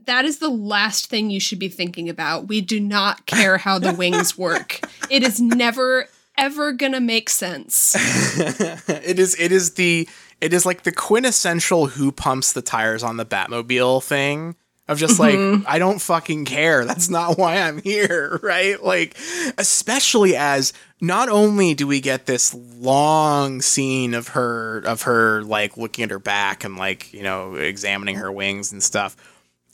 that 0.06 0.24
is 0.24 0.38
the 0.38 0.50
last 0.50 1.06
thing 1.06 1.30
you 1.30 1.38
should 1.38 1.58
be 1.58 1.68
thinking 1.68 2.08
about. 2.08 2.48
We 2.48 2.62
do 2.62 2.80
not 2.80 3.26
care 3.26 3.58
how 3.58 3.78
the 3.78 3.92
wings 3.92 4.36
work. 4.38 4.80
It 5.10 5.22
is 5.22 5.40
never 5.40 6.08
ever 6.36 6.72
going 6.72 6.92
to 6.92 7.00
make 7.00 7.28
sense. 7.28 7.94
it 8.38 9.18
is 9.18 9.38
it 9.38 9.52
is 9.52 9.74
the 9.74 10.08
it 10.40 10.52
is 10.52 10.64
like 10.64 10.82
the 10.82 10.92
quintessential 10.92 11.88
who 11.88 12.12
pumps 12.12 12.52
the 12.52 12.62
tires 12.62 13.02
on 13.02 13.16
the 13.16 13.26
Batmobile 13.26 14.02
thing 14.02 14.56
of 14.90 14.98
just 14.98 15.20
like 15.20 15.38
I 15.66 15.78
don't 15.78 16.00
fucking 16.00 16.46
care. 16.46 16.84
That's 16.84 17.08
not 17.08 17.38
why 17.38 17.58
I'm 17.58 17.80
here, 17.80 18.40
right? 18.42 18.82
Like 18.82 19.16
especially 19.56 20.34
as 20.36 20.72
not 21.00 21.28
only 21.28 21.74
do 21.74 21.86
we 21.86 22.00
get 22.00 22.26
this 22.26 22.52
long 22.54 23.62
scene 23.62 24.14
of 24.14 24.28
her 24.28 24.78
of 24.78 25.02
her 25.02 25.42
like 25.42 25.76
looking 25.76 26.04
at 26.04 26.10
her 26.10 26.18
back 26.18 26.64
and 26.64 26.76
like, 26.76 27.12
you 27.12 27.22
know, 27.22 27.54
examining 27.54 28.16
her 28.16 28.32
wings 28.32 28.72
and 28.72 28.82
stuff. 28.82 29.16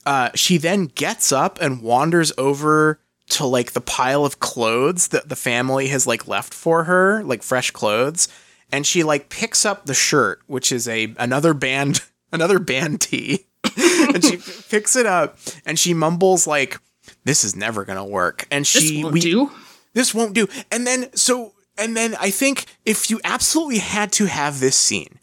Uh 0.05 0.31
she 0.35 0.59
then 0.59 0.87
gets 0.87 1.33
up 1.33 1.59
and 1.63 1.83
wanders 1.83 2.31
over 2.37 3.01
to 3.31 3.47
like 3.47 3.73
the 3.73 3.81
pile 3.81 4.25
of 4.25 4.39
clothes 4.39 5.09
that 5.09 5.29
the 5.31 5.37
family 5.37 5.89
has 5.89 6.07
like 6.07 6.29
left 6.29 6.53
for 6.53 6.85
her, 6.85 7.25
like 7.25 7.43
fresh 7.43 7.71
clothes, 7.71 8.29
and 8.73 8.87
she 8.87 9.03
like 9.03 9.29
picks 9.29 9.65
up 9.65 9.87
the 9.87 9.95
shirt, 9.95 10.41
which 10.47 10.73
is 10.73 10.89
a 10.89 11.15
another 11.19 11.55
band 11.55 12.01
another 12.33 12.59
band 12.59 13.01
tee. 13.01 13.47
and 13.77 14.25
she 14.25 14.37
picks 14.69 14.95
it 14.97 15.07
up 15.07 15.39
and 15.65 15.79
she 15.79 15.93
mumbles 15.93 16.47
like 16.47 16.79
this 17.25 17.45
is 17.45 17.57
never 17.57 17.85
going 17.85 17.99
to 17.99 18.05
work. 18.05 18.47
And 18.51 18.63
This 18.65 18.69
she 18.83 19.03
won't 19.03 19.13
we, 19.13 19.21
do. 19.21 19.51
this 19.93 20.15
won't 20.15 20.35
do. 20.35 20.47
And 20.71 20.87
then 20.87 21.15
so 21.15 21.53
and 21.79 21.97
then 21.97 22.15
I 22.21 22.31
think 22.31 22.67
if 22.85 23.11
you 23.11 23.21
absolutely 23.25 23.79
had 23.79 24.13
to 24.13 24.27
have 24.27 24.61
this 24.61 24.77
scene, 24.77 25.19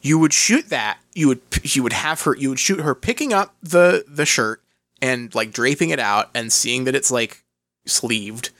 you 0.00 0.18
would 0.18 0.32
shoot 0.32 0.68
that. 0.70 0.98
You 1.14 1.28
would 1.28 1.40
you 1.62 1.82
would 1.82 1.92
have 1.92 2.22
her. 2.22 2.34
You 2.36 2.50
would 2.50 2.58
shoot 2.58 2.80
her 2.80 2.94
picking 2.94 3.32
up 3.32 3.54
the 3.62 4.04
the 4.08 4.26
shirt 4.26 4.62
and 5.00 5.34
like 5.34 5.52
draping 5.52 5.90
it 5.90 5.98
out 6.00 6.30
and 6.34 6.52
seeing 6.52 6.84
that 6.84 6.94
it's 6.94 7.10
like 7.10 7.44
sleeved, 7.86 8.50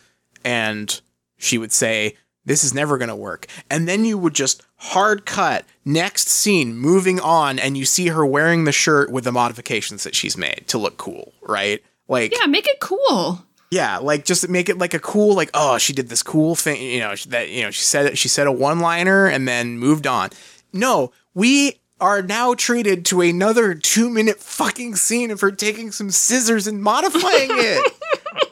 and 0.44 1.00
she 1.38 1.58
would 1.58 1.72
say, 1.72 2.16
this 2.44 2.64
is 2.64 2.74
never 2.74 2.98
going 2.98 3.08
to 3.08 3.16
work. 3.16 3.46
And 3.70 3.86
then 3.88 4.04
you 4.04 4.18
would 4.18 4.34
just 4.34 4.62
hard 4.76 5.24
cut, 5.26 5.64
next 5.84 6.28
scene, 6.28 6.76
moving 6.76 7.20
on, 7.20 7.58
and 7.58 7.76
you 7.76 7.84
see 7.84 8.08
her 8.08 8.26
wearing 8.26 8.64
the 8.64 8.72
shirt 8.72 9.10
with 9.10 9.24
the 9.24 9.32
modifications 9.32 10.02
that 10.04 10.14
she's 10.14 10.36
made 10.36 10.64
to 10.68 10.78
look 10.78 10.96
cool, 10.96 11.32
right? 11.42 11.82
Like, 12.08 12.32
Yeah, 12.36 12.46
make 12.46 12.66
it 12.66 12.80
cool. 12.80 13.44
yeah, 13.70 13.98
like 13.98 14.24
just 14.24 14.48
make 14.48 14.68
it 14.68 14.78
like 14.78 14.92
a 14.94 14.98
cool, 14.98 15.34
like, 15.36 15.50
oh, 15.54 15.78
she 15.78 15.92
did 15.92 16.08
this 16.08 16.22
cool 16.22 16.54
thing, 16.56 16.82
you 16.82 16.98
know, 17.00 17.14
that, 17.28 17.48
you 17.50 17.62
know, 17.62 17.70
she 17.70 17.82
said 17.82 18.06
it, 18.06 18.18
she 18.18 18.28
said 18.28 18.46
a 18.46 18.52
one 18.52 18.80
liner 18.80 19.26
and 19.26 19.46
then 19.46 19.78
moved 19.78 20.06
on. 20.06 20.30
No, 20.72 21.12
we 21.34 21.78
are 22.00 22.20
now 22.22 22.52
treated 22.54 23.04
to 23.06 23.20
another 23.20 23.74
two 23.74 24.10
minute 24.10 24.40
fucking 24.40 24.96
scene 24.96 25.30
of 25.30 25.40
her 25.40 25.52
taking 25.52 25.92
some 25.92 26.10
scissors 26.10 26.66
and 26.66 26.82
modifying 26.82 27.50
it. 27.52 27.92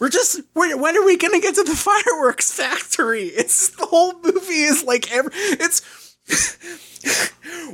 We're 0.00 0.08
just 0.08 0.40
we're, 0.54 0.76
when 0.76 0.96
are 0.96 1.04
we 1.04 1.16
gonna 1.16 1.40
get 1.40 1.54
to 1.56 1.62
the 1.62 1.76
fireworks 1.76 2.50
factory? 2.50 3.24
It's 3.26 3.68
the 3.68 3.86
whole 3.86 4.14
movie 4.14 4.62
is 4.62 4.82
like 4.82 5.12
every 5.12 5.32
it's 5.34 6.16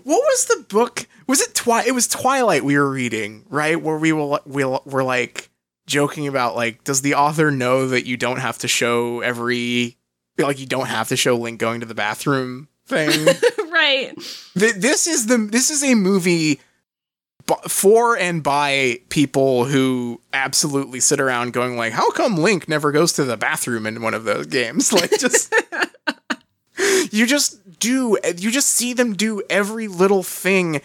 what 0.03 0.21
was 0.21 0.47
the 0.47 0.65
book? 0.69 1.07
Was 1.27 1.41
it 1.41 1.55
twi? 1.55 1.85
It 1.87 1.93
was 1.93 2.09
Twilight 2.09 2.65
we 2.65 2.77
were 2.77 2.91
reading, 2.91 3.45
right? 3.49 3.81
Where 3.81 3.97
we 3.97 4.13
will 4.13 4.41
we 4.45 4.65
were 4.65 5.05
like 5.05 5.51
joking 5.87 6.27
about 6.27 6.57
like, 6.57 6.85
does 6.85 7.03
the 7.03 7.15
author 7.15 7.51
know 7.51 7.89
that 7.89 8.07
you 8.07 8.17
don't 8.17 8.41
have 8.41 8.59
to 8.59 8.69
show 8.69 9.21
every 9.21 9.97
like 10.39 10.59
you 10.59 10.67
don't 10.67 10.87
have 10.87 11.09
to 11.09 11.17
show 11.17 11.37
Link 11.37 11.61
going 11.61 11.81
to 11.81 11.87
the 11.87 11.95
bathroom 11.95 12.69
thing? 12.87 13.27
right. 13.71 14.13
Th- 14.59 14.75
this 14.75 15.07
is 15.07 15.27
the 15.27 15.39
this 15.39 15.71
is 15.71 15.85
a 15.85 15.95
movie 15.95 16.61
for 17.69 18.17
and 18.17 18.43
by 18.43 19.01
people 19.09 19.65
who 19.67 20.21
absolutely 20.33 21.01
sit 21.01 21.21
around 21.21 21.53
going 21.53 21.77
like, 21.77 21.93
how 21.93 22.11
come 22.11 22.37
Link 22.37 22.69
never 22.69 22.91
goes 22.93 23.13
to 23.15 23.25
the 23.25 23.37
bathroom 23.37 23.87
in 23.87 24.03
one 24.03 24.15
of 24.15 24.25
those 24.25 24.47
games? 24.47 24.93
Like 24.97 25.11
just 25.19 25.53
you 27.11 27.27
just 27.27 27.79
do 27.79 28.19
you 28.37 28.51
just 28.51 28.69
see 28.71 28.93
them 28.93 29.15
do 29.15 29.43
every 29.49 29.89
little 29.89 30.23
thing 30.23 30.81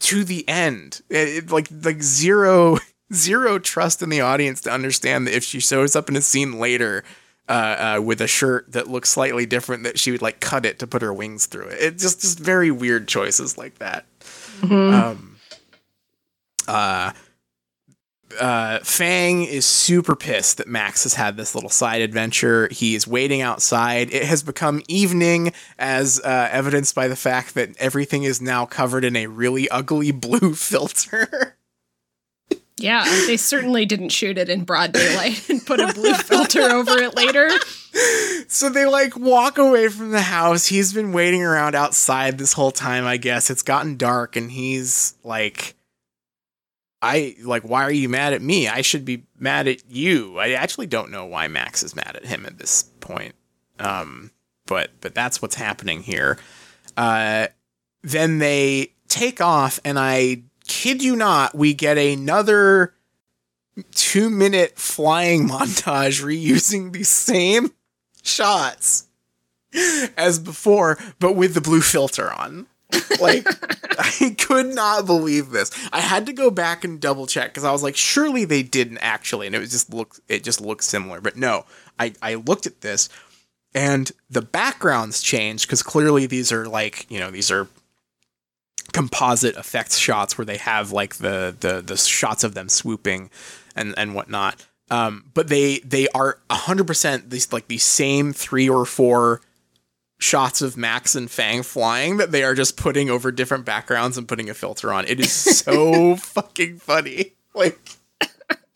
to 0.00 0.24
the 0.24 0.46
end. 0.48 1.00
It- 1.08 1.28
it- 1.28 1.50
like 1.50 1.68
like 1.84 2.02
zero 2.02 2.78
zero 3.12 3.58
trust 3.58 4.02
in 4.02 4.08
the 4.08 4.20
audience 4.20 4.60
to 4.62 4.70
understand 4.70 5.26
that 5.26 5.34
if 5.34 5.44
she 5.44 5.60
shows 5.60 5.96
up 5.96 6.08
in 6.08 6.16
a 6.16 6.20
scene 6.20 6.58
later 6.58 7.04
uh, 7.48 7.96
uh, 7.98 8.00
with 8.02 8.20
a 8.20 8.26
shirt 8.26 8.70
that 8.72 8.86
looks 8.88 9.08
slightly 9.10 9.44
different, 9.46 9.82
that 9.82 9.98
she 9.98 10.12
would 10.12 10.22
like 10.22 10.40
cut 10.40 10.64
it 10.64 10.78
to 10.78 10.86
put 10.86 11.02
her 11.02 11.12
wings 11.12 11.46
through 11.46 11.66
it. 11.66 11.78
It's 11.80 12.02
just 12.02 12.20
just 12.20 12.38
very 12.38 12.70
weird 12.70 13.08
choices 13.08 13.56
like 13.58 13.78
that. 13.78 14.04
Um, 14.62 15.29
uh, 16.68 17.12
uh, 18.38 18.78
Fang 18.80 19.44
is 19.44 19.66
super 19.66 20.14
pissed 20.14 20.58
that 20.58 20.68
Max 20.68 21.02
has 21.02 21.14
had 21.14 21.36
this 21.36 21.54
little 21.54 21.70
side 21.70 22.00
adventure. 22.00 22.68
He 22.70 22.94
is 22.94 23.06
waiting 23.06 23.40
outside. 23.40 24.12
It 24.12 24.24
has 24.24 24.42
become 24.42 24.82
evening, 24.88 25.52
as 25.78 26.20
uh, 26.20 26.48
evidenced 26.50 26.94
by 26.94 27.08
the 27.08 27.16
fact 27.16 27.54
that 27.54 27.76
everything 27.78 28.22
is 28.22 28.40
now 28.40 28.66
covered 28.66 29.04
in 29.04 29.16
a 29.16 29.26
really 29.26 29.68
ugly 29.68 30.10
blue 30.12 30.54
filter. 30.54 31.56
Yeah, 32.76 33.04
they 33.26 33.36
certainly 33.36 33.84
didn't 33.84 34.08
shoot 34.08 34.38
it 34.38 34.48
in 34.48 34.64
broad 34.64 34.92
daylight 34.92 35.50
and 35.50 35.64
put 35.64 35.80
a 35.80 35.92
blue 35.92 36.14
filter 36.14 36.62
over 36.62 36.96
it 36.96 37.14
later. 37.14 37.50
so 38.48 38.70
they 38.70 38.86
like 38.86 39.18
walk 39.18 39.58
away 39.58 39.88
from 39.88 40.12
the 40.12 40.22
house. 40.22 40.66
He's 40.66 40.94
been 40.94 41.12
waiting 41.12 41.42
around 41.42 41.74
outside 41.74 42.38
this 42.38 42.54
whole 42.54 42.70
time, 42.70 43.04
I 43.04 43.18
guess. 43.18 43.50
It's 43.50 43.62
gotten 43.62 43.98
dark 43.98 44.34
and 44.34 44.50
he's 44.50 45.14
like 45.22 45.74
I 47.02 47.36
like 47.42 47.62
why 47.62 47.82
are 47.82 47.92
you 47.92 48.08
mad 48.08 48.32
at 48.32 48.42
me? 48.42 48.68
I 48.68 48.82
should 48.82 49.04
be 49.04 49.24
mad 49.38 49.68
at 49.68 49.90
you. 49.90 50.38
I 50.38 50.50
actually 50.52 50.86
don't 50.86 51.10
know 51.10 51.24
why 51.24 51.48
Max 51.48 51.82
is 51.82 51.96
mad 51.96 52.14
at 52.16 52.26
him 52.26 52.44
at 52.46 52.58
this 52.58 52.84
point. 53.00 53.34
Um 53.78 54.30
but 54.66 54.90
but 55.00 55.14
that's 55.14 55.40
what's 55.40 55.54
happening 55.54 56.02
here. 56.02 56.38
Uh 56.96 57.48
then 58.02 58.38
they 58.38 58.92
take 59.08 59.40
off 59.40 59.80
and 59.84 59.98
I 59.98 60.42
kid 60.66 61.02
you 61.02 61.16
not, 61.16 61.54
we 61.54 61.74
get 61.74 61.98
another 61.98 62.94
2 63.94 64.30
minute 64.30 64.78
flying 64.78 65.48
montage 65.48 66.22
reusing 66.22 66.92
the 66.92 67.02
same 67.02 67.72
shots 68.22 69.06
as 70.16 70.38
before, 70.38 70.98
but 71.18 71.34
with 71.34 71.54
the 71.54 71.60
blue 71.60 71.80
filter 71.80 72.32
on. 72.32 72.66
Like, 73.20 73.46
I 74.20 74.34
could 74.38 74.74
not 74.74 75.04
believe 75.04 75.50
this. 75.50 75.70
I 75.92 76.00
had 76.00 76.24
to 76.26 76.32
go 76.32 76.50
back 76.50 76.84
and 76.84 77.00
double 77.00 77.26
check 77.26 77.50
because 77.50 77.64
I 77.64 77.72
was 77.72 77.82
like, 77.82 77.96
surely 77.96 78.46
they 78.46 78.62
didn't 78.62 78.98
actually, 78.98 79.46
and 79.46 79.54
it 79.54 79.58
was 79.58 79.70
just 79.70 79.92
look, 79.92 80.16
it 80.28 80.42
just 80.42 80.60
looked 80.60 80.84
similar. 80.84 81.20
But 81.20 81.36
no, 81.36 81.66
I 81.98 82.14
I 82.22 82.34
looked 82.34 82.66
at 82.66 82.80
this, 82.80 83.10
and 83.74 84.10
the 84.30 84.42
backgrounds 84.42 85.20
changed 85.20 85.66
because 85.66 85.82
clearly 85.82 86.26
these 86.26 86.50
are 86.50 86.66
like 86.66 87.10
you 87.10 87.18
know 87.18 87.30
these 87.30 87.50
are 87.50 87.68
composite 88.92 89.56
effects 89.56 89.98
shots 89.98 90.38
where 90.38 90.46
they 90.46 90.56
have 90.56 90.92
like 90.92 91.16
the 91.16 91.54
the 91.60 91.82
the 91.82 91.96
shots 91.96 92.42
of 92.42 92.54
them 92.54 92.68
swooping 92.68 93.30
and 93.76 93.94
and 93.98 94.14
whatnot. 94.14 94.64
Um, 94.90 95.26
but 95.34 95.48
they 95.48 95.80
they 95.80 96.08
are 96.08 96.38
hundred 96.50 96.86
percent 96.86 97.28
these 97.28 97.52
like 97.52 97.68
the 97.68 97.78
same 97.78 98.32
three 98.32 98.68
or 98.68 98.86
four 98.86 99.42
shots 100.20 100.62
of 100.62 100.76
Max 100.76 101.14
and 101.14 101.30
Fang 101.30 101.62
flying 101.62 102.18
that 102.18 102.30
they 102.30 102.44
are 102.44 102.54
just 102.54 102.76
putting 102.76 103.10
over 103.10 103.32
different 103.32 103.64
backgrounds 103.64 104.16
and 104.16 104.28
putting 104.28 104.48
a 104.48 104.54
filter 104.54 104.92
on. 104.92 105.06
It 105.06 105.18
is 105.18 105.32
so 105.32 106.16
fucking 106.16 106.78
funny. 106.78 107.32
Like 107.54 107.80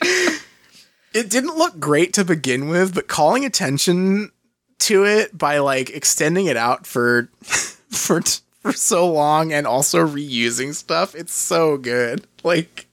it 0.00 1.30
didn't 1.30 1.56
look 1.56 1.78
great 1.78 2.12
to 2.14 2.24
begin 2.24 2.68
with, 2.68 2.94
but 2.94 3.06
calling 3.06 3.44
attention 3.44 4.32
to 4.80 5.04
it 5.04 5.36
by 5.36 5.58
like 5.58 5.90
extending 5.90 6.46
it 6.46 6.56
out 6.56 6.86
for 6.86 7.28
for 7.42 8.22
for 8.60 8.72
so 8.72 9.10
long 9.10 9.52
and 9.52 9.66
also 9.66 10.06
reusing 10.06 10.74
stuff, 10.74 11.14
it's 11.14 11.34
so 11.34 11.76
good. 11.76 12.26
Like 12.42 12.86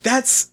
that's 0.00 0.50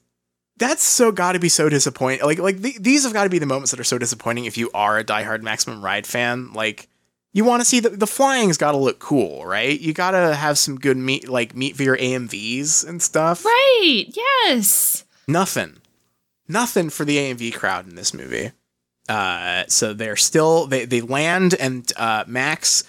that's 0.58 0.84
so 0.84 1.12
got 1.12 1.34
to 1.34 1.40
be 1.40 1.50
so 1.50 1.70
disappointing. 1.70 2.26
Like 2.26 2.40
like 2.40 2.62
th- 2.62 2.78
these 2.78 3.04
have 3.04 3.14
got 3.14 3.24
to 3.24 3.30
be 3.30 3.40
the 3.40 3.46
moments 3.46 3.72
that 3.72 3.80
are 3.80 3.86
so 3.86 3.98
disappointing 3.98 4.46
if 4.46 4.58
you 4.58 4.70
are 4.74 4.98
a 4.98 5.04
diehard 5.04 5.42
Maximum 5.42 5.84
Ride 5.84 6.06
fan. 6.06 6.54
Like 6.54 6.88
you 7.34 7.44
want 7.44 7.62
to 7.62 7.66
see 7.66 7.80
the 7.80 7.90
the 7.90 8.08
flying's 8.08 8.58
got 8.58 8.74
to 8.74 8.78
look 8.78 9.00
cool, 9.00 9.46
right? 9.46 9.80
You 9.80 9.94
got 9.94 10.12
to 10.12 10.36
have 10.36 10.58
some 10.58 10.78
good 10.80 10.98
meat 10.98 11.28
like 11.28 11.56
meat 11.56 11.76
for 11.76 11.84
your 11.84 11.98
AMVs 11.98 12.88
and 12.88 13.02
stuff. 13.02 13.44
Right. 13.46 14.06
Yes. 14.10 15.06
Nothing. 15.28 15.78
Nothing 16.48 16.90
for 16.90 17.06
the 17.06 17.18
AMV 17.18 17.56
crowd 17.56 17.88
in 17.88 17.96
this 17.96 18.14
movie. 18.14 18.52
Uh, 19.10 19.64
so 19.68 19.94
they're 19.94 20.16
still 20.16 20.68
they 20.68 20.86
they 20.86 21.02
land 21.02 21.56
and 21.60 21.92
uh, 21.98 22.24
Max 22.28 22.84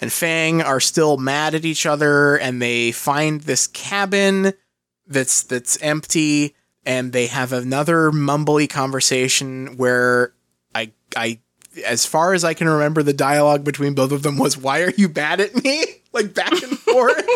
and 0.00 0.12
Fang 0.12 0.60
are 0.60 0.80
still 0.80 1.16
mad 1.16 1.54
at 1.54 1.64
each 1.64 1.86
other 1.86 2.36
and 2.36 2.60
they 2.60 2.92
find 2.92 3.42
this 3.42 3.66
cabin 3.68 4.52
that's 5.06 5.42
that's 5.42 5.80
empty 5.80 6.54
and 6.86 7.12
they 7.12 7.26
have 7.26 7.52
another 7.52 8.10
mumbly 8.10 8.68
conversation 8.68 9.76
where 9.76 10.32
I 10.74 10.92
I 11.16 11.38
as 11.84 12.06
far 12.06 12.34
as 12.34 12.44
I 12.44 12.54
can 12.54 12.68
remember 12.68 13.02
the 13.02 13.12
dialogue 13.12 13.64
between 13.64 13.94
both 13.94 14.12
of 14.12 14.22
them 14.22 14.38
was 14.38 14.56
why 14.56 14.82
are 14.82 14.92
you 14.96 15.08
mad 15.08 15.40
at 15.40 15.62
me 15.62 15.84
like 16.12 16.34
back 16.34 16.52
and 16.52 16.78
forth 16.78 17.26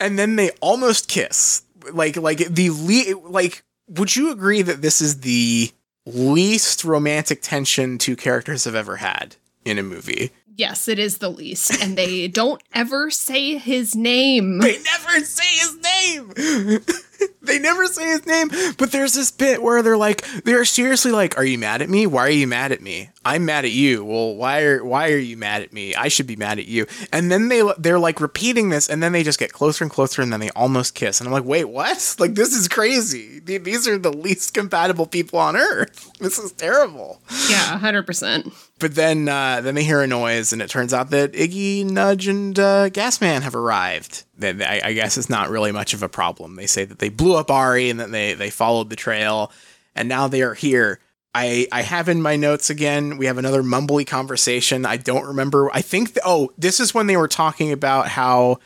and 0.00 0.18
then 0.18 0.36
they 0.36 0.50
almost 0.60 1.08
kiss 1.08 1.62
like 1.92 2.16
like 2.16 2.38
the 2.38 2.70
le- 2.70 3.28
like 3.28 3.62
would 3.88 4.14
you 4.14 4.30
agree 4.30 4.62
that 4.62 4.82
this 4.82 5.00
is 5.00 5.20
the 5.20 5.70
least 6.06 6.84
romantic 6.84 7.40
tension 7.42 7.98
two 7.98 8.16
characters 8.16 8.64
have 8.64 8.74
ever 8.74 8.96
had 8.96 9.36
in 9.64 9.78
a 9.78 9.82
movie 9.82 10.30
Yes, 10.56 10.88
it 10.88 10.98
is 10.98 11.18
the 11.18 11.30
least. 11.30 11.82
And 11.82 11.96
they 11.96 12.28
don't 12.28 12.62
ever 12.74 13.10
say 13.10 13.56
his 13.56 13.96
name. 13.96 14.58
they 14.58 14.76
never 14.82 15.24
say 15.24 15.46
his 15.56 15.78
name 15.78 16.84
they 17.42 17.58
never 17.58 17.86
say 17.86 18.08
his 18.08 18.26
name 18.26 18.48
but 18.76 18.92
there's 18.92 19.14
this 19.14 19.30
bit 19.30 19.62
where 19.62 19.82
they're 19.82 19.96
like 19.96 20.24
they're 20.44 20.64
seriously 20.64 21.10
like 21.10 21.36
are 21.38 21.44
you 21.44 21.58
mad 21.58 21.82
at 21.82 21.88
me? 21.88 22.06
Why 22.06 22.26
are 22.26 22.30
you 22.30 22.46
mad 22.46 22.72
at 22.72 22.80
me? 22.80 23.10
I'm 23.24 23.44
mad 23.44 23.64
at 23.64 23.70
you. 23.72 24.04
Well 24.04 24.34
why 24.36 24.62
are 24.62 24.84
why 24.84 25.10
are 25.10 25.18
you 25.18 25.36
mad 25.36 25.62
at 25.62 25.72
me? 25.72 25.94
I 25.94 26.08
should 26.08 26.26
be 26.26 26.36
mad 26.36 26.58
at 26.58 26.66
you. 26.66 26.86
And 27.12 27.30
then 27.30 27.48
they 27.48 27.62
they're 27.78 27.98
like 27.98 28.20
repeating 28.20 28.68
this 28.70 28.88
and 28.88 29.02
then 29.02 29.12
they 29.12 29.22
just 29.22 29.38
get 29.38 29.52
closer 29.52 29.84
and 29.84 29.90
closer 29.90 30.22
and 30.22 30.32
then 30.32 30.40
they 30.40 30.50
almost 30.50 30.94
kiss. 30.94 31.20
And 31.20 31.28
i'm 31.28 31.32
like 31.32 31.44
wait 31.44 31.64
what? 31.64 32.16
Like 32.20 32.34
this 32.34 32.54
is 32.54 32.68
crazy. 32.68 33.40
These 33.40 33.88
are 33.88 33.96
the 33.98 34.12
least 34.12 34.52
compatible 34.54 35.06
people 35.06 35.38
on 35.38 35.56
earth. 35.56 36.08
This 36.20 36.38
is 36.38 36.52
terrible. 36.52 37.22
Yeah, 37.48 37.78
100%. 37.80 38.52
but 38.78 38.94
then 38.94 39.26
uh, 39.26 39.62
then 39.62 39.74
they 39.74 39.84
hear 39.84 40.02
a 40.02 40.06
noise, 40.06 40.52
and 40.52 40.60
it 40.60 40.68
turns 40.68 40.92
out 40.92 41.08
that 41.10 41.32
Iggy, 41.32 41.82
Nudge, 41.90 42.28
and 42.28 42.58
uh, 42.58 42.90
Gasman 42.90 43.40
have 43.40 43.54
arrived. 43.54 44.24
I, 44.42 44.82
I 44.84 44.92
guess 44.92 45.16
it's 45.16 45.30
not 45.30 45.48
really 45.48 45.72
much 45.72 45.94
of 45.94 46.02
a 46.02 46.10
problem. 46.10 46.56
They 46.56 46.66
say 46.66 46.84
that 46.84 46.98
they 46.98 47.08
blew 47.08 47.29
up 47.34 47.50
Ari 47.50 47.90
and 47.90 48.00
then 48.00 48.10
they 48.10 48.34
they 48.34 48.50
followed 48.50 48.90
the 48.90 48.96
trail, 48.96 49.52
and 49.94 50.08
now 50.08 50.28
they 50.28 50.42
are 50.42 50.54
here. 50.54 51.00
I 51.34 51.66
I 51.70 51.82
have 51.82 52.08
in 52.08 52.22
my 52.22 52.36
notes 52.36 52.70
again. 52.70 53.16
We 53.16 53.26
have 53.26 53.38
another 53.38 53.62
mumbly 53.62 54.06
conversation. 54.06 54.84
I 54.86 54.96
don't 54.96 55.26
remember. 55.26 55.70
I 55.72 55.82
think. 55.82 56.14
th- 56.14 56.24
oh, 56.24 56.52
this 56.58 56.80
is 56.80 56.94
when 56.94 57.06
they 57.06 57.16
were 57.16 57.28
talking 57.28 57.72
about 57.72 58.08
how 58.08 58.58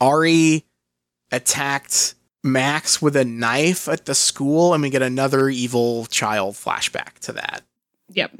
Ari 0.00 0.64
attacked 1.30 2.14
Max 2.44 3.00
with 3.00 3.16
a 3.16 3.24
knife 3.24 3.88
at 3.88 4.04
the 4.06 4.14
school, 4.14 4.74
and 4.74 4.82
we 4.82 4.90
get 4.90 5.02
another 5.02 5.48
evil 5.48 6.06
child 6.06 6.54
flashback 6.54 7.18
to 7.20 7.32
that. 7.32 7.62
Yep. 8.10 8.32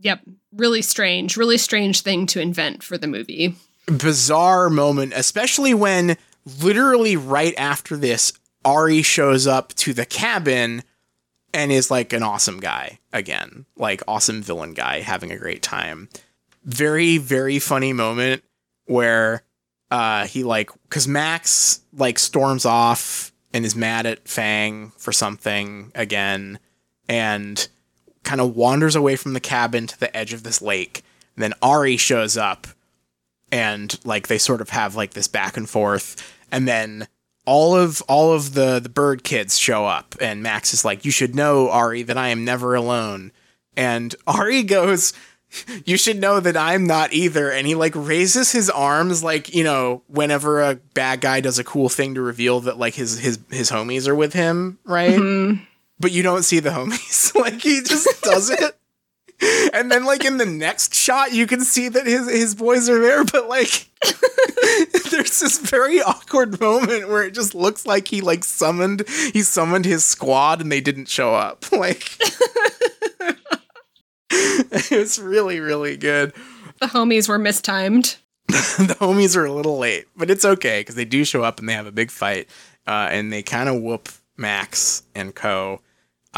Yep. 0.00 0.20
Really 0.52 0.82
strange. 0.82 1.36
Really 1.36 1.58
strange 1.58 2.00
thing 2.00 2.26
to 2.26 2.40
invent 2.40 2.82
for 2.82 2.96
the 2.96 3.06
movie. 3.06 3.56
Bizarre 3.86 4.70
moment, 4.70 5.12
especially 5.14 5.74
when 5.74 6.16
literally 6.60 7.16
right 7.16 7.54
after 7.56 7.96
this, 7.96 8.32
Ari 8.64 9.02
shows 9.02 9.46
up 9.46 9.74
to 9.74 9.92
the 9.92 10.06
cabin 10.06 10.82
and 11.54 11.72
is 11.72 11.90
like 11.90 12.12
an 12.12 12.22
awesome 12.22 12.60
guy 12.60 12.98
again, 13.12 13.66
like 13.76 14.02
awesome 14.06 14.42
villain 14.42 14.74
guy, 14.74 15.00
having 15.00 15.30
a 15.30 15.38
great 15.38 15.62
time. 15.62 16.08
Very, 16.64 17.18
very 17.18 17.58
funny 17.58 17.92
moment 17.92 18.42
where 18.86 19.42
uh 19.90 20.26
he 20.26 20.44
like 20.44 20.70
because 20.82 21.08
Max 21.08 21.80
like 21.94 22.18
storms 22.18 22.66
off 22.66 23.32
and 23.54 23.64
is 23.64 23.74
mad 23.74 24.06
at 24.06 24.28
Fang 24.28 24.92
for 24.98 25.12
something 25.12 25.90
again 25.94 26.58
and 27.08 27.68
kind 28.22 28.40
of 28.40 28.54
wanders 28.54 28.94
away 28.94 29.16
from 29.16 29.32
the 29.32 29.40
cabin 29.40 29.86
to 29.86 29.98
the 29.98 30.14
edge 30.14 30.34
of 30.34 30.42
this 30.42 30.60
lake. 30.60 31.02
And 31.34 31.42
then 31.42 31.54
Ari 31.62 31.96
shows 31.96 32.36
up 32.36 32.66
and 33.50 33.98
like 34.04 34.28
they 34.28 34.38
sort 34.38 34.60
of 34.60 34.70
have 34.70 34.94
like 34.94 35.14
this 35.14 35.28
back 35.28 35.56
and 35.56 35.68
forth 35.68 36.34
and 36.52 36.68
then 36.68 37.08
all 37.48 37.74
of 37.74 38.02
all 38.02 38.32
of 38.34 38.52
the 38.54 38.78
the 38.78 38.88
bird 38.90 39.24
kids 39.24 39.58
show 39.58 39.86
up 39.86 40.14
and 40.20 40.42
Max 40.42 40.74
is 40.74 40.84
like 40.84 41.04
you 41.06 41.10
should 41.10 41.34
know 41.34 41.70
Ari 41.70 42.02
that 42.04 42.18
I 42.18 42.28
am 42.28 42.44
never 42.44 42.74
alone. 42.74 43.32
And 43.76 44.14
Ari 44.26 44.62
goes 44.64 45.14
you 45.86 45.96
should 45.96 46.20
know 46.20 46.40
that 46.40 46.58
I'm 46.58 46.86
not 46.86 47.14
either. 47.14 47.50
And 47.50 47.66
he 47.66 47.74
like 47.74 47.94
raises 47.96 48.52
his 48.52 48.68
arms 48.68 49.22
like 49.24 49.54
you 49.54 49.64
know 49.64 50.02
whenever 50.06 50.60
a 50.60 50.74
bad 50.92 51.22
guy 51.22 51.40
does 51.40 51.58
a 51.58 51.64
cool 51.64 51.88
thing 51.88 52.14
to 52.16 52.20
reveal 52.20 52.60
that 52.60 52.78
like 52.78 52.94
his 52.94 53.18
his 53.18 53.38
his 53.50 53.70
homies 53.70 54.06
are 54.06 54.14
with 54.14 54.34
him 54.34 54.78
right? 54.84 55.18
Mhm. 55.18 55.66
but 55.98 56.12
you 56.12 56.22
don't 56.22 56.44
see 56.44 56.60
the 56.60 56.70
homies. 56.70 57.34
Like 57.40 57.62
he 57.62 57.80
just 57.82 58.22
does 58.22 58.50
it 58.50 58.77
and 59.72 59.90
then 59.90 60.04
like 60.04 60.24
in 60.24 60.36
the 60.36 60.46
next 60.46 60.94
shot 60.94 61.32
you 61.32 61.46
can 61.46 61.60
see 61.60 61.88
that 61.88 62.06
his 62.06 62.28
his 62.30 62.54
boys 62.54 62.88
are 62.88 63.00
there 63.00 63.24
but 63.24 63.48
like 63.48 63.88
there's 65.10 65.40
this 65.40 65.58
very 65.58 66.00
awkward 66.02 66.60
moment 66.60 67.08
where 67.08 67.22
it 67.22 67.34
just 67.34 67.54
looks 67.54 67.86
like 67.86 68.08
he 68.08 68.20
like 68.20 68.44
summoned 68.44 69.04
he 69.32 69.42
summoned 69.42 69.84
his 69.84 70.04
squad 70.04 70.60
and 70.60 70.70
they 70.72 70.80
didn't 70.80 71.08
show 71.08 71.34
up. 71.34 71.64
Like 71.78 72.10
it's 74.30 75.18
really 75.18 75.60
really 75.60 75.96
good. 75.96 76.32
The 76.80 76.86
homies 76.86 77.28
were 77.28 77.38
mistimed. 77.38 78.16
the 78.48 78.96
homies 78.98 79.36
are 79.36 79.44
a 79.44 79.52
little 79.52 79.78
late 79.78 80.06
but 80.16 80.30
it's 80.30 80.44
okay 80.44 80.80
because 80.80 80.96
they 80.96 81.04
do 81.04 81.24
show 81.24 81.42
up 81.44 81.60
and 81.60 81.68
they 81.68 81.74
have 81.74 81.86
a 81.86 81.92
big 81.92 82.10
fight 82.10 82.48
uh, 82.86 83.08
and 83.10 83.32
they 83.32 83.42
kind 83.42 83.68
of 83.68 83.80
whoop 83.80 84.08
max 84.36 85.02
and 85.14 85.34
co 85.34 85.80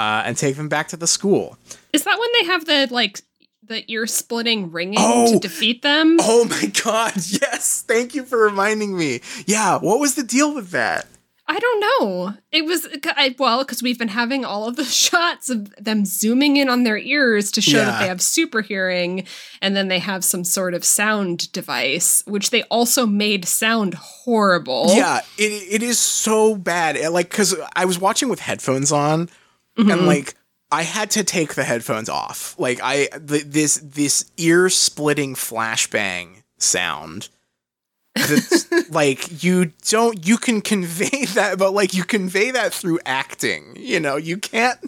uh, 0.00 0.22
and 0.26 0.36
take 0.36 0.56
them 0.56 0.68
back 0.68 0.88
to 0.88 0.96
the 0.96 1.06
school 1.06 1.56
Is 1.92 2.04
that 2.04 2.18
when 2.18 2.30
they 2.36 2.44
have 2.52 2.64
the 2.64 2.88
like 2.90 3.20
the 3.62 3.84
ear 3.92 4.06
splitting 4.06 4.72
ringing 4.72 4.98
Oh! 4.98 5.32
to 5.34 5.38
defeat 5.38 5.82
them? 5.82 6.16
Oh 6.20 6.44
my 6.44 6.66
god, 6.84 7.12
yes. 7.42 7.84
Thank 7.86 8.14
you 8.16 8.24
for 8.24 8.38
reminding 8.50 8.96
me. 8.98 9.20
Yeah, 9.46 9.78
what 9.78 10.00
was 10.00 10.14
the 10.14 10.24
deal 10.24 10.52
with 10.54 10.70
that? 10.70 11.06
I 11.46 11.58
don't 11.58 11.80
know. 11.80 12.34
It 12.52 12.64
was 12.64 12.86
I, 13.24 13.34
well 13.38 13.58
because 13.64 13.82
we've 13.82 13.98
been 13.98 14.14
having 14.22 14.44
all 14.44 14.68
of 14.68 14.76
the 14.76 14.84
shots 15.06 15.50
of 15.50 15.58
them 15.84 16.04
zooming 16.04 16.56
in 16.56 16.68
on 16.68 16.84
their 16.84 16.98
ears 16.98 17.50
to 17.52 17.60
show 17.60 17.78
Yeah. 17.78 17.84
that 17.86 18.00
they 18.00 18.08
have 18.08 18.22
super 18.22 18.60
hearing, 18.60 19.26
and 19.62 19.76
then 19.76 19.88
they 19.88 19.98
have 20.00 20.24
some 20.24 20.44
sort 20.44 20.74
of 20.74 20.84
sound 20.84 21.50
device, 21.52 22.22
which 22.26 22.50
they 22.50 22.62
also 22.70 23.04
made 23.06 23.44
sound 23.46 23.94
horrible. 23.94 24.86
Yeah, 24.94 25.20
it 25.38 25.52
it 25.76 25.82
is 25.82 25.98
so 25.98 26.54
bad. 26.56 26.96
Like 27.12 27.30
cuz 27.30 27.54
I 27.76 27.84
was 27.84 27.98
watching 27.98 28.28
with 28.28 28.40
headphones 28.40 28.90
on 28.92 29.28
and 29.80 29.90
mm-hmm. 29.90 30.06
like 30.06 30.34
I 30.72 30.82
had 30.82 31.10
to 31.12 31.24
take 31.24 31.54
the 31.54 31.64
headphones 31.64 32.08
off. 32.08 32.54
Like 32.58 32.80
I 32.82 33.06
th- 33.06 33.44
this 33.44 33.76
this 33.82 34.30
ear-splitting 34.36 35.34
flashbang 35.34 36.42
sound 36.58 37.28
that's 38.14 38.70
like 38.90 39.42
you 39.42 39.72
don't 39.88 40.26
you 40.26 40.36
can 40.36 40.60
convey 40.60 41.24
that 41.34 41.58
but 41.58 41.72
like 41.72 41.94
you 41.94 42.04
convey 42.04 42.50
that 42.52 42.72
through 42.72 43.00
acting 43.04 43.74
you 43.76 44.00
know? 44.00 44.16
You 44.16 44.36
can't 44.36 44.78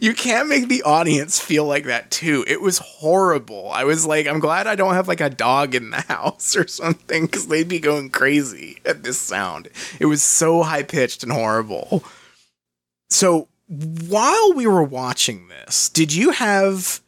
you 0.00 0.14
can't 0.14 0.48
make 0.48 0.68
the 0.68 0.82
audience 0.82 1.38
feel 1.38 1.64
like 1.64 1.84
that 1.84 2.10
too. 2.10 2.44
It 2.48 2.60
was 2.60 2.78
horrible. 2.78 3.70
I 3.70 3.84
was 3.84 4.06
like 4.06 4.26
i'm 4.26 4.40
glad 4.40 4.66
i 4.66 4.74
don't 4.74 4.94
have 4.94 5.08
like 5.08 5.20
a 5.20 5.30
dog 5.30 5.74
in 5.74 5.90
the 5.90 6.00
house 6.08 6.56
or 6.56 6.66
something 6.66 7.26
because 7.26 7.46
they'd 7.48 7.68
be 7.68 7.80
going 7.80 8.08
crazy 8.08 8.78
at 8.86 9.02
this 9.02 9.18
sound. 9.18 9.68
It 9.98 10.06
was 10.06 10.22
so 10.22 10.62
high 10.62 10.82
pitched 10.82 11.22
and 11.22 11.32
horrible. 11.32 12.02
So 13.10 13.48
while 13.70 14.52
we 14.54 14.66
were 14.66 14.82
watching 14.82 15.46
this 15.48 15.88
did 15.90 16.12
you 16.12 16.30
have 16.30 17.00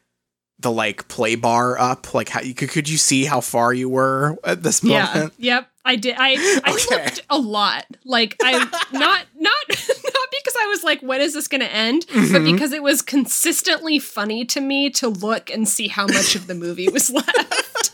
the 0.61 0.71
like 0.71 1.09
play 1.09 1.35
bar 1.35 1.77
up 1.79 2.15
like 2.15 2.29
how 2.29 2.41
you 2.41 2.55
could, 2.55 2.69
could 2.71 2.89
you 2.89 2.97
see 2.97 3.25
how 3.25 3.41
far 3.41 3.75
you 3.75 3.89
were 3.89 4.37
at 4.45 4.63
this 4.63 4.81
moment? 4.85 5.33
Yeah. 5.39 5.57
Yep. 5.57 5.69
I 5.85 5.97
did. 5.97 6.15
I 6.17 6.61
I 6.65 6.71
Okay. 6.73 6.95
looked 7.05 7.23
a 7.29 7.37
lot. 7.37 7.85
Like 8.05 8.37
I 8.41 8.53
not 8.93 9.27
not 9.35 9.55
not 9.69 10.29
because 10.31 10.55
I 10.61 10.67
was 10.69 10.85
like, 10.85 11.01
when 11.01 11.21
is 11.21 11.35
this 11.35 11.49
going 11.49 11.63
to 11.63 11.73
end? 11.75 12.07
But 12.09 12.15
Mhm. 12.17 12.53
because 12.53 12.71
it 12.73 12.81
was 12.85 13.03
consistently 13.03 13.99
funny 13.99 14.45
to 14.45 14.61
me 14.61 14.89
to 14.91 15.09
look 15.09 15.51
and 15.51 15.69
see 15.69 15.89
how 15.89 16.07
much 16.07 16.37
of 16.37 16.47
the 16.47 16.55
movie 16.55 16.89
was 16.89 17.11
left. 17.19 17.91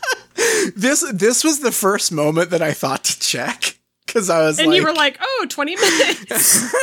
this 0.75 1.03
this 1.11 1.43
was 1.43 1.61
the 1.61 1.71
first 1.71 2.11
moment 2.11 2.51
that 2.51 2.61
I 2.61 2.73
thought 2.73 3.03
to 3.05 3.19
check 3.19 3.77
because 4.05 4.29
I 4.29 4.41
was 4.43 4.59
and 4.59 4.67
like, 4.67 4.77
you 4.77 4.83
were 4.83 4.93
like, 4.93 5.17
oh, 5.19 5.45
20 5.49 5.75
minutes. 5.75 6.71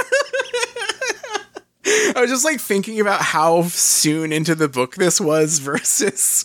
I 1.86 2.14
was 2.16 2.30
just 2.30 2.44
like 2.44 2.60
thinking 2.60 3.00
about 3.00 3.20
how 3.20 3.62
soon 3.62 4.32
into 4.32 4.54
the 4.54 4.68
book 4.68 4.96
this 4.96 5.20
was 5.20 5.58
versus 5.60 6.44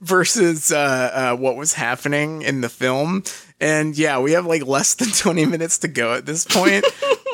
versus 0.00 0.72
uh, 0.72 1.10
uh, 1.12 1.36
what 1.36 1.56
was 1.56 1.74
happening 1.74 2.42
in 2.42 2.62
the 2.62 2.68
film, 2.68 3.22
and 3.60 3.96
yeah, 3.96 4.18
we 4.18 4.32
have 4.32 4.46
like 4.46 4.66
less 4.66 4.94
than 4.94 5.08
twenty 5.08 5.44
minutes 5.44 5.78
to 5.78 5.88
go 5.88 6.14
at 6.14 6.26
this 6.26 6.44
point. 6.44 6.86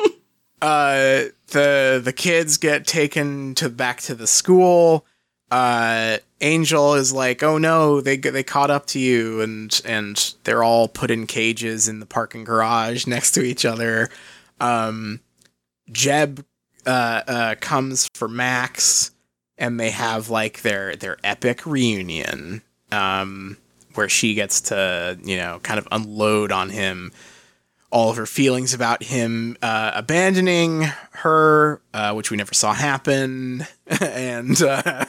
uh, 0.61 1.23
the 1.47 2.01
the 2.03 2.13
kids 2.15 2.57
get 2.57 2.85
taken 2.85 3.55
to 3.55 3.69
back 3.69 4.01
to 4.01 4.15
the 4.15 4.27
school. 4.27 5.05
Uh, 5.49 6.17
Angel 6.41 6.95
is 6.95 7.13
like, 7.13 7.41
"Oh 7.41 7.57
no, 7.57 8.01
they 8.01 8.17
they 8.17 8.43
caught 8.43 8.71
up 8.71 8.87
to 8.87 8.99
you," 8.99 9.39
and 9.39 9.81
and 9.85 10.33
they're 10.43 10.63
all 10.63 10.89
put 10.89 11.09
in 11.09 11.25
cages 11.27 11.87
in 11.87 11.99
the 11.99 12.05
parking 12.05 12.43
garage 12.43 13.07
next 13.07 13.31
to 13.31 13.43
each 13.43 13.63
other. 13.63 14.09
Um, 14.59 15.21
Jeb 15.91 16.43
uh, 16.85 17.21
uh, 17.27 17.55
comes 17.59 18.07
for 18.13 18.27
Max, 18.27 19.11
and 19.57 19.79
they 19.79 19.91
have 19.91 20.29
like 20.29 20.61
their 20.61 20.95
their 20.95 21.17
epic 21.23 21.65
reunion, 21.65 22.61
um, 22.91 23.57
where 23.93 24.09
she 24.09 24.33
gets 24.33 24.61
to 24.61 25.17
you 25.23 25.37
know 25.37 25.59
kind 25.63 25.79
of 25.79 25.87
unload 25.91 26.51
on 26.51 26.69
him 26.69 27.11
all 27.95 28.09
of 28.09 28.17
her 28.17 28.25
feelings 28.25 28.73
about 28.73 29.03
him 29.03 29.55
uh, 29.61 29.91
abandoning 29.93 30.81
her, 31.11 31.81
uh, 31.93 32.11
which 32.13 32.29
we 32.29 32.35
never 32.35 32.53
saw 32.53 32.73
happen, 32.73 33.65
and 34.01 34.61
uh, 34.61 35.05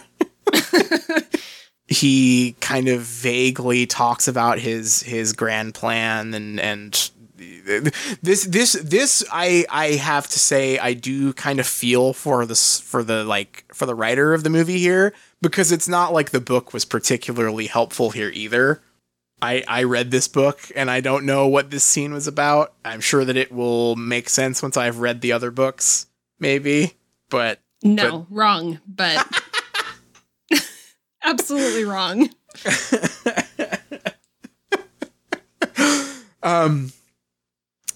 he 1.89 2.55
kind 2.61 2.87
of 2.87 3.01
vaguely 3.03 3.87
talks 3.87 4.29
about 4.29 4.61
his 4.61 5.03
his 5.03 5.33
grand 5.33 5.75
plan 5.75 6.33
and 6.33 6.61
and 6.61 7.11
this 8.23 8.45
this 8.45 8.73
this 8.73 9.25
I 9.33 9.67
I 9.69 9.93
have 9.93 10.29
to 10.29 10.39
say 10.39 10.79
I 10.79 10.95
do 10.95 11.33
kind 11.33 11.59
of 11.59 11.67
feel 11.67 12.13
for 12.13 12.47
this 12.47 12.79
for 12.79 13.03
the 13.03 13.25
like 13.25 13.65
for 13.75 13.87
the 13.87 13.95
writer 13.95 14.35
of 14.35 14.45
the 14.45 14.51
movie 14.51 14.79
here 14.79 15.13
because 15.43 15.73
it's 15.73 15.89
not 15.89 16.13
like 16.13 16.31
the 16.31 16.41
book 16.41 16.73
was 16.73 16.85
particularly 16.85 17.67
helpful 17.67 18.11
here 18.11 18.31
either. 18.33 18.83
I 19.43 19.65
I 19.67 19.83
read 19.83 20.13
this 20.13 20.29
book 20.29 20.71
and 20.77 20.91
I 20.91 21.01
don't 21.01 21.27
know 21.27 21.49
what 21.49 21.71
this 21.71 21.85
scene 21.85 22.15
was 22.15 22.29
about. 22.29 22.73
I'm 22.85 23.01
sure 23.01 23.25
that 23.25 23.37
it 23.37 23.51
will 23.51 23.97
make 23.97 24.29
sense 24.29 24.63
once 24.63 24.77
I've 24.77 25.01
read 25.01 25.21
the 25.21 25.33
other 25.33 25.51
books 25.51 26.07
maybe, 26.39 26.93
but 27.31 27.59
no, 27.83 28.29
wrong, 28.31 28.79
but 28.87 29.27
absolutely 31.25 31.85
wrong. 31.85 32.31
um 36.43 36.93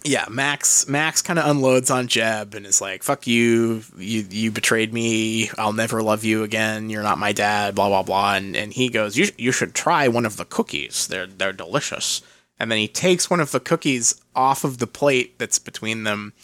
yeah 0.05 0.24
max 0.31 0.89
max 0.89 1.20
kind 1.22 1.39
of 1.39 1.47
unloads 1.47 1.90
on 1.90 2.09
jeb 2.09 2.55
and 2.55 2.66
is 2.66 2.81
like 2.81 3.02
fuck 3.02 3.27
you. 3.27 3.82
You 3.97 4.27
you 4.31 4.51
betrayed 4.51 4.93
me. 4.93 5.51
I'll 5.59 5.72
never 5.72 6.02
love 6.02 6.24
you 6.24 6.43
again. 6.43 6.90
You're 6.90 7.02
not 7.02 7.18
my 7.18 7.32
dad 7.32 7.74
blah 7.74 7.89
blah 7.89 8.02
blah. 8.02 8.35
And, 8.35 8.56
and 8.56 8.72
he 8.72 8.89
goes 8.89 9.16
you, 9.16 9.28
you 9.36 9.52
should 9.52 9.74
try 9.74 10.09
one 10.09 10.27
of 10.27 10.36
the 10.36 10.44
cookies. 10.44 11.06
They're 11.06 11.27
they're 11.27 11.52
delicious. 11.52 12.22
And 12.59 12.70
then 12.70 12.78
he 12.78 12.89
takes 12.89 13.31
one 13.31 13.40
of 13.40 13.52
the 13.52 13.60
cookies 13.60 14.20
off 14.35 14.64
of 14.64 14.78
the 14.78 14.86
plate 14.86 15.39
that's 15.39 15.59
between 15.59 16.05
them 16.05 16.35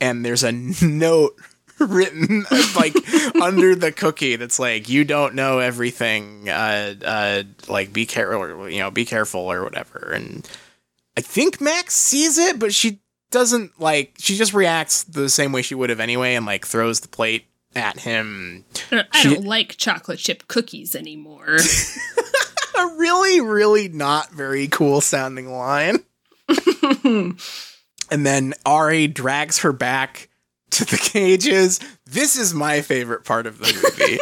and 0.00 0.24
there's 0.24 0.44
a 0.44 0.52
note 0.82 1.36
written 1.80 2.44
like 2.76 2.94
under 3.42 3.74
the 3.74 3.90
cookie 3.90 4.36
that's 4.36 4.58
like 4.58 4.88
you 4.88 5.04
don't 5.04 5.34
know 5.34 5.58
everything. 5.58 6.48
Uh 6.48 6.94
uh 7.04 7.42
like 7.68 7.92
be 7.92 8.06
careful 8.06 8.68
you 8.68 8.78
know 8.78 8.90
be 8.90 9.04
careful 9.04 9.40
or 9.40 9.62
whatever. 9.64 10.12
And 10.14 10.48
I 11.16 11.20
think 11.20 11.60
Max 11.60 11.94
sees 11.94 12.38
it, 12.38 12.58
but 12.58 12.74
she 12.74 13.00
doesn't 13.30 13.80
like. 13.80 14.14
She 14.18 14.36
just 14.36 14.54
reacts 14.54 15.04
the 15.04 15.28
same 15.28 15.52
way 15.52 15.62
she 15.62 15.74
would 15.74 15.90
have 15.90 16.00
anyway, 16.00 16.34
and 16.34 16.44
like 16.46 16.66
throws 16.66 17.00
the 17.00 17.08
plate 17.08 17.44
at 17.76 18.00
him. 18.00 18.64
I 18.92 19.04
She- 19.20 19.34
don't 19.34 19.44
like 19.46 19.76
chocolate 19.76 20.18
chip 20.18 20.46
cookies 20.48 20.94
anymore. 20.94 21.58
A 22.76 22.86
really, 22.96 23.40
really 23.40 23.88
not 23.88 24.30
very 24.32 24.66
cool 24.68 25.00
sounding 25.00 25.48
line. 25.52 26.00
and 27.04 27.36
then 28.10 28.54
Ari 28.66 29.06
drags 29.08 29.58
her 29.60 29.72
back 29.72 30.28
to 30.70 30.84
the 30.84 30.96
cages. 30.96 31.78
This 32.04 32.36
is 32.36 32.52
my 32.52 32.80
favorite 32.80 33.24
part 33.24 33.46
of 33.46 33.58
the 33.58 33.72
movie. 33.98 34.18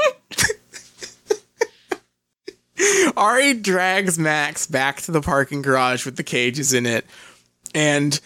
Ari 3.17 3.55
drags 3.55 4.19
Max 4.19 4.67
back 4.67 5.01
to 5.03 5.13
the 5.13 5.21
parking 5.21 5.63
garage 5.63 6.05
with 6.05 6.17
the 6.17 6.23
cages 6.23 6.73
in 6.73 6.87
it, 6.87 7.07
and 7.75 8.21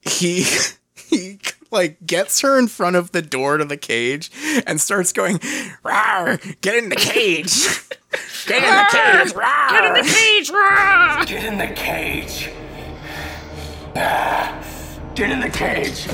he 0.00 0.44
he 0.94 1.38
like 1.70 2.04
gets 2.06 2.40
her 2.40 2.58
in 2.58 2.68
front 2.68 2.96
of 2.96 3.12
the 3.12 3.22
door 3.22 3.56
to 3.56 3.64
the 3.64 3.76
cage 3.76 4.30
and 4.66 4.80
starts 4.80 5.12
going, 5.12 5.38
"Rawr, 5.84 6.60
get 6.60 6.76
in 6.76 6.88
the 6.88 6.96
cage. 6.96 7.66
Get 8.46 8.62
in 8.62 8.70
the 8.70 8.86
cage. 8.92 9.34
Rawr." 9.34 9.70
Get 9.70 9.84
in 9.86 9.94
the 9.94 10.08
cage! 10.08 10.50
rah! 10.50 11.24
Get 11.24 11.44
in 11.44 11.58
the 11.58 11.66
cage. 11.74 12.50
Ah, 13.96 14.64
get 15.14 15.30
in 15.30 15.40
the 15.40 15.48
cage. 15.48 16.06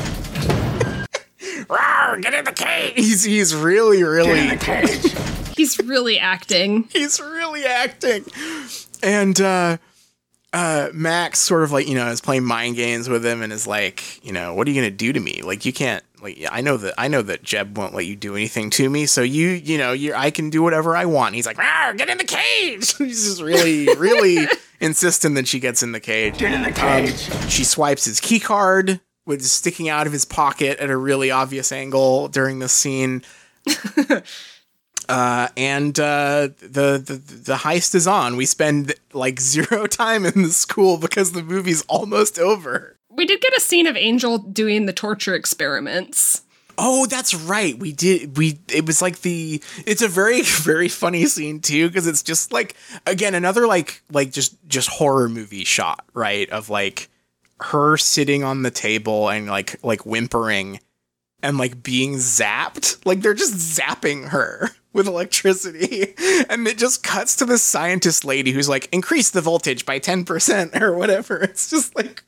Rawr, 1.68 2.22
get 2.22 2.34
in 2.34 2.44
the 2.44 2.52
cage. 2.52 2.94
He's 2.94 3.24
he's 3.24 3.54
really 3.54 3.98
Get 3.98 4.06
in 4.06 4.12
really 4.12 4.48
the 4.50 4.56
cage. 4.56 5.56
He's 5.56 5.78
really 5.78 6.18
acting. 6.18 6.84
he's 6.92 7.20
really 7.20 7.64
acting. 7.64 8.24
And 9.02 9.40
uh 9.40 9.76
uh 10.52 10.88
Max 10.92 11.38
sort 11.38 11.62
of 11.62 11.72
like, 11.72 11.86
you 11.88 11.94
know, 11.94 12.08
is 12.08 12.20
playing 12.20 12.44
mind 12.44 12.76
games 12.76 13.08
with 13.08 13.24
him 13.24 13.42
and 13.42 13.52
is 13.52 13.66
like, 13.66 14.24
you 14.24 14.32
know, 14.32 14.54
what 14.54 14.66
are 14.66 14.70
you 14.70 14.80
going 14.80 14.90
to 14.90 14.96
do 14.96 15.12
to 15.12 15.20
me? 15.20 15.42
Like 15.42 15.64
you 15.64 15.72
can't 15.72 16.02
like 16.22 16.44
I 16.50 16.60
know 16.60 16.76
that 16.76 16.94
I 16.98 17.08
know 17.08 17.22
that 17.22 17.42
Jeb 17.42 17.76
won't 17.76 17.94
let 17.94 18.06
you 18.06 18.16
do 18.16 18.36
anything 18.36 18.70
to 18.70 18.88
me, 18.90 19.06
so 19.06 19.22
you, 19.22 19.48
you 19.48 19.78
know, 19.78 19.92
you 19.92 20.14
I 20.14 20.30
can 20.30 20.50
do 20.50 20.62
whatever 20.62 20.96
I 20.96 21.06
want. 21.06 21.28
And 21.28 21.36
he's 21.36 21.46
like, 21.46 21.56
"Rawr, 21.56 21.96
get 21.96 22.08
in 22.08 22.18
the 22.18 22.24
cage." 22.24 22.94
he's 22.98 23.24
just 23.24 23.42
really 23.42 23.86
really 23.96 24.46
insistent 24.80 25.34
that 25.36 25.48
she 25.48 25.60
gets 25.60 25.82
in 25.82 25.92
the 25.92 26.00
cage. 26.00 26.38
Get 26.38 26.52
in 26.52 26.62
the 26.62 26.72
cage. 26.72 27.50
She 27.50 27.64
swipes 27.64 28.04
his 28.04 28.20
key 28.20 28.40
card, 28.40 29.00
is 29.38 29.52
sticking 29.52 29.88
out 29.88 30.06
of 30.06 30.12
his 30.12 30.24
pocket 30.24 30.78
at 30.78 30.90
a 30.90 30.96
really 30.96 31.30
obvious 31.30 31.72
angle 31.72 32.28
during 32.28 32.58
this 32.58 32.72
scene. 32.72 33.22
uh, 35.08 35.48
and 35.56 35.98
uh, 35.98 36.48
the, 36.60 37.02
the 37.04 37.14
the 37.14 37.56
heist 37.56 37.94
is 37.94 38.06
on. 38.06 38.36
We 38.36 38.46
spend 38.46 38.94
like 39.12 39.40
zero 39.40 39.86
time 39.86 40.26
in 40.26 40.42
the 40.42 40.50
school 40.50 40.98
because 40.98 41.32
the 41.32 41.42
movie's 41.42 41.82
almost 41.82 42.38
over. 42.38 42.96
We 43.10 43.26
did 43.26 43.40
get 43.40 43.56
a 43.56 43.60
scene 43.60 43.86
of 43.86 43.96
Angel 43.96 44.38
doing 44.38 44.86
the 44.86 44.92
torture 44.92 45.34
experiments. 45.34 46.42
Oh, 46.82 47.04
that's 47.04 47.34
right. 47.34 47.78
We 47.78 47.92
did. 47.92 48.38
We 48.38 48.58
it 48.68 48.86
was 48.86 49.02
like 49.02 49.20
the. 49.20 49.62
It's 49.84 50.00
a 50.00 50.08
very 50.08 50.40
very 50.44 50.88
funny 50.88 51.26
scene 51.26 51.60
too 51.60 51.88
because 51.88 52.06
it's 52.06 52.22
just 52.22 52.52
like 52.52 52.74
again 53.06 53.34
another 53.34 53.66
like 53.66 54.02
like 54.10 54.32
just 54.32 54.56
just 54.66 54.88
horror 54.88 55.28
movie 55.28 55.64
shot 55.64 56.04
right 56.14 56.48
of 56.50 56.70
like 56.70 57.08
her 57.62 57.96
sitting 57.96 58.42
on 58.42 58.62
the 58.62 58.70
table 58.70 59.28
and 59.28 59.46
like 59.46 59.76
like 59.82 60.06
whimpering 60.06 60.80
and 61.42 61.58
like 61.58 61.82
being 61.82 62.14
zapped. 62.14 63.04
Like 63.04 63.20
they're 63.20 63.34
just 63.34 63.54
zapping 63.54 64.28
her 64.28 64.70
with 64.92 65.06
electricity. 65.06 66.14
And 66.48 66.66
it 66.66 66.78
just 66.78 67.04
cuts 67.04 67.36
to 67.36 67.44
this 67.44 67.62
scientist 67.62 68.24
lady 68.24 68.50
who's 68.50 68.68
like 68.68 68.88
increase 68.92 69.30
the 69.30 69.40
voltage 69.40 69.86
by 69.86 70.00
10% 70.00 70.80
or 70.80 70.96
whatever. 70.96 71.36
It's 71.42 71.70
just 71.70 71.94
like 71.94 72.24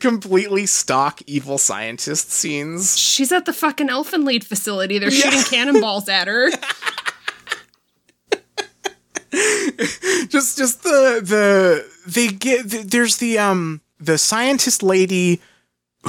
completely 0.00 0.66
stock 0.66 1.20
evil 1.26 1.58
scientist 1.58 2.32
scenes. 2.32 2.98
She's 2.98 3.30
at 3.30 3.44
the 3.44 3.52
fucking 3.52 3.90
elfin 3.90 4.24
lead 4.24 4.44
facility. 4.44 4.98
They're 4.98 5.10
shooting 5.10 5.42
cannonballs 5.42 6.08
at 6.08 6.28
her. 6.28 6.50
just 10.28 10.58
just 10.58 10.82
the 10.82 11.20
the 11.22 11.86
they 12.06 12.28
get 12.28 12.70
th- 12.70 12.86
there's 12.86 13.18
the 13.18 13.38
um 13.38 13.80
the 14.00 14.18
scientist 14.18 14.82
lady 14.82 15.40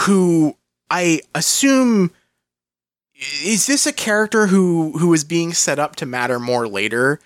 who 0.02 0.56
I 0.90 1.22
assume 1.36 2.12
is 3.44 3.68
this 3.68 3.86
a 3.86 3.94
character 3.94 4.48
who 4.48 4.98
who 4.98 5.14
is 5.14 5.24
being 5.24 5.54
set 5.54 5.78
up 5.78 5.96
to 5.98 6.06
matter 6.06 6.40
more 6.40 6.68
later? 6.68 7.20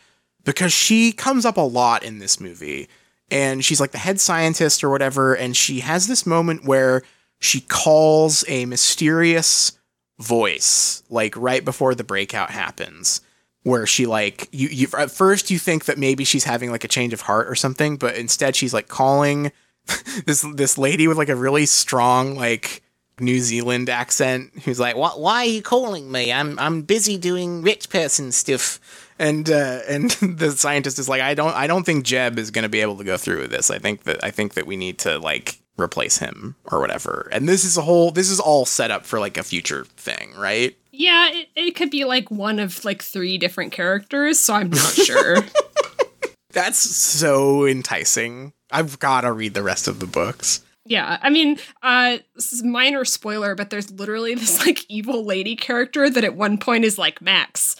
Because 0.43 0.73
she 0.73 1.11
comes 1.11 1.45
up 1.45 1.57
a 1.57 1.61
lot 1.61 2.03
in 2.03 2.19
this 2.19 2.39
movie 2.39 2.87
and 3.31 3.63
she's 3.63 3.79
like 3.79 3.91
the 3.91 3.97
head 3.97 4.19
scientist 4.19 4.83
or 4.83 4.89
whatever 4.89 5.33
and 5.33 5.55
she 5.57 5.79
has 5.79 6.07
this 6.07 6.25
moment 6.25 6.65
where 6.65 7.01
she 7.39 7.61
calls 7.61 8.45
a 8.47 8.65
mysterious 8.65 9.77
voice 10.19 11.03
like 11.09 11.35
right 11.35 11.65
before 11.65 11.95
the 11.95 12.03
breakout 12.03 12.51
happens 12.51 13.21
where 13.63 13.87
she 13.87 14.05
like 14.05 14.47
you, 14.51 14.67
you 14.69 14.87
at 14.97 15.11
first 15.11 15.49
you 15.49 15.57
think 15.57 15.85
that 15.85 15.97
maybe 15.97 16.23
she's 16.23 16.43
having 16.43 16.71
like 16.71 16.83
a 16.83 16.87
change 16.87 17.13
of 17.13 17.21
heart 17.21 17.49
or 17.49 17.55
something 17.55 17.97
but 17.97 18.15
instead 18.15 18.55
she's 18.55 18.73
like 18.73 18.87
calling 18.87 19.51
this 20.25 20.45
this 20.55 20.77
lady 20.77 21.07
with 21.07 21.17
like 21.17 21.29
a 21.29 21.35
really 21.35 21.65
strong 21.65 22.35
like 22.35 22.81
New 23.19 23.39
Zealand 23.39 23.89
accent 23.89 24.51
who's 24.63 24.79
like 24.79 24.95
why, 24.95 25.09
why 25.09 25.35
are 25.41 25.45
you 25.45 25.61
calling 25.61 26.11
me? 26.11 26.31
I'm 26.31 26.57
I'm 26.59 26.81
busy 26.81 27.17
doing 27.17 27.61
rich 27.61 27.89
person 27.89 28.31
stuff. 28.31 28.79
And 29.17 29.49
uh, 29.49 29.79
and 29.87 30.11
the 30.21 30.51
scientist 30.51 30.99
is 30.99 31.07
like 31.07 31.21
I 31.21 31.33
don't 31.33 31.55
I 31.55 31.67
don't 31.67 31.85
think 31.85 32.05
Jeb 32.05 32.37
is 32.37 32.51
going 32.51 32.63
to 32.63 32.69
be 32.69 32.81
able 32.81 32.97
to 32.97 33.03
go 33.03 33.17
through 33.17 33.41
with 33.41 33.51
this. 33.51 33.71
I 33.71 33.79
think 33.79 34.03
that 34.03 34.23
I 34.23 34.31
think 34.31 34.55
that 34.55 34.67
we 34.67 34.75
need 34.75 34.99
to 34.99 35.17
like 35.19 35.59
replace 35.77 36.17
him 36.17 36.55
or 36.65 36.79
whatever. 36.79 37.27
And 37.31 37.47
this 37.47 37.63
is 37.63 37.77
a 37.77 37.81
whole 37.81 38.11
this 38.11 38.29
is 38.29 38.39
all 38.39 38.65
set 38.65 38.91
up 38.91 39.05
for 39.05 39.19
like 39.19 39.37
a 39.37 39.43
future 39.43 39.85
thing 39.97 40.33
right? 40.37 40.77
Yeah, 40.91 41.29
it, 41.31 41.49
it 41.55 41.75
could 41.75 41.89
be 41.89 42.05
like 42.05 42.31
one 42.31 42.59
of 42.59 42.85
like 42.85 43.01
three 43.01 43.37
different 43.37 43.73
characters, 43.73 44.39
so 44.39 44.53
I'm 44.53 44.69
not 44.69 44.93
sure. 44.93 45.37
That's 46.51 46.77
so 46.77 47.65
enticing. 47.65 48.53
I've 48.75 48.99
got 48.99 49.21
to 49.21 49.31
read 49.31 49.53
the 49.53 49.63
rest 49.63 49.87
of 49.87 49.99
the 49.99 50.05
books. 50.07 50.61
yeah, 50.85 51.17
I 51.21 51.29
mean, 51.29 51.57
uh, 51.81 52.17
this 52.35 52.53
is 52.53 52.63
minor 52.63 53.05
spoiler, 53.05 53.55
but 53.55 53.69
there's 53.69 53.89
literally 53.91 54.35
this 54.35 54.65
like 54.65 54.85
evil 54.89 55.23
lady 55.25 55.55
character 55.55 56.09
that 56.09 56.23
at 56.23 56.35
one 56.35 56.57
point 56.57 56.85
is 56.85 56.97
like, 56.97 57.21
Max, 57.21 57.75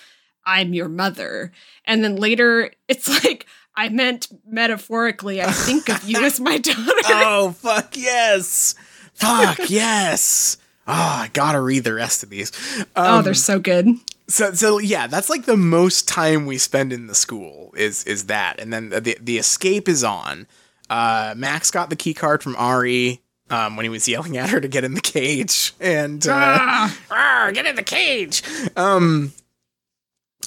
I'm 0.46 0.74
your 0.74 0.90
mother. 0.90 1.52
And 1.86 2.04
then 2.04 2.16
later 2.16 2.72
it's 2.88 3.08
like, 3.24 3.46
I 3.76 3.90
meant 3.90 4.28
metaphorically, 4.48 5.42
I 5.42 5.52
think 5.52 5.90
of 5.90 6.04
you 6.10 6.24
as 6.24 6.40
my 6.40 6.58
daughter. 6.58 6.82
Oh, 7.08 7.52
fuck 7.52 7.96
yes. 7.98 8.74
Fuck 9.14 9.60
yes. 9.70 10.58
Oh, 10.88 10.94
I 10.94 11.30
got 11.34 11.54
to 11.54 11.62
read 11.62 11.84
the 11.84 11.94
rest 11.94 12.24
of 12.24 12.30
these. 12.30 12.52
oh, 12.96 13.18
Um, 13.18 13.24
they're 13.24 13.34
so 13.34 13.60
good. 13.60 13.88
so 14.28 14.54
so 14.54 14.78
yeah, 14.80 15.08
that's 15.08 15.30
like 15.30 15.46
the 15.46 15.58
most 15.58 16.08
time 16.08 16.46
we 16.46 16.58
spend 16.58 16.94
in 16.94 17.08
the 17.08 17.16
school 17.16 17.74
is 17.76 18.04
is 18.06 18.26
that. 18.28 18.60
And 18.60 18.72
then 18.72 18.90
the 18.90 19.18
the 19.22 19.38
escape 19.38 19.88
is 19.90 20.04
on. 20.04 20.48
Uh 20.90 21.34
Max 21.38 21.72
got 21.72 21.90
the 21.90 21.96
key 21.96 22.14
card 22.14 22.44
from 22.44 22.56
Ari 22.58 23.22
um, 23.50 23.76
when 23.76 23.84
he 23.84 23.90
was 23.90 24.08
yelling 24.08 24.38
at 24.38 24.50
her 24.50 24.60
to 24.60 24.68
get 24.68 24.84
in 24.84 24.94
the 24.94 25.02
cage 25.02 25.74
and 25.80 26.26
uh, 26.28 26.32
Ah, 26.34 26.98
"Rawr, 27.10 27.54
get 27.54 27.66
in 27.66 27.76
the 27.76 27.84
cage. 27.84 28.42
Um, 28.76 29.34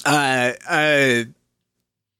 uh, 0.05 0.53
uh, 0.69 1.23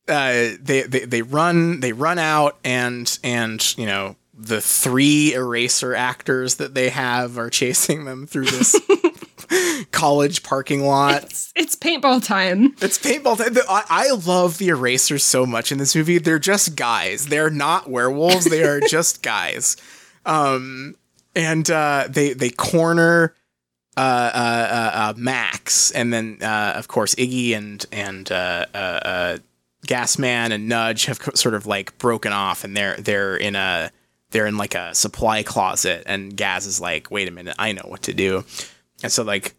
uh, 0.07 0.49
they, 0.61 0.83
they 0.83 1.05
they 1.05 1.21
run 1.21 1.79
they 1.81 1.93
run 1.93 2.17
out 2.19 2.57
and 2.63 3.19
and 3.23 3.77
you 3.77 3.85
know 3.85 4.15
the 4.33 4.61
three 4.61 5.33
eraser 5.33 5.93
actors 5.93 6.55
that 6.55 6.73
they 6.73 6.89
have 6.89 7.37
are 7.37 7.49
chasing 7.61 8.05
them 8.05 8.25
through 8.25 8.45
this 8.45 8.75
college 9.91 10.43
parking 10.43 10.85
lot. 10.85 11.23
it's, 11.23 11.51
it's 11.55 11.75
paintball 11.75 12.23
time. 12.25 12.75
It's 12.81 12.97
paintball. 12.97 13.37
Time. 13.37 13.57
I, 13.69 13.83
I 13.89 14.11
love 14.11 14.57
the 14.57 14.69
erasers 14.69 15.23
so 15.23 15.45
much 15.45 15.71
in 15.71 15.77
this 15.77 15.95
movie. 15.95 16.17
They're 16.17 16.39
just 16.39 16.75
guys. 16.75 17.27
They're 17.27 17.49
not 17.49 17.89
werewolves. 17.89 18.45
They 18.45 18.63
are 18.63 18.79
just 18.87 19.23
guys. 19.23 19.77
Um, 20.25 20.95
and 21.35 21.69
uh, 21.69 22.07
they 22.09 22.33
they 22.33 22.49
corner 22.49 23.33
uh, 23.97 23.99
uh, 24.33 24.67
uh, 24.71 24.91
uh, 24.93 25.13
Max, 25.17 25.91
and 25.91 26.13
then 26.13 26.37
uh, 26.41 26.73
of 26.75 26.87
course 26.87 27.15
Iggy 27.15 27.55
and 27.55 27.85
and 27.91 28.31
uh, 28.31 28.65
uh, 28.73 28.77
uh, 28.77 29.37
Gasman 29.87 30.51
and 30.51 30.67
Nudge 30.67 31.05
have 31.05 31.19
co- 31.19 31.33
sort 31.35 31.53
of 31.55 31.65
like 31.65 31.97
broken 31.97 32.31
off, 32.31 32.63
and 32.63 32.75
they're 32.75 32.95
they're 32.97 33.35
in 33.35 33.55
a 33.55 33.91
they're 34.31 34.47
in 34.47 34.57
like 34.57 34.75
a 34.75 34.93
supply 34.95 35.43
closet, 35.43 36.03
and 36.05 36.35
Gaz 36.35 36.65
is 36.65 36.79
like, 36.79 37.11
"Wait 37.11 37.27
a 37.27 37.31
minute, 37.31 37.55
I 37.59 37.71
know 37.71 37.85
what 37.85 38.03
to 38.03 38.13
do," 38.13 38.45
and 39.03 39.11
so 39.11 39.23
like 39.23 39.55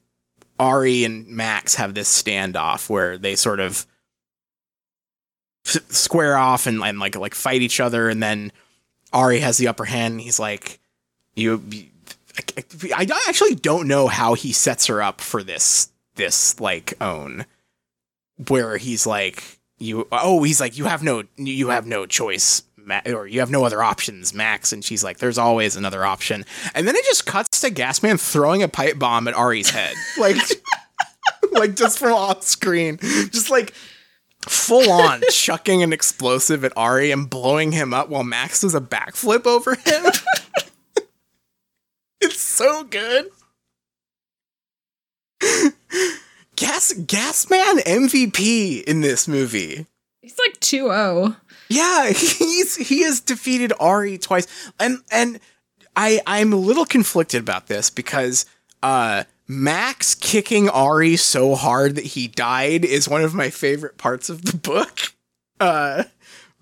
Ari 0.59 1.05
and 1.05 1.27
Max 1.29 1.77
have 1.77 1.95
this 1.95 2.23
standoff 2.23 2.89
where 2.89 3.17
they 3.17 3.37
sort 3.37 3.61
of 3.61 3.87
square 5.65 6.37
off 6.37 6.67
and, 6.67 6.83
and 6.83 6.99
like 6.99 7.17
like 7.17 7.35
fight 7.35 7.63
each 7.63 7.81
other, 7.81 8.09
and 8.09 8.23
then 8.23 8.53
Ari 9.13 9.41
has 9.41 9.59
the 9.59 9.69
upper 9.69 9.85
hand. 9.85 10.13
And 10.13 10.21
he's 10.21 10.39
like, 10.39 10.81
"You." 11.35 11.63
I, 12.95 13.07
I 13.13 13.25
actually 13.29 13.57
don't 13.57 13.89
know 13.89 14.07
how 14.07 14.35
he 14.35 14.53
sets 14.53 14.87
her 14.87 15.03
up 15.03 15.21
for 15.21 15.43
this 15.43 15.91
this 16.15 16.61
like 16.61 16.95
own 17.01 17.45
where 18.49 18.77
he's 18.77 19.07
like 19.07 19.59
you 19.79 20.07
oh 20.13 20.43
he's 20.43 20.61
like 20.61 20.79
you 20.79 20.85
have 20.85 21.03
no 21.03 21.25
you 21.37 21.69
have 21.69 21.87
no 21.87 22.07
choice 22.07 22.63
or 23.07 23.27
you 23.27 23.41
have 23.41 23.51
no 23.51 23.65
other 23.65 23.83
options 23.83 24.35
max 24.35 24.73
and 24.73 24.85
she's 24.85 25.05
like 25.05 25.19
there's 25.19 25.39
always 25.39 25.77
another 25.77 26.05
option 26.05 26.45
and 26.75 26.87
then 26.87 26.97
it 26.97 27.05
just 27.05 27.27
cuts 27.27 27.61
to 27.61 27.71
gasman 27.71 28.19
throwing 28.21 28.63
a 28.63 28.69
pipe 28.69 28.99
bomb 28.99 29.29
at 29.29 29.35
ari's 29.35 29.71
head 29.71 29.95
like 30.19 30.37
like 31.53 31.77
just 31.77 31.99
from 31.99 32.13
off 32.13 32.43
screen, 32.43 32.99
just 32.99 33.51
like 33.51 33.73
full 34.49 34.91
on 34.91 35.23
chucking 35.31 35.83
an 35.83 35.93
explosive 35.93 36.65
at 36.65 36.73
Ari 36.77 37.11
and 37.11 37.29
blowing 37.29 37.73
him 37.73 37.93
up 37.93 38.09
while 38.09 38.25
Max 38.25 38.61
does 38.61 38.75
a 38.75 38.81
backflip 38.81 39.47
over 39.47 39.75
him. 39.75 40.13
it's 42.21 42.41
so 42.41 42.85
good. 42.85 43.31
Gas 46.57 46.93
Gasman 46.93 47.83
MVP 47.85 48.83
in 48.85 49.01
this 49.01 49.27
movie. 49.27 49.87
He's 50.21 50.39
like 50.39 50.61
2-0. 50.61 51.37
Yeah, 51.71 52.11
he's 52.11 52.77
he 52.77 53.03
has 53.03 53.21
defeated 53.21 53.73
Ari 53.81 54.19
twice. 54.19 54.47
And 54.79 54.99
and 55.11 55.41
I 55.97 56.21
I'm 56.27 56.53
a 56.53 56.57
little 56.57 56.85
conflicted 56.85 57.41
about 57.41 57.69
this 57.69 57.89
because 57.89 58.45
uh 58.83 59.25
Max 59.47 60.15
kicking 60.15 60.69
Ari 60.69 61.17
so 61.17 61.55
hard 61.55 61.95
that 61.95 62.05
he 62.05 62.29
died 62.29 62.85
is 62.85 63.09
one 63.09 63.23
of 63.23 63.35
my 63.35 63.51
favorite 63.51 63.97
parts 63.97 64.29
of 64.29 64.45
the 64.45 64.57
book. 64.57 64.99
Uh 65.61 66.05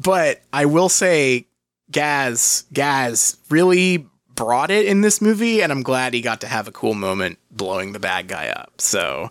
but 0.01 0.43
I 0.53 0.65
will 0.65 0.89
say 0.89 1.47
Gaz 1.93 2.65
Gaz 2.73 3.37
really 3.49 4.09
brought 4.35 4.73
it 4.73 4.87
in 4.87 5.03
this 5.03 5.21
movie 5.21 5.63
and 5.63 5.71
I'm 5.71 5.85
glad 5.85 6.15
he 6.15 6.21
got 6.21 6.41
to 6.41 6.49
have 6.49 6.67
a 6.67 6.73
cool 6.73 6.95
moment 6.95 7.39
blowing 7.49 7.93
the 7.93 8.01
bad 8.01 8.27
guy 8.27 8.49
up. 8.49 8.81
So 8.81 9.31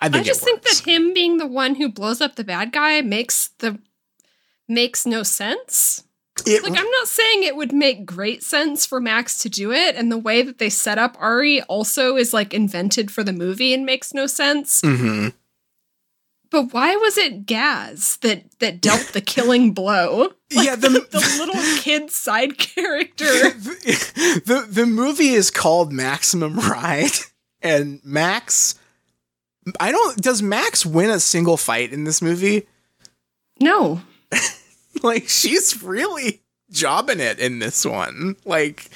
I 0.00 0.08
think 0.08 0.20
I 0.20 0.24
just 0.24 0.44
think 0.44 0.62
that 0.62 0.78
him 0.86 1.12
being 1.12 1.38
the 1.38 1.48
one 1.48 1.74
who 1.74 1.88
blows 1.88 2.20
up 2.20 2.36
the 2.36 2.44
bad 2.44 2.70
guy 2.70 3.00
makes 3.00 3.48
the 3.58 3.80
makes 4.70 5.04
no 5.04 5.22
sense. 5.22 6.04
It- 6.46 6.62
Like 6.62 6.78
I'm 6.78 6.90
not 6.90 7.08
saying 7.08 7.42
it 7.42 7.56
would 7.56 7.72
make 7.72 8.06
great 8.06 8.42
sense 8.42 8.86
for 8.86 8.98
Max 9.00 9.36
to 9.40 9.50
do 9.50 9.72
it, 9.72 9.94
and 9.96 10.10
the 10.10 10.16
way 10.18 10.40
that 10.42 10.56
they 10.58 10.70
set 10.70 10.96
up 10.96 11.16
Ari 11.20 11.60
also 11.64 12.16
is 12.16 12.32
like 12.32 12.54
invented 12.54 13.10
for 13.10 13.22
the 13.22 13.32
movie 13.32 13.74
and 13.74 13.84
makes 13.84 14.14
no 14.14 14.26
sense. 14.26 14.80
Mhm. 14.80 15.34
But 16.50 16.72
why 16.72 16.96
was 16.96 17.16
it 17.18 17.46
Gaz 17.46 18.16
that 18.22 18.58
that 18.58 18.80
dealt 18.80 19.10
the 19.12 19.20
killing 19.20 19.72
blow? 19.72 20.32
yeah, 20.50 20.76
the, 20.76 20.88
The 21.10 21.36
little 21.38 21.60
kid 21.78 22.10
side 22.10 22.56
character. 22.58 23.24
the 23.54 24.66
the 24.68 24.86
movie 24.86 25.28
is 25.30 25.50
called 25.50 25.92
Maximum 25.92 26.58
Ride, 26.58 27.12
and 27.60 28.00
Max. 28.02 28.74
I 29.78 29.92
don't. 29.92 30.16
Does 30.22 30.40
Max 30.42 30.86
win 30.86 31.10
a 31.10 31.20
single 31.20 31.56
fight 31.58 31.92
in 31.92 32.04
this 32.04 32.22
movie? 32.22 32.66
No. 33.60 34.00
Like 35.02 35.28
she's 35.28 35.82
really 35.82 36.42
jobbing 36.70 37.20
it 37.20 37.38
in 37.38 37.58
this 37.58 37.84
one. 37.86 38.36
Like 38.44 38.90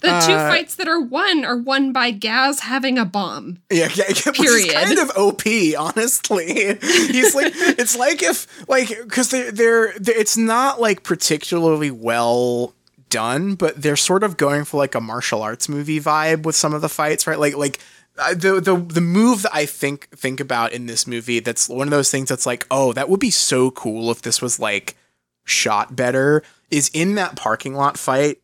The 0.00 0.08
two 0.26 0.32
Uh, 0.32 0.48
fights 0.48 0.76
that 0.76 0.88
are 0.88 1.00
won 1.00 1.44
are 1.44 1.56
won 1.56 1.92
by 1.92 2.10
Gaz 2.12 2.60
having 2.60 2.98
a 2.98 3.04
bomb. 3.04 3.58
yeah, 3.70 3.88
yeah, 3.94 4.04
yeah 4.08 4.32
Period. 4.32 4.72
kind 4.74 4.98
of 4.98 5.10
OP, 5.16 5.42
honestly. 5.78 6.76
He's 6.82 7.34
like, 7.34 7.52
it's 7.56 7.96
like 7.96 8.22
if 8.22 8.46
like 8.68 8.88
because 8.88 9.30
they 9.30 9.50
they're, 9.50 9.92
they 9.98 10.14
it's 10.14 10.36
not 10.36 10.80
like 10.80 11.02
particularly 11.02 11.90
well 11.90 12.72
done, 13.10 13.54
but 13.54 13.80
they're 13.80 13.96
sort 13.96 14.22
of 14.22 14.36
going 14.36 14.64
for 14.64 14.76
like 14.78 14.94
a 14.94 15.00
martial 15.00 15.42
arts 15.42 15.68
movie 15.68 16.00
vibe 16.00 16.42
with 16.44 16.56
some 16.56 16.72
of 16.74 16.80
the 16.80 16.88
fights, 16.88 17.26
right? 17.26 17.38
Like 17.38 17.56
like 17.56 17.80
the 18.16 18.60
the 18.60 18.76
the 18.76 19.00
move 19.00 19.42
that 19.42 19.54
I 19.54 19.66
think 19.66 20.08
think 20.10 20.40
about 20.40 20.72
in 20.72 20.86
this 20.86 21.06
movie 21.06 21.40
that's 21.40 21.68
one 21.68 21.88
of 21.88 21.90
those 21.90 22.10
things 22.10 22.28
that's 22.28 22.46
like, 22.46 22.66
oh, 22.70 22.92
that 22.92 23.08
would 23.08 23.20
be 23.20 23.30
so 23.30 23.70
cool 23.70 24.10
if 24.10 24.22
this 24.22 24.40
was 24.40 24.60
like 24.60 24.96
shot 25.44 25.96
better 25.96 26.42
is 26.70 26.90
in 26.94 27.16
that 27.16 27.36
parking 27.36 27.74
lot 27.74 27.98
fight 27.98 28.38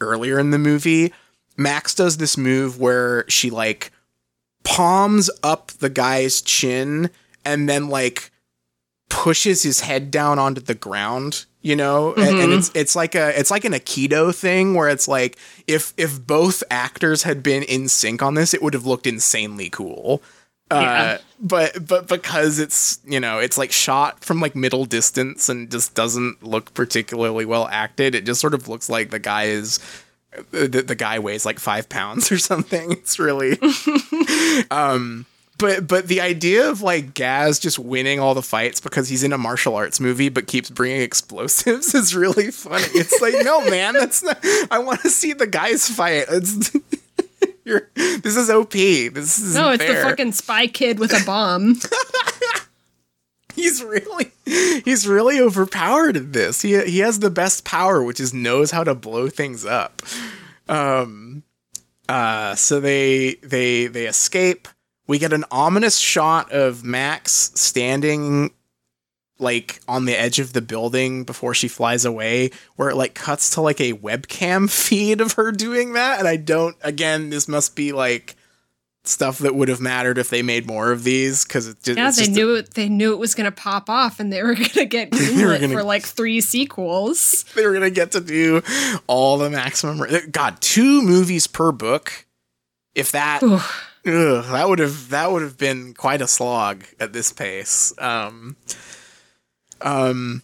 earlier 0.00 0.38
in 0.38 0.50
the 0.50 0.58
movie. 0.58 1.12
Max 1.56 1.94
does 1.94 2.16
this 2.18 2.36
move 2.36 2.78
where 2.78 3.28
she 3.28 3.50
like 3.50 3.92
palms 4.62 5.30
up 5.42 5.68
the 5.72 5.90
guy's 5.90 6.42
chin 6.42 7.10
and 7.44 7.68
then 7.68 7.88
like 7.88 8.30
pushes 9.08 9.62
his 9.62 9.80
head 9.80 10.10
down 10.10 10.38
onto 10.38 10.60
the 10.60 10.74
ground 10.74 11.46
you 11.64 11.74
know? 11.74 12.14
And, 12.14 12.38
and 12.38 12.52
it's 12.52 12.70
it's 12.74 12.94
like 12.94 13.16
a 13.16 13.36
it's 13.38 13.50
like 13.50 13.64
an 13.64 13.72
aikido 13.72 14.32
thing 14.32 14.74
where 14.74 14.88
it's 14.88 15.08
like 15.08 15.36
if 15.66 15.92
if 15.96 16.24
both 16.24 16.62
actors 16.70 17.24
had 17.24 17.42
been 17.42 17.64
in 17.64 17.88
sync 17.88 18.22
on 18.22 18.34
this 18.34 18.54
it 18.54 18.62
would 18.62 18.74
have 18.74 18.86
looked 18.86 19.06
insanely 19.08 19.70
cool. 19.70 20.22
Uh 20.70 20.80
Yeah. 20.80 21.18
but 21.40 21.86
but 21.86 22.06
because 22.08 22.58
it's 22.58 22.98
you 23.04 23.18
know 23.18 23.38
it's 23.38 23.58
like 23.58 23.72
shot 23.72 24.22
from 24.24 24.40
like 24.40 24.54
middle 24.54 24.84
distance 24.84 25.48
and 25.48 25.70
just 25.70 25.94
doesn't 25.94 26.42
look 26.42 26.72
particularly 26.74 27.44
well 27.44 27.66
acted 27.68 28.14
it 28.14 28.24
just 28.24 28.40
sort 28.40 28.54
of 28.54 28.68
looks 28.68 28.88
like 28.88 29.10
the 29.10 29.18
guy 29.18 29.44
is 29.44 29.78
the, 30.50 30.82
the 30.82 30.94
guy 30.96 31.18
weighs 31.18 31.44
like 31.46 31.58
five 31.60 31.88
pounds 31.88 32.32
or 32.34 32.38
something. 32.38 32.92
It's 32.92 33.18
really 33.18 33.58
um 34.70 35.26
but 35.58 35.86
but 35.86 36.08
the 36.08 36.20
idea 36.20 36.68
of 36.68 36.82
like 36.82 37.14
Gaz 37.14 37.58
just 37.58 37.78
winning 37.78 38.18
all 38.18 38.34
the 38.34 38.42
fights 38.42 38.80
because 38.80 39.08
he's 39.08 39.22
in 39.22 39.32
a 39.32 39.38
martial 39.38 39.76
arts 39.76 40.00
movie 40.00 40.28
but 40.28 40.46
keeps 40.46 40.70
bringing 40.70 41.00
explosives 41.00 41.94
is 41.94 42.14
really 42.14 42.50
funny. 42.50 42.84
It's 42.94 43.20
like 43.20 43.34
no 43.44 43.68
man, 43.70 43.94
that's 43.94 44.22
not. 44.22 44.38
I 44.70 44.78
want 44.78 45.00
to 45.02 45.10
see 45.10 45.32
the 45.32 45.46
guys 45.46 45.88
fight. 45.88 46.26
It's, 46.28 46.74
you're, 47.64 47.90
this 47.94 48.36
is 48.36 48.50
OP. 48.50 48.72
This 48.72 49.38
is 49.38 49.54
No, 49.54 49.70
it's 49.70 49.84
the 49.84 49.94
fucking 49.94 50.32
spy 50.32 50.66
kid 50.66 50.98
with 50.98 51.12
a 51.12 51.24
bomb. 51.24 51.76
He's 53.54 53.84
really 53.84 54.32
he's 54.44 55.06
really 55.06 55.40
overpowered 55.40 56.16
at 56.16 56.32
this. 56.32 56.62
He 56.62 56.84
he 56.86 56.98
has 56.98 57.20
the 57.20 57.30
best 57.30 57.64
power, 57.64 58.02
which 58.02 58.18
is 58.18 58.34
knows 58.34 58.72
how 58.72 58.82
to 58.82 58.96
blow 58.96 59.28
things 59.28 59.64
up. 59.64 60.02
Um 60.68 61.44
uh 62.08 62.56
so 62.56 62.80
they 62.80 63.34
they 63.44 63.86
they 63.86 64.06
escape. 64.06 64.66
We 65.06 65.18
get 65.18 65.32
an 65.32 65.44
ominous 65.50 65.98
shot 65.98 66.50
of 66.52 66.82
Max 66.84 67.50
standing 67.54 68.52
like 69.38 69.80
on 69.88 70.04
the 70.04 70.18
edge 70.18 70.38
of 70.38 70.52
the 70.52 70.62
building 70.62 71.24
before 71.24 71.54
she 71.54 71.66
flies 71.66 72.04
away 72.04 72.50
where 72.76 72.88
it 72.88 72.94
like 72.96 73.14
cuts 73.14 73.50
to 73.50 73.60
like 73.60 73.80
a 73.80 73.92
webcam 73.94 74.70
feed 74.88 75.20
of 75.20 75.32
her 75.32 75.50
doing 75.50 75.94
that 75.94 76.20
and 76.20 76.28
I 76.28 76.36
don't 76.36 76.76
again 76.82 77.30
this 77.30 77.48
must 77.48 77.74
be 77.74 77.90
like 77.92 78.36
stuff 79.02 79.38
that 79.40 79.54
would 79.54 79.68
have 79.68 79.80
mattered 79.80 80.18
if 80.18 80.30
they 80.30 80.40
made 80.40 80.66
more 80.68 80.92
of 80.92 81.02
these 81.02 81.44
cuz 81.44 81.66
it 81.66 81.82
just 81.82 81.98
Yeah, 81.98 82.10
they 82.12 82.16
just 82.16 82.30
a- 82.30 82.32
knew 82.32 82.54
it. 82.54 82.74
They 82.74 82.88
knew 82.88 83.12
it 83.12 83.18
was 83.18 83.34
going 83.34 83.44
to 83.44 83.50
pop 83.52 83.90
off, 83.90 84.18
and 84.18 84.32
they 84.32 84.42
were 84.42 84.54
going 84.54 84.64
to 84.70 84.86
get 84.86 85.10
were 85.12 85.18
greenlit 85.18 85.60
gonna- 85.60 85.74
for 85.74 85.82
like 85.82 86.06
three 86.06 86.40
sequels. 86.40 87.44
they 87.54 87.66
were 87.66 87.74
gonna 87.74 87.90
get 87.90 88.12
to 88.12 88.20
do 88.22 88.62
all 89.06 89.36
the 89.36 89.50
maximum. 89.50 90.00
Uh, 90.00 90.20
God, 90.30 90.58
two 90.62 91.02
movies 91.02 91.46
per 91.46 91.70
book. 91.70 92.24
If 92.94 93.12
that. 93.12 93.42
Ugh, 94.06 94.44
that 94.46 94.68
would 94.68 94.78
have 94.78 95.10
that 95.10 95.30
would 95.30 95.42
have 95.42 95.58
been 95.58 95.94
quite 95.94 96.20
a 96.20 96.26
slog 96.26 96.84
at 97.00 97.12
this 97.12 97.32
pace. 97.32 97.92
Um, 97.98 98.56
um, 99.80 100.42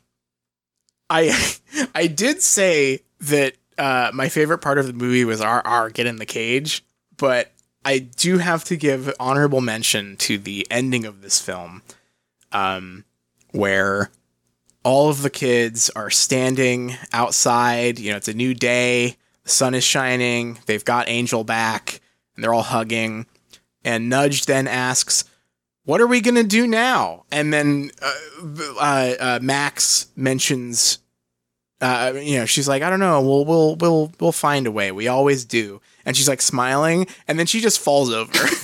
I 1.09 1.33
I 1.95 2.07
did 2.07 2.43
say 2.43 3.01
that 3.21 3.55
uh, 3.79 4.11
my 4.13 4.29
favorite 4.29 4.59
part 4.59 4.79
of 4.79 4.87
the 4.87 4.93
movie 4.93 5.25
was 5.25 5.41
our 5.41 5.91
get 5.91 6.07
in 6.07 6.17
the 6.17 6.27
cage, 6.27 6.85
but 7.17 7.53
I 7.85 7.99
do 7.99 8.39
have 8.39 8.65
to 8.65 8.77
give 8.77 9.13
honorable 9.19 9.61
mention 9.61 10.17
to 10.19 10.39
the 10.39 10.67
ending 10.71 11.07
of 11.07 11.23
this 11.23 11.41
film, 11.41 11.83
um, 12.53 13.05
where 13.53 14.11
all 14.85 15.09
of 15.09 15.23
the 15.23 15.31
kids 15.31 15.91
are 15.91 16.11
standing 16.11 16.97
outside. 17.13 17.99
You 17.99 18.11
know, 18.11 18.17
it's 18.17 18.29
a 18.29 18.35
new 18.35 18.55
day. 18.55 19.17
The 19.45 19.51
sun 19.51 19.75
is 19.75 19.85
shining. 19.85 20.59
They've 20.67 20.85
got 20.85 21.09
Angel 21.09 21.45
back, 21.45 22.01
and 22.35 22.45
they're 22.45 22.55
all 22.55 22.63
hugging. 22.63 23.27
And 23.85 24.09
Nudge 24.09 24.47
then 24.47 24.69
asks, 24.69 25.25
"What 25.85 26.01
are 26.01 26.07
we 26.07 26.21
gonna 26.21 26.43
do 26.43 26.67
now?" 26.67 27.25
And 27.31 27.53
then 27.53 27.91
uh, 28.03 28.13
uh, 28.79 29.15
uh, 29.21 29.39
Max 29.43 30.07
mentions, 30.17 30.99
uh, 31.81 32.13
you 32.17 32.39
know, 32.39 32.47
she's 32.47 32.69
like, 32.69 32.83
"I 32.83 32.91
don't 32.91 33.01
know. 33.01 33.21
We'll 33.21 33.45
we'll 33.45 33.77
we'll 33.77 34.13
we'll 34.21 34.33
find 34.33 34.67
a 34.67 34.71
way. 34.71 34.93
We 34.93 35.09
always 35.09 35.45
do." 35.45 35.81
And 36.05 36.17
she's 36.17 36.29
like 36.29 36.43
smiling, 36.43 37.07
and 37.29 37.39
then 37.39 37.47
she 37.47 37.61
just 37.61 37.79
falls 37.79 38.11
over. 38.11 38.33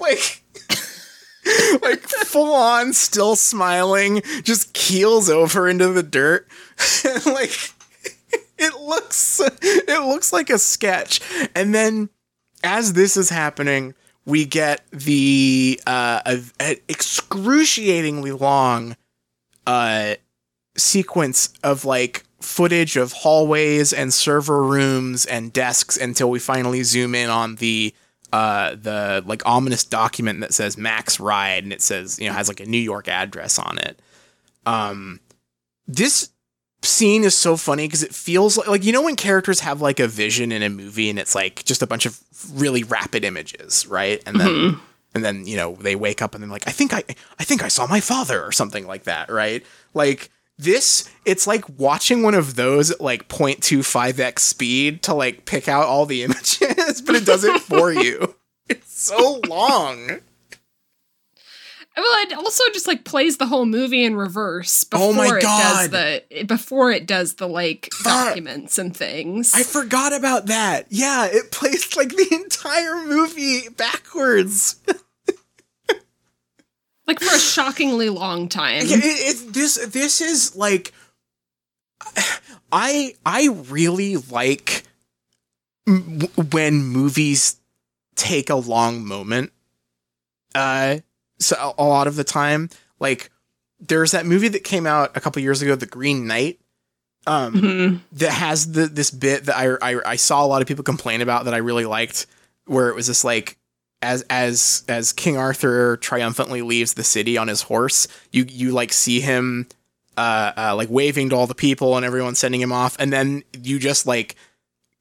like 0.00 0.42
like 1.82 2.00
full 2.00 2.54
on 2.54 2.92
still 2.92 3.36
smiling 3.36 4.22
just 4.42 4.72
keels 4.72 5.28
over 5.28 5.68
into 5.68 5.88
the 5.88 6.02
dirt 6.02 6.46
like 7.26 7.50
it 8.60 8.80
looks 8.80 9.40
it 9.62 10.06
looks 10.06 10.32
like 10.32 10.50
a 10.50 10.58
sketch 10.58 11.20
and 11.54 11.74
then 11.74 12.08
as 12.62 12.92
this 12.92 13.16
is 13.16 13.30
happening 13.30 13.94
we 14.24 14.44
get 14.44 14.84
the 14.90 15.80
uh 15.86 16.36
excruciatingly 16.88 18.32
long 18.32 18.96
uh 19.66 20.14
sequence 20.76 21.52
of 21.62 21.84
like 21.84 22.24
footage 22.40 22.96
of 22.96 23.12
hallways 23.12 23.92
and 23.92 24.14
server 24.14 24.62
rooms 24.62 25.26
and 25.26 25.52
desks 25.52 25.96
until 25.96 26.30
we 26.30 26.38
finally 26.38 26.82
zoom 26.82 27.14
in 27.14 27.28
on 27.28 27.56
the 27.56 27.94
uh 28.32 28.70
the 28.76 29.22
like 29.26 29.44
ominous 29.46 29.84
document 29.84 30.40
that 30.40 30.54
says 30.54 30.78
Max 30.78 31.18
Ride 31.20 31.64
and 31.64 31.72
it 31.72 31.82
says 31.82 32.18
you 32.18 32.28
know 32.28 32.34
has 32.34 32.48
like 32.48 32.60
a 32.60 32.66
New 32.66 32.78
York 32.78 33.08
address 33.08 33.58
on 33.58 33.78
it. 33.78 34.00
Um 34.66 35.20
this 35.86 36.30
scene 36.82 37.24
is 37.24 37.34
so 37.34 37.56
funny 37.56 37.86
because 37.86 38.02
it 38.02 38.14
feels 38.14 38.56
like 38.56 38.68
like 38.68 38.84
you 38.84 38.92
know 38.92 39.02
when 39.02 39.16
characters 39.16 39.60
have 39.60 39.82
like 39.82 40.00
a 40.00 40.08
vision 40.08 40.50
in 40.52 40.62
a 40.62 40.68
movie 40.68 41.10
and 41.10 41.18
it's 41.18 41.34
like 41.34 41.64
just 41.64 41.82
a 41.82 41.86
bunch 41.86 42.06
of 42.06 42.20
really 42.54 42.82
rapid 42.84 43.24
images, 43.24 43.86
right? 43.86 44.22
And 44.26 44.40
then 44.40 44.48
mm-hmm. 44.48 44.80
and 45.14 45.24
then 45.24 45.46
you 45.46 45.56
know 45.56 45.74
they 45.74 45.94
wake 45.94 46.22
up 46.22 46.34
and 46.34 46.42
they're 46.42 46.50
like 46.50 46.66
I 46.66 46.72
think 46.72 46.94
I 46.94 47.04
I 47.38 47.44
think 47.44 47.62
I 47.62 47.68
saw 47.68 47.86
my 47.86 48.00
father 48.00 48.42
or 48.42 48.52
something 48.52 48.86
like 48.86 49.04
that, 49.04 49.30
right? 49.30 49.64
Like 49.94 50.30
this 50.58 51.10
it's 51.24 51.46
like 51.46 51.64
watching 51.78 52.22
one 52.22 52.34
of 52.34 52.56
those 52.56 52.90
at 52.90 53.00
like 53.00 53.28
0.25x 53.28 54.38
speed 54.38 55.02
to 55.02 55.14
like 55.14 55.44
pick 55.44 55.68
out 55.68 55.84
all 55.84 56.06
the 56.06 56.22
images, 56.24 57.02
but 57.02 57.14
it 57.14 57.26
does 57.26 57.44
it 57.44 57.60
for 57.60 57.92
you. 57.92 58.34
It's 58.68 59.02
so 59.02 59.40
long. 59.48 60.20
Well, 62.00 62.22
it 62.26 62.32
also 62.32 62.64
just 62.72 62.86
like 62.86 63.04
plays 63.04 63.36
the 63.36 63.46
whole 63.46 63.66
movie 63.66 64.04
in 64.04 64.16
reverse 64.16 64.84
before 64.84 65.08
Oh 65.08 65.12
my 65.12 65.36
it 65.36 65.42
God. 65.42 65.62
does 65.62 65.90
the 65.90 66.44
before 66.44 66.90
it 66.90 67.06
does 67.06 67.34
the 67.34 67.48
like 67.48 67.90
documents 68.02 68.78
and 68.78 68.96
things. 68.96 69.52
I 69.54 69.62
forgot 69.62 70.12
about 70.14 70.46
that. 70.46 70.86
Yeah, 70.90 71.26
it 71.30 71.50
plays 71.52 71.96
like 71.96 72.08
the 72.10 72.28
entire 72.32 73.04
movie 73.04 73.68
backwards. 73.76 74.76
like 77.06 77.20
for 77.20 77.34
a 77.34 77.38
shockingly 77.38 78.08
long 78.08 78.48
time. 78.48 78.82
Yeah, 78.86 78.96
it, 78.98 79.02
it, 79.48 79.52
this 79.52 79.76
this 79.88 80.20
is 80.20 80.56
like 80.56 80.92
I 82.72 83.14
I 83.26 83.48
really 83.68 84.16
like 84.16 84.84
m- 85.86 86.20
when 86.50 86.82
movies 86.82 87.56
take 88.14 88.50
a 88.50 88.56
long 88.56 89.04
moment. 89.04 89.52
Uh, 90.54 90.98
so 91.40 91.74
a 91.78 91.84
lot 91.84 92.06
of 92.06 92.16
the 92.16 92.24
time, 92.24 92.70
like 93.00 93.30
there's 93.80 94.10
that 94.12 94.26
movie 94.26 94.48
that 94.48 94.62
came 94.64 94.86
out 94.86 95.16
a 95.16 95.20
couple 95.20 95.40
years 95.42 95.62
ago, 95.62 95.74
The 95.74 95.86
Green 95.86 96.26
Knight. 96.26 96.60
Um, 97.26 97.54
Mhm. 97.54 98.00
that 98.12 98.30
has 98.32 98.72
the 98.72 98.86
this 98.86 99.10
bit 99.10 99.44
that 99.44 99.56
I, 99.56 99.76
I 99.82 100.00
I 100.12 100.16
saw 100.16 100.44
a 100.44 100.48
lot 100.48 100.62
of 100.62 100.68
people 100.68 100.84
complain 100.84 101.20
about 101.20 101.44
that 101.46 101.52
I 101.54 101.58
really 101.58 101.84
liked, 101.84 102.26
where 102.66 102.88
it 102.88 102.94
was 102.94 103.06
just 103.06 103.24
like 103.24 103.56
as 104.02 104.24
as 104.30 104.84
as 104.88 105.12
King 105.12 105.36
Arthur 105.36 105.98
triumphantly 105.98 106.62
leaves 106.62 106.94
the 106.94 107.04
city 107.04 107.36
on 107.36 107.48
his 107.48 107.62
horse, 107.62 108.08
you 108.32 108.46
you 108.48 108.70
like 108.72 108.92
see 108.92 109.20
him 109.20 109.66
uh, 110.16 110.52
uh 110.56 110.74
like 110.76 110.88
waving 110.90 111.28
to 111.30 111.36
all 111.36 111.46
the 111.46 111.54
people 111.54 111.96
and 111.96 112.04
everyone 112.06 112.34
sending 112.34 112.60
him 112.60 112.72
off, 112.72 112.96
and 112.98 113.12
then 113.12 113.42
you 113.62 113.78
just 113.78 114.06
like 114.06 114.36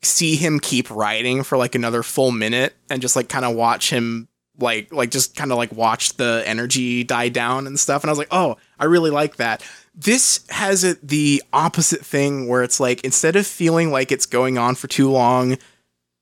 see 0.01 0.35
him 0.37 0.59
keep 0.61 0.89
riding 0.89 1.43
for 1.43 1.57
like 1.57 1.75
another 1.75 2.03
full 2.03 2.31
minute 2.31 2.73
and 2.89 3.01
just 3.01 3.15
like 3.17 3.27
kind 3.27 3.43
of 3.43 3.53
watch 3.55 3.89
him 3.89 4.28
like 4.59 4.93
like 4.93 5.11
just 5.11 5.35
kind 5.35 5.51
of 5.51 5.57
like 5.57 5.71
watch 5.71 6.13
the 6.13 6.43
energy 6.45 7.03
die 7.03 7.29
down 7.29 7.67
and 7.67 7.79
stuff 7.79 8.03
and 8.03 8.09
I 8.09 8.11
was 8.11 8.19
like, 8.19 8.29
"Oh, 8.31 8.57
I 8.79 8.85
really 8.85 9.11
like 9.11 9.37
that." 9.37 9.63
This 9.95 10.45
has 10.49 10.83
it 10.83 11.05
the 11.05 11.43
opposite 11.51 12.05
thing 12.05 12.47
where 12.47 12.63
it's 12.63 12.79
like 12.79 13.03
instead 13.03 13.35
of 13.35 13.45
feeling 13.45 13.91
like 13.91 14.11
it's 14.11 14.25
going 14.25 14.57
on 14.57 14.75
for 14.75 14.87
too 14.87 15.09
long 15.09 15.57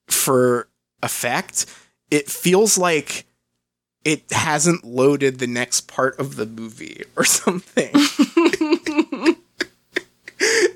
for 0.08 0.68
effect, 1.04 1.66
it 2.10 2.30
feels 2.30 2.78
like 2.78 3.26
it 4.04 4.32
hasn't 4.32 4.86
loaded 4.86 5.40
the 5.40 5.48
next 5.48 5.82
part 5.88 6.18
of 6.20 6.38
the 6.38 6.46
movie 6.46 7.04
or 7.16 7.26
something. 7.26 7.94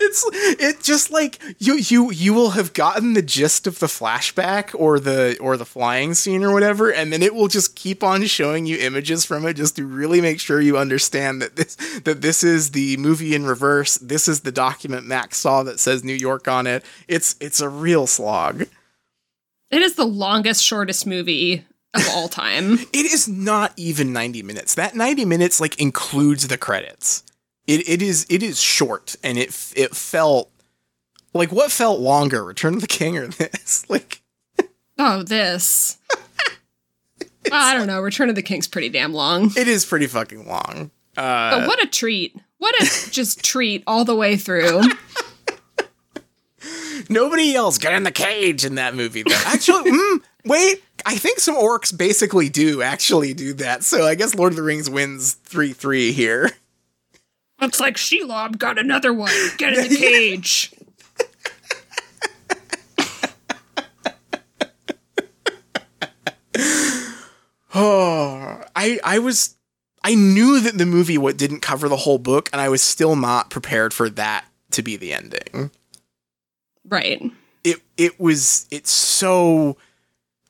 it's 0.02 0.26
it 0.60 0.82
just 0.82 1.12
like 1.12 1.40
you 1.60 1.76
you 1.76 2.12
you 2.12 2.34
will 2.34 2.52
have 2.52 2.74
gotten 2.74 3.14
the 3.14 3.22
gist 3.22 3.68
of 3.68 3.80
the 3.80 3.88
flashback 3.88 4.78
or 4.80 5.00
the 5.00 5.38
or 5.40 5.58
the 5.58 5.66
flying 5.66 6.14
scene 6.14 6.44
or 6.44 6.54
whatever 6.54 6.92
and 6.92 7.14
then 7.14 7.22
it 7.22 7.34
will 7.34 7.48
just 7.48 7.76
keep 7.76 8.04
on 8.04 8.26
showing 8.26 8.66
you 8.66 8.78
images 8.78 9.26
from 9.26 9.46
it 9.46 9.54
just 9.56 9.76
to 9.76 9.86
really 9.86 10.22
make 10.22 10.40
sure 10.40 10.60
you 10.60 10.78
understand 10.78 11.42
that 11.42 11.56
this 11.56 11.76
that 12.04 12.22
this 12.22 12.44
is 12.44 12.72
the 12.72 12.98
movie 12.98 13.36
in 13.36 13.46
reverse. 13.46 13.98
This 13.98 14.28
is 14.28 14.42
the 14.42 14.52
document 14.52 15.06
Max 15.06 15.38
saw 15.38 15.64
that 15.64 15.80
says 15.80 16.04
New 16.04 16.14
York 16.14 16.48
on 16.48 16.68
it. 16.68 16.84
It's 17.08 17.36
it's 17.40 17.62
a 17.62 17.70
real 17.70 18.08
slog. 18.08 18.64
It 19.70 19.82
is 19.82 19.96
the 19.96 20.06
longest, 20.06 20.64
shortest 20.64 21.08
movie 21.08 21.66
of 21.94 22.08
all 22.10 22.28
time. 22.44 22.74
it 22.74 23.06
is 23.06 23.28
not 23.28 23.74
even 23.78 24.12
90 24.12 24.44
minutes. 24.44 24.76
That 24.76 24.96
90 24.96 25.26
minutes 25.26 25.62
like 25.62 25.80
includes 25.80 26.48
the 26.48 26.58
credits 26.58 27.24
it, 27.68 27.88
it 27.88 28.02
is 28.02 28.26
it 28.30 28.44
is 28.44 28.62
short 28.62 29.16
and 29.24 29.38
it 29.38 29.50
it 29.76 29.96
felt 29.96 30.52
like 31.34 31.52
what 31.52 31.72
felt 31.72 32.00
longer 32.00 32.44
return 32.44 32.74
of 32.76 32.82
the 32.82 32.88
king 32.88 33.18
or 33.18 33.28
this 33.28 33.86
like 33.90 34.22
oh, 34.98 35.24
this. 35.24 35.98
Well, 37.50 37.60
I 37.60 37.74
don't 37.76 37.88
know. 37.88 38.00
Return 38.00 38.30
of 38.30 38.36
the 38.36 38.44
King's 38.44 38.68
pretty 38.68 38.88
damn 38.90 39.14
long. 39.14 39.52
it 39.58 39.68
is 39.68 39.84
pretty 39.84 40.06
fucking 40.06 40.48
long 40.48 40.92
uh 41.18 41.60
But 41.60 41.68
what 41.68 41.84
a 41.84 41.88
treat. 41.88 42.36
What 42.60 42.76
a 42.80 42.86
just 43.12 43.44
treat 43.44 43.84
all 43.88 44.06
the 44.06 44.16
way 44.16 44.38
through. 44.38 44.82
nobody 47.10 47.46
yells 47.46 47.78
get 47.80 47.94
in 47.94 48.04
the 48.04 48.12
cage 48.12 48.64
in 48.64 48.76
that 48.76 48.94
movie 48.96 49.24
though 49.24 49.42
actually 49.48 49.90
mm, 49.92 50.20
wait 50.46 50.84
i 51.06 51.16
think 51.18 51.40
some 51.40 51.56
orcs 51.56 51.96
basically 51.98 52.48
do 52.48 52.84
actually 52.84 53.34
do 53.34 53.54
that 53.54 53.84
so 53.84 54.06
i 54.06 54.14
guess 54.14 54.36
lord 54.36 54.52
of 54.52 54.56
the 54.56 54.62
rings 54.62 54.88
wins 54.90 55.36
3-3 55.50 56.12
here 56.14 56.52
Looks 57.62 57.80
like 57.80 57.96
Shelob 57.96 58.58
got 58.58 58.80
another 58.80 59.14
one. 59.14 59.32
Get 59.58 59.74
in 59.74 59.88
the 59.88 59.96
cage. 59.98 60.74
Oh, 67.74 68.62
I 68.76 69.00
I 69.02 69.20
was 69.20 69.56
I 70.04 70.14
knew 70.14 70.60
that 70.60 70.78
the 70.78 70.86
movie 70.86 71.18
what 71.18 71.38
didn't 71.38 71.62
cover 71.62 71.88
the 71.88 71.96
whole 71.96 72.18
book, 72.18 72.50
and 72.52 72.62
I 72.62 72.68
was 72.68 72.82
still 72.82 73.16
not 73.16 73.50
prepared 73.50 73.94
for 73.94 74.10
that 74.10 74.44
to 74.72 74.82
be 74.82 74.98
the 74.98 75.14
ending. 75.14 75.72
Right. 76.86 77.22
It 77.64 77.78
it 77.96 78.20
was 78.20 78.68
it's 78.72 78.92
so 78.92 79.78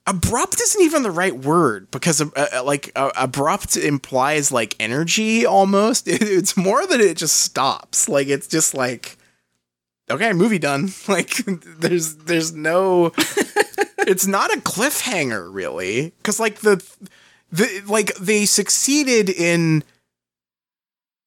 abrupt 0.07 0.59
isn't 0.59 0.81
even 0.81 1.03
the 1.03 1.11
right 1.11 1.35
word 1.35 1.89
because 1.91 2.21
uh, 2.21 2.29
uh, 2.35 2.63
like 2.63 2.91
uh, 2.95 3.11
abrupt 3.15 3.77
implies 3.77 4.51
like 4.51 4.75
energy 4.79 5.45
almost. 5.45 6.07
It, 6.07 6.21
it's 6.21 6.57
more 6.57 6.85
that 6.85 6.99
it 6.99 7.17
just 7.17 7.41
stops. 7.41 8.09
Like 8.09 8.27
it's 8.27 8.47
just 8.47 8.73
like 8.73 9.17
okay, 10.09 10.33
movie 10.33 10.59
done. 10.59 10.89
Like 11.07 11.35
there's 11.45 12.15
there's 12.15 12.53
no 12.53 13.07
it's 13.99 14.27
not 14.27 14.53
a 14.53 14.59
cliffhanger 14.59 15.53
really 15.53 16.13
cuz 16.23 16.39
like 16.39 16.59
the 16.59 16.83
the 17.51 17.83
like 17.87 18.15
they 18.15 18.45
succeeded 18.45 19.29
in 19.29 19.83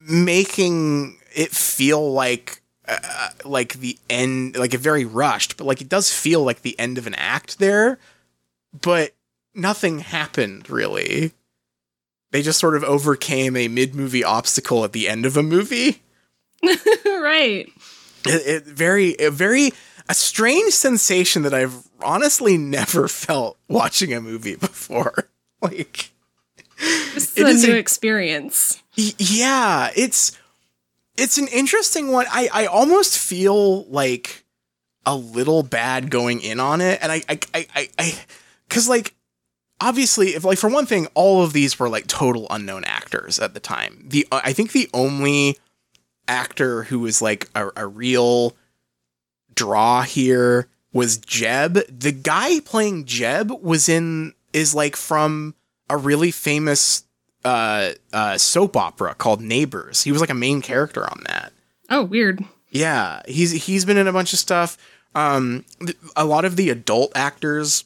making 0.00 1.18
it 1.34 1.50
feel 1.50 2.12
like 2.12 2.62
uh, 2.86 3.30
like 3.44 3.74
the 3.74 3.98
end 4.10 4.56
like 4.56 4.74
a 4.74 4.78
very 4.78 5.04
rushed 5.04 5.56
but 5.56 5.66
like 5.66 5.80
it 5.80 5.88
does 5.88 6.12
feel 6.12 6.42
like 6.42 6.62
the 6.62 6.78
end 6.78 6.98
of 6.98 7.06
an 7.06 7.14
act 7.14 7.58
there 7.58 7.98
but 8.80 9.12
nothing 9.54 10.00
happened 10.00 10.68
really 10.68 11.32
they 12.32 12.42
just 12.42 12.58
sort 12.58 12.74
of 12.76 12.82
overcame 12.84 13.56
a 13.56 13.68
mid-movie 13.68 14.24
obstacle 14.24 14.84
at 14.84 14.92
the 14.92 15.08
end 15.08 15.24
of 15.26 15.36
a 15.36 15.42
movie 15.42 16.02
right. 16.62 17.68
it, 18.24 18.46
it 18.46 18.64
very 18.64 19.14
a 19.18 19.30
very 19.30 19.70
a 20.08 20.14
strange 20.14 20.72
sensation 20.74 21.42
that 21.42 21.54
I've 21.54 21.88
honestly 22.02 22.58
never 22.58 23.08
felt 23.08 23.58
watching 23.68 24.12
a 24.12 24.20
movie 24.20 24.56
before. 24.56 25.28
Like, 25.62 26.10
This 27.14 27.34
is 27.38 27.42
a 27.42 27.46
is 27.46 27.64
new 27.66 27.72
a- 27.74 27.76
experience. 27.78 28.82
yeah, 28.96 29.90
it's 29.96 30.38
it's 31.16 31.38
an 31.38 31.48
interesting 31.48 32.12
one. 32.12 32.26
I 32.30 32.50
I 32.52 32.66
almost 32.66 33.16
feel 33.18 33.84
like 33.84 34.44
a 35.06 35.16
little 35.16 35.62
bad 35.62 36.10
going 36.10 36.40
in 36.42 36.60
on 36.60 36.82
it, 36.82 36.98
and 37.00 37.10
I 37.10 37.22
I 37.30 37.38
I 37.54 37.66
I, 37.74 37.88
I 37.98 38.14
cause 38.68 38.88
like 38.88 39.14
obviously 39.80 40.28
if 40.30 40.44
like 40.44 40.58
for 40.58 40.68
one 40.70 40.86
thing 40.86 41.06
all 41.14 41.42
of 41.42 41.52
these 41.52 41.78
were 41.78 41.88
like 41.88 42.06
total 42.06 42.46
unknown 42.50 42.84
actors 42.84 43.38
at 43.38 43.54
the 43.54 43.60
time 43.60 44.04
the 44.08 44.26
uh, 44.32 44.40
i 44.44 44.52
think 44.52 44.72
the 44.72 44.88
only 44.94 45.56
actor 46.28 46.84
who 46.84 46.98
was 47.00 47.20
like 47.20 47.48
a, 47.54 47.68
a 47.76 47.86
real 47.86 48.56
draw 49.54 50.02
here 50.02 50.68
was 50.92 51.16
jeb 51.18 51.78
the 51.88 52.12
guy 52.12 52.60
playing 52.60 53.04
jeb 53.04 53.50
was 53.62 53.88
in 53.88 54.32
is 54.52 54.74
like 54.74 54.96
from 54.96 55.54
a 55.90 55.96
really 55.96 56.30
famous 56.30 57.04
uh 57.44 57.90
uh 58.12 58.38
soap 58.38 58.76
opera 58.76 59.14
called 59.14 59.40
neighbors 59.40 60.02
he 60.04 60.12
was 60.12 60.20
like 60.20 60.30
a 60.30 60.34
main 60.34 60.60
character 60.62 61.04
on 61.04 61.22
that 61.26 61.52
Oh, 61.90 62.02
weird. 62.02 62.42
yeah, 62.70 63.20
he's 63.28 63.66
he's 63.66 63.84
been 63.84 63.98
in 63.98 64.08
a 64.08 64.12
bunch 64.12 64.32
of 64.32 64.38
stuff. 64.38 64.78
Um, 65.14 65.66
th- 65.80 65.98
a 66.16 66.24
lot 66.24 66.46
of 66.46 66.56
the 66.56 66.70
adult 66.70 67.12
actors 67.14 67.84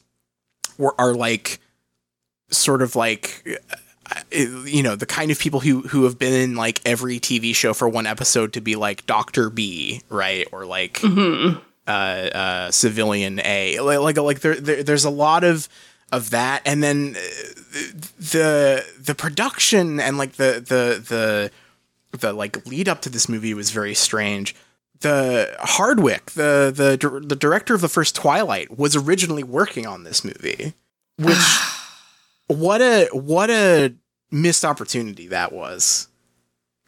were 0.79 0.95
are 0.99 1.13
like 1.13 1.59
sort 2.49 2.81
of 2.81 2.95
like 2.95 3.45
uh, 4.11 4.39
you 4.65 4.81
know 4.81 4.95
the 4.95 5.05
kind 5.05 5.29
of 5.29 5.37
people 5.37 5.59
who 5.59 5.81
who 5.81 6.05
have 6.05 6.17
been 6.17 6.33
in 6.33 6.55
like 6.55 6.81
every 6.85 7.19
TV 7.19 7.53
show 7.53 7.75
for 7.75 7.87
one 7.87 8.07
episode 8.07 8.53
to 8.53 8.61
be 8.61 8.75
like 8.75 9.05
Doctor 9.05 9.51
B, 9.51 10.01
right, 10.09 10.47
or 10.51 10.65
like 10.65 10.99
uh, 11.03 11.89
uh, 11.89 12.71
Civilian 12.71 13.39
A, 13.43 13.79
like 13.81 13.99
like, 13.99 14.17
like 14.17 14.39
there, 14.39 14.55
there 14.55 14.81
there's 14.81 15.05
a 15.05 15.11
lot 15.11 15.43
of 15.43 15.69
of 16.11 16.31
that, 16.31 16.63
and 16.65 16.81
then 16.81 17.15
uh, 17.15 17.19
the 18.17 18.85
the 18.99 19.13
production 19.13 19.99
and 19.99 20.17
like 20.17 20.33
the 20.33 20.53
the 20.65 21.03
the 21.07 21.51
the 22.17 22.33
like 22.33 22.65
lead 22.65 22.89
up 22.89 23.01
to 23.01 23.09
this 23.09 23.29
movie 23.29 23.53
was 23.53 23.69
very 23.69 23.93
strange. 23.93 24.55
The 25.01 25.55
Hardwicke, 25.61 26.31
the 26.31 26.71
the 26.75 27.21
the 27.25 27.35
director 27.35 27.73
of 27.73 27.81
the 27.81 27.87
first 27.87 28.15
Twilight, 28.15 28.77
was 28.77 28.95
originally 28.95 29.43
working 29.43 29.87
on 29.87 30.03
this 30.03 30.23
movie. 30.25 30.73
Which 31.17 31.37
what 32.47 32.81
a 32.81 33.07
what 33.13 33.49
a 33.49 33.93
missed 34.31 34.65
opportunity 34.65 35.27
that 35.27 35.51
was. 35.53 36.07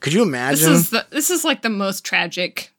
Could 0.02 0.14
you 0.14 0.20
This 0.22 0.28
imagine? 0.28 0.72
is 0.74 0.90
the 0.90 1.06
this 1.12 1.30
is 1.30 1.44
like 1.46 1.62
the 1.62 1.70
most 1.70 2.04
tragic 2.04 2.74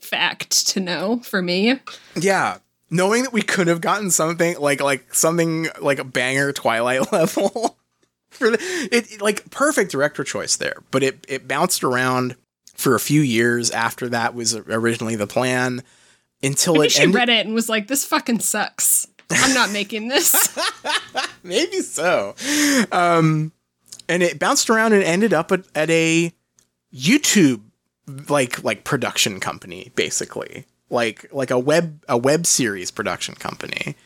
fact 0.00 0.66
to 0.68 0.80
know 0.80 1.20
for 1.20 1.40
me. 1.40 1.80
yeah, 2.14 2.58
knowing 2.90 3.22
that 3.22 3.32
we 3.32 3.42
could 3.42 3.68
have 3.68 3.80
gotten 3.80 4.10
something 4.10 4.58
like 4.58 4.80
like 4.82 5.14
something 5.14 5.68
like 5.80 5.98
a 5.98 6.04
banger 6.04 6.52
Twilight 6.52 7.10
level 7.12 7.78
for 8.30 8.50
the, 8.50 8.58
it 8.92 9.10
it- 9.12 9.22
like 9.22 9.48
perfect 9.50 9.90
director 9.90 10.22
choice 10.22 10.56
there, 10.56 10.82
but 10.90 11.02
it 11.02 11.24
it 11.28 11.48
bounced 11.48 11.82
around 11.82 12.36
for 12.76 12.94
a 12.94 13.00
few 13.00 13.20
years 13.20 13.70
after 13.70 14.08
that 14.08 14.34
was 14.34 14.54
originally 14.54 15.16
the 15.16 15.26
plan 15.26 15.82
until 16.42 16.80
it 16.82 16.92
she 16.92 17.02
ended. 17.02 17.14
read 17.16 17.28
it 17.28 17.46
and 17.46 17.54
was 17.54 17.68
like, 17.68 17.88
"This 17.88 18.04
fucking 18.04 18.40
sucks. 18.40 19.06
I'm 19.30 19.54
not 19.54 19.72
making 19.72 20.08
this." 20.08 20.56
Maybe 21.42 21.80
so. 21.80 22.34
Um, 22.92 23.52
and 24.08 24.22
it 24.22 24.38
bounced 24.38 24.70
around 24.70 24.92
and 24.92 25.02
ended 25.02 25.32
up 25.32 25.52
at, 25.52 25.64
at 25.74 25.90
a 25.90 26.32
YouTube 26.94 27.62
like 28.28 28.62
like 28.62 28.84
production 28.84 29.40
company, 29.40 29.92
basically, 29.94 30.66
like 30.90 31.26
like 31.32 31.50
a 31.50 31.58
web 31.58 32.04
a 32.08 32.16
web 32.16 32.46
series 32.46 32.90
production 32.90 33.34
company. 33.34 33.96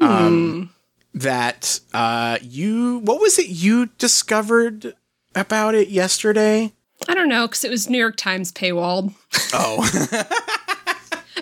Um, 0.00 0.70
that 1.14 1.80
uh, 1.94 2.38
you 2.42 2.98
what 2.98 3.20
was 3.20 3.38
it 3.38 3.48
you 3.48 3.86
discovered 3.98 4.94
about 5.34 5.74
it 5.74 5.88
yesterday? 5.88 6.72
I 7.08 7.14
don't 7.14 7.28
know 7.28 7.46
because 7.46 7.64
it 7.64 7.70
was 7.70 7.88
New 7.88 7.98
York 7.98 8.16
Times 8.16 8.52
paywalled. 8.52 9.14
Oh, 9.52 9.88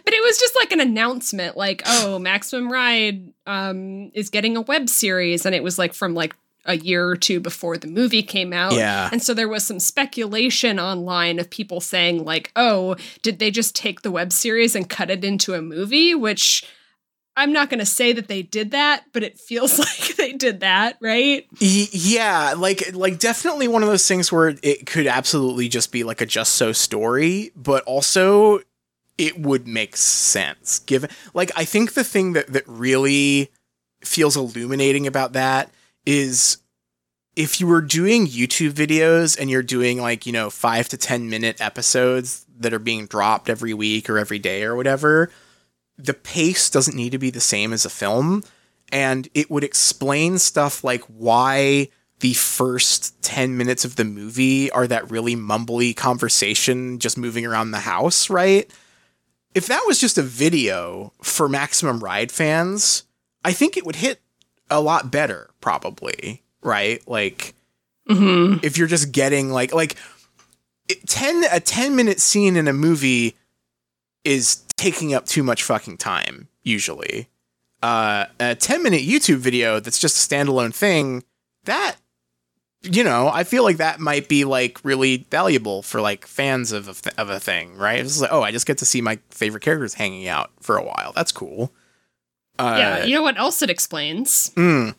But 0.04 0.12
it 0.12 0.22
was 0.22 0.38
just 0.38 0.54
like 0.56 0.72
an 0.72 0.80
announcement, 0.80 1.56
like, 1.56 1.82
oh, 1.86 2.18
Maximum 2.18 2.70
Ride 2.70 3.32
um, 3.46 4.10
is 4.12 4.28
getting 4.28 4.56
a 4.56 4.60
web 4.60 4.88
series, 4.90 5.46
and 5.46 5.54
it 5.54 5.62
was 5.62 5.78
like 5.78 5.94
from 5.94 6.14
like 6.14 6.36
a 6.66 6.76
year 6.76 7.06
or 7.06 7.16
two 7.16 7.40
before 7.40 7.76
the 7.76 7.86
movie 7.86 8.22
came 8.22 8.52
out. 8.52 8.74
Yeah. 8.74 9.08
And 9.12 9.22
so 9.22 9.32
there 9.34 9.48
was 9.48 9.64
some 9.64 9.80
speculation 9.80 10.78
online 10.78 11.38
of 11.38 11.48
people 11.48 11.80
saying, 11.80 12.24
like, 12.24 12.52
oh, 12.54 12.96
did 13.22 13.38
they 13.38 13.50
just 13.50 13.74
take 13.74 14.02
the 14.02 14.10
web 14.10 14.32
series 14.32 14.74
and 14.74 14.88
cut 14.88 15.10
it 15.10 15.24
into 15.24 15.54
a 15.54 15.62
movie? 15.62 16.14
Which 16.14 16.64
I'm 17.36 17.52
not 17.52 17.68
going 17.68 17.80
to 17.80 17.86
say 17.86 18.12
that 18.12 18.28
they 18.28 18.42
did 18.42 18.70
that, 18.70 19.04
but 19.12 19.22
it 19.22 19.38
feels 19.38 19.78
like 19.78 20.16
they 20.16 20.32
did 20.32 20.60
that, 20.60 20.98
right? 21.00 21.46
Yeah, 21.58 22.54
like 22.56 22.94
like 22.94 23.18
definitely 23.18 23.68
one 23.68 23.82
of 23.82 23.88
those 23.88 24.06
things 24.06 24.30
where 24.30 24.54
it 24.62 24.86
could 24.86 25.06
absolutely 25.06 25.68
just 25.68 25.92
be 25.92 26.04
like 26.04 26.20
a 26.20 26.26
just 26.26 26.54
so 26.54 26.72
story, 26.72 27.50
but 27.56 27.82
also 27.84 28.60
it 29.16 29.38
would 29.38 29.68
make 29.68 29.96
sense 29.96 30.80
given 30.80 31.08
like 31.34 31.52
I 31.54 31.64
think 31.64 31.94
the 31.94 32.02
thing 32.02 32.32
that 32.32 32.52
that 32.52 32.64
really 32.66 33.52
feels 34.02 34.36
illuminating 34.36 35.06
about 35.06 35.34
that 35.34 35.70
is 36.04 36.58
if 37.36 37.60
you 37.60 37.66
were 37.66 37.80
doing 37.80 38.26
YouTube 38.26 38.72
videos 38.72 39.38
and 39.38 39.50
you're 39.50 39.62
doing 39.62 40.00
like, 40.00 40.26
you 40.26 40.32
know, 40.32 40.50
5 40.50 40.88
to 40.90 40.96
10 40.96 41.28
minute 41.28 41.60
episodes 41.60 42.46
that 42.58 42.72
are 42.72 42.78
being 42.78 43.06
dropped 43.06 43.48
every 43.48 43.74
week 43.74 44.08
or 44.08 44.18
every 44.18 44.38
day 44.38 44.62
or 44.62 44.76
whatever, 44.76 45.30
the 45.98 46.14
pace 46.14 46.68
doesn't 46.70 46.96
need 46.96 47.10
to 47.12 47.18
be 47.18 47.30
the 47.30 47.40
same 47.40 47.72
as 47.72 47.84
a 47.84 47.90
film 47.90 48.42
and 48.92 49.28
it 49.34 49.50
would 49.50 49.64
explain 49.64 50.38
stuff 50.38 50.82
like 50.84 51.02
why 51.04 51.88
the 52.20 52.32
first 52.34 53.20
10 53.22 53.56
minutes 53.56 53.84
of 53.84 53.96
the 53.96 54.04
movie 54.04 54.70
are 54.70 54.86
that 54.86 55.10
really 55.10 55.34
mumbly 55.36 55.94
conversation 55.96 56.98
just 56.98 57.18
moving 57.18 57.44
around 57.44 57.70
the 57.70 57.80
house, 57.80 58.30
right? 58.30 58.70
If 59.54 59.66
that 59.66 59.84
was 59.86 60.00
just 60.00 60.16
a 60.18 60.22
video 60.22 61.12
for 61.22 61.48
Maximum 61.48 62.00
Ride 62.00 62.30
fans, 62.32 63.04
I 63.44 63.52
think 63.52 63.76
it 63.76 63.84
would 63.86 63.96
hit 63.96 64.20
a 64.70 64.80
lot 64.80 65.10
better, 65.10 65.50
probably, 65.60 66.42
right? 66.62 67.06
Like, 67.08 67.54
Mm-hmm. 68.08 68.58
if 68.62 68.76
you're 68.76 68.86
just 68.86 69.12
getting 69.12 69.48
like 69.50 69.72
like 69.72 69.96
10 71.06 71.44
a 71.50 71.58
10 71.58 71.96
minute 71.96 72.20
scene 72.20 72.54
in 72.54 72.68
a 72.68 72.72
movie 72.74 73.34
is 74.24 74.56
taking 74.76 75.14
up 75.14 75.26
too 75.26 75.42
much 75.42 75.62
fucking 75.62 75.96
time 75.96 76.48
usually 76.62 77.28
uh 77.82 78.26
a 78.40 78.54
10 78.54 78.82
minute 78.82 79.02
youtube 79.02 79.36
video 79.38 79.78
that's 79.80 79.98
just 79.98 80.16
a 80.16 80.34
standalone 80.34 80.74
thing 80.74 81.22
that 81.64 81.96
you 82.82 83.02
know 83.04 83.28
i 83.32 83.44
feel 83.44 83.62
like 83.62 83.76
that 83.78 84.00
might 84.00 84.28
be 84.28 84.44
like 84.44 84.78
really 84.84 85.26
valuable 85.30 85.82
for 85.82 86.00
like 86.00 86.26
fans 86.26 86.72
of 86.72 86.88
a, 86.88 86.94
th- 86.94 87.16
of 87.16 87.28
a 87.30 87.38
thing 87.40 87.76
right 87.76 88.00
it's 88.00 88.20
like 88.20 88.32
oh 88.32 88.42
i 88.42 88.50
just 88.50 88.66
get 88.66 88.78
to 88.78 88.84
see 88.86 89.00
my 89.00 89.18
favorite 89.30 89.62
characters 89.62 89.94
hanging 89.94 90.26
out 90.28 90.50
for 90.60 90.76
a 90.76 90.82
while 90.84 91.12
that's 91.14 91.32
cool 91.32 91.72
uh 92.58 92.76
yeah. 92.78 93.04
You 93.04 93.16
know 93.16 93.22
what 93.22 93.36
else 93.36 93.62
it 93.62 93.70
explains? 93.70 94.50
mm. 94.54 94.94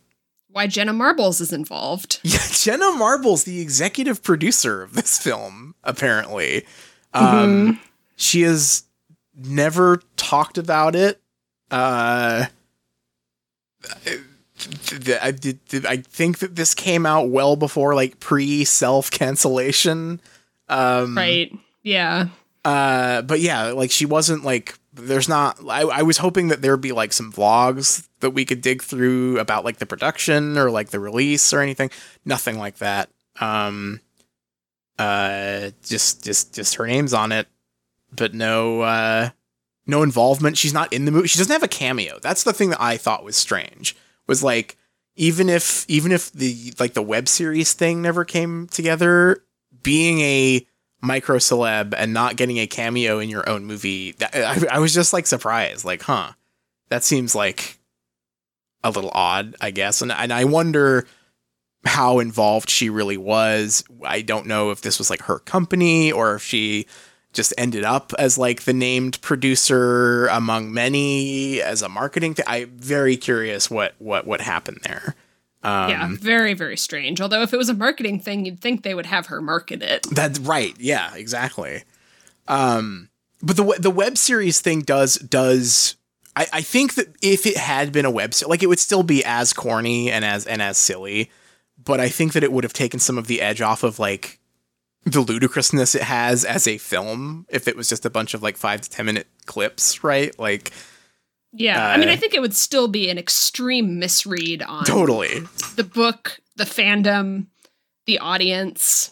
Why 0.51 0.67
Jenna 0.67 0.91
Marbles 0.93 1.39
is 1.39 1.53
involved. 1.53 2.19
Yeah, 2.23 2.39
Jenna 2.51 2.91
Marbles, 2.91 3.45
the 3.45 3.61
executive 3.61 4.21
producer 4.23 4.81
of 4.83 4.93
this 4.93 5.17
film, 5.19 5.73
apparently. 5.83 6.65
Um, 7.13 7.79
She 8.17 8.41
has 8.41 8.83
never 9.37 10.01
talked 10.17 10.57
about 10.57 10.95
it. 10.95 11.21
Uh, 11.71 12.45
I, 15.21 15.31
did, 15.31 15.63
did- 15.65 15.85
I 15.85 15.97
think 15.97 16.39
that 16.39 16.55
this 16.55 16.73
came 16.73 17.05
out 17.05 17.29
well 17.29 17.55
before 17.55 17.93
like 17.95 18.19
pre 18.19 18.63
self 18.65 19.11
cancellation. 19.11 20.21
Um, 20.69 21.15
Right. 21.17 21.53
Yeah. 21.83 22.27
uh, 22.63 23.21
but 23.21 23.39
yeah, 23.41 23.65
like 23.67 23.91
she 23.91 24.05
wasn't 24.05 24.43
like 24.43 24.77
there's 24.93 25.27
not. 25.29 25.59
I, 25.69 25.81
I 25.81 26.01
was 26.03 26.17
hoping 26.17 26.47
that 26.47 26.61
there'd 26.61 26.81
be 26.81 26.93
like 26.93 27.13
some 27.13 27.31
vlogs 27.31 28.07
that 28.21 28.31
we 28.31 28.45
could 28.45 28.61
dig 28.61 28.81
through 28.81 29.37
about 29.39 29.65
like 29.65 29.77
the 29.77 29.85
production 29.85 30.57
or 30.57 30.71
like 30.71 30.89
the 30.89 30.99
release 30.99 31.53
or 31.53 31.59
anything. 31.59 31.91
Nothing 32.23 32.57
like 32.57 32.77
that. 32.77 33.09
Um, 33.41 33.99
uh, 34.97 35.71
just 35.83 36.23
just 36.23 36.55
just 36.55 36.75
her 36.75 36.87
name's 36.87 37.13
on 37.13 37.31
it, 37.33 37.47
but 38.11 38.33
no 38.33 38.81
uh, 38.81 39.29
no 39.87 40.03
involvement. 40.03 40.57
She's 40.57 40.73
not 40.73 40.91
in 40.91 41.05
the 41.05 41.11
movie. 41.11 41.27
She 41.27 41.37
doesn't 41.37 41.53
have 41.53 41.63
a 41.63 41.67
cameo. 41.67 42.19
That's 42.19 42.43
the 42.43 42.53
thing 42.53 42.69
that 42.71 42.81
I 42.81 42.97
thought 42.97 43.23
was 43.23 43.35
strange. 43.35 43.95
Was 44.27 44.43
like 44.43 44.77
even 45.15 45.49
if 45.49 45.85
even 45.87 46.11
if 46.11 46.31
the 46.31 46.73
like 46.79 46.93
the 46.93 47.01
web 47.01 47.27
series 47.27 47.73
thing 47.73 48.01
never 48.01 48.25
came 48.25 48.67
together, 48.67 49.43
being 49.83 50.19
a 50.21 50.65
micro 51.01 51.37
celeb 51.37 51.93
and 51.95 52.13
not 52.13 52.35
getting 52.35 52.57
a 52.57 52.67
cameo 52.67 53.19
in 53.19 53.29
your 53.29 53.47
own 53.47 53.65
movie, 53.65 54.13
that, 54.13 54.35
I, 54.35 54.77
I 54.77 54.79
was 54.79 54.93
just 54.93 55.13
like 55.13 55.27
surprised. 55.27 55.85
Like, 55.85 56.01
huh, 56.01 56.31
that 56.89 57.03
seems 57.03 57.35
like 57.35 57.77
a 58.83 58.89
little 58.89 59.11
odd, 59.13 59.55
I 59.61 59.71
guess. 59.71 60.01
And 60.01 60.11
and 60.11 60.33
I 60.33 60.45
wonder 60.45 61.07
how 61.85 62.19
involved 62.19 62.69
she 62.69 62.89
really 62.89 63.17
was. 63.17 63.83
I 64.03 64.21
don't 64.21 64.47
know 64.47 64.71
if 64.71 64.81
this 64.81 64.97
was 64.97 65.09
like 65.09 65.21
her 65.23 65.39
company 65.39 66.11
or 66.11 66.35
if 66.35 66.43
she 66.43 66.87
just 67.35 67.53
ended 67.57 67.83
up 67.83 68.13
as 68.17 68.37
like 68.37 68.63
the 68.63 68.73
named 68.73 69.21
producer 69.21 70.27
among 70.27 70.73
many 70.73 71.61
as 71.61 71.81
a 71.81 71.89
marketing 71.89 72.33
thing. 72.33 72.45
I'm 72.47 72.71
very 72.77 73.17
curious 73.17 73.69
what 73.69 73.93
what 73.99 74.25
what 74.25 74.41
happened 74.41 74.79
there. 74.83 75.15
Um, 75.63 75.89
yeah. 75.89 76.07
Very, 76.11 76.53
very 76.53 76.77
strange. 76.77 77.19
Although 77.19 77.41
if 77.41 77.51
it 77.51 77.57
was 77.57 77.69
a 77.69 77.73
marketing 77.73 78.19
thing, 78.19 78.45
you'd 78.45 78.59
think 78.59 78.83
they 78.83 78.93
would 78.93 79.07
have 79.07 79.27
her 79.27 79.41
market 79.41 79.81
it. 79.81 80.05
That's 80.11 80.39
right. 80.39 80.75
Yeah, 80.79 81.13
exactly. 81.15 81.83
Um, 82.47 83.09
but 83.41 83.57
the 83.57 83.77
the 83.79 83.91
web 83.91 84.17
series 84.17 84.61
thing 84.61 84.81
does 84.81 85.15
does 85.15 85.95
I, 86.35 86.47
I 86.53 86.61
think 86.61 86.95
that 86.95 87.15
if 87.21 87.45
it 87.45 87.57
had 87.57 87.91
been 87.91 88.05
a 88.05 88.11
web 88.11 88.33
series, 88.33 88.49
like 88.49 88.63
it 88.63 88.67
would 88.67 88.79
still 88.79 89.03
be 89.03 89.23
as 89.25 89.53
corny 89.53 90.11
and 90.11 90.23
as 90.23 90.45
and 90.45 90.61
as 90.61 90.77
silly, 90.77 91.31
but 91.83 91.99
I 91.99 92.09
think 92.09 92.33
that 92.33 92.43
it 92.43 92.51
would 92.51 92.63
have 92.63 92.73
taken 92.73 92.99
some 92.99 93.17
of 93.17 93.27
the 93.27 93.41
edge 93.41 93.61
off 93.61 93.83
of 93.83 93.97
like 93.97 94.39
the 95.05 95.21
ludicrousness 95.21 95.95
it 95.95 96.01
has 96.01 96.43
as 96.43 96.67
a 96.67 96.77
film 96.77 97.45
if 97.49 97.67
it 97.67 97.75
was 97.77 97.87
just 97.89 98.05
a 98.05 98.09
bunch 98.09 98.33
of 98.33 98.41
like 98.43 98.57
five 98.57 98.81
to 98.81 98.89
ten 98.89 99.05
minute 99.05 99.27
clips, 99.45 100.03
right? 100.03 100.37
Like 100.39 100.71
Yeah. 101.53 101.87
I 101.87 101.97
mean, 101.97 102.09
Uh, 102.09 102.13
I 102.13 102.15
think 102.15 102.33
it 102.33 102.41
would 102.41 102.55
still 102.55 102.87
be 102.87 103.09
an 103.09 103.17
extreme 103.17 103.99
misread 103.99 104.61
on 104.63 104.83
totally. 104.85 105.41
the 105.75 105.83
book, 105.83 106.39
the 106.55 106.63
fandom, 106.65 107.45
the 108.07 108.19
audience, 108.19 109.11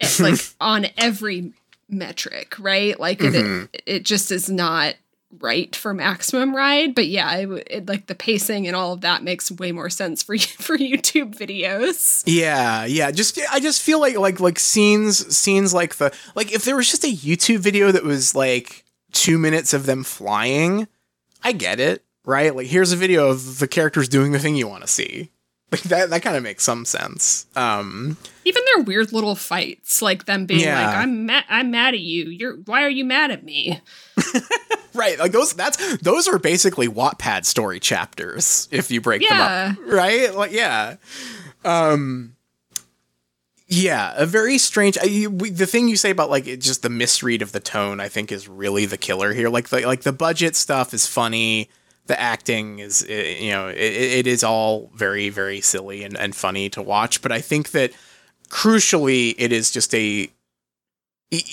it's 0.00 0.18
like 0.20 0.40
on 0.60 0.86
every 0.96 1.52
metric, 1.88 2.54
right? 2.58 2.98
Like 2.98 3.18
Mhm. 3.18 3.68
it, 3.72 3.82
it 3.86 4.02
just 4.04 4.30
is 4.32 4.48
not 4.48 4.94
right 5.40 5.74
for 5.74 5.94
maximum 5.94 6.54
ride. 6.54 6.94
But 6.94 7.08
yeah, 7.08 7.34
it, 7.36 7.68
it, 7.70 7.88
like 7.88 8.06
the 8.06 8.14
pacing 8.14 8.66
and 8.66 8.76
all 8.76 8.92
of 8.92 9.00
that 9.00 9.22
makes 9.22 9.50
way 9.50 9.72
more 9.72 9.90
sense 9.90 10.22
for 10.22 10.36
for 10.38 10.76
YouTube 10.76 11.36
videos. 11.36 12.22
Yeah, 12.26 12.84
yeah. 12.84 13.10
Just 13.10 13.38
I 13.50 13.60
just 13.60 13.82
feel 13.82 14.00
like 14.00 14.16
like 14.16 14.40
like 14.40 14.58
scenes 14.58 15.36
scenes 15.36 15.72
like 15.72 15.96
the 15.96 16.14
like 16.34 16.52
if 16.52 16.64
there 16.64 16.76
was 16.76 16.90
just 16.90 17.04
a 17.04 17.12
YouTube 17.12 17.58
video 17.58 17.92
that 17.92 18.04
was 18.04 18.34
like 18.34 18.84
two 19.12 19.38
minutes 19.38 19.72
of 19.72 19.86
them 19.86 20.04
flying, 20.04 20.88
I 21.42 21.52
get 21.52 21.80
it, 21.80 22.04
right? 22.24 22.54
Like 22.54 22.66
here's 22.66 22.92
a 22.92 22.96
video 22.96 23.28
of 23.28 23.58
the 23.58 23.68
characters 23.68 24.08
doing 24.08 24.32
the 24.32 24.38
thing 24.38 24.56
you 24.56 24.68
want 24.68 24.82
to 24.82 24.88
see. 24.88 25.30
Like 25.76 25.82
that 25.84 26.10
that 26.10 26.22
kind 26.22 26.36
of 26.36 26.42
makes 26.42 26.64
some 26.64 26.84
sense. 26.84 27.46
Um 27.56 28.18
Even 28.44 28.62
their 28.74 28.84
weird 28.84 29.10
little 29.12 29.34
fights, 29.34 30.02
like 30.02 30.26
them 30.26 30.44
being 30.44 30.60
Yeah. 30.60 30.86
like, 30.86 30.96
"I'm 30.96 31.24
mad, 31.26 31.44
I'm 31.48 31.70
mad 31.70 31.94
at 31.94 32.00
you. 32.00 32.26
You're 32.26 32.56
why 32.56 32.82
are 32.84 32.90
you 32.90 33.06
mad 33.06 33.30
at 33.30 33.42
me?" 33.42 33.80
right, 34.94 35.18
like 35.18 35.32
those 35.32 35.54
that's 35.54 35.96
those 35.98 36.28
are 36.28 36.38
basically 36.38 36.88
Wattpad 36.88 37.46
story 37.46 37.80
chapters 37.80 38.68
if 38.70 38.90
you 38.90 39.00
break 39.00 39.22
Yeah. 39.22 39.72
them 39.72 39.78
up. 39.82 39.90
Right? 39.92 40.34
Like 40.34 40.52
yeah. 40.52 40.96
Um 41.64 42.36
yeah, 43.68 44.12
a 44.16 44.26
very 44.26 44.58
strange. 44.58 44.98
I, 44.98 45.04
you, 45.04 45.30
we, 45.30 45.48
the 45.48 45.64
thing 45.66 45.88
you 45.88 45.96
say 45.96 46.10
about 46.10 46.28
like 46.28 46.46
it, 46.46 46.60
just 46.60 46.82
the 46.82 46.90
misread 46.90 47.40
of 47.40 47.52
the 47.52 47.60
tone, 47.60 48.00
I 48.00 48.08
think, 48.08 48.30
is 48.30 48.46
really 48.46 48.84
the 48.84 48.98
killer 48.98 49.32
here. 49.32 49.48
Like 49.48 49.70
the 49.70 49.86
like 49.86 50.02
the 50.02 50.12
budget 50.12 50.56
stuff 50.56 50.92
is 50.92 51.06
funny. 51.06 51.70
The 52.06 52.20
acting 52.20 52.80
is, 52.80 53.08
you 53.08 53.50
know, 53.50 53.68
it, 53.68 53.76
it 53.76 54.26
is 54.26 54.42
all 54.42 54.90
very 54.94 55.28
very 55.28 55.60
silly 55.60 56.04
and, 56.04 56.16
and 56.16 56.34
funny 56.34 56.68
to 56.70 56.82
watch. 56.82 57.22
But 57.22 57.32
I 57.32 57.40
think 57.40 57.70
that 57.70 57.92
crucially, 58.48 59.34
it 59.38 59.52
is 59.52 59.70
just 59.70 59.94
a 59.94 60.30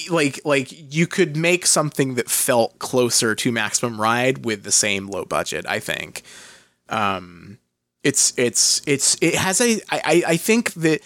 like 0.09 0.39
like 0.43 0.93
you 0.93 1.07
could 1.07 1.37
make 1.37 1.65
something 1.65 2.15
that 2.15 2.29
felt 2.29 2.79
closer 2.79 3.35
to 3.35 3.51
Maximum 3.51 3.99
Ride 4.01 4.43
with 4.43 4.63
the 4.63 4.71
same 4.71 5.07
low 5.07 5.25
budget. 5.25 5.65
I 5.67 5.79
think. 5.79 6.23
Um, 6.89 7.59
it's 8.03 8.33
it's 8.37 8.81
it's 8.87 9.17
it 9.21 9.35
has 9.35 9.59
a 9.59 9.79
i 9.91 10.23
i 10.25 10.37
think 10.37 10.73
that 10.75 11.01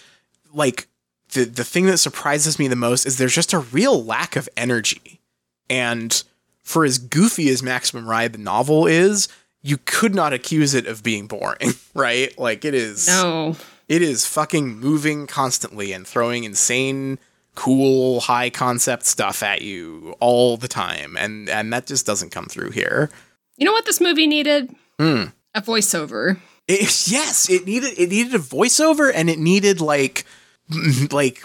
like 0.52 0.86
the 1.34 1.44
the 1.44 1.64
thing 1.64 1.86
that 1.86 1.98
surprises 1.98 2.58
me 2.58 2.68
the 2.68 2.76
most 2.76 3.04
is 3.04 3.18
there's 3.18 3.34
just 3.34 3.52
a 3.52 3.58
real 3.58 4.02
lack 4.02 4.36
of 4.36 4.48
energy. 4.56 5.20
And 5.68 6.22
for 6.64 6.84
as 6.84 6.98
goofy 6.98 7.48
as 7.50 7.62
Maximum 7.62 8.08
Ride 8.08 8.32
the 8.32 8.38
novel 8.38 8.86
is, 8.86 9.28
you 9.62 9.78
could 9.84 10.14
not 10.14 10.32
accuse 10.32 10.74
it 10.74 10.86
of 10.86 11.02
being 11.02 11.26
boring, 11.26 11.72
right? 11.94 12.36
Like 12.38 12.64
it 12.64 12.74
is 12.74 13.06
No. 13.06 13.56
it 13.88 14.02
is 14.02 14.26
fucking 14.26 14.78
moving 14.80 15.26
constantly 15.26 15.92
and 15.92 16.06
throwing 16.06 16.44
insane 16.44 17.18
cool 17.54 18.18
high 18.20 18.50
concept 18.50 19.04
stuff 19.06 19.40
at 19.42 19.62
you 19.62 20.16
all 20.18 20.56
the 20.56 20.66
time 20.66 21.16
and 21.16 21.48
and 21.48 21.72
that 21.72 21.86
just 21.86 22.04
doesn't 22.04 22.30
come 22.30 22.46
through 22.46 22.70
here. 22.70 23.10
You 23.56 23.64
know 23.64 23.72
what 23.72 23.86
this 23.86 24.00
movie 24.00 24.26
needed? 24.26 24.74
Hmm. 24.98 25.24
A 25.54 25.62
voiceover. 25.62 26.38
It, 26.66 26.80
yes, 27.08 27.48
it 27.48 27.64
needed 27.64 27.94
it 27.96 28.08
needed 28.08 28.34
a 28.34 28.38
voiceover 28.38 29.12
and 29.14 29.30
it 29.30 29.38
needed 29.38 29.80
like 29.80 30.24
like 31.12 31.44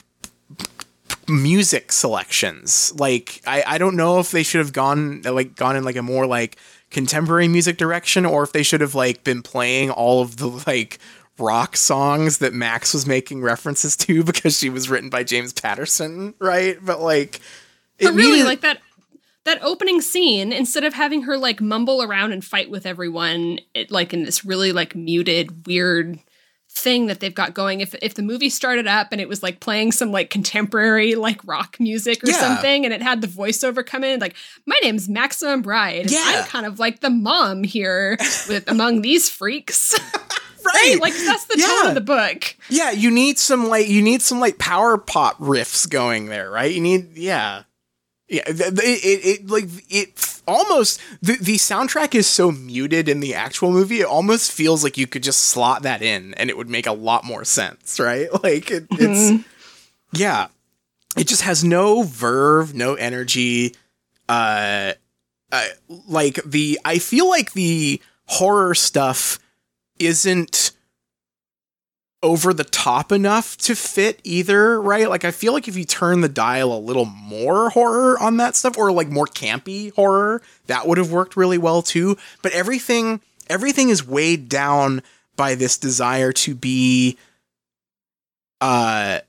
music 1.29 1.91
selections. 1.91 2.91
Like 2.97 3.41
I 3.45 3.63
I 3.65 3.77
don't 3.77 3.95
know 3.95 4.19
if 4.19 4.31
they 4.31 4.43
should 4.43 4.59
have 4.59 4.73
gone 4.73 5.21
like 5.23 5.55
gone 5.55 5.75
in 5.75 5.83
like 5.83 5.95
a 5.95 6.01
more 6.03 6.25
like 6.25 6.57
contemporary 6.91 7.47
music 7.47 7.77
direction 7.77 8.25
or 8.25 8.43
if 8.43 8.51
they 8.51 8.63
should 8.63 8.81
have 8.81 8.95
like 8.95 9.23
been 9.23 9.41
playing 9.43 9.91
all 9.91 10.21
of 10.21 10.37
the 10.37 10.47
like 10.67 10.97
rock 11.37 11.77
songs 11.77 12.39
that 12.39 12.53
Max 12.53 12.93
was 12.93 13.05
making 13.07 13.41
references 13.41 13.95
to 13.95 14.23
because 14.25 14.57
she 14.57 14.69
was 14.69 14.89
written 14.89 15.09
by 15.09 15.23
James 15.23 15.53
Patterson, 15.53 16.33
right? 16.39 16.77
But 16.83 16.99
like 17.01 17.39
it 17.99 18.05
But 18.05 18.13
really, 18.13 18.31
needed- 18.37 18.45
like 18.45 18.61
that 18.61 18.79
that 19.45 19.63
opening 19.63 20.01
scene, 20.01 20.51
instead 20.51 20.83
of 20.83 20.93
having 20.93 21.23
her 21.23 21.37
like 21.37 21.61
mumble 21.61 22.03
around 22.03 22.33
and 22.33 22.43
fight 22.43 22.69
with 22.69 22.85
everyone, 22.85 23.59
it 23.73 23.89
like 23.89 24.13
in 24.13 24.23
this 24.23 24.43
really 24.43 24.71
like 24.73 24.95
muted, 24.95 25.65
weird 25.65 26.19
thing 26.79 27.07
that 27.07 27.19
they've 27.19 27.33
got 27.35 27.53
going. 27.53 27.81
If 27.81 27.93
if 28.01 28.13
the 28.15 28.21
movie 28.21 28.49
started 28.49 28.87
up 28.87 29.09
and 29.11 29.19
it 29.21 29.27
was 29.29 29.43
like 29.43 29.59
playing 29.59 29.91
some 29.91 30.11
like 30.11 30.29
contemporary 30.29 31.15
like 31.15 31.39
rock 31.45 31.77
music 31.79 32.23
or 32.23 32.29
Yeah. 32.29 32.39
something, 32.39 32.85
and 32.85 32.93
it 32.93 33.01
had 33.01 33.21
the 33.21 33.27
voiceover 33.27 33.85
come 33.85 34.03
in, 34.03 34.19
like 34.19 34.35
my 34.65 34.79
name's 34.81 35.07
Maximum 35.09 35.61
Ride. 35.63 36.09
Yeah. 36.11 36.23
I'm 36.25 36.45
kind 36.45 36.65
of 36.65 36.79
like 36.79 37.01
the 37.01 37.09
mom 37.09 37.63
here 37.63 38.17
with 38.47 38.69
among 38.69 39.01
these 39.01 39.29
freaks. 39.29 39.93
right, 40.65 40.97
like 40.99 41.13
that's 41.13 41.45
the 41.45 41.57
Yeah. 41.57 41.67
tone 41.67 41.87
of 41.89 41.95
the 41.95 42.01
book. 42.01 42.55
Yeah, 42.69 42.91
you 42.91 43.09
need 43.11 43.39
some 43.39 43.67
like 43.69 43.87
you 43.87 44.01
need 44.01 44.21
some 44.21 44.39
like 44.39 44.57
power 44.57 44.97
pop 44.97 45.37
riffs 45.39 45.89
going 45.89 46.27
there, 46.27 46.49
right? 46.51 46.71
You 46.71 46.81
need 46.81 47.15
yeah. 47.17 47.63
Yeah, 48.29 48.43
it, 48.45 48.79
it, 48.79 49.25
it 49.41 49.49
like 49.49 49.65
it 49.89 50.41
almost 50.47 51.01
the, 51.21 51.37
the 51.37 51.55
soundtrack 51.55 52.13
is 52.13 52.27
so 52.27 52.51
muted 52.51 53.09
in 53.09 53.19
the 53.21 53.33
actual 53.33 53.71
movie. 53.71 54.01
It 54.01 54.05
almost 54.05 54.51
feels 54.51 54.83
like 54.83 54.97
you 54.97 55.07
could 55.07 55.23
just 55.23 55.41
slot 55.41 55.81
that 55.83 56.01
in 56.01 56.33
and 56.35 56.49
it 56.49 56.57
would 56.57 56.69
make 56.69 56.87
a 56.87 56.91
lot 56.91 57.23
more 57.23 57.43
sense, 57.43 57.99
right? 57.99 58.27
Like 58.43 58.71
it, 58.71 58.87
it's 58.91 59.43
yeah, 60.13 60.47
it 61.17 61.27
just 61.27 61.41
has 61.41 61.63
no 61.63 62.03
verve, 62.03 62.73
no 62.73 62.93
energy. 62.95 63.75
Uh, 64.27 64.93
uh, 65.51 65.65
like 66.07 66.39
the 66.45 66.79
I 66.85 66.99
feel 66.99 67.27
like 67.27 67.53
the 67.53 68.01
horror 68.25 68.75
stuff 68.75 69.39
isn't 69.97 70.71
over 72.21 72.53
the 72.53 72.65
top 72.65 73.11
enough 73.11 73.55
to 73.57 73.75
fit 73.75 74.19
either, 74.23 74.81
right? 74.81 75.09
Like 75.09 75.23
I 75.23 75.31
feel 75.31 75.53
like 75.53 75.67
if 75.67 75.77
you 75.77 75.85
turn 75.85 76.21
the 76.21 76.29
dial 76.29 76.73
a 76.73 76.77
little 76.77 77.05
more 77.05 77.69
horror 77.69 78.19
on 78.19 78.37
that 78.37 78.55
stuff 78.55 78.77
or 78.77 78.91
like 78.91 79.09
more 79.09 79.25
campy 79.25 79.93
horror, 79.93 80.41
that 80.67 80.85
would 80.85 80.97
have 80.97 81.11
worked 81.11 81.37
really 81.37 81.57
well 81.57 81.81
too. 81.81 82.17
But 82.41 82.51
everything 82.51 83.21
everything 83.49 83.89
is 83.89 84.05
weighed 84.05 84.49
down 84.49 85.01
by 85.35 85.55
this 85.55 85.77
desire 85.77 86.33
to 86.33 86.55
be 86.55 87.17
uh 88.59 89.19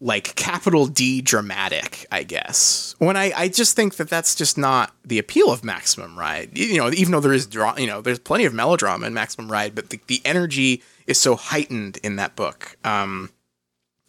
like 0.00 0.36
capital 0.36 0.86
D 0.86 1.20
dramatic, 1.20 2.06
I 2.12 2.22
guess. 2.22 2.94
When 2.98 3.16
I, 3.16 3.32
I 3.36 3.48
just 3.48 3.74
think 3.74 3.96
that 3.96 4.08
that's 4.08 4.36
just 4.36 4.56
not 4.56 4.94
the 5.04 5.18
appeal 5.18 5.50
of 5.50 5.64
Maximum 5.64 6.16
Ride. 6.16 6.56
You 6.56 6.76
know, 6.78 6.90
even 6.92 7.10
though 7.10 7.20
there 7.20 7.32
is 7.32 7.48
dra- 7.48 7.74
you 7.76 7.88
know, 7.88 8.00
there's 8.00 8.20
plenty 8.20 8.44
of 8.44 8.54
melodrama 8.54 9.06
in 9.06 9.14
Maximum 9.14 9.50
Ride, 9.50 9.74
but 9.74 9.90
the, 9.90 10.00
the 10.06 10.22
energy 10.24 10.82
is 11.08 11.18
so 11.20 11.34
heightened 11.34 11.96
in 12.04 12.14
that 12.16 12.36
book. 12.36 12.76
Um, 12.84 13.30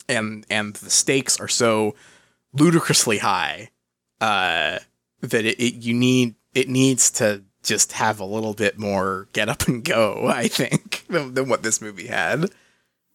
and 0.07 0.45
and 0.49 0.76
the 0.76 0.89
stakes 0.91 1.39
are 1.39 1.47
so 1.47 1.95
ludicrously 2.53 3.19
high 3.19 3.69
uh, 4.21 4.80
that 5.21 5.45
it, 5.45 5.59
it 5.59 5.73
you 5.76 5.93
need 5.93 6.35
it 6.53 6.67
needs 6.69 7.09
to 7.11 7.43
just 7.63 7.91
have 7.93 8.19
a 8.19 8.26
little 8.26 8.53
bit 8.53 8.77
more 8.80 9.27
get 9.34 9.49
up 9.49 9.67
and 9.67 9.84
go. 9.84 10.27
I 10.34 10.47
think 10.47 11.05
than, 11.09 11.34
than 11.34 11.49
what 11.49 11.63
this 11.63 11.81
movie 11.81 12.07
had. 12.07 12.51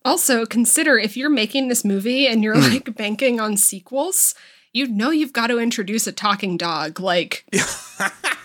Also, 0.05 0.45
consider 0.45 0.99
if 0.99 1.17
you're 1.17 1.31
making 1.31 1.69
this 1.69 1.85
movie 1.85 2.27
and 2.29 2.43
you're 2.45 2.55
Hmm. 2.57 2.73
like 2.73 2.95
banking 2.95 3.41
on 3.41 3.57
sequels, 3.57 4.35
you 4.73 4.87
know 4.87 5.11
you've 5.11 5.33
got 5.33 5.47
to 5.49 5.59
introduce 5.59 6.07
a 6.07 6.13
talking 6.13 6.57
dog 6.57 7.01
like 7.01 7.45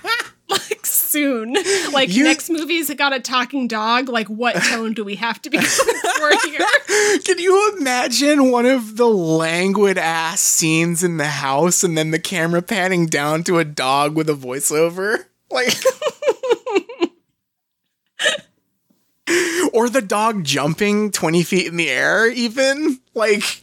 like 0.49 0.85
soon. 0.85 1.53
Like 1.91 2.09
You- 2.09 2.23
next 2.23 2.49
movie's 2.49 2.93
got 2.95 3.13
a 3.13 3.19
talking 3.19 3.67
dog. 3.67 4.09
Like 4.09 4.27
what 4.27 4.55
tone 4.55 4.93
do 4.93 5.03
we 5.03 5.15
have 5.15 5.41
to 5.43 5.49
be 5.49 5.57
for 5.61 6.31
here? 6.47 7.19
Can 7.23 7.39
you 7.39 7.75
imagine 7.77 8.51
one 8.51 8.65
of 8.65 8.97
the 8.97 9.07
languid 9.07 9.97
ass 9.97 10.41
scenes 10.41 11.03
in 11.03 11.17
the 11.17 11.27
house 11.27 11.83
and 11.83 11.97
then 11.97 12.11
the 12.11 12.19
camera 12.19 12.61
panning 12.61 13.05
down 13.07 13.43
to 13.45 13.59
a 13.59 13.65
dog 13.65 14.15
with 14.15 14.29
a 14.29 14.33
voiceover? 14.33 15.25
Like 15.51 15.73
Or 19.73 19.89
the 19.89 20.01
dog 20.01 20.43
jumping 20.43 21.11
20 21.11 21.43
feet 21.43 21.67
in 21.67 21.77
the 21.77 21.89
air 21.89 22.27
even? 22.31 22.99
Like 23.13 23.61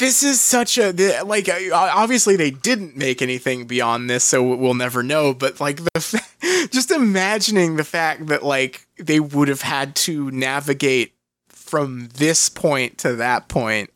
this 0.00 0.22
is 0.22 0.40
such 0.40 0.78
a 0.78 0.92
like 1.24 1.48
uh, 1.48 1.58
obviously 1.72 2.34
they 2.34 2.50
didn't 2.50 2.96
make 2.96 3.20
anything 3.20 3.66
beyond 3.66 4.08
this 4.08 4.24
so 4.24 4.42
we'll 4.42 4.74
never 4.74 5.02
know 5.02 5.34
but 5.34 5.60
like 5.60 5.76
the 5.76 6.22
just 6.70 6.90
imagining 6.90 7.76
the 7.76 7.84
fact 7.84 8.26
that 8.26 8.42
like 8.42 8.86
they 8.98 9.20
would 9.20 9.48
have 9.48 9.60
had 9.60 9.94
to 9.94 10.30
navigate 10.30 11.12
from 11.48 12.08
this 12.14 12.48
point 12.48 12.98
to 12.98 13.14
that 13.16 13.48
point 13.48 13.90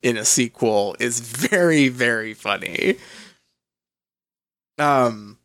in 0.00 0.16
a 0.16 0.24
sequel 0.24 0.96
is 1.00 1.20
very 1.20 1.88
very 1.88 2.34
funny. 2.34 2.96
Um 4.78 5.38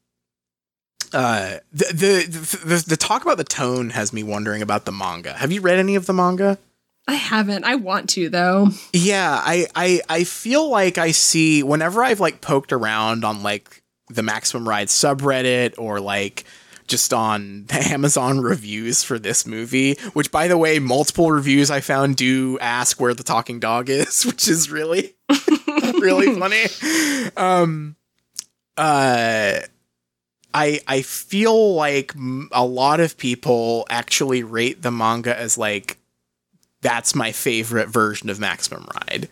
uh 1.11 1.57
the 1.71 1.85
the, 1.85 2.59
the 2.65 2.83
the 2.87 2.97
talk 2.97 3.23
about 3.23 3.37
the 3.37 3.43
tone 3.43 3.89
has 3.89 4.13
me 4.13 4.21
wondering 4.21 4.61
about 4.61 4.85
the 4.85 4.91
manga. 4.91 5.33
Have 5.33 5.51
you 5.51 5.61
read 5.61 5.79
any 5.79 5.95
of 5.95 6.05
the 6.05 6.13
manga 6.13 6.59
I 7.07 7.15
haven't. 7.15 7.65
I 7.65 7.75
want 7.75 8.09
to 8.11 8.29
though. 8.29 8.69
yeah, 8.93 9.41
I, 9.43 9.67
I 9.75 10.01
I 10.09 10.23
feel 10.23 10.69
like 10.69 10.97
I 10.97 11.11
see 11.11 11.61
whenever 11.63 12.03
I've 12.03 12.19
like 12.19 12.41
poked 12.41 12.71
around 12.71 13.25
on 13.25 13.43
like 13.43 13.83
the 14.09 14.23
Maximum 14.23 14.67
Ride 14.67 14.87
subreddit 14.87 15.73
or 15.77 15.99
like 15.99 16.45
just 16.87 17.13
on 17.13 17.65
the 17.67 17.79
Amazon 17.79 18.39
reviews 18.39 19.03
for 19.03 19.19
this 19.19 19.45
movie, 19.45 19.95
which 20.13 20.31
by 20.31 20.47
the 20.47 20.57
way, 20.57 20.79
multiple 20.79 21.31
reviews 21.31 21.69
I 21.69 21.81
found 21.81 22.15
do 22.15 22.57
ask 22.59 22.99
where 23.01 23.13
the 23.13 23.23
talking 23.23 23.59
dog 23.59 23.89
is, 23.89 24.23
which 24.25 24.47
is 24.47 24.69
really 24.69 25.15
really 25.99 26.33
funny. 26.39 27.31
Um 27.35 27.95
uh 28.77 29.59
I 30.53 30.79
I 30.87 31.01
feel 31.01 31.73
like 31.73 32.13
a 32.51 32.65
lot 32.65 32.99
of 32.99 33.17
people 33.17 33.85
actually 33.89 34.43
rate 34.43 34.81
the 34.81 34.91
manga 34.91 35.37
as 35.37 35.57
like 35.57 35.97
that's 36.83 37.15
my 37.15 37.31
favorite 37.31 37.89
version 37.89 38.29
of 38.29 38.39
Maximum 38.39 38.87
Ride. 38.93 39.29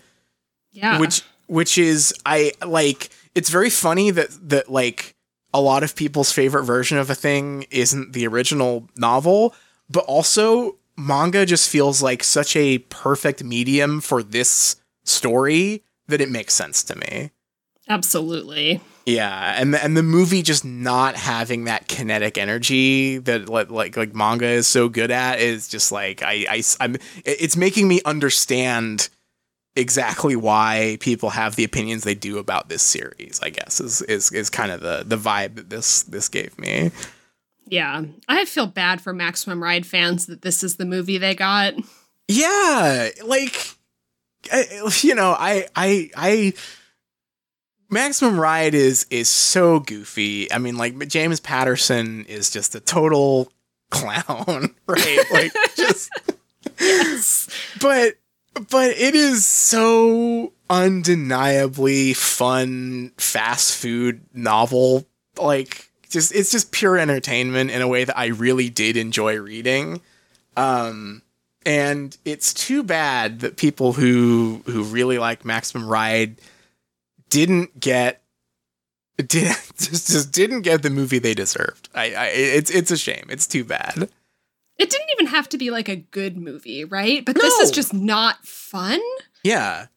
Yeah. 0.72 1.00
Which 1.00 1.22
which 1.48 1.78
is 1.78 2.14
I 2.26 2.54
like 2.66 3.10
it's 3.36 3.50
very 3.50 3.70
funny 3.70 4.10
that 4.12 4.30
that 4.50 4.72
like 4.72 5.16
a 5.54 5.62
lot 5.62 5.84
of 5.84 5.96
people's 5.96 6.32
favorite 6.32 6.64
version 6.64 6.98
of 6.98 7.10
a 7.10 7.16
thing 7.16 7.66
isn't 7.70 8.14
the 8.14 8.26
original 8.26 8.88
novel, 8.96 9.54
but 9.90 10.06
also 10.06 10.78
manga 10.98 11.46
just 11.46 11.70
feels 11.70 12.02
like 12.02 12.24
such 12.24 12.56
a 12.56 12.80
perfect 12.80 13.44
medium 13.44 14.02
for 14.02 14.24
this 14.24 14.78
story 15.04 15.84
that 16.08 16.22
it 16.22 16.30
makes 16.30 16.54
sense 16.54 16.84
to 16.84 16.96
me. 16.96 17.32
Absolutely. 17.90 18.80
Yeah, 19.06 19.56
and 19.58 19.74
the, 19.74 19.84
and 19.84 19.98
the 19.98 20.04
movie 20.04 20.44
just 20.44 20.64
not 20.64 21.16
having 21.16 21.66
that 21.66 21.88
kinetic 21.88 22.38
energy 22.38 23.18
that 23.20 23.50
like 23.50 23.72
like, 23.72 23.98
like 23.98 24.14
manga 24.14 24.46
is 24.46 24.68
so 24.68 24.90
good 24.90 25.12
at 25.12 25.40
is 25.40 25.68
just 25.68 25.92
like 25.92 26.22
I 26.22 26.46
I 26.50 26.64
I'm 26.80 26.98
it's 27.26 27.58
making 27.58 27.88
me 27.88 28.02
understand 28.06 29.10
exactly 29.76 30.36
why 30.36 30.98
people 31.00 31.32
have 31.32 31.56
the 31.56 31.64
opinions 31.64 32.04
they 32.04 32.16
do 32.16 32.38
about 32.38 32.70
this 32.70 32.84
series. 32.84 33.40
I 33.42 33.50
guess 33.50 33.82
is 33.82 34.02
is 34.04 34.32
is 34.32 34.50
kind 34.50 34.72
of 34.72 34.82
the 34.82 35.04
the 35.06 35.18
vibe 35.18 35.56
that 35.56 35.70
this 35.70 36.04
this 36.04 36.30
gave 36.30 36.58
me. 36.60 36.92
Yeah. 37.68 38.04
I 38.28 38.46
feel 38.46 38.68
bad 38.68 39.02
for 39.02 39.14
Maximum 39.14 39.64
Ride 39.64 39.86
fans 39.86 40.26
that 40.26 40.42
this 40.42 40.62
is 40.62 40.76
the 40.76 40.86
movie 40.86 41.18
they 41.18 41.34
got. 41.34 41.74
Yeah, 42.28 43.10
like 43.26 43.76
I, 44.52 44.90
you 45.02 45.16
know, 45.16 45.36
I 45.38 45.68
I 45.76 46.10
I 46.16 46.54
Maximum 47.92 48.40
Ride 48.40 48.74
is 48.74 49.06
is 49.10 49.30
so 49.30 49.80
goofy. 49.80 50.52
I 50.52 50.58
mean, 50.58 50.78
like 50.78 51.08
James 51.08 51.40
Patterson 51.40 52.26
is 52.26 52.50
just 52.50 52.74
a 52.74 52.80
total 52.80 53.52
clown, 53.92 54.74
right? 54.88 55.20
Like 55.32 55.52
just 55.76 56.10
Yes. 56.80 57.48
but 57.82 58.16
but 58.70 58.90
it 58.92 59.14
is 59.14 59.46
so 59.46 60.54
undeniably 60.70 62.14
fun 62.14 63.12
fast 63.18 63.76
food 63.78 64.22
novel 64.34 65.06
like 65.38 65.90
just 66.10 66.34
it's 66.34 66.52
just 66.52 66.72
pure 66.72 66.98
entertainment 66.98 67.72
in 67.72 67.82
a 67.82 67.88
way 67.88 68.04
that 68.04 68.18
I 68.18 68.28
really 68.28 68.70
did 68.70 68.98
enjoy 68.98 69.38
reading 69.40 70.02
um 70.58 71.22
and 71.66 72.18
it's 72.26 72.54
too 72.54 72.84
bad 72.84 73.42
that 73.42 73.58
people 73.58 73.94
who 73.94 74.62
who 74.66 74.84
really 74.84 75.18
like 75.18 75.46
Maximum 75.46 75.88
Ride 75.88 76.36
didn't 77.32 77.80
get 77.80 78.22
did 79.18 79.56
just, 79.78 80.08
just 80.12 80.32
didn't 80.32 80.62
get 80.62 80.84
the 80.84 80.90
movie 80.92 81.18
they 81.20 81.34
deserved. 81.34 81.90
I, 81.96 82.14
I 82.14 82.26
it's 82.28 82.70
it's 82.70 82.92
a 82.92 82.98
shame. 82.98 83.26
It's 83.30 83.48
too 83.48 83.64
bad. 83.64 84.10
It 84.78 84.90
didn't 84.90 85.10
even 85.14 85.28
have 85.28 85.50
to 85.50 85.58
be 85.58 85.70
like 85.72 85.90
a 85.90 85.96
good 85.96 86.38
movie, 86.38 86.86
right? 86.86 87.24
But 87.26 87.36
this 87.36 87.54
is 87.60 87.72
just 87.72 87.94
not 87.94 88.46
fun 88.46 89.00
Yeah. 89.44 89.88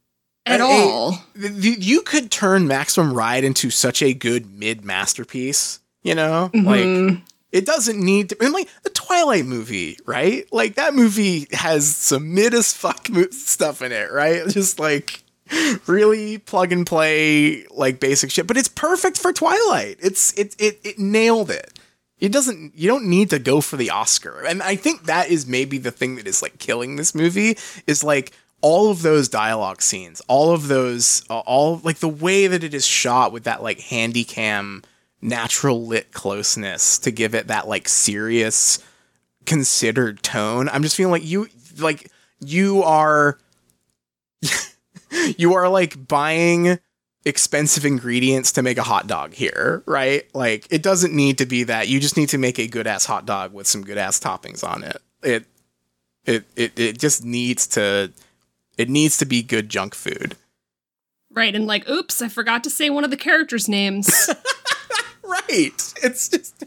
at 0.46 0.60
all. 0.60 1.18
you 1.34 1.72
you 1.78 2.00
could 2.02 2.30
turn 2.30 2.66
Maximum 2.68 3.14
Ride 3.14 3.44
into 3.44 3.70
such 3.70 4.02
a 4.02 4.12
good 4.14 4.46
mid 4.52 4.84
masterpiece. 4.84 5.80
You 6.02 6.14
know, 6.14 6.50
like 6.52 6.84
Mhm. 6.84 7.22
it 7.50 7.64
doesn't 7.64 7.98
need 7.98 8.28
to. 8.28 8.36
And 8.44 8.52
like 8.52 8.68
the 8.82 8.90
Twilight 8.90 9.46
movie, 9.46 9.98
right? 10.04 10.46
Like 10.52 10.74
that 10.74 10.92
movie 10.94 11.46
has 11.52 11.96
some 11.96 12.34
mid 12.34 12.52
as 12.52 12.74
fuck 12.74 13.08
mo- 13.08 13.30
stuff 13.30 13.80
in 13.80 13.90
it, 13.90 14.12
right? 14.12 14.46
Just 14.48 14.78
like 14.78 15.22
really 15.86 16.38
plug 16.38 16.72
and 16.72 16.86
play, 16.86 17.64
like 17.70 18.00
basic 18.00 18.30
shit. 18.30 18.46
But 18.46 18.56
it's 18.56 18.68
perfect 18.68 19.18
for 19.18 19.32
Twilight. 19.32 19.98
It's 20.00 20.32
it 20.38 20.54
it 20.58 20.80
it 20.84 20.98
nailed 20.98 21.50
it. 21.50 21.78
It 22.18 22.32
doesn't. 22.32 22.72
You 22.76 22.88
don't 22.88 23.06
need 23.06 23.30
to 23.30 23.38
go 23.38 23.60
for 23.60 23.76
the 23.76 23.90
Oscar, 23.90 24.44
and 24.46 24.62
I 24.62 24.76
think 24.76 25.04
that 25.04 25.30
is 25.30 25.46
maybe 25.46 25.78
the 25.78 25.90
thing 25.90 26.16
that 26.16 26.26
is 26.26 26.42
like 26.42 26.58
killing 26.58 26.96
this 26.96 27.14
movie 27.14 27.56
is 27.86 28.04
like 28.04 28.32
all 28.60 28.90
of 28.90 29.02
those 29.02 29.28
dialogue 29.28 29.82
scenes, 29.82 30.22
all 30.26 30.52
of 30.52 30.68
those, 30.68 31.22
uh, 31.28 31.40
all 31.40 31.80
like 31.84 31.98
the 31.98 32.08
way 32.08 32.46
that 32.46 32.64
it 32.64 32.72
is 32.72 32.86
shot 32.86 33.30
with 33.30 33.44
that 33.44 33.62
like 33.62 33.80
handy 33.80 34.24
cam 34.24 34.82
natural 35.20 35.84
lit 35.86 36.12
closeness 36.12 36.98
to 36.98 37.10
give 37.10 37.34
it 37.34 37.48
that 37.48 37.68
like 37.68 37.88
serious 37.88 38.78
considered 39.44 40.22
tone. 40.22 40.68
I'm 40.68 40.82
just 40.82 40.96
feeling 40.96 41.12
like 41.12 41.24
you 41.24 41.48
like 41.78 42.10
you 42.40 42.82
are 42.82 43.38
you 45.36 45.54
are 45.54 45.68
like 45.68 46.06
buying 46.08 46.78
expensive 47.24 47.84
ingredients 47.86 48.52
to 48.52 48.62
make 48.62 48.78
a 48.78 48.82
hot 48.82 49.06
dog 49.06 49.34
here, 49.34 49.82
right? 49.86 50.24
Like 50.34 50.66
it 50.70 50.82
doesn't 50.82 51.14
need 51.14 51.38
to 51.38 51.46
be 51.46 51.64
that. 51.64 51.88
You 51.88 52.00
just 52.00 52.16
need 52.16 52.28
to 52.30 52.38
make 52.38 52.58
a 52.58 52.66
good 52.66 52.86
ass 52.86 53.06
hot 53.06 53.26
dog 53.26 53.52
with 53.52 53.66
some 53.66 53.82
good 53.82 53.98
ass 53.98 54.20
toppings 54.20 54.62
on 54.62 54.84
it. 54.84 55.00
It 55.22 55.46
it 56.24 56.44
it 56.56 56.78
it 56.78 56.98
just 56.98 57.24
needs 57.24 57.66
to 57.68 58.12
it 58.76 58.88
needs 58.88 59.18
to 59.18 59.24
be 59.24 59.42
good 59.42 59.68
junk 59.68 59.94
food. 59.94 60.36
Right. 61.30 61.54
And 61.54 61.66
like, 61.66 61.88
oops, 61.88 62.22
I 62.22 62.28
forgot 62.28 62.62
to 62.64 62.70
say 62.70 62.90
one 62.90 63.04
of 63.04 63.10
the 63.10 63.16
characters' 63.16 63.68
names. 63.68 64.30
right 65.26 65.94
it's 66.02 66.28
just 66.28 66.64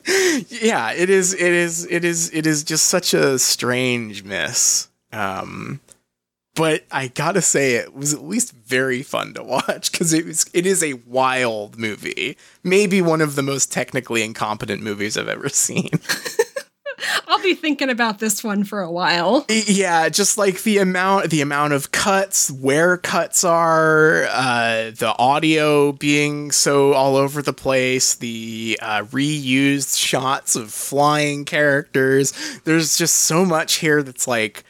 yeah 0.50 0.92
it 0.92 1.12
is 1.12 1.34
it 1.34 1.42
is 1.42 1.86
it 1.92 2.04
is 2.04 2.34
it 2.34 2.48
is 2.48 2.64
just 2.64 2.88
such 2.88 3.14
a 3.14 3.38
strange 3.38 4.24
miss 4.24 4.88
um 5.14 5.80
but 6.58 6.84
i 6.92 7.08
gotta 7.08 7.42
say 7.42 7.76
it 7.76 7.94
was 7.94 8.14
at 8.14 8.24
least 8.24 8.52
very 8.68 9.02
fun 9.02 9.34
to 9.34 9.44
watch 9.44 9.92
because 9.92 10.12
it 10.12 10.26
was 10.26 10.46
it 10.54 10.66
is 10.66 10.84
a 10.84 10.94
wild 10.94 11.78
movie. 11.78 12.38
Maybe 12.64 13.02
one 13.02 13.22
of 13.22 13.36
the 13.36 13.42
most 13.44 13.72
technically 13.72 14.24
incompetent 14.24 14.82
movies 14.84 15.18
i've 15.18 15.30
ever 15.30 15.50
seen. 15.50 15.90
I'll 17.28 17.42
be 17.44 17.54
thinking 17.54 17.90
about 17.90 18.18
this 18.20 18.44
one 18.44 18.64
for 18.64 18.82
a 18.82 18.92
while. 18.92 19.46
yeah 19.50 20.10
just 20.10 20.38
like 20.38 20.64
the 20.64 20.80
amount 20.80 21.30
the 21.30 21.42
amount 21.42 21.74
of 21.74 21.92
cuts 21.92 22.50
where 22.52 22.98
cuts 22.98 23.44
are 23.44 24.26
uh 24.32 24.92
the 24.92 25.14
audio 25.20 25.92
being 25.92 26.52
so 26.52 26.94
all 26.94 27.16
over 27.16 27.42
the 27.42 27.54
place 27.54 28.16
the 28.16 28.80
uh 28.82 29.04
reused 29.04 29.98
shots 29.98 30.56
of 30.56 30.72
flying 30.72 31.46
characters. 31.46 32.34
There's 32.64 32.98
just 32.98 33.16
so 33.16 33.46
much 33.46 33.76
here 33.76 34.02
that's 34.04 34.28
like 34.28 34.64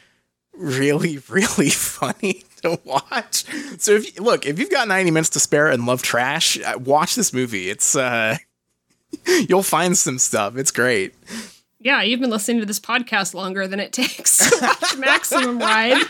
really 0.58 1.18
really 1.28 1.70
funny 1.70 2.44
to 2.62 2.78
watch 2.84 3.44
so 3.80 3.92
if 3.92 4.16
you, 4.16 4.22
look 4.22 4.44
if 4.46 4.58
you've 4.58 4.70
got 4.70 4.88
90 4.88 5.10
minutes 5.12 5.30
to 5.30 5.40
spare 5.40 5.68
and 5.68 5.86
love 5.86 6.02
trash 6.02 6.58
uh, 6.60 6.76
watch 6.84 7.14
this 7.14 7.32
movie 7.32 7.70
it's 7.70 7.94
uh 7.96 8.36
you'll 9.48 9.62
find 9.62 9.96
some 9.96 10.18
stuff 10.18 10.56
it's 10.56 10.70
great 10.72 11.14
Yeah, 11.80 12.02
you've 12.02 12.18
been 12.20 12.30
listening 12.30 12.58
to 12.58 12.66
this 12.66 12.80
podcast 12.80 13.34
longer 13.34 13.68
than 13.68 13.78
it 13.78 13.92
takes 14.02 14.36
to 14.50 14.58
watch 14.60 14.96
Maximum 14.96 15.60
Ride. 15.60 16.02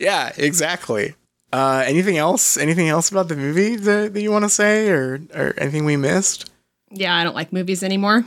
yeah, 0.00 0.32
exactly. 0.36 1.14
Uh, 1.52 1.84
anything 1.86 2.16
else? 2.18 2.56
Anything 2.56 2.88
else 2.88 3.10
about 3.10 3.28
the 3.28 3.36
movie 3.36 3.76
that, 3.76 4.14
that 4.14 4.20
you 4.20 4.30
want 4.32 4.44
to 4.44 4.48
say, 4.48 4.88
or 4.88 5.20
or 5.34 5.54
anything 5.58 5.84
we 5.84 5.96
missed? 5.96 6.50
Yeah, 6.90 7.14
I 7.14 7.22
don't 7.24 7.34
like 7.36 7.52
movies 7.52 7.82
anymore. 7.82 8.24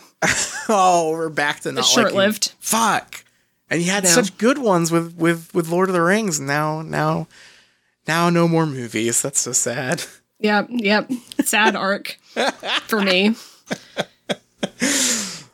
Oh, 0.70 1.12
we're 1.12 1.30
back 1.30 1.62
to 1.62 1.72
not 1.72 1.86
short-lived. 1.86 2.54
Fuck. 2.60 3.24
And 3.70 3.82
you 3.82 3.92
had 3.92 4.08
such 4.08 4.38
good 4.38 4.58
ones 4.58 4.92
with 4.92 5.16
with 5.16 5.54
with 5.54 5.70
Lord 5.70 5.90
of 5.90 5.94
the 5.94 6.02
Rings. 6.02 6.40
Now 6.40 6.82
now 6.82 7.28
now 8.08 8.30
no 8.30 8.48
more 8.48 8.66
movies. 8.66 9.22
That's 9.22 9.40
so 9.40 9.52
sad. 9.52 10.04
Yep, 10.40 10.68
yep. 10.70 11.12
Sad 11.44 11.76
arc 11.76 12.18
for 12.88 13.02
me. 13.02 13.36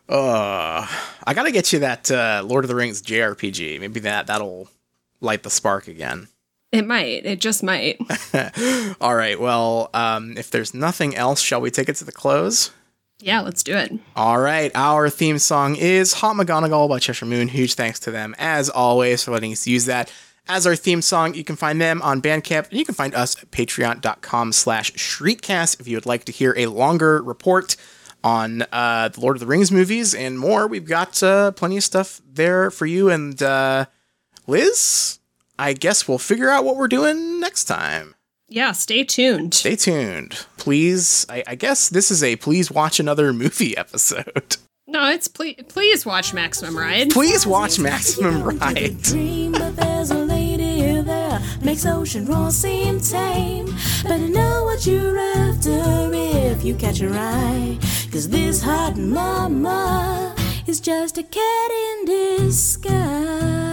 Uh, 0.07 0.85
I 1.25 1.33
gotta 1.33 1.51
get 1.51 1.73
you 1.73 1.79
that 1.79 2.11
uh, 2.11 2.43
Lord 2.45 2.63
of 2.63 2.69
the 2.69 2.75
Rings 2.75 3.01
JRPG. 3.01 3.79
Maybe 3.79 3.99
that 4.01 4.27
that'll 4.27 4.69
light 5.21 5.43
the 5.43 5.49
spark 5.49 5.87
again. 5.87 6.27
It 6.71 6.85
might. 6.85 7.25
It 7.25 7.39
just 7.39 7.63
might. 7.63 7.99
All 9.01 9.15
right. 9.15 9.39
Well, 9.39 9.89
um, 9.93 10.37
if 10.37 10.51
there's 10.51 10.73
nothing 10.73 11.15
else, 11.15 11.41
shall 11.41 11.61
we 11.61 11.71
take 11.71 11.89
it 11.89 11.95
to 11.97 12.05
the 12.05 12.11
close? 12.11 12.71
Yeah, 13.19 13.41
let's 13.41 13.63
do 13.63 13.75
it. 13.75 13.93
All 14.15 14.39
right, 14.39 14.71
our 14.75 15.09
theme 15.09 15.39
song 15.39 15.75
is 15.75 16.13
Hot 16.13 16.35
McGonagall 16.35 16.89
by 16.89 16.99
Cheshire 16.99 17.25
Moon. 17.25 17.47
Huge 17.47 17.75
thanks 17.75 17.99
to 18.01 18.11
them, 18.11 18.35
as 18.37 18.69
always, 18.69 19.23
for 19.23 19.31
letting 19.31 19.53
us 19.53 19.65
use 19.65 19.85
that 19.85 20.11
as 20.47 20.67
our 20.67 20.75
theme 20.75 21.01
song. 21.01 21.33
You 21.33 21.43
can 21.43 21.55
find 21.55 21.79
them 21.79 22.01
on 22.01 22.21
Bandcamp, 22.21 22.69
and 22.69 22.77
you 22.77 22.85
can 22.85 22.93
find 22.93 23.15
us 23.15 23.41
at 23.41 23.51
patreon.com 23.51 24.51
slash 24.51 24.91
shriekcast 24.93 25.79
if 25.79 25.87
you 25.87 25.95
would 25.95 26.05
like 26.05 26.25
to 26.25 26.31
hear 26.31 26.53
a 26.57 26.65
longer 26.67 27.21
report 27.21 27.77
on 28.23 28.63
uh, 28.71 29.07
the 29.09 29.21
Lord 29.21 29.35
of 29.35 29.39
the 29.39 29.45
Rings 29.45 29.71
movies 29.71 30.15
and 30.15 30.37
more. 30.37 30.67
We've 30.67 30.83
got 30.83 31.21
uh, 31.21 31.51
plenty 31.51 31.77
of 31.77 31.83
stuff 31.83 32.21
there 32.29 32.71
for 32.71 32.87
you. 32.87 33.09
And 33.09 33.41
uh, 33.41 33.85
Liz, 34.47 35.19
I 35.59 35.73
guess 35.73 36.07
we'll 36.07 36.17
figure 36.17 36.49
out 36.49 36.65
what 36.65 36.75
we're 36.75 36.87
doing 36.87 37.39
next 37.39 37.65
time. 37.65 38.14
Yeah, 38.47 38.73
stay 38.73 39.03
tuned. 39.03 39.53
Stay 39.53 39.75
tuned. 39.75 40.45
Please, 40.57 41.25
I, 41.29 41.43
I 41.47 41.55
guess 41.55 41.89
this 41.89 42.11
is 42.11 42.23
a 42.23 42.35
please 42.35 42.69
watch 42.71 42.99
another 42.99 43.33
movie 43.33 43.75
episode. 43.77 44.57
No, 44.87 45.09
it's 45.09 45.27
please 45.27 45.55
please 45.67 46.05
watch 46.05 46.31
Maximum 46.31 46.77
Ride. 46.77 47.09
Please 47.09 47.45
watch 47.45 47.79
Maximum 47.79 48.43
Ride. 48.43 49.01
Dream, 49.01 49.53
but 49.53 49.75
there's 49.75 50.11
a 50.11 50.17
lady 50.19 51.01
there 51.01 51.41
makes 51.63 51.85
ocean 51.85 52.25
roar 52.25 52.51
seem 52.51 52.99
tame. 52.99 53.65
Better 54.03 54.29
know 54.29 54.63
what 54.63 54.85
you're 54.85 55.17
after 55.17 56.11
if 56.13 56.63
you 56.63 56.75
catch 56.75 56.99
her 56.99 57.11
eye. 57.11 57.77
Cause 58.11 58.29
this 58.29 58.61
hot 58.61 58.95
mama 58.95 60.35
is 60.67 60.79
just 60.79 61.17
a 61.17 61.23
cat 61.23 61.71
in 61.71 62.05
disguise. 62.05 63.64